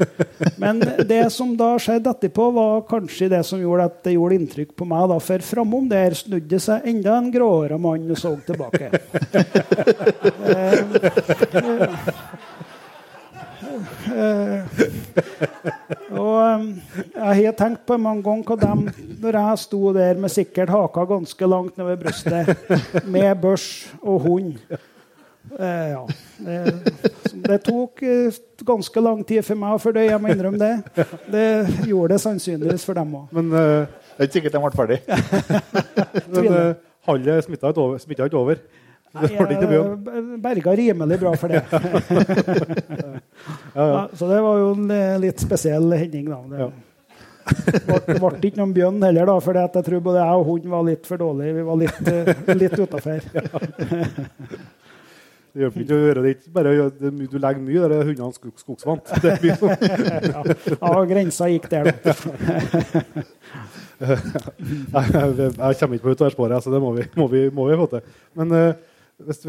Men 0.62 0.80
det 0.80 1.26
som 1.34 1.52
da 1.58 1.74
skjedde 1.82 2.14
etterpå, 2.14 2.46
var 2.56 2.86
kanskje 2.88 3.28
det 3.34 3.42
som 3.44 3.60
gjorde 3.60 3.90
at 3.90 3.98
det 4.06 4.14
gjorde 4.16 4.38
inntrykk 4.40 4.72
på 4.80 4.88
meg. 4.88 5.10
da, 5.12 5.20
For 5.20 5.44
framom 5.44 5.90
der 5.92 6.16
snudde 6.16 6.62
seg 6.64 6.88
enda 6.88 7.18
en 7.18 7.28
gråhåra 7.34 7.76
mann 7.76 8.08
og 8.08 8.20
så 8.22 8.32
tilbake. 8.48 8.88
Eh, 14.10 14.66
og 16.16 16.36
eh, 16.40 16.64
jeg 17.14 17.46
har 17.46 17.56
tenkt 17.58 17.84
på 17.88 17.98
mange 18.00 18.24
ganger 18.24 18.48
hva 18.48 18.56
dem, 18.60 18.86
når 19.22 19.38
jeg 19.38 19.60
sto 19.64 19.80
der 19.96 20.20
med 20.20 20.32
sikkert 20.32 20.72
haka 20.72 21.04
ganske 21.08 21.48
langt 21.48 21.76
nedover 21.78 22.00
brystet, 22.00 23.04
med 23.04 23.30
børs 23.42 23.68
og 24.00 24.24
hund 24.26 24.78
Eh, 25.58 25.88
ja. 25.90 26.08
Det, 26.38 26.58
det 27.32 27.58
tok 27.66 28.02
eh, 28.02 28.36
ganske 28.66 29.00
lang 29.02 29.24
tid 29.26 29.44
for 29.46 29.58
meg 29.58 29.76
å 29.76 29.80
fordøye, 29.82 30.10
jeg 30.12 30.22
må 30.22 30.30
innrømme 30.32 30.60
det. 30.60 31.06
Det 31.30 31.46
gjorde 31.88 32.14
det 32.14 32.20
sannsynligvis 32.22 32.84
for 32.86 32.98
dem 32.98 33.16
òg. 33.22 33.32
Men, 33.36 33.50
eh, 33.52 34.04
Det 34.16 34.20
er 34.20 34.28
ikke 34.28 34.38
sikkert 34.38 34.54
de 34.56 34.62
ble 34.64 34.72
ferdig. 34.76 35.00
men 36.34 36.52
eh, 36.52 36.74
hallet 37.08 37.48
smitta 37.48 37.72
ikke 38.28 38.38
over. 38.40 38.62
Bjørn. 39.10 40.04
Jeg 40.06 40.38
berga 40.38 40.74
rimelig 40.78 41.16
bra 41.18 41.32
for 41.34 41.50
det. 41.50 41.64
ja, 43.74 44.06
så 44.14 44.28
det 44.30 44.38
var 44.44 44.60
jo 44.60 44.68
en 44.76 44.92
eh, 44.94 45.16
litt 45.24 45.42
spesiell 45.42 45.90
hending, 45.98 46.30
da. 46.30 46.70
Det 47.50 47.80
ble, 47.88 48.18
ble 48.22 48.30
ikke 48.38 48.60
noen 48.60 48.74
bjørn 48.76 49.02
heller, 49.02 49.26
da, 49.32 49.34
for 49.42 49.58
jeg 49.58 49.82
tror 49.88 50.04
både 50.04 50.22
jeg 50.22 50.38
og 50.38 50.46
hunden 50.46 50.70
var 50.76 50.86
litt 50.86 51.10
for 51.10 51.18
dårlige. 51.18 51.56
Vi 51.56 51.66
var 51.66 51.80
litt, 51.80 51.98
litt 52.60 52.78
utafor. 52.78 53.18
Det 55.50 55.64
hjelper 55.64 55.82
ikke 55.82 55.96
å 55.96 56.02
gjøre 56.04 56.22
det 56.22 56.52
bare 56.54 56.72
Du 57.00 57.38
legger 57.42 57.62
mye 57.64 57.80
der 57.82 57.94
er 57.96 58.04
hundene 58.06 58.34
skog, 58.36 58.52
skogsvant. 58.62 59.10
Det 59.24 59.56
sånn. 59.58 59.74
Ja, 59.74 60.92
ja, 60.94 61.00
grensa 61.10 61.48
gikk 61.50 61.66
der, 61.72 61.90
da. 61.90 62.14
Jeg, 64.00 65.74
kommer 65.76 65.96
ikke 65.96 66.06
på 66.06 66.14
utøversporet, 66.14 66.62
så 66.64 66.72
det 66.72 66.80
må 66.80 66.94
vi, 66.96 67.04
må 67.18 67.26
vi, 67.32 67.42
må 67.52 67.66
vi 67.68 67.78
få 67.80 67.88
til. 67.90 68.14
Men 68.38 68.54
uh, 68.54 68.70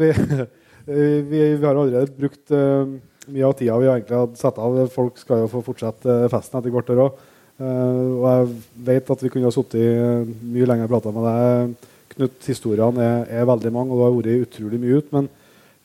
vi, 0.02 0.10
uh, 0.10 0.42
vi 1.30 1.40
Vi 1.54 1.64
har 1.64 1.72
allerede 1.72 2.10
brukt 2.12 2.52
uh, 2.52 2.84
mye 3.32 3.46
av 3.46 3.54
tida 3.56 3.78
vi 3.78 3.88
egentlig 3.92 4.18
hadde 4.18 4.40
satt 4.40 4.58
av. 4.58 4.80
Folk 4.92 5.20
skal 5.22 5.44
jo 5.44 5.52
få 5.52 5.62
fortsette 5.70 6.18
festen 6.32 6.58
etter 6.58 6.74
hvert. 6.74 6.90
år 6.90 7.04
òg. 7.06 7.28
Og 7.62 8.24
jeg 8.26 8.46
vet 8.88 9.10
at 9.14 9.20
vi 9.22 9.30
kunne 9.30 9.46
ha 9.46 9.54
sittet 9.54 10.26
mye 10.42 10.66
lenger 10.66 10.88
og 10.88 10.94
prata 10.96 11.12
med 11.14 11.28
deg. 11.28 11.90
Knut, 12.16 12.40
historiene 12.42 13.04
er, 13.04 13.28
er 13.38 13.46
veldig 13.46 13.70
mange, 13.72 13.94
og 13.94 14.00
du 14.00 14.02
har 14.02 14.16
vært 14.16 14.48
utrolig 14.48 14.80
mye 14.82 14.98
ut. 14.98 15.12
Men 15.14 15.28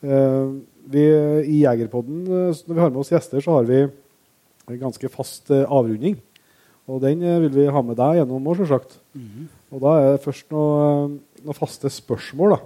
vi, 0.02 1.04
i 1.44 1.62
Jegerpodden, 1.64 2.22
eh, 2.26 2.62
når 2.66 2.74
vi 2.74 2.82
har 2.82 2.92
med 2.92 3.00
oss 3.02 3.12
gjester, 3.12 3.42
så 3.44 3.58
har 3.58 3.68
vi 3.68 3.82
en 4.68 4.80
ganske 4.80 5.10
fast 5.12 5.50
eh, 5.54 5.64
avrunding. 5.64 6.18
Og 6.88 7.02
den 7.04 7.22
eh, 7.22 7.40
vil 7.44 7.54
vi 7.54 7.68
ha 7.72 7.82
med 7.84 7.98
deg 7.98 8.20
gjennom 8.20 8.46
år, 8.46 8.56
-hmm. 8.64 9.46
Og 9.70 9.80
da 9.80 9.88
er 10.00 10.12
det 10.12 10.24
først 10.24 10.50
noen 10.50 11.20
noe 11.44 11.54
faste 11.54 11.90
spørsmål. 11.90 12.56
Da. 12.56 12.60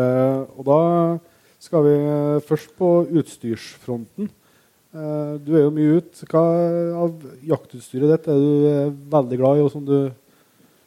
Eh, 0.00 0.42
og 0.58 0.64
da 0.66 1.18
skal 1.58 1.84
vi 1.84 1.94
eh, 1.94 2.40
først 2.46 2.76
på 2.76 3.06
utstyrsfronten. 3.10 4.30
Eh, 4.94 5.32
du 5.46 5.54
er 5.56 5.62
jo 5.64 5.70
mye 5.74 5.96
ut. 6.00 6.24
Hva 6.30 6.42
av 7.04 7.14
jaktutstyret 7.44 8.12
ditt 8.12 8.28
er 8.28 8.34
du 8.40 8.66
eh, 8.66 8.92
veldig 9.12 9.38
glad 9.38 9.58
i, 9.58 9.64
og 9.64 9.72
som 9.72 9.84
du 9.84 10.10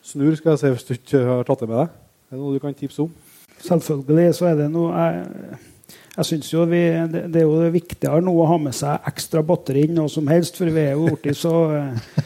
snur, 0.02 0.36
skal 0.36 0.52
jeg 0.52 0.60
si, 0.60 0.70
hvis 0.74 0.88
du 0.88 0.94
ikke 0.94 1.26
har 1.26 1.44
tatt 1.44 1.60
det 1.60 1.70
med 1.70 1.82
deg? 1.84 1.90
Er 2.30 2.38
det 2.38 2.42
noe 2.44 2.54
du 2.54 2.60
kan 2.60 2.74
tipse 2.74 3.02
om? 3.02 3.12
Selvfølgelig 3.66 4.36
så 4.38 4.52
er 4.52 4.62
det 4.64 4.70
noe 4.74 4.94
Jeg, 4.96 5.60
jeg 6.18 6.26
synes 6.26 6.52
jo 6.54 6.66
vi, 6.68 6.82
det, 7.12 7.36
er 7.40 7.48
jo 7.48 7.70
viktigere 7.72 8.22
nå 8.24 8.34
å 8.36 8.48
ha 8.50 8.58
med 8.60 8.76
seg 8.76 9.08
ekstra 9.08 9.44
batteri 9.46 9.86
enn 9.88 9.96
noe 10.02 10.12
som 10.12 10.28
helst, 10.32 10.58
for 10.60 10.72
vi 10.74 10.84
er 10.84 10.98
jo 10.98 11.16
blitt 11.16 11.40
så 11.40 11.56
eh, 11.78 12.18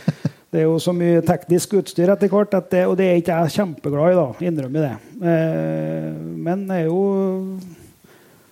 Det 0.53 0.61
er 0.61 0.67
jo 0.67 0.77
så 0.81 0.93
mye 0.93 1.21
teknisk 1.25 1.71
utstyr 1.79 2.11
etter 2.13 2.29
hvert, 2.29 2.53
at 2.53 2.67
det, 2.69 2.83
og 2.85 2.93
det 2.99 3.07
er 3.09 3.15
ikke 3.17 3.37
jeg 3.41 3.55
kjempeglad 3.55 4.11
i, 4.13 4.17
da. 4.19 4.25
Innrømmer 4.49 4.83
det. 4.85 4.91
Eh, 5.31 6.09
men 6.45 6.67
det 6.69 6.83
er 6.83 6.91
jo 6.91 6.99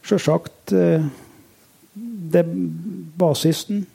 sjølsagt 0.10 0.74
eh, 0.74 1.06
det 2.34 2.46
basisen. 3.22 3.86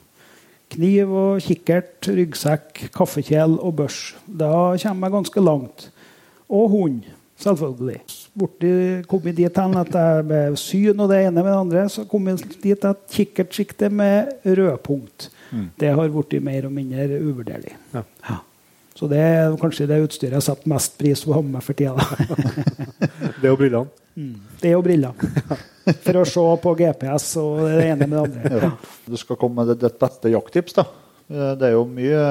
Kniv 0.71 1.11
og 1.15 1.43
kikkert, 1.43 2.07
ryggsekk, 2.07 2.87
kaffekjel 2.95 3.57
og 3.59 3.75
børs. 3.81 3.99
Da 4.27 4.51
kommer 4.83 5.07
jeg 5.07 5.15
ganske 5.17 5.43
langt. 5.43 5.89
Og 6.47 6.71
hund, 6.71 7.03
selvfølgelig. 7.39 8.01
Borti, 8.37 8.69
kommet 9.09 9.35
dit 9.39 9.57
hen 9.57 9.77
at 9.81 9.95
jeg 9.97 10.25
med 10.29 10.57
syn 10.61 10.99
og 11.01 11.09
det 11.09 11.23
ene 11.25 11.41
med 11.41 11.49
det 11.51 11.57
andre, 11.59 11.85
så 11.89 12.03
kom 12.09 12.27
jeg 12.29 12.43
dit 12.61 12.85
at 12.85 12.99
kikkertsjiktet 13.13 13.91
med 13.91 14.35
rødpunkt 14.45 15.31
Mm. 15.47 15.69
det 15.79 15.93
har 15.95 16.09
blitt 16.11 16.41
mer 16.43 16.65
og 16.67 16.73
mindre 16.75 17.21
uvurderlig. 17.23 17.71
Ja. 17.93 18.01
Ja. 18.27 18.35
Så 18.97 19.07
det 19.07 19.17
er 19.23 19.53
kanskje 19.61 19.85
det 19.87 20.01
utstyret 20.03 20.33
jeg 20.35 20.43
setter 20.43 20.67
mest 20.67 20.97
pris 20.99 21.21
på 21.23 21.31
å 21.31 21.37
ha 21.37 21.41
med 21.45 21.53
meg 21.53 21.63
for 21.63 21.77
tida. 21.77 21.95
Det 23.41 23.47
og 23.53 23.57
brillene. 23.61 23.87
Det 24.59 24.73
og 24.75 24.83
briller. 24.83 25.13
For 26.03 26.19
å 26.19 26.25
se 26.27 26.43
på 26.65 26.73
GPS 26.81 27.29
og 27.39 27.61
det 27.63 27.85
ene 27.93 28.07
med 28.09 28.17
det 28.17 28.23
andre. 28.25 28.59
Ja. 28.65 28.71
Du 29.07 29.15
skal 29.21 29.39
komme 29.39 29.63
med 29.63 29.77
ditt 29.79 29.99
beste 30.01 30.33
jakttips. 30.33 30.75
da. 30.81 30.83
Det 31.29 31.69
er 31.69 31.75
jo 31.77 31.85
mye 31.87 32.21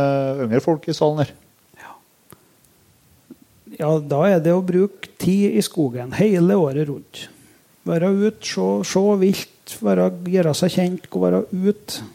yngre 0.45 0.61
folk 0.65 0.89
i 0.91 0.97
salen 0.97 1.23
her. 1.25 1.33
Ja, 3.77 3.91
da 4.01 4.23
er 4.31 4.41
det 4.41 4.55
å 4.57 4.65
bruke 4.65 5.11
tid 5.21 5.57
i 5.59 5.63
skogen 5.65 6.15
hele 6.17 6.57
året 6.57 6.89
rundt. 6.89 7.27
Være 7.87 8.09
ute, 8.15 8.47
se, 8.47 8.67
se 8.89 9.03
vilt, 9.21 9.75
være, 9.85 10.09
gjøre 10.33 10.55
seg 10.57 10.73
kjent, 10.79 11.09
gå 11.13 11.21
være 11.23 11.45
ute. 11.53 12.07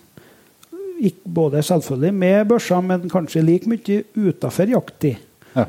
Både 1.25 1.61
selvfølgelig 1.65 2.13
med 2.13 2.49
børsa, 2.49 2.81
men 2.85 3.09
kanskje 3.09 3.45
like 3.45 3.69
mye 3.69 4.01
utafor 4.17 4.73
jakttid. 4.73 5.21
Ja. 5.55 5.67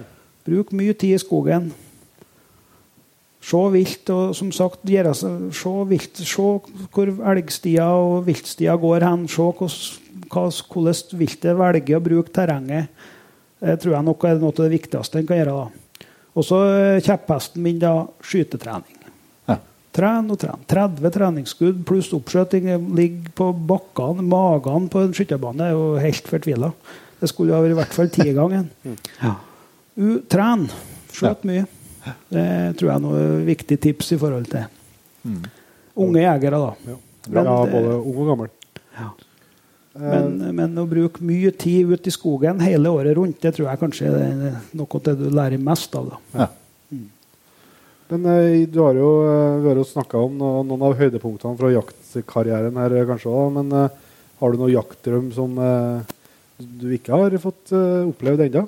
Bruk 0.49 0.73
mye 0.77 0.97
tid 0.97 1.17
i 1.17 1.21
skogen. 1.23 1.71
Se 3.43 3.61
vilt, 3.75 4.11
og 4.15 4.37
som 4.39 4.53
sagt, 4.55 4.85
gjøre 4.87 5.13
seg, 5.19 5.49
se, 5.59 5.73
vilt, 5.91 6.25
se 6.25 6.49
hvor 6.95 7.15
elgstia 7.33 7.89
og 7.99 8.27
viltstia 8.29 8.77
går 8.81 9.07
hen. 9.07 9.29
Se 9.31 9.49
hvordan 9.53 11.19
viltet 11.21 11.59
velger 11.59 11.99
å 11.99 12.05
bruke 12.05 12.33
terrenget. 12.33 13.09
Det 13.63 13.79
tror 13.83 13.97
jeg 13.99 14.07
nok 14.09 14.27
er 14.27 14.41
noe 14.43 14.55
av 14.57 14.65
det 14.65 14.73
viktigste 14.73 15.21
en 15.21 15.29
kan 15.29 15.39
gjøre. 15.43 15.63
da. 15.63 15.82
Og 16.33 16.47
så 16.49 16.59
eh, 16.71 17.03
kjepphesten 17.05 17.63
min, 17.65 17.79
da, 17.83 18.07
skytetrening. 18.25 18.99
Ja. 19.51 19.59
Tren 19.93 20.31
og 20.33 20.41
tren. 20.41 20.63
30 20.71 21.13
treningsskudd 21.15 21.83
pluss 21.89 22.13
oppskjøting. 22.17 22.71
Ligge 22.97 23.33
på 23.37 23.51
bakkene, 23.69 24.25
magen 24.25 24.89
på 24.93 25.05
en 25.05 25.13
skytterbane 25.17 25.69
er 25.69 25.77
jo 25.77 25.89
helt 26.01 26.31
fortvila. 26.31 26.73
Det 27.21 27.29
skulle 27.31 27.55
ha 27.55 27.63
vært 27.63 27.77
i 27.77 27.81
hvert 27.83 27.97
fall 27.99 28.13
ti 28.13 28.29
ganger. 28.37 28.69
Ja. 29.23 29.37
Tren. 30.33 30.63
Skjøt 31.13 31.43
mye. 31.45 31.67
Det 32.33 32.45
tror 32.81 32.89
jeg 32.89 32.95
er 32.95 33.03
noe 33.05 33.25
viktig 33.45 33.77
tips 33.85 34.15
i 34.15 34.17
forhold 34.23 34.47
til 34.49 34.65
unge 36.01 36.23
jegere. 36.23 36.57
da. 36.63 36.95
Ja. 36.95 36.97
Både 37.29 37.99
ung 38.01 38.23
og 38.25 38.31
gammel. 38.31 38.49
Ja. 38.97 39.11
Men, 39.93 40.39
men 40.57 40.79
å 40.81 40.87
bruke 40.89 41.21
mye 41.27 41.51
tid 41.53 41.91
ute 41.93 42.09
i 42.09 42.15
skogen 42.15 42.63
hele 42.65 42.89
året 42.89 43.17
rundt, 43.19 43.43
det 43.45 43.53
tror 43.57 43.69
jeg 43.69 43.81
kanskje 43.83 44.09
er 44.09 44.61
noe 44.73 44.89
av 44.89 45.03
det 45.05 45.17
du 45.21 45.27
lærer 45.29 45.61
mest 45.61 45.93
av. 45.99 46.15
Ja. 46.33 46.49
Men 48.13 48.27
eh, 48.29 48.69
du 48.69 48.77
har 48.83 48.99
jo, 48.99 49.11
eh, 49.25 49.71
jo 49.79 49.87
snakka 49.89 50.21
om 50.21 50.37
noen 50.37 50.85
av 50.85 50.99
høydepunktene 50.99 51.57
fra 51.57 51.71
jaktkarrieren 51.73 52.77
her, 52.77 52.97
eh, 52.99 53.07
kanskje 53.09 53.33
òg. 53.33 53.55
Men 53.57 53.73
har 54.43 54.53
du 54.53 54.61
noen 54.61 54.75
jaktdrøm 54.75 55.31
som 55.33 55.57
du 56.59 56.87
ikke 56.93 57.17
har 57.17 57.37
fått 57.41 57.73
opplevd 57.73 58.45
ennå? 58.49 58.67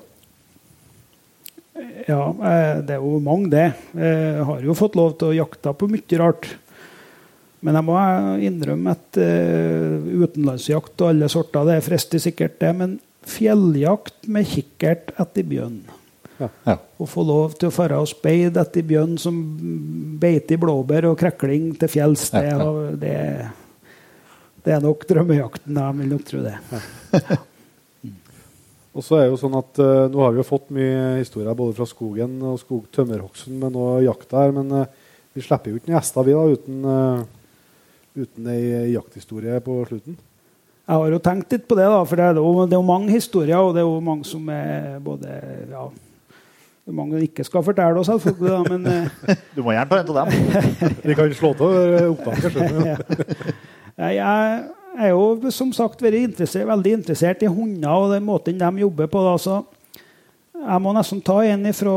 Ja, 2.06 2.22
det 2.86 2.94
er 2.94 3.02
jo 3.02 3.18
mange, 3.24 3.50
det. 3.50 3.66
Jeg 3.98 4.44
har 4.46 4.62
jo 4.62 4.76
fått 4.78 4.96
lov 4.96 5.16
til 5.18 5.32
å 5.32 5.36
jakte 5.42 5.72
på 5.76 5.88
mye 5.90 6.20
rart. 6.20 6.48
Men 7.64 7.78
jeg 7.78 7.86
må 7.86 7.96
innrømme 8.44 8.92
at 8.92 9.18
uh, 9.20 10.06
utenlandsjakt 10.24 11.00
og 11.00 11.10
alle 11.10 11.30
sorter, 11.32 11.64
det 11.68 11.80
frister 11.86 12.22
sikkert 12.22 12.58
det. 12.60 12.72
Men 12.76 12.96
fjelljakt 13.24 14.28
med 14.28 14.48
kikkert 14.50 15.14
etter 15.20 15.46
bjørn 15.48 15.84
Ja. 16.34 16.74
Å 16.74 17.06
få 17.08 17.22
lov 17.24 17.52
til 17.56 17.70
å 17.70 17.72
fare 17.72 17.96
og 18.02 18.08
speide 18.10 18.60
etter 18.64 18.84
bjørn 18.84 19.14
som 19.22 19.36
beiter 20.20 20.58
i 20.58 20.60
blåbær 20.60 21.06
og 21.12 21.18
krekling 21.20 21.70
til 21.78 21.92
fjells, 21.92 22.26
det, 22.34 22.42
Ja, 22.50 22.58
ja. 22.58 22.90
det, 23.00 23.14
det 24.66 24.74
er 24.74 24.82
nok 24.82 25.06
drømmejakten. 25.08 25.78
Jeg 25.78 25.98
vil 26.00 26.10
nok 26.10 26.24
tro 26.28 26.42
det. 26.44 26.56
Og 28.94 29.02
så 29.02 29.18
er 29.18 29.24
jo 29.26 29.38
sånn 29.38 29.56
at 29.58 29.80
uh, 29.82 30.06
Nå 30.10 30.22
har 30.22 30.34
vi 30.34 30.40
jo 30.40 30.46
fått 30.46 30.68
mye 30.74 31.16
historier 31.18 31.56
både 31.58 31.74
fra 31.76 31.86
skogen 31.88 32.36
og 32.46 32.60
skog 32.62 32.86
tømmerhogsten, 32.94 33.56
men 33.58 33.74
nå 33.74 33.88
jakta 34.06 34.44
her. 34.44 34.54
Men 34.54 34.70
uh, 34.70 35.08
vi 35.34 35.42
slipper 35.42 35.72
jo 35.72 35.80
ikke 35.80 35.90
noen 35.90 35.98
gjester 35.98 36.28
vi 36.28 36.36
da, 36.36 36.44
uten, 36.54 36.84
uh, 36.86 37.43
uten 38.14 38.48
ei 38.52 38.92
jakthistorie 38.94 39.58
på 39.64 39.80
slutten. 39.88 40.16
Jeg 40.84 41.00
har 41.00 41.14
jo 41.14 41.20
tenkt 41.24 41.52
litt 41.54 41.64
på 41.64 41.76
det, 41.78 41.86
da, 41.88 42.00
for 42.04 42.20
det 42.20 42.24
er 42.28 42.38
jo, 42.38 42.48
det 42.68 42.76
er 42.76 42.82
jo 42.82 42.86
mange 42.86 43.14
historier, 43.14 43.56
og 43.56 43.72
det 43.72 43.80
er 43.80 43.86
jo 43.88 44.00
mange 44.04 44.26
som 44.28 44.48
er 44.52 44.98
både 45.04 45.38
ja, 45.70 45.86
det 46.84 46.92
er 46.92 46.96
mange 46.98 47.22
ikke 47.24 47.46
skal 47.48 47.64
fortelle 47.64 48.00
oss, 48.02 48.10
selvfølgelig, 48.12 48.50
da, 48.52 48.74
men 48.74 48.86
eh, 48.92 49.38
Du 49.56 49.62
må 49.64 49.72
gjerne 49.72 49.88
ta 49.88 50.02
en 50.02 50.10
av 50.12 50.18
dem. 50.28 50.66
Vi 51.08 51.16
kan 51.16 51.32
slå 51.38 51.54
til 51.56 51.78
eh, 51.80 52.10
opptaket. 52.12 52.52
skjønner 52.52 53.06
jeg 54.18 55.06
er 55.06 55.10
jo 55.14 55.50
som 55.54 55.70
sagt 55.72 56.02
veldig 56.04 56.20
interessert, 56.28 56.66
veldig 56.68 56.92
interessert 56.98 57.42
i 57.46 57.48
hunder 57.48 58.04
og 58.04 58.12
den 58.12 58.26
måten 58.26 58.60
de 58.60 58.84
jobber 58.84 59.08
på. 59.08 59.22
Da, 59.24 59.34
så 59.40 59.62
jeg 60.64 60.80
må 60.80 60.92
nesten 60.96 61.20
ta 61.24 61.36
en 61.44 61.66
fra 61.76 61.94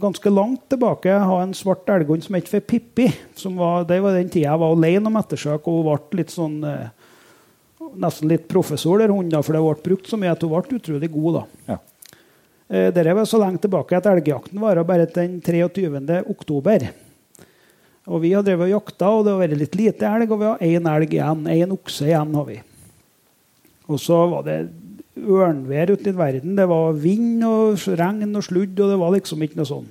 ganske 0.00 0.30
langt 0.32 0.66
tilbake. 0.68 1.08
Jeg 1.08 1.28
har 1.30 1.42
en 1.42 1.54
svart 1.56 1.88
elghund 1.88 2.24
som 2.24 2.36
het 2.36 2.50
for 2.50 2.60
Pippi. 2.60 3.08
Som 3.38 3.56
var, 3.60 3.86
det 3.88 4.00
var 4.04 4.16
den 4.16 4.28
tida 4.28 4.50
jeg 4.50 4.60
var 4.60 4.74
alene 4.74 5.08
om 5.08 5.16
ettersøk 5.20 5.68
og 5.70 5.78
hun 5.78 5.86
ble 5.88 6.22
litt 6.22 6.34
sånn 6.34 6.62
eh, 6.68 6.88
Nesten 7.98 8.28
litt 8.28 8.42
professor, 8.50 8.98
der 9.00 9.08
hunden, 9.08 9.40
for 9.40 9.56
det 9.56 9.60
ble 9.64 9.86
brukt 9.86 10.10
så 10.10 10.18
mye 10.20 10.34
at 10.34 10.42
hun 10.44 10.50
ble 10.52 10.76
utrolig 10.76 11.08
god. 11.08 11.38
da. 11.38 11.72
Ja. 11.72 11.76
Eh, 12.68 12.88
Dette 12.92 13.14
var 13.16 13.28
så 13.30 13.40
lenge 13.40 13.62
tilbake 13.62 13.96
at 13.96 14.08
elgjakten 14.10 14.60
varer 14.60 14.84
bare 14.84 15.06
til 15.08 15.22
den 15.22 15.38
23. 15.40 16.18
oktober. 16.28 16.84
Og 18.08 18.20
Vi 18.20 18.34
har 18.34 18.44
drevet 18.44 18.68
og 18.68 18.74
jakta, 18.74 19.08
og 19.08 19.24
det 19.24 19.32
har 19.32 19.40
vært 19.40 19.62
litt 19.62 19.78
lite 19.78 20.10
elg, 20.10 20.30
og 20.32 20.42
vi 20.42 20.50
har 20.50 20.66
én 20.68 20.90
elg 20.92 21.16
igjen. 21.16 21.48
Én 21.48 21.72
okse 21.72 22.10
igjen 22.10 22.36
har 22.36 22.44
vi. 22.50 22.58
Og 23.88 24.00
så 24.00 24.20
var 24.28 24.44
det 24.44 24.58
ørnvær 25.26 25.94
ute 25.94 26.12
i 26.12 26.16
verden. 26.16 26.54
Det 26.58 26.68
var 26.70 26.96
vind 26.98 27.44
og 27.46 27.84
regn 27.98 28.36
og 28.36 28.46
sludd, 28.46 28.78
og 28.78 28.94
det 28.94 29.00
var 29.00 29.14
liksom 29.16 29.44
ikke 29.44 29.60
noe 29.60 29.68
sånn. 29.68 29.90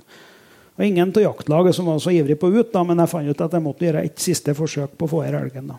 Og 0.78 0.84
ingen 0.86 1.10
av 1.10 1.24
jaktlaget 1.24 1.74
som 1.74 1.88
var 1.90 1.98
så 2.02 2.14
ivrig 2.14 2.38
på 2.38 2.52
ut, 2.54 2.72
da, 2.72 2.84
men 2.86 3.00
jeg 3.02 3.10
fant 3.10 3.30
ut 3.30 3.46
at 3.46 3.56
jeg 3.56 3.64
måtte 3.64 3.88
gjøre 3.88 4.04
et 4.06 4.20
siste 4.22 4.54
forsøk 4.54 4.94
på 4.98 5.08
å 5.08 5.12
få 5.14 5.24
her 5.26 5.40
elgen. 5.40 5.72
da. 5.72 5.78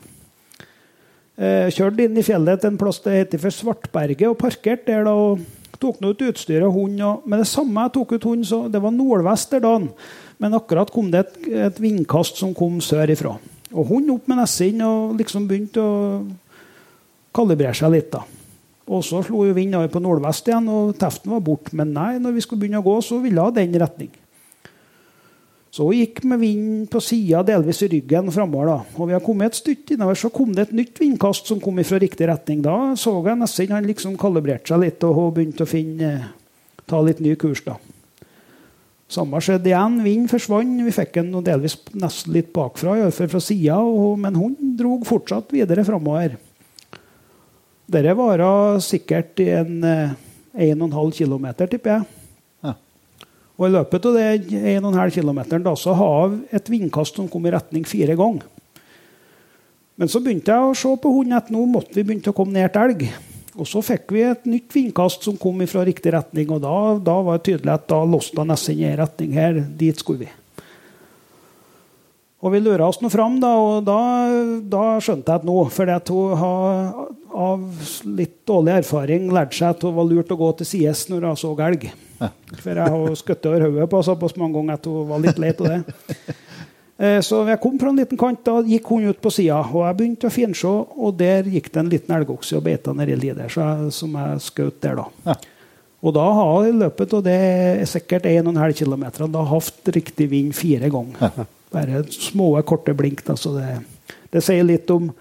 Eh, 1.40 1.70
kjørte 1.72 2.04
inn 2.04 2.20
i 2.20 2.26
fjellet 2.26 2.60
til 2.60 2.74
en 2.74 2.82
plass 2.82 3.00
det 3.06 3.16
heter 3.16 3.40
for 3.40 3.56
Svartberget, 3.56 4.28
og 4.28 4.38
parkerte 4.42 4.92
der. 4.92 5.08
da, 5.08 5.16
og 5.16 5.40
Tok 5.80 6.02
nå 6.04 6.12
ut 6.12 6.26
utstyret 6.28 6.66
og 6.68 6.76
hund. 6.76 7.00
Og, 7.00 7.22
med 7.30 7.40
det 7.40 7.48
samme 7.48 7.86
jeg 7.86 7.94
tok 7.96 8.18
ut 8.18 8.26
hund, 8.28 8.44
så 8.48 8.66
det 8.72 8.82
var 8.84 8.92
nordvest 8.92 9.54
der 9.56 9.64
dagen. 9.64 9.88
Men 10.40 10.58
akkurat 10.58 10.92
kom 10.92 11.08
det 11.12 11.22
et, 11.24 11.38
et 11.70 11.80
vindkast 11.80 12.40
som 12.42 12.52
kom 12.56 12.82
sørifra. 12.84 13.38
Og 13.72 13.88
hund 13.94 14.12
opp 14.12 14.28
med 14.28 14.42
nesen 14.42 14.84
og 14.84 15.16
liksom 15.20 15.48
begynte 15.48 15.80
å 15.84 15.96
kalibrere 17.36 17.78
seg 17.78 17.94
litt. 17.96 18.12
da. 18.12 18.26
Og 18.90 19.04
så 19.06 19.22
slo 19.22 19.44
jo 19.46 19.54
vinden 19.54 19.78
over 19.78 19.92
på 19.94 20.02
nordvest 20.02 20.48
igjen, 20.50 20.70
og 20.74 20.96
teften 20.98 21.36
var 21.36 21.44
borte. 21.46 21.76
Men 21.78 21.94
nei, 21.94 22.16
når 22.22 22.34
vi 22.34 22.44
skulle 22.46 22.64
begynne 22.64 22.82
å 22.82 22.88
gå, 22.88 22.96
så 23.06 23.20
ville 23.22 23.44
hun 23.46 23.54
den 23.54 23.78
retning. 23.78 24.10
Så 25.70 25.86
hun 25.86 26.00
gikk 26.00 26.24
med 26.26 26.42
vinden 26.42 26.88
på 26.90 27.02
sida, 27.04 27.44
delvis 27.46 27.84
i 27.86 27.92
ryggen 27.92 28.32
framover. 28.34 28.72
da. 28.72 28.98
Og 28.98 29.12
vi 29.12 29.14
har 29.14 29.22
kommet 29.22 29.54
et 29.54 29.60
stykke 29.60 29.94
innover, 29.94 30.18
så 30.18 30.32
kom 30.34 30.56
det 30.56 30.68
et 30.68 30.74
nytt 30.82 30.98
vindkast 30.98 31.46
som 31.46 31.62
kom 31.62 31.78
fra 31.86 32.02
riktig 32.02 32.26
retning. 32.28 32.64
Da 32.66 32.96
så 32.98 33.14
jeg 33.22 33.38
nesten 33.38 33.76
han 33.76 33.86
liksom 33.86 34.18
kalibrerte 34.18 34.74
seg 34.74 34.82
litt, 34.82 35.06
og 35.06 35.14
hun 35.14 35.32
begynte 35.38 35.68
å 35.68 35.70
finne, 35.70 36.34
ta 36.90 37.02
litt 37.06 37.22
ny 37.22 37.36
kurs. 37.38 37.62
da. 37.62 37.78
Samme 39.10 39.38
skjedde 39.42 39.70
igjen. 39.70 40.02
Vinden 40.02 40.30
forsvant. 40.30 40.82
Vi 40.86 40.92
fikk 40.94 41.14
den 41.14 41.32
delvis 41.46 41.78
nesten 41.94 42.34
litt 42.34 42.52
bakfra, 42.54 42.98
iallfall 42.98 43.30
fra 43.30 43.42
sida, 43.42 43.78
men 44.18 44.36
hun 44.38 44.58
dro 44.78 44.98
fortsatt 45.06 45.54
videre 45.54 45.86
framover. 45.86 46.40
Dette 47.90 48.14
vara 48.14 48.52
sikkert 48.84 49.40
i 49.42 49.50
en 49.58 49.84
eh, 49.88 50.12
1,5 50.70 51.12
km, 51.18 51.48
tipper 51.64 51.96
jeg. 51.96 52.04
Ja. 52.66 52.76
Og 53.58 53.66
I 53.66 53.72
løpet 53.74 54.06
av 54.06 54.18
det 54.18 54.28
1,5 54.78 55.16
km 55.16 55.40
har 55.98 56.30
vi 56.30 56.40
et 56.60 56.70
vindkast 56.70 57.18
som 57.18 57.30
kom 57.32 57.48
i 57.50 57.54
retning 57.56 57.88
fire 57.90 58.18
ganger. 58.20 58.46
Men 60.00 60.12
så 60.12 60.22
begynte 60.24 60.54
jeg 60.54 60.64
å 60.70 60.78
se 60.78 60.92
på 61.02 61.12
hunden 61.12 61.36
at 61.36 61.50
nå 61.52 61.66
måtte 61.68 61.98
vi 61.98 62.06
begynne 62.06 62.32
å 62.32 62.36
komme 62.36 62.56
ned 62.56 62.72
til 62.72 62.86
elg. 62.86 63.08
Og 63.60 63.68
så 63.68 63.82
fikk 63.84 64.14
vi 64.16 64.22
et 64.24 64.46
nytt 64.48 64.72
vindkast 64.72 65.26
som 65.26 65.36
kom 65.40 65.60
fra 65.68 65.84
riktig 65.88 66.14
retning. 66.16 66.48
Og 66.56 66.62
da, 66.64 66.76
da 67.04 67.18
var 67.26 67.40
det 67.40 67.50
tydelig 67.50 67.74
at 67.74 67.90
da 67.90 68.00
låste 68.08 68.40
han 68.40 68.54
nesten 68.54 68.78
i 68.80 68.86
en 68.88 69.00
retning 69.02 69.34
her. 69.36 69.60
Dit 69.82 70.00
skulle 70.00 70.28
vi. 70.28 70.30
Og 72.40 72.54
vi 72.54 72.62
lura 72.64 72.88
oss 72.88 73.02
nå 73.04 73.10
fram, 73.12 73.36
da, 73.42 73.50
og 73.60 73.82
da, 73.88 73.98
da 74.72 74.84
skjønte 75.04 75.28
jeg 75.34 75.42
at 75.42 75.48
nå 75.48 75.56
For 75.76 75.90
hun 75.92 76.38
har 76.40 77.08
av 77.40 77.88
litt 78.10 78.38
dårlig 78.48 78.78
erfaring 78.80 79.28
lært 79.36 79.54
seg 79.58 79.74
at 79.74 79.84
det 79.84 79.92
var 79.96 80.08
lurt 80.08 80.32
å 80.34 80.38
gå 80.40 80.48
til 80.60 80.70
sides 80.70 81.06
når 81.12 81.28
hun 81.30 81.40
så 81.40 81.52
elg. 81.68 81.90
For 82.64 82.72
jeg 82.74 82.94
har 82.96 83.18
skutt 83.20 83.46
over 83.52 83.68
hodet 83.68 83.90
på 83.92 84.02
såpass 84.08 84.38
mange 84.40 84.58
ganger 84.58 84.80
at 84.80 84.88
hun 84.90 85.10
var 85.12 85.22
litt 85.24 85.42
lei 85.42 85.52
av 85.56 85.68
det. 85.74 85.82
Eh, 87.00 87.22
Så 87.24 87.38
jeg 87.48 87.62
kom 87.64 87.78
fra 87.80 87.94
en 87.94 87.96
liten 87.96 88.20
kant, 88.20 88.42
da 88.44 88.58
gikk 88.68 88.90
hun 88.92 89.06
ut 89.08 89.22
på 89.24 89.32
sida. 89.32 89.62
Og 89.72 89.86
jeg 89.86 89.96
begynte 89.96 90.28
å 90.28 90.34
finse, 90.36 90.68
og 90.68 91.14
der 91.16 91.48
gikk 91.48 91.70
det 91.72 91.80
en 91.80 91.92
liten 91.94 92.16
elgokse 92.18 92.58
og 92.58 92.66
beita 92.66 92.92
nedi 92.92 93.16
der, 93.30 93.48
så 93.48 93.62
jeg, 93.64 93.94
som 93.96 94.18
jeg 94.20 94.42
skjøt 94.44 94.82
der, 94.84 95.00
da. 95.00 95.38
Og 96.04 96.12
da 96.18 96.26
har 96.36 96.68
i 96.68 96.74
løpet 96.76 97.16
av 97.16 97.24
det 97.24 97.38
er 97.40 97.86
sikkert 97.88 98.28
1,5 98.28 98.76
km 98.82 99.08
hatt 99.48 99.94
riktig 99.96 100.28
vind 100.28 100.52
fire 100.60 100.92
ganger. 100.92 101.48
Bare 101.74 102.04
små, 102.14 102.52
korte 102.66 102.96
blink. 102.98 103.24
Da, 103.28 103.36
så 103.38 103.54
det, 103.58 103.80
det 104.34 104.44
sier 104.46 104.66
litt 104.66 104.90
om 104.94 105.12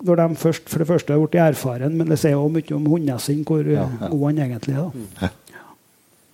når 0.00 0.16
de 0.16 0.40
først 0.40 0.70
for 0.72 0.80
det 0.80 0.88
første 0.88 1.12
har 1.12 1.20
blitt 1.20 1.42
erfaren, 1.42 1.96
men 1.98 2.08
det 2.08 2.16
sier 2.22 2.38
også 2.38 2.54
mye 2.54 2.76
om 2.76 2.86
hunden 2.88 3.18
sin, 3.20 3.42
hvor 3.44 3.66
Ja, 3.66 3.84
ja. 3.84 4.08
god 4.08 4.22
han 4.30 4.38
egentlig 4.46 4.76
er. 4.76 5.02
da. 5.20 5.30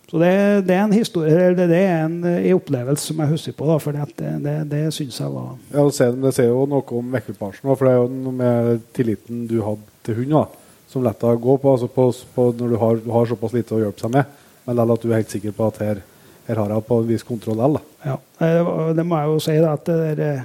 Så 0.06 0.20
det, 0.22 0.66
det 0.68 0.74
er 0.76 0.84
en 0.84 0.92
historie, 0.94 1.32
eller 1.34 1.56
det, 1.58 1.66
det 1.72 1.80
er 1.82 2.04
en, 2.04 2.20
en, 2.22 2.52
opplevelse 2.54 3.08
som 3.08 3.18
jeg 3.24 3.32
husker 3.32 3.56
på, 3.58 3.66
da, 3.66 3.78
for 3.82 3.96
det, 3.96 4.28
det, 4.44 4.54
det 4.70 4.82
syns 4.94 5.18
jeg 5.18 5.32
var 5.32 5.56
Ja, 5.72 5.82
det 5.82 6.34
sier, 6.36 6.52
jo 6.52 6.62
noe 6.70 6.94
om 6.94 7.16
ekvipasjen, 7.18 7.66
for 7.66 7.82
det 7.82 7.90
er 7.90 7.98
jo 7.98 8.06
noe 8.12 8.36
med 8.38 8.84
tilliten 8.94 9.48
du 9.50 9.56
hadde 9.66 9.82
til 10.06 10.20
hund, 10.20 10.36
da, 10.36 10.44
som 10.92 11.02
lett 11.02 11.26
å 11.26 11.34
gå 11.34 11.56
på, 11.58 11.72
altså 11.72 11.90
på, 11.90 12.06
på 12.36 12.44
når 12.54 12.76
du 12.76 12.78
har, 12.84 13.00
du 13.02 13.10
har 13.16 13.26
såpass 13.26 13.56
lite 13.56 13.74
å 13.74 13.82
hjelpe 13.82 14.04
seg 14.04 14.14
med, 14.14 14.38
men 14.68 14.78
likevel 14.78 14.94
at 14.94 15.02
du 15.02 15.10
er 15.10 15.18
helt 15.18 15.34
sikker 15.34 15.56
på 15.58 15.70
at 15.72 15.82
her, 15.82 16.04
her 16.46 16.56
har 16.62 16.68
jeg 16.76 16.84
på 16.86 17.00
en 17.02 17.08
viss 17.08 17.24
kontroll 17.26 17.56
likevel. 17.58 17.80
Ja, 18.06 18.18
eh, 18.40 18.92
det 18.94 19.04
må 19.06 19.18
jeg 19.20 19.32
jo 19.32 19.38
si. 19.42 19.56
da, 19.60 19.72
at 19.74 19.84
det 19.88 19.96
der, 20.18 20.22
eh, 20.36 20.44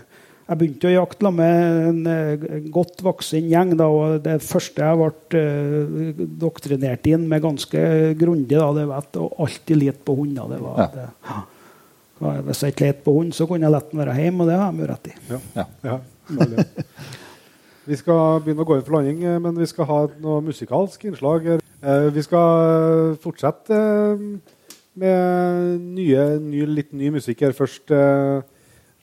Jeg 0.51 0.57
begynte 0.59 0.87
å 0.89 0.91
jakte 1.05 1.29
med 1.31 1.87
en 1.87 2.07
eh, 2.11 2.45
godt 2.73 2.99
voksen 3.05 3.45
gjeng. 3.47 3.77
da, 3.77 3.85
og 3.87 4.21
Det 4.23 4.41
første 4.43 4.83
jeg 4.83 4.97
ble 5.31 6.27
doktrinert 6.41 7.05
inn 7.07 7.27
med 7.29 7.41
ganske 7.45 7.79
grundig, 8.19 8.57
da, 8.57 8.71
det 8.75 8.87
var 8.89 8.97
at 9.05 9.15
å 9.21 9.29
alltid 9.39 9.77
lete 9.77 10.03
på 10.03 10.17
hunder. 10.17 10.49
det 10.49 10.59
var 10.61 10.77
Ja. 10.77 10.87
det, 10.95 11.07
ja. 11.29 11.41
Hvis 12.45 12.59
jeg 12.61 12.73
ikke 12.75 12.85
lette 12.85 13.03
på 13.03 13.13
hund, 13.17 13.31
så 13.33 13.47
kunne 13.47 13.65
jeg 13.65 13.71
lett 13.71 13.91
den 13.91 13.99
være 14.03 14.13
hjemme, 14.19 14.41
og 14.43 14.47
det 14.51 14.57
har 14.59 14.71
de 14.71 14.83
jo 14.83 14.87
rett 14.91 15.07
i. 15.07 15.13
Ja. 15.55 15.65
Ja. 15.83 15.99
Vi 17.87 17.95
skal 17.97 18.41
begynne 18.45 18.61
å 18.61 18.67
gå 18.69 18.75
inn 18.77 18.83
for 18.85 18.93
landing, 18.99 19.23
men 19.41 19.55
vi 19.57 19.65
skal 19.65 19.87
ha 19.89 19.95
noe 20.21 20.41
musikalsk 20.45 21.01
innslag. 21.09 21.47
Eh, 21.81 22.09
Vi 22.13 22.21
skal 22.21 23.15
fortsette 23.23 23.79
med 24.99 25.81
nye, 25.95 26.23
ny, 26.43 26.65
litt 26.67 26.91
ny 26.93 27.11
musikk 27.15 27.45
her 27.45 27.55
først. 27.55 27.91
eh, 27.91 28.41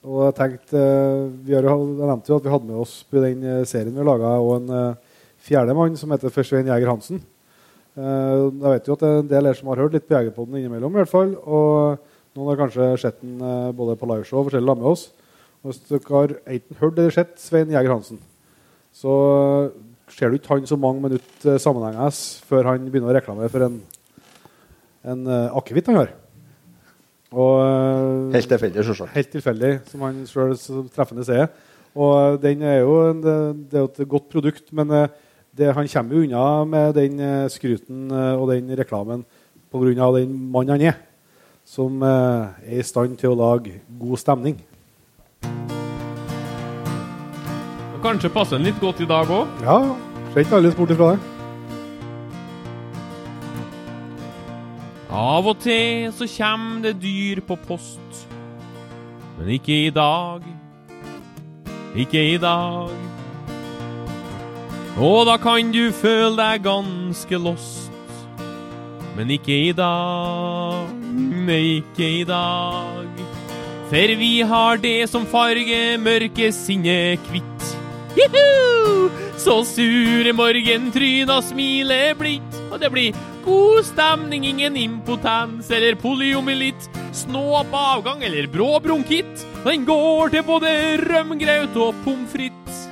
Og 0.05 0.21
jeg 0.29 0.35
tenkte, 0.37 0.77
eh, 0.79 1.29
vi 1.43 1.53
har, 1.55 1.63
Jeg 1.63 2.07
nevnte 2.07 2.29
jo 2.29 2.37
at 2.37 2.43
vi 2.43 2.49
hadde 2.49 2.67
med 2.67 2.79
oss 2.79 3.03
på 3.03 3.19
den 3.19 3.43
eh, 3.43 3.65
serien 3.65 3.93
vi 3.93 4.03
laga, 4.03 4.39
og 4.39 4.69
en 4.69 4.95
fjerde 5.39 5.75
mann 5.75 5.97
som 5.97 6.11
heter 6.11 6.29
Svein 6.29 6.67
Jæger 6.67 6.87
Hansen. 6.87 7.21
Jeg 7.95 8.71
vet 8.71 8.85
jo 8.87 8.93
at 8.93 8.99
det 8.99 9.09
er 9.09 9.19
en 9.19 9.27
del 9.27 9.45
her 9.45 9.53
som 9.53 9.67
har 9.67 9.75
hørt 9.81 9.91
litt 9.91 10.07
på 10.07 10.15
Jegerpodden 10.15 10.55
innimellom, 10.55 10.93
i 10.93 10.99
hvert 11.01 11.09
fall. 11.11 11.35
Og 11.35 11.99
noen 12.35 12.47
har 12.47 12.59
kanskje 12.61 12.97
sett 13.01 13.19
den 13.19 13.39
både 13.75 13.97
på 13.99 14.07
liveshow 14.07 14.39
og 14.39 14.47
forskjellig 14.47 14.77
med 14.77 14.87
oss. 14.87 15.11
Og 15.63 15.71
hvis 15.73 15.81
dere 15.89 16.15
har 16.15 16.35
enten 16.47 16.79
hørt 16.79 16.99
eller 16.99 17.11
sett 17.11 17.35
Svein 17.39 17.71
Jæger 17.71 17.91
Hansen, 17.91 18.19
så 18.93 19.71
ser 20.07 20.29
du 20.29 20.37
ikke 20.37 20.53
han 20.53 20.67
så 20.69 20.77
mange 20.79 21.01
minutter 21.01 21.59
sammenhengende 21.59 22.11
før 22.47 22.71
han 22.71 22.87
begynner 22.87 23.11
å 23.11 23.17
reklamere 23.17 23.51
for 23.51 23.67
en, 23.67 23.81
en 25.11 25.27
uh, 25.27 25.57
akevitt 25.59 25.89
han 25.91 26.01
har. 26.03 26.15
Og, 27.29 27.61
eh, 27.61 28.33
Helt 28.33 28.49
tilfeldig, 28.49 28.83
selvsagt. 28.85 29.13
Helt 29.13 29.29
tilfeldig, 29.29 29.73
som 29.89 30.05
han 30.07 30.21
sjøl 30.25 30.55
treffende 30.93 31.25
sier. 31.27 31.49
Og 31.97 32.39
den 32.41 32.63
er 32.65 32.79
jo 32.81 32.95
en, 33.09 33.21
det 33.21 33.77
er 33.77 33.83
jo 33.83 33.89
et 33.91 34.09
godt 34.09 34.29
produkt, 34.33 34.71
men 34.73 34.91
eh, 34.91 35.11
det, 35.57 35.73
han 35.75 35.89
kommer 35.91 36.15
jo 36.15 36.23
unna 36.25 36.45
med 36.65 36.93
den 36.97 37.19
eh, 37.19 37.49
skryten 37.49 38.09
eh, 38.11 38.33
og 38.33 38.49
den 38.53 38.69
reklamen 38.77 39.25
pga. 39.71 40.11
den 40.17 40.33
mannen 40.51 40.69
han 40.69 40.81
er, 40.81 40.99
som 41.65 42.01
eh, 42.01 42.47
er 42.65 42.79
i 42.79 42.83
stand 42.83 43.17
til 43.17 43.33
å 43.33 43.37
lage 43.37 43.81
god 43.99 44.17
stemning. 44.17 44.61
Kanskje 47.99 48.31
passer 48.31 48.57
den 48.57 48.71
litt 48.71 48.79
godt 48.79 49.01
i 49.03 49.09
dag 49.09 49.27
òg. 49.27 49.59
Ja, 49.61 49.81
ser 50.31 50.45
ikke 50.45 50.55
alle 50.55 50.71
bort 50.71 50.95
ifra 50.95 51.13
det. 51.17 51.38
Av 55.09 55.47
og 55.49 55.57
til 55.63 56.11
så 56.13 56.27
kommer 56.29 56.83
det 56.83 56.99
dyr 57.01 57.41
på 57.41 57.55
post. 57.65 58.25
Men 59.39 59.49
ikke 59.55 59.87
i 59.87 59.89
dag. 59.89 60.43
Ikke 61.97 62.21
i 62.35 62.37
dag. 62.37 62.93
Og 64.99 65.25
da 65.25 65.37
kan 65.41 65.71
du 65.73 65.89
føle 65.95 66.35
deg 66.37 66.61
ganske 66.67 67.39
lost. 67.41 67.89
Men 69.17 69.31
ikke 69.33 69.57
i 69.69 69.73
dag. 69.73 70.93
Nei, 71.47 71.79
ikke 71.81 72.11
i 72.19 72.23
dag. 72.27 73.23
For 73.89 74.13
vi 74.19 74.33
har 74.45 74.77
det 74.77 75.09
som 75.09 75.25
farger 75.25 75.97
mørke 75.97 76.51
sinne 76.53 77.17
kvitt. 77.25 77.65
Juhu! 78.19 79.09
Så 79.39 79.63
sure 79.65 80.33
morgentryna 80.35 81.39
smiler 81.41 82.13
blidt, 82.19 82.57
og 82.69 82.77
det 82.83 82.91
blir 82.93 83.17
god 83.49 83.85
stemning, 83.85 84.45
ingen 84.47 84.77
impotens 84.77 85.71
eller 85.71 85.97
poliomyelitt, 85.99 86.89
snåp 87.13 87.73
avgang 87.73 88.23
eller 88.23 88.47
brå 88.47 88.79
bronkitt. 88.83 89.45
Den 89.65 89.85
går 89.85 90.29
til 90.35 90.45
både 90.45 90.71
rømgraut 91.01 91.75
og 91.77 91.97
pommes 92.05 92.31
frites. 92.31 92.85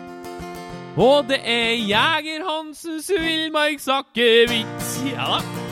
Og 0.98 1.28
det 1.30 1.38
er 1.46 1.76
Jeger 1.78 2.46
Hansens 2.48 3.12
villmarksakevitt. 3.14 4.92
Ja 5.14 5.38
da. 5.38 5.68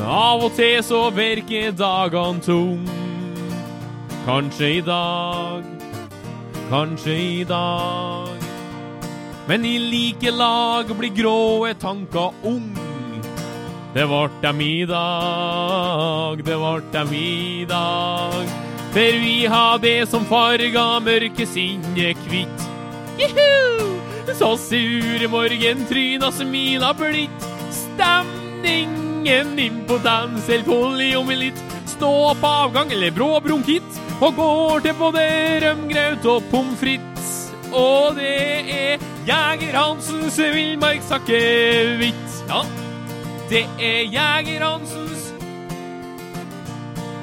Av 0.00 0.40
og 0.44 0.54
til 0.56 0.78
så 0.84 1.00
virker 1.12 1.74
dagene 1.76 2.40
tung. 2.44 2.88
Kanskje 4.24 4.70
i 4.78 4.80
dag, 4.84 5.64
kanskje 6.70 7.16
i 7.20 7.44
dag. 7.44 8.39
Men 9.50 9.64
i 9.64 9.78
like 9.82 10.30
lag 10.30 10.86
blir 10.94 11.10
gråe 11.10 11.74
tanker 11.74 12.30
ung. 12.46 12.70
Det 13.94 14.04
vart 14.06 14.42
dem 14.42 14.60
i 14.60 14.84
dag, 14.86 16.44
det 16.44 16.56
vart 16.56 16.92
dem 16.92 17.10
i 17.12 17.64
dag. 17.66 18.46
For 18.92 19.18
vi 19.24 19.46
har 19.50 19.78
det 19.82 20.08
som 20.12 20.22
farga 20.30 21.00
mørke 21.02 21.46
sinnet 21.50 22.22
kvitt. 22.28 22.62
Juhu! 23.18 23.98
Så 24.38 24.52
sure 24.68 25.26
morgentryna 25.34 26.30
smila 26.30 26.94
blitt. 26.94 27.50
Stemningen 27.74 29.58
impotens 29.58 30.46
eller 30.46 30.64
poliomyelitt. 30.70 31.58
Stå 31.96 32.34
på 32.38 32.54
avgang 32.62 32.92
eller 32.94 33.10
brå 33.10 33.40
bronkitt. 33.42 33.98
Og 34.22 34.30
går 34.38 34.86
til 34.86 34.94
både 35.02 35.26
rømgraut 35.66 36.34
og 36.36 36.42
pommes 36.54 36.78
frites. 36.78 37.39
Og 37.72 38.16
det 38.16 38.70
er 38.74 38.98
Jeger 39.26 39.78
Hansens 39.78 40.38
villmarksakevitt. 40.38 42.44
Ja, 42.50 42.62
det 43.50 43.66
er 43.78 44.02
Jeger 44.10 44.64
Hansens 44.64 45.34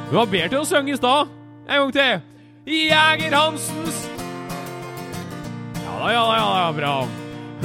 Du 0.08 0.16
var 0.16 0.26
bedre 0.32 0.50
til 0.54 0.60
å 0.62 0.66
synge 0.68 0.92
i 0.94 0.98
stad. 1.00 1.28
En 1.68 1.78
gang 1.82 1.94
til. 1.98 2.22
Jeger 2.68 3.34
Hansens 3.36 3.98
Ja 5.82 5.94
da, 6.00 6.08
ja 6.14 6.24
da, 6.24 6.34
ja 6.38 6.48
da, 6.54 6.72
bra. 6.78 7.08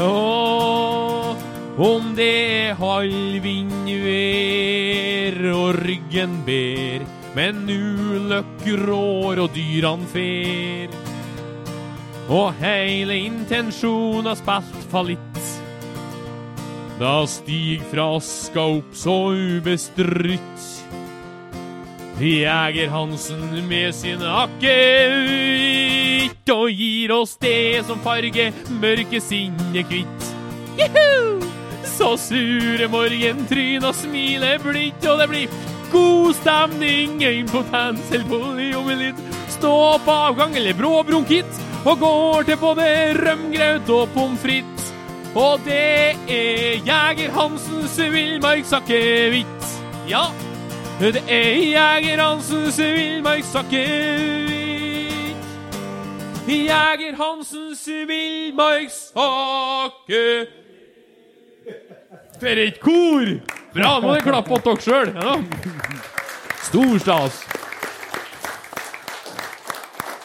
Åh, 0.03 1.37
om 1.83 2.15
det 2.17 2.35
er 2.49 2.75
halvvindvær 2.81 5.37
og 5.53 5.69
ryggen 5.85 6.33
ber, 6.47 7.01
men 7.37 7.55
ulykk 7.69 8.63
rår 8.87 9.37
og 9.45 9.51
dyran 9.55 10.03
fer. 10.15 11.02
Og 12.31 12.53
heile 12.61 13.17
intensjonen 13.27 14.37
spilt 14.39 14.87
fallitt. 14.93 15.41
Da 17.01 17.27
stig 17.27 17.83
fra 17.91 18.17
aska 18.17 18.61
opp 18.79 18.95
så 18.95 19.33
ubestridt. 19.35 20.69
Jeger 22.23 22.89
Hansen 22.93 23.67
med 23.67 23.95
sin 23.97 24.23
akevitt 24.23 24.71
og 26.53 26.71
gir 26.71 27.11
oss 27.17 27.37
det 27.43 27.83
som 27.89 27.99
farger 28.05 28.53
mørke 28.79 29.21
sinnet 29.21 29.89
kvitt. 29.91 30.29
Juhu! 30.79 31.43
Så 31.93 32.17
sure 32.19 32.89
morgentryna 32.93 33.93
smiler 33.95 34.59
blidt, 34.63 35.07
og 35.11 35.19
det 35.19 35.29
blir 35.33 35.49
god 35.93 36.35
stemning, 36.39 37.23
impotens 37.27 38.13
eller 38.13 38.29
poliomyelitt. 38.31 39.19
Stå 39.53 39.99
på 40.05 40.13
avgang 40.31 40.57
eller 40.57 40.75
brå 40.79 41.03
bronkitt, 41.07 41.61
og 41.85 41.99
går 41.99 42.43
til 42.47 42.57
både 42.57 42.85
rømgraut 43.19 43.89
og 43.91 44.09
pommes 44.15 44.41
frites. 44.41 44.93
Og 45.35 45.61
det 45.65 46.17
er 46.29 46.77
Jeger 46.87 47.31
Hansens 47.33 47.99
villmarksakevitt. 47.99 49.65
Ja, 50.09 50.23
Det 51.01 51.17
er 51.29 51.53
Jeger 51.73 52.21
Hansens 52.23 52.79
villmarksakevitt. 52.79 55.37
Jeger 56.49 57.17
Hansens 57.17 57.89
villmarksakevitt. 58.07 60.49
For 62.41 62.47
et 62.59 62.81
kor! 62.83 63.27
Bra, 63.73 63.83
nå 63.83 64.01
må 64.03 64.09
dere 64.13 64.23
klappe 64.27 64.53
åt 64.57 64.65
dere 64.67 64.81
sjøl. 64.85 65.09
Ja. 65.17 65.37
Stor 66.67 66.99
stas. 67.01 67.35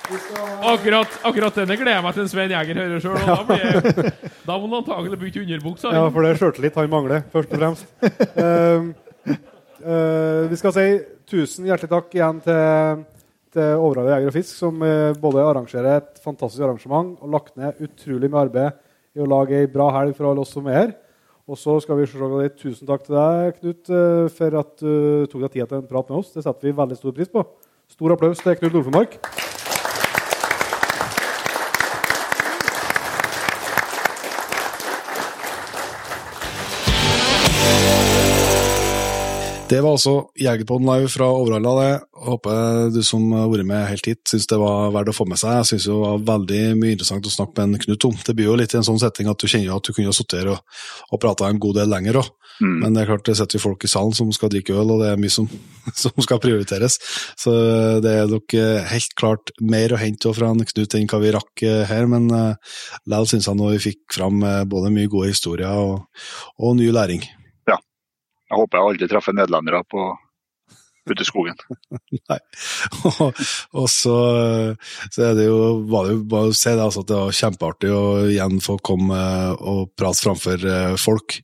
Akkurat, 0.07 1.19
akkurat 1.27 1.57
denne 1.59 1.75
gleder 1.75 1.97
jeg 1.97 2.03
meg 2.05 2.15
til 2.15 2.23
en 2.23 2.31
Svein 2.31 2.53
Jæger 2.53 2.79
hører 2.79 3.03
sjøl. 3.03 3.17
Da, 3.19 4.11
da 4.47 4.55
må 4.55 4.69
han 4.69 4.77
antagelig 4.79 5.19
bytte 5.19 5.43
underbuksa. 5.43 5.91
Ja, 5.95 6.05
for 6.13 6.23
det 6.23 6.31
er 6.31 6.41
sjøltillit 6.41 6.79
han 6.79 6.89
mangler, 6.91 7.25
først 7.33 7.51
og 7.51 7.61
fremst. 7.61 7.85
Uh, 8.37 8.89
uh, 9.83 10.43
vi 10.51 10.59
skal 10.61 10.75
si 10.75 10.87
tusen 11.27 11.67
hjertelig 11.67 11.91
takk 11.91 12.15
igjen 12.15 12.39
til, 12.45 13.01
til 13.55 13.81
Overhalla 13.83 14.15
Jeger 14.15 14.31
og 14.31 14.37
Fisk, 14.37 14.53
som 14.55 14.85
eh, 14.85 15.17
både 15.19 15.43
arrangerer 15.43 15.97
et 15.97 16.21
fantastisk 16.23 16.63
arrangement 16.63 17.17
og 17.19 17.33
lagt 17.33 17.57
ned 17.59 17.81
utrolig 17.83 18.29
mye 18.31 18.45
arbeid 18.45 19.17
i 19.17 19.23
å 19.23 19.27
lage 19.27 19.59
ei 19.59 19.67
bra 19.71 19.89
helg 19.97 20.15
for 20.15 20.29
alle 20.29 20.45
oss 20.45 20.55
som 20.55 20.69
er 20.71 20.79
her. 20.79 20.95
Og 21.47 21.59
så 21.59 21.77
skal 21.83 21.99
vi 21.99 22.07
si 22.07 22.49
tusen 22.61 22.87
takk 22.87 23.05
til 23.07 23.15
deg, 23.15 23.59
Knut, 23.59 23.91
eh, 23.91 24.23
for 24.39 24.59
at 24.63 24.73
du 24.79 25.27
tok 25.31 25.43
deg 25.47 25.57
tid 25.57 25.67
til 25.67 25.81
en 25.81 25.91
prat 25.91 26.07
med 26.07 26.21
oss. 26.21 26.31
Det 26.35 26.45
setter 26.47 26.69
vi 26.69 26.77
veldig 26.79 26.99
stor 26.99 27.15
pris 27.19 27.31
på. 27.31 27.43
Stor 27.91 28.15
applaus 28.15 28.43
til 28.43 28.55
Knut 28.59 28.79
Nordformark. 28.79 29.19
Det 39.67 39.81
var 39.83 39.97
altså 39.97 40.29
Jegerpodden 40.39 40.87
live 40.87 41.09
fra 41.11 41.25
Overhalla. 41.27 41.71
det. 41.81 41.99
Håper 42.23 42.89
du 42.89 43.01
som 43.03 43.25
har 43.35 43.49
vært 43.51 43.67
med 43.67 43.83
helt 43.89 44.05
hit, 44.07 44.21
syns 44.29 44.47
det 44.47 44.59
var 44.61 44.93
verdt 44.95 45.11
å 45.11 45.15
få 45.17 45.25
med 45.27 45.39
seg. 45.41 45.57
Jeg 45.59 45.67
syns 45.71 45.87
det 45.89 45.97
var 45.99 46.21
veldig 46.29 46.61
mye 46.79 46.93
interessant 46.95 47.27
å 47.27 47.33
snakke 47.33 47.57
med 47.57 47.75
en 47.75 47.81
Knut 47.83 48.05
om. 48.07 48.15
Det 48.15 48.35
blir 48.37 48.47
jo 48.47 48.55
litt 48.55 48.71
i 48.71 48.77
en 48.79 48.87
sånn 48.87 49.01
setting 49.01 49.27
at 49.27 49.43
du 49.43 49.47
kjenner 49.47 49.75
at 49.75 49.83
du 49.83 49.91
kunne 49.91 50.15
sittet 50.15 50.39
her 50.39 50.53
og, 50.53 50.79
og 51.11 51.19
prata 51.19 51.49
en 51.51 51.59
god 51.59 51.81
del 51.81 51.91
lenger 51.91 52.21
òg. 52.21 52.29
Mm. 52.63 52.77
Men 52.79 52.95
det 52.95 53.01
er 53.01 53.09
klart 53.11 53.27
det 53.27 53.35
sitter 53.37 53.59
jo 53.59 53.65
folk 53.67 53.83
i 53.83 53.91
salen 53.91 54.15
som 54.15 54.31
skal 54.33 54.53
drikke 54.53 54.73
øl, 54.73 54.95
og 54.95 55.03
det 55.03 55.11
er 55.11 55.19
mye 55.19 55.35
som, 55.35 55.49
som 56.03 56.15
skal 56.23 56.39
prioriteres. 56.41 56.95
Så 57.35 57.53
det 58.03 58.13
er 58.13 58.31
nok 58.31 58.55
eh, 58.55 58.87
helt 58.87 59.17
klart 59.19 59.51
mer 59.59 59.91
å 59.91 59.99
hente 59.99 60.31
fra 60.37 60.53
en 60.55 60.63
Knut 60.63 60.95
enn 60.95 61.11
hva 61.11 61.19
vi 61.21 61.33
rakk 61.35 61.65
eh, 61.67 61.83
her, 61.91 62.07
men 62.07 62.31
uh, 62.31 62.77
likevel 63.03 63.33
syns 63.33 63.51
jeg 63.51 63.59
nå 63.59 63.73
vi 63.75 63.83
fikk 63.89 64.15
fram 64.15 64.39
eh, 64.47 64.63
både 64.63 64.95
mye 64.95 65.11
gode 65.11 65.35
historier 65.35 65.75
og, 65.75 66.07
og 66.63 66.79
ny 66.79 66.87
læring. 66.95 67.27
Jeg 68.47 68.59
håper 68.61 68.79
jeg 68.79 68.89
aldri 68.89 69.09
treffer 69.11 69.35
nederlendere 69.35 69.83
på 69.91 70.03
ute 71.13 71.25
i 71.25 71.29
skogen. 71.29 71.57
Nei. 72.31 72.39
og, 73.07 73.41
og 73.77 73.89
så, 73.91 74.17
så 75.13 75.27
er 75.29 75.37
det 75.37 75.47
jo, 75.47 75.59
var 75.89 76.07
det 76.07 76.17
jo 76.17 76.23
bare 76.31 76.51
å 76.51 76.57
si 76.57 76.71
det, 76.71 76.83
altså, 76.83 77.03
at 77.05 77.11
det 77.11 77.19
var 77.19 77.37
kjempeartig 77.41 77.93
å 77.93 78.03
igjen 78.31 78.59
få 78.63 78.77
komme 78.85 79.21
og 79.57 79.91
prate 79.97 80.23
framfor 80.23 80.65
eh, 80.67 80.95
folk. 80.99 81.39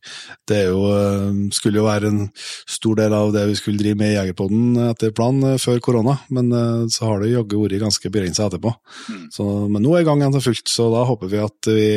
Det 0.48 0.60
er 0.64 0.72
jo, 0.72 0.84
eh, 0.94 1.30
skulle 1.56 1.82
jo 1.82 1.88
være 1.88 2.12
en 2.12 2.22
stor 2.36 3.00
del 3.00 3.16
av 3.16 3.34
det 3.36 3.46
vi 3.50 3.58
skulle 3.60 3.82
drive 3.82 4.00
med 4.00 4.14
i 4.14 4.18
Jegerpodden 4.18 4.78
etter 4.90 5.14
planen 5.16 5.54
eh, 5.54 5.62
før 5.62 5.82
korona, 5.84 6.18
men 6.34 6.52
så 6.94 7.08
har 7.10 7.24
det 7.24 7.34
jaggu 7.34 7.58
vært 7.62 7.82
ganske 7.82 8.12
begrensa 8.14 8.48
etterpå. 8.48 8.74
Mm. 9.10 9.26
Så, 9.34 9.48
men 9.72 9.84
nå 9.86 9.96
er 9.98 10.08
gangen 10.08 10.36
for 10.36 10.50
fullt, 10.50 10.68
så 10.70 10.90
da 10.94 11.04
håper 11.08 11.32
vi 11.32 11.42
at 11.44 11.72
vi 11.74 11.90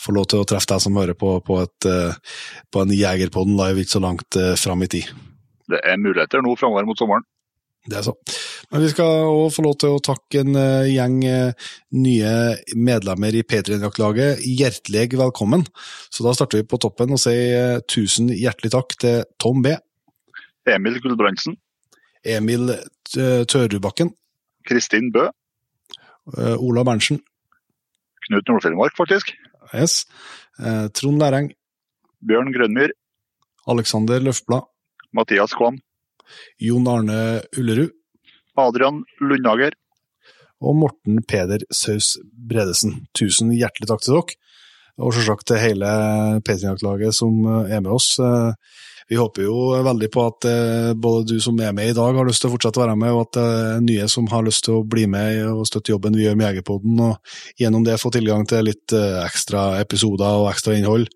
får 0.00 0.16
lov 0.16 0.28
til 0.30 0.42
å 0.42 0.48
treffe 0.48 0.72
deg 0.72 0.84
som 0.84 0.98
hører 0.98 1.16
på, 1.18 1.36
på, 1.46 1.60
et, 1.62 1.90
på 2.70 2.84
en 2.84 2.94
Jegerpodden 2.94 3.58
live 3.58 3.84
ikke 3.84 3.98
så 3.98 4.04
langt 4.04 4.40
fram 4.60 4.86
i 4.86 4.90
tid. 4.90 5.29
Det 5.70 5.80
er 5.86 6.00
muligheter 6.00 6.42
nå 6.44 6.56
framover 6.58 6.88
mot 6.88 6.98
sommeren. 6.98 7.26
Det 7.88 7.96
er 7.96 8.04
så. 8.04 8.12
Men 8.70 8.82
vi 8.84 8.90
skal 8.92 9.30
òg 9.30 9.46
få 9.54 9.62
lov 9.64 9.76
til 9.80 9.94
å 9.96 10.02
takke 10.04 10.42
en 10.42 10.56
eh, 10.58 10.90
gjeng 10.92 11.16
eh, 11.24 11.68
nye 11.96 12.32
medlemmer 12.76 13.38
i 13.38 13.42
P3-jaktlaget 13.46 14.42
hjertelig 14.44 15.06
velkommen. 15.16 15.64
Så 16.12 16.26
da 16.26 16.34
starter 16.36 16.60
vi 16.60 16.68
på 16.68 16.80
toppen 16.82 17.16
og 17.16 17.22
sier 17.22 17.56
eh, 17.56 17.82
tusen 17.88 18.28
hjertelig 18.34 18.74
takk 18.76 18.96
til 19.00 19.24
Tom 19.40 19.64
B, 19.64 19.72
Emil 20.68 21.00
Gulbrandsen, 21.00 21.56
Emil 22.20 22.68
Tørubakken. 22.68 23.48
Tørudbakken, 23.50 24.12
Kristin 24.68 25.08
Bø, 25.10 25.24
Ola 26.36 26.84
Berntsen, 26.86 27.18
Knut 28.26 28.52
Nordfjellmark 28.52 28.94
faktisk, 28.94 29.32
yes, 29.72 30.04
Trond 30.94 31.18
Læreng, 31.18 31.48
Bjørn 32.28 32.52
Grønmyr, 32.54 32.92
Alexander 33.72 34.20
Løfblad, 34.22 34.68
Mathias 35.16 35.54
Kvam, 35.56 35.80
Jon 36.62 36.86
Arne 36.90 37.40
Ullerud 37.58 37.94
Adrian 38.60 39.02
Lundhager, 39.20 39.74
og 40.60 40.76
Morten 40.76 41.22
Peder 41.24 41.64
Saus 41.72 42.18
Bredesen. 42.30 43.06
Tusen 43.16 43.52
hjertelig 43.54 43.88
takk 43.88 44.04
til 44.04 44.18
dere, 44.18 44.36
og 45.00 45.14
selvsagt 45.16 45.46
til 45.48 45.62
hele 45.62 45.90
P3-jaktlaget 46.44 47.16
som 47.16 47.40
eh, 47.46 47.76
er 47.76 47.80
med 47.84 47.94
oss. 47.96 48.12
Eh, 49.10 49.16
Vi 49.16 49.16
håper 49.18 49.42
jo 49.42 49.82
veldig 49.82 50.08
på 50.14 50.22
at 50.22 50.44
eh, 50.46 50.92
både 50.94 51.26
du 51.34 51.40
som 51.42 51.58
er 51.60 51.72
med 51.74 51.90
i 51.90 51.94
dag 51.96 52.14
har 52.14 52.26
lyst 52.28 52.42
til 52.44 52.50
å 52.50 52.52
fortsette 52.54 52.78
å 52.78 52.84
være 52.84 52.96
med, 52.96 53.10
og 53.10 53.22
at 53.26 53.38
er 53.42 53.80
nye 53.82 54.06
som 54.08 54.28
har 54.30 54.44
lyst 54.46 54.64
til 54.64 54.76
å 54.78 54.84
bli 54.86 55.06
med 55.10 55.40
og 55.50 55.66
støtte 55.66 55.90
jobben 55.90 56.14
vi 56.14 56.28
gjør 56.28 56.36
med 56.38 56.46
Jegerpodden, 56.46 57.00
og 57.00 57.16
gjennom 57.58 57.84
det 57.84 57.98
få 58.00 58.12
tilgang 58.14 58.46
til 58.46 58.64
litt 58.68 58.92
eh, 58.94 59.18
ekstra 59.24 59.80
episoder 59.80 60.44
og 60.44 60.50
ekstra 60.52 60.76
innhold. 60.78 61.08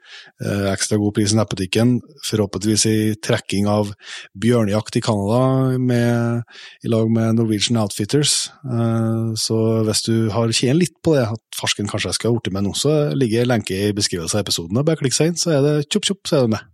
eh, 0.43 0.73
Ekstra 0.75 0.99
god 0.99 1.15
pris 1.15 1.33
i 1.33 1.39
nettbutikken, 1.39 2.01
forhåpentligvis 2.27 2.87
i 2.91 3.15
trekking 3.23 3.69
av 3.71 3.95
bjørnejakt 4.35 4.99
i 4.99 5.05
Canada 5.05 5.41
i 5.79 6.89
lag 6.91 7.11
med 7.15 7.39
Norwegian 7.39 7.79
Outfitters. 7.79 8.51
Eh, 8.66 9.35
Så 9.39 9.85
hvis 9.87 10.03
du 10.07 10.31
har 10.35 10.51
kjent 10.51 10.81
litt 10.81 10.99
på 11.03 11.15
det, 11.15 11.29
at 11.31 11.41
farsken 11.55 11.87
kanskje 11.87 12.12
skal 12.15 12.33
ha 12.33 12.39
blitt 12.41 12.53
med 12.53 12.65
nå, 12.66 12.75
så 12.75 13.15
ligger 13.15 13.47
lenke 13.47 13.71
i 13.71 13.93
beskrivelsen 13.95 14.41
av 14.41 14.45
episoden. 14.45 14.83
Bare 14.85 14.99
klikk 14.99 15.15
seg 15.15 15.31
inn, 15.31 15.39
så 15.39 15.55
er 15.55 15.62
det 15.62 15.89
tjopp 15.89 16.05
tjopp, 16.11 16.27
så 16.27 16.37
er 16.37 16.43
du 16.49 16.55
med. 16.59 16.65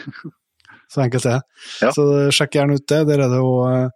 Så 0.90 1.04
enkelt 1.04 1.26
er 1.26 1.38
det. 1.38 1.64
Ja. 1.84 1.92
Så 1.94 2.04
sjekk 2.34 2.56
gjerne 2.58 2.78
ut 2.78 2.86
det. 2.90 3.04
Der 3.08 3.24
er 3.24 3.30
det 3.30 3.42
òg 3.44 3.92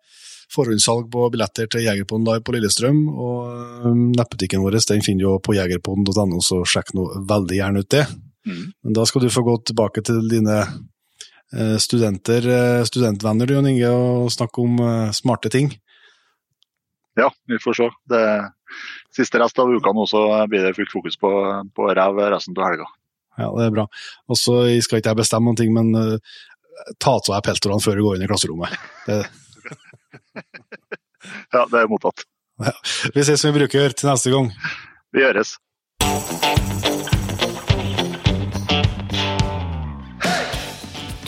forhåndssalg 0.55 1.11
på 1.12 1.29
billetter 1.35 1.69
til 1.71 1.85
Jegerpond 1.87 2.27
Live 2.29 2.45
på 2.47 2.55
Lillestrøm. 2.55 3.01
Og 3.11 3.39
eh, 3.51 3.91
nettbutikken 4.15 4.62
vår 4.65 4.79
den 4.91 5.05
finner 5.05 5.27
du 5.27 5.45
på 5.45 5.57
jegerpond.no, 5.57 6.41
så 6.45 6.62
sjekk 6.69 6.95
nå 6.97 7.09
veldig 7.31 7.61
gjerne 7.61 7.85
ut 7.85 7.93
det. 7.95 8.07
Mm. 8.45 8.65
Men 8.85 8.99
da 8.99 9.07
skal 9.09 9.25
du 9.25 9.33
få 9.33 9.45
gå 9.47 9.57
tilbake 9.71 10.05
til 10.05 10.21
dine 10.31 10.59
eh, 10.62 11.77
studenter, 11.83 12.51
eh, 12.59 12.83
studentvenner, 12.89 13.49
du, 13.49 13.57
Jon 13.57 13.71
Inge, 13.71 13.91
og 13.95 14.33
snakke 14.35 14.65
om 14.65 14.83
eh, 14.85 15.15
smarte 15.16 15.53
ting. 15.53 15.73
Ja, 17.19 17.31
vi 17.49 17.61
får 17.62 17.79
se. 17.79 17.89
Det 18.11 18.25
siste 19.15 19.39
rest 19.39 19.59
av 19.62 19.71
uka 19.71 19.93
nå 19.95 20.07
så 20.11 20.27
blir 20.51 20.66
det 20.66 20.75
fullt 20.77 20.93
fokus 20.93 21.19
på, 21.21 21.31
på 21.75 21.89
rev 21.95 22.19
resten 22.35 22.57
av 22.59 22.73
helga. 22.73 22.91
Ja, 23.39 23.49
det 23.51 23.66
er 23.66 23.73
bra. 23.75 23.85
Og 24.31 24.39
så 24.39 24.61
skal 24.83 25.01
ikke 25.01 25.11
jeg 25.11 25.19
bestemme 25.23 25.51
noen 25.51 25.59
ting, 25.59 25.73
men 25.75 25.95
eh, 25.99 26.35
ta 26.98 27.16
av 27.18 27.24
deg 27.28 27.44
peltorene 27.46 27.84
før 27.84 27.98
du 27.98 28.05
går 28.06 28.18
inn 28.18 28.26
i 28.26 28.30
klasserommet. 28.30 28.78
Det, 29.09 29.22
Ja, 31.55 31.62
det 31.70 31.78
er 31.80 31.88
mottatt. 31.88 32.24
vi 33.14 33.22
ses 33.24 33.40
som 33.40 33.52
vi 33.52 33.62
bruker 33.62 33.94
til 33.96 34.10
neste 34.10 34.32
gang. 34.34 34.51
Vi 35.14 35.22
gjøres. 35.24 35.55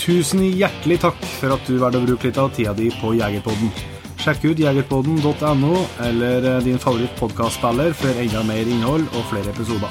Tusen 0.06 0.44
hjertelig 0.46 1.00
takk 1.02 1.18
for 1.40 1.56
at 1.56 1.66
du 1.66 1.80
valgte 1.82 1.98
å 1.98 2.04
bruke 2.06 2.28
litt 2.28 2.36
av 2.38 2.52
tida 2.54 2.70
di 2.78 2.92
på 3.00 3.10
Jegerpodden. 3.18 3.72
Sjekk 4.22 4.44
ut 4.52 4.60
jegerpodden.no 4.62 5.72
eller 6.06 6.46
din 6.64 6.78
favoritt 6.78 6.82
favorittpodkastspiller 6.82 7.92
for 7.94 8.22
enda 8.22 8.42
mer 8.46 8.70
innhold 8.70 9.08
og 9.14 9.26
flere 9.32 9.50
episoder. 9.50 9.90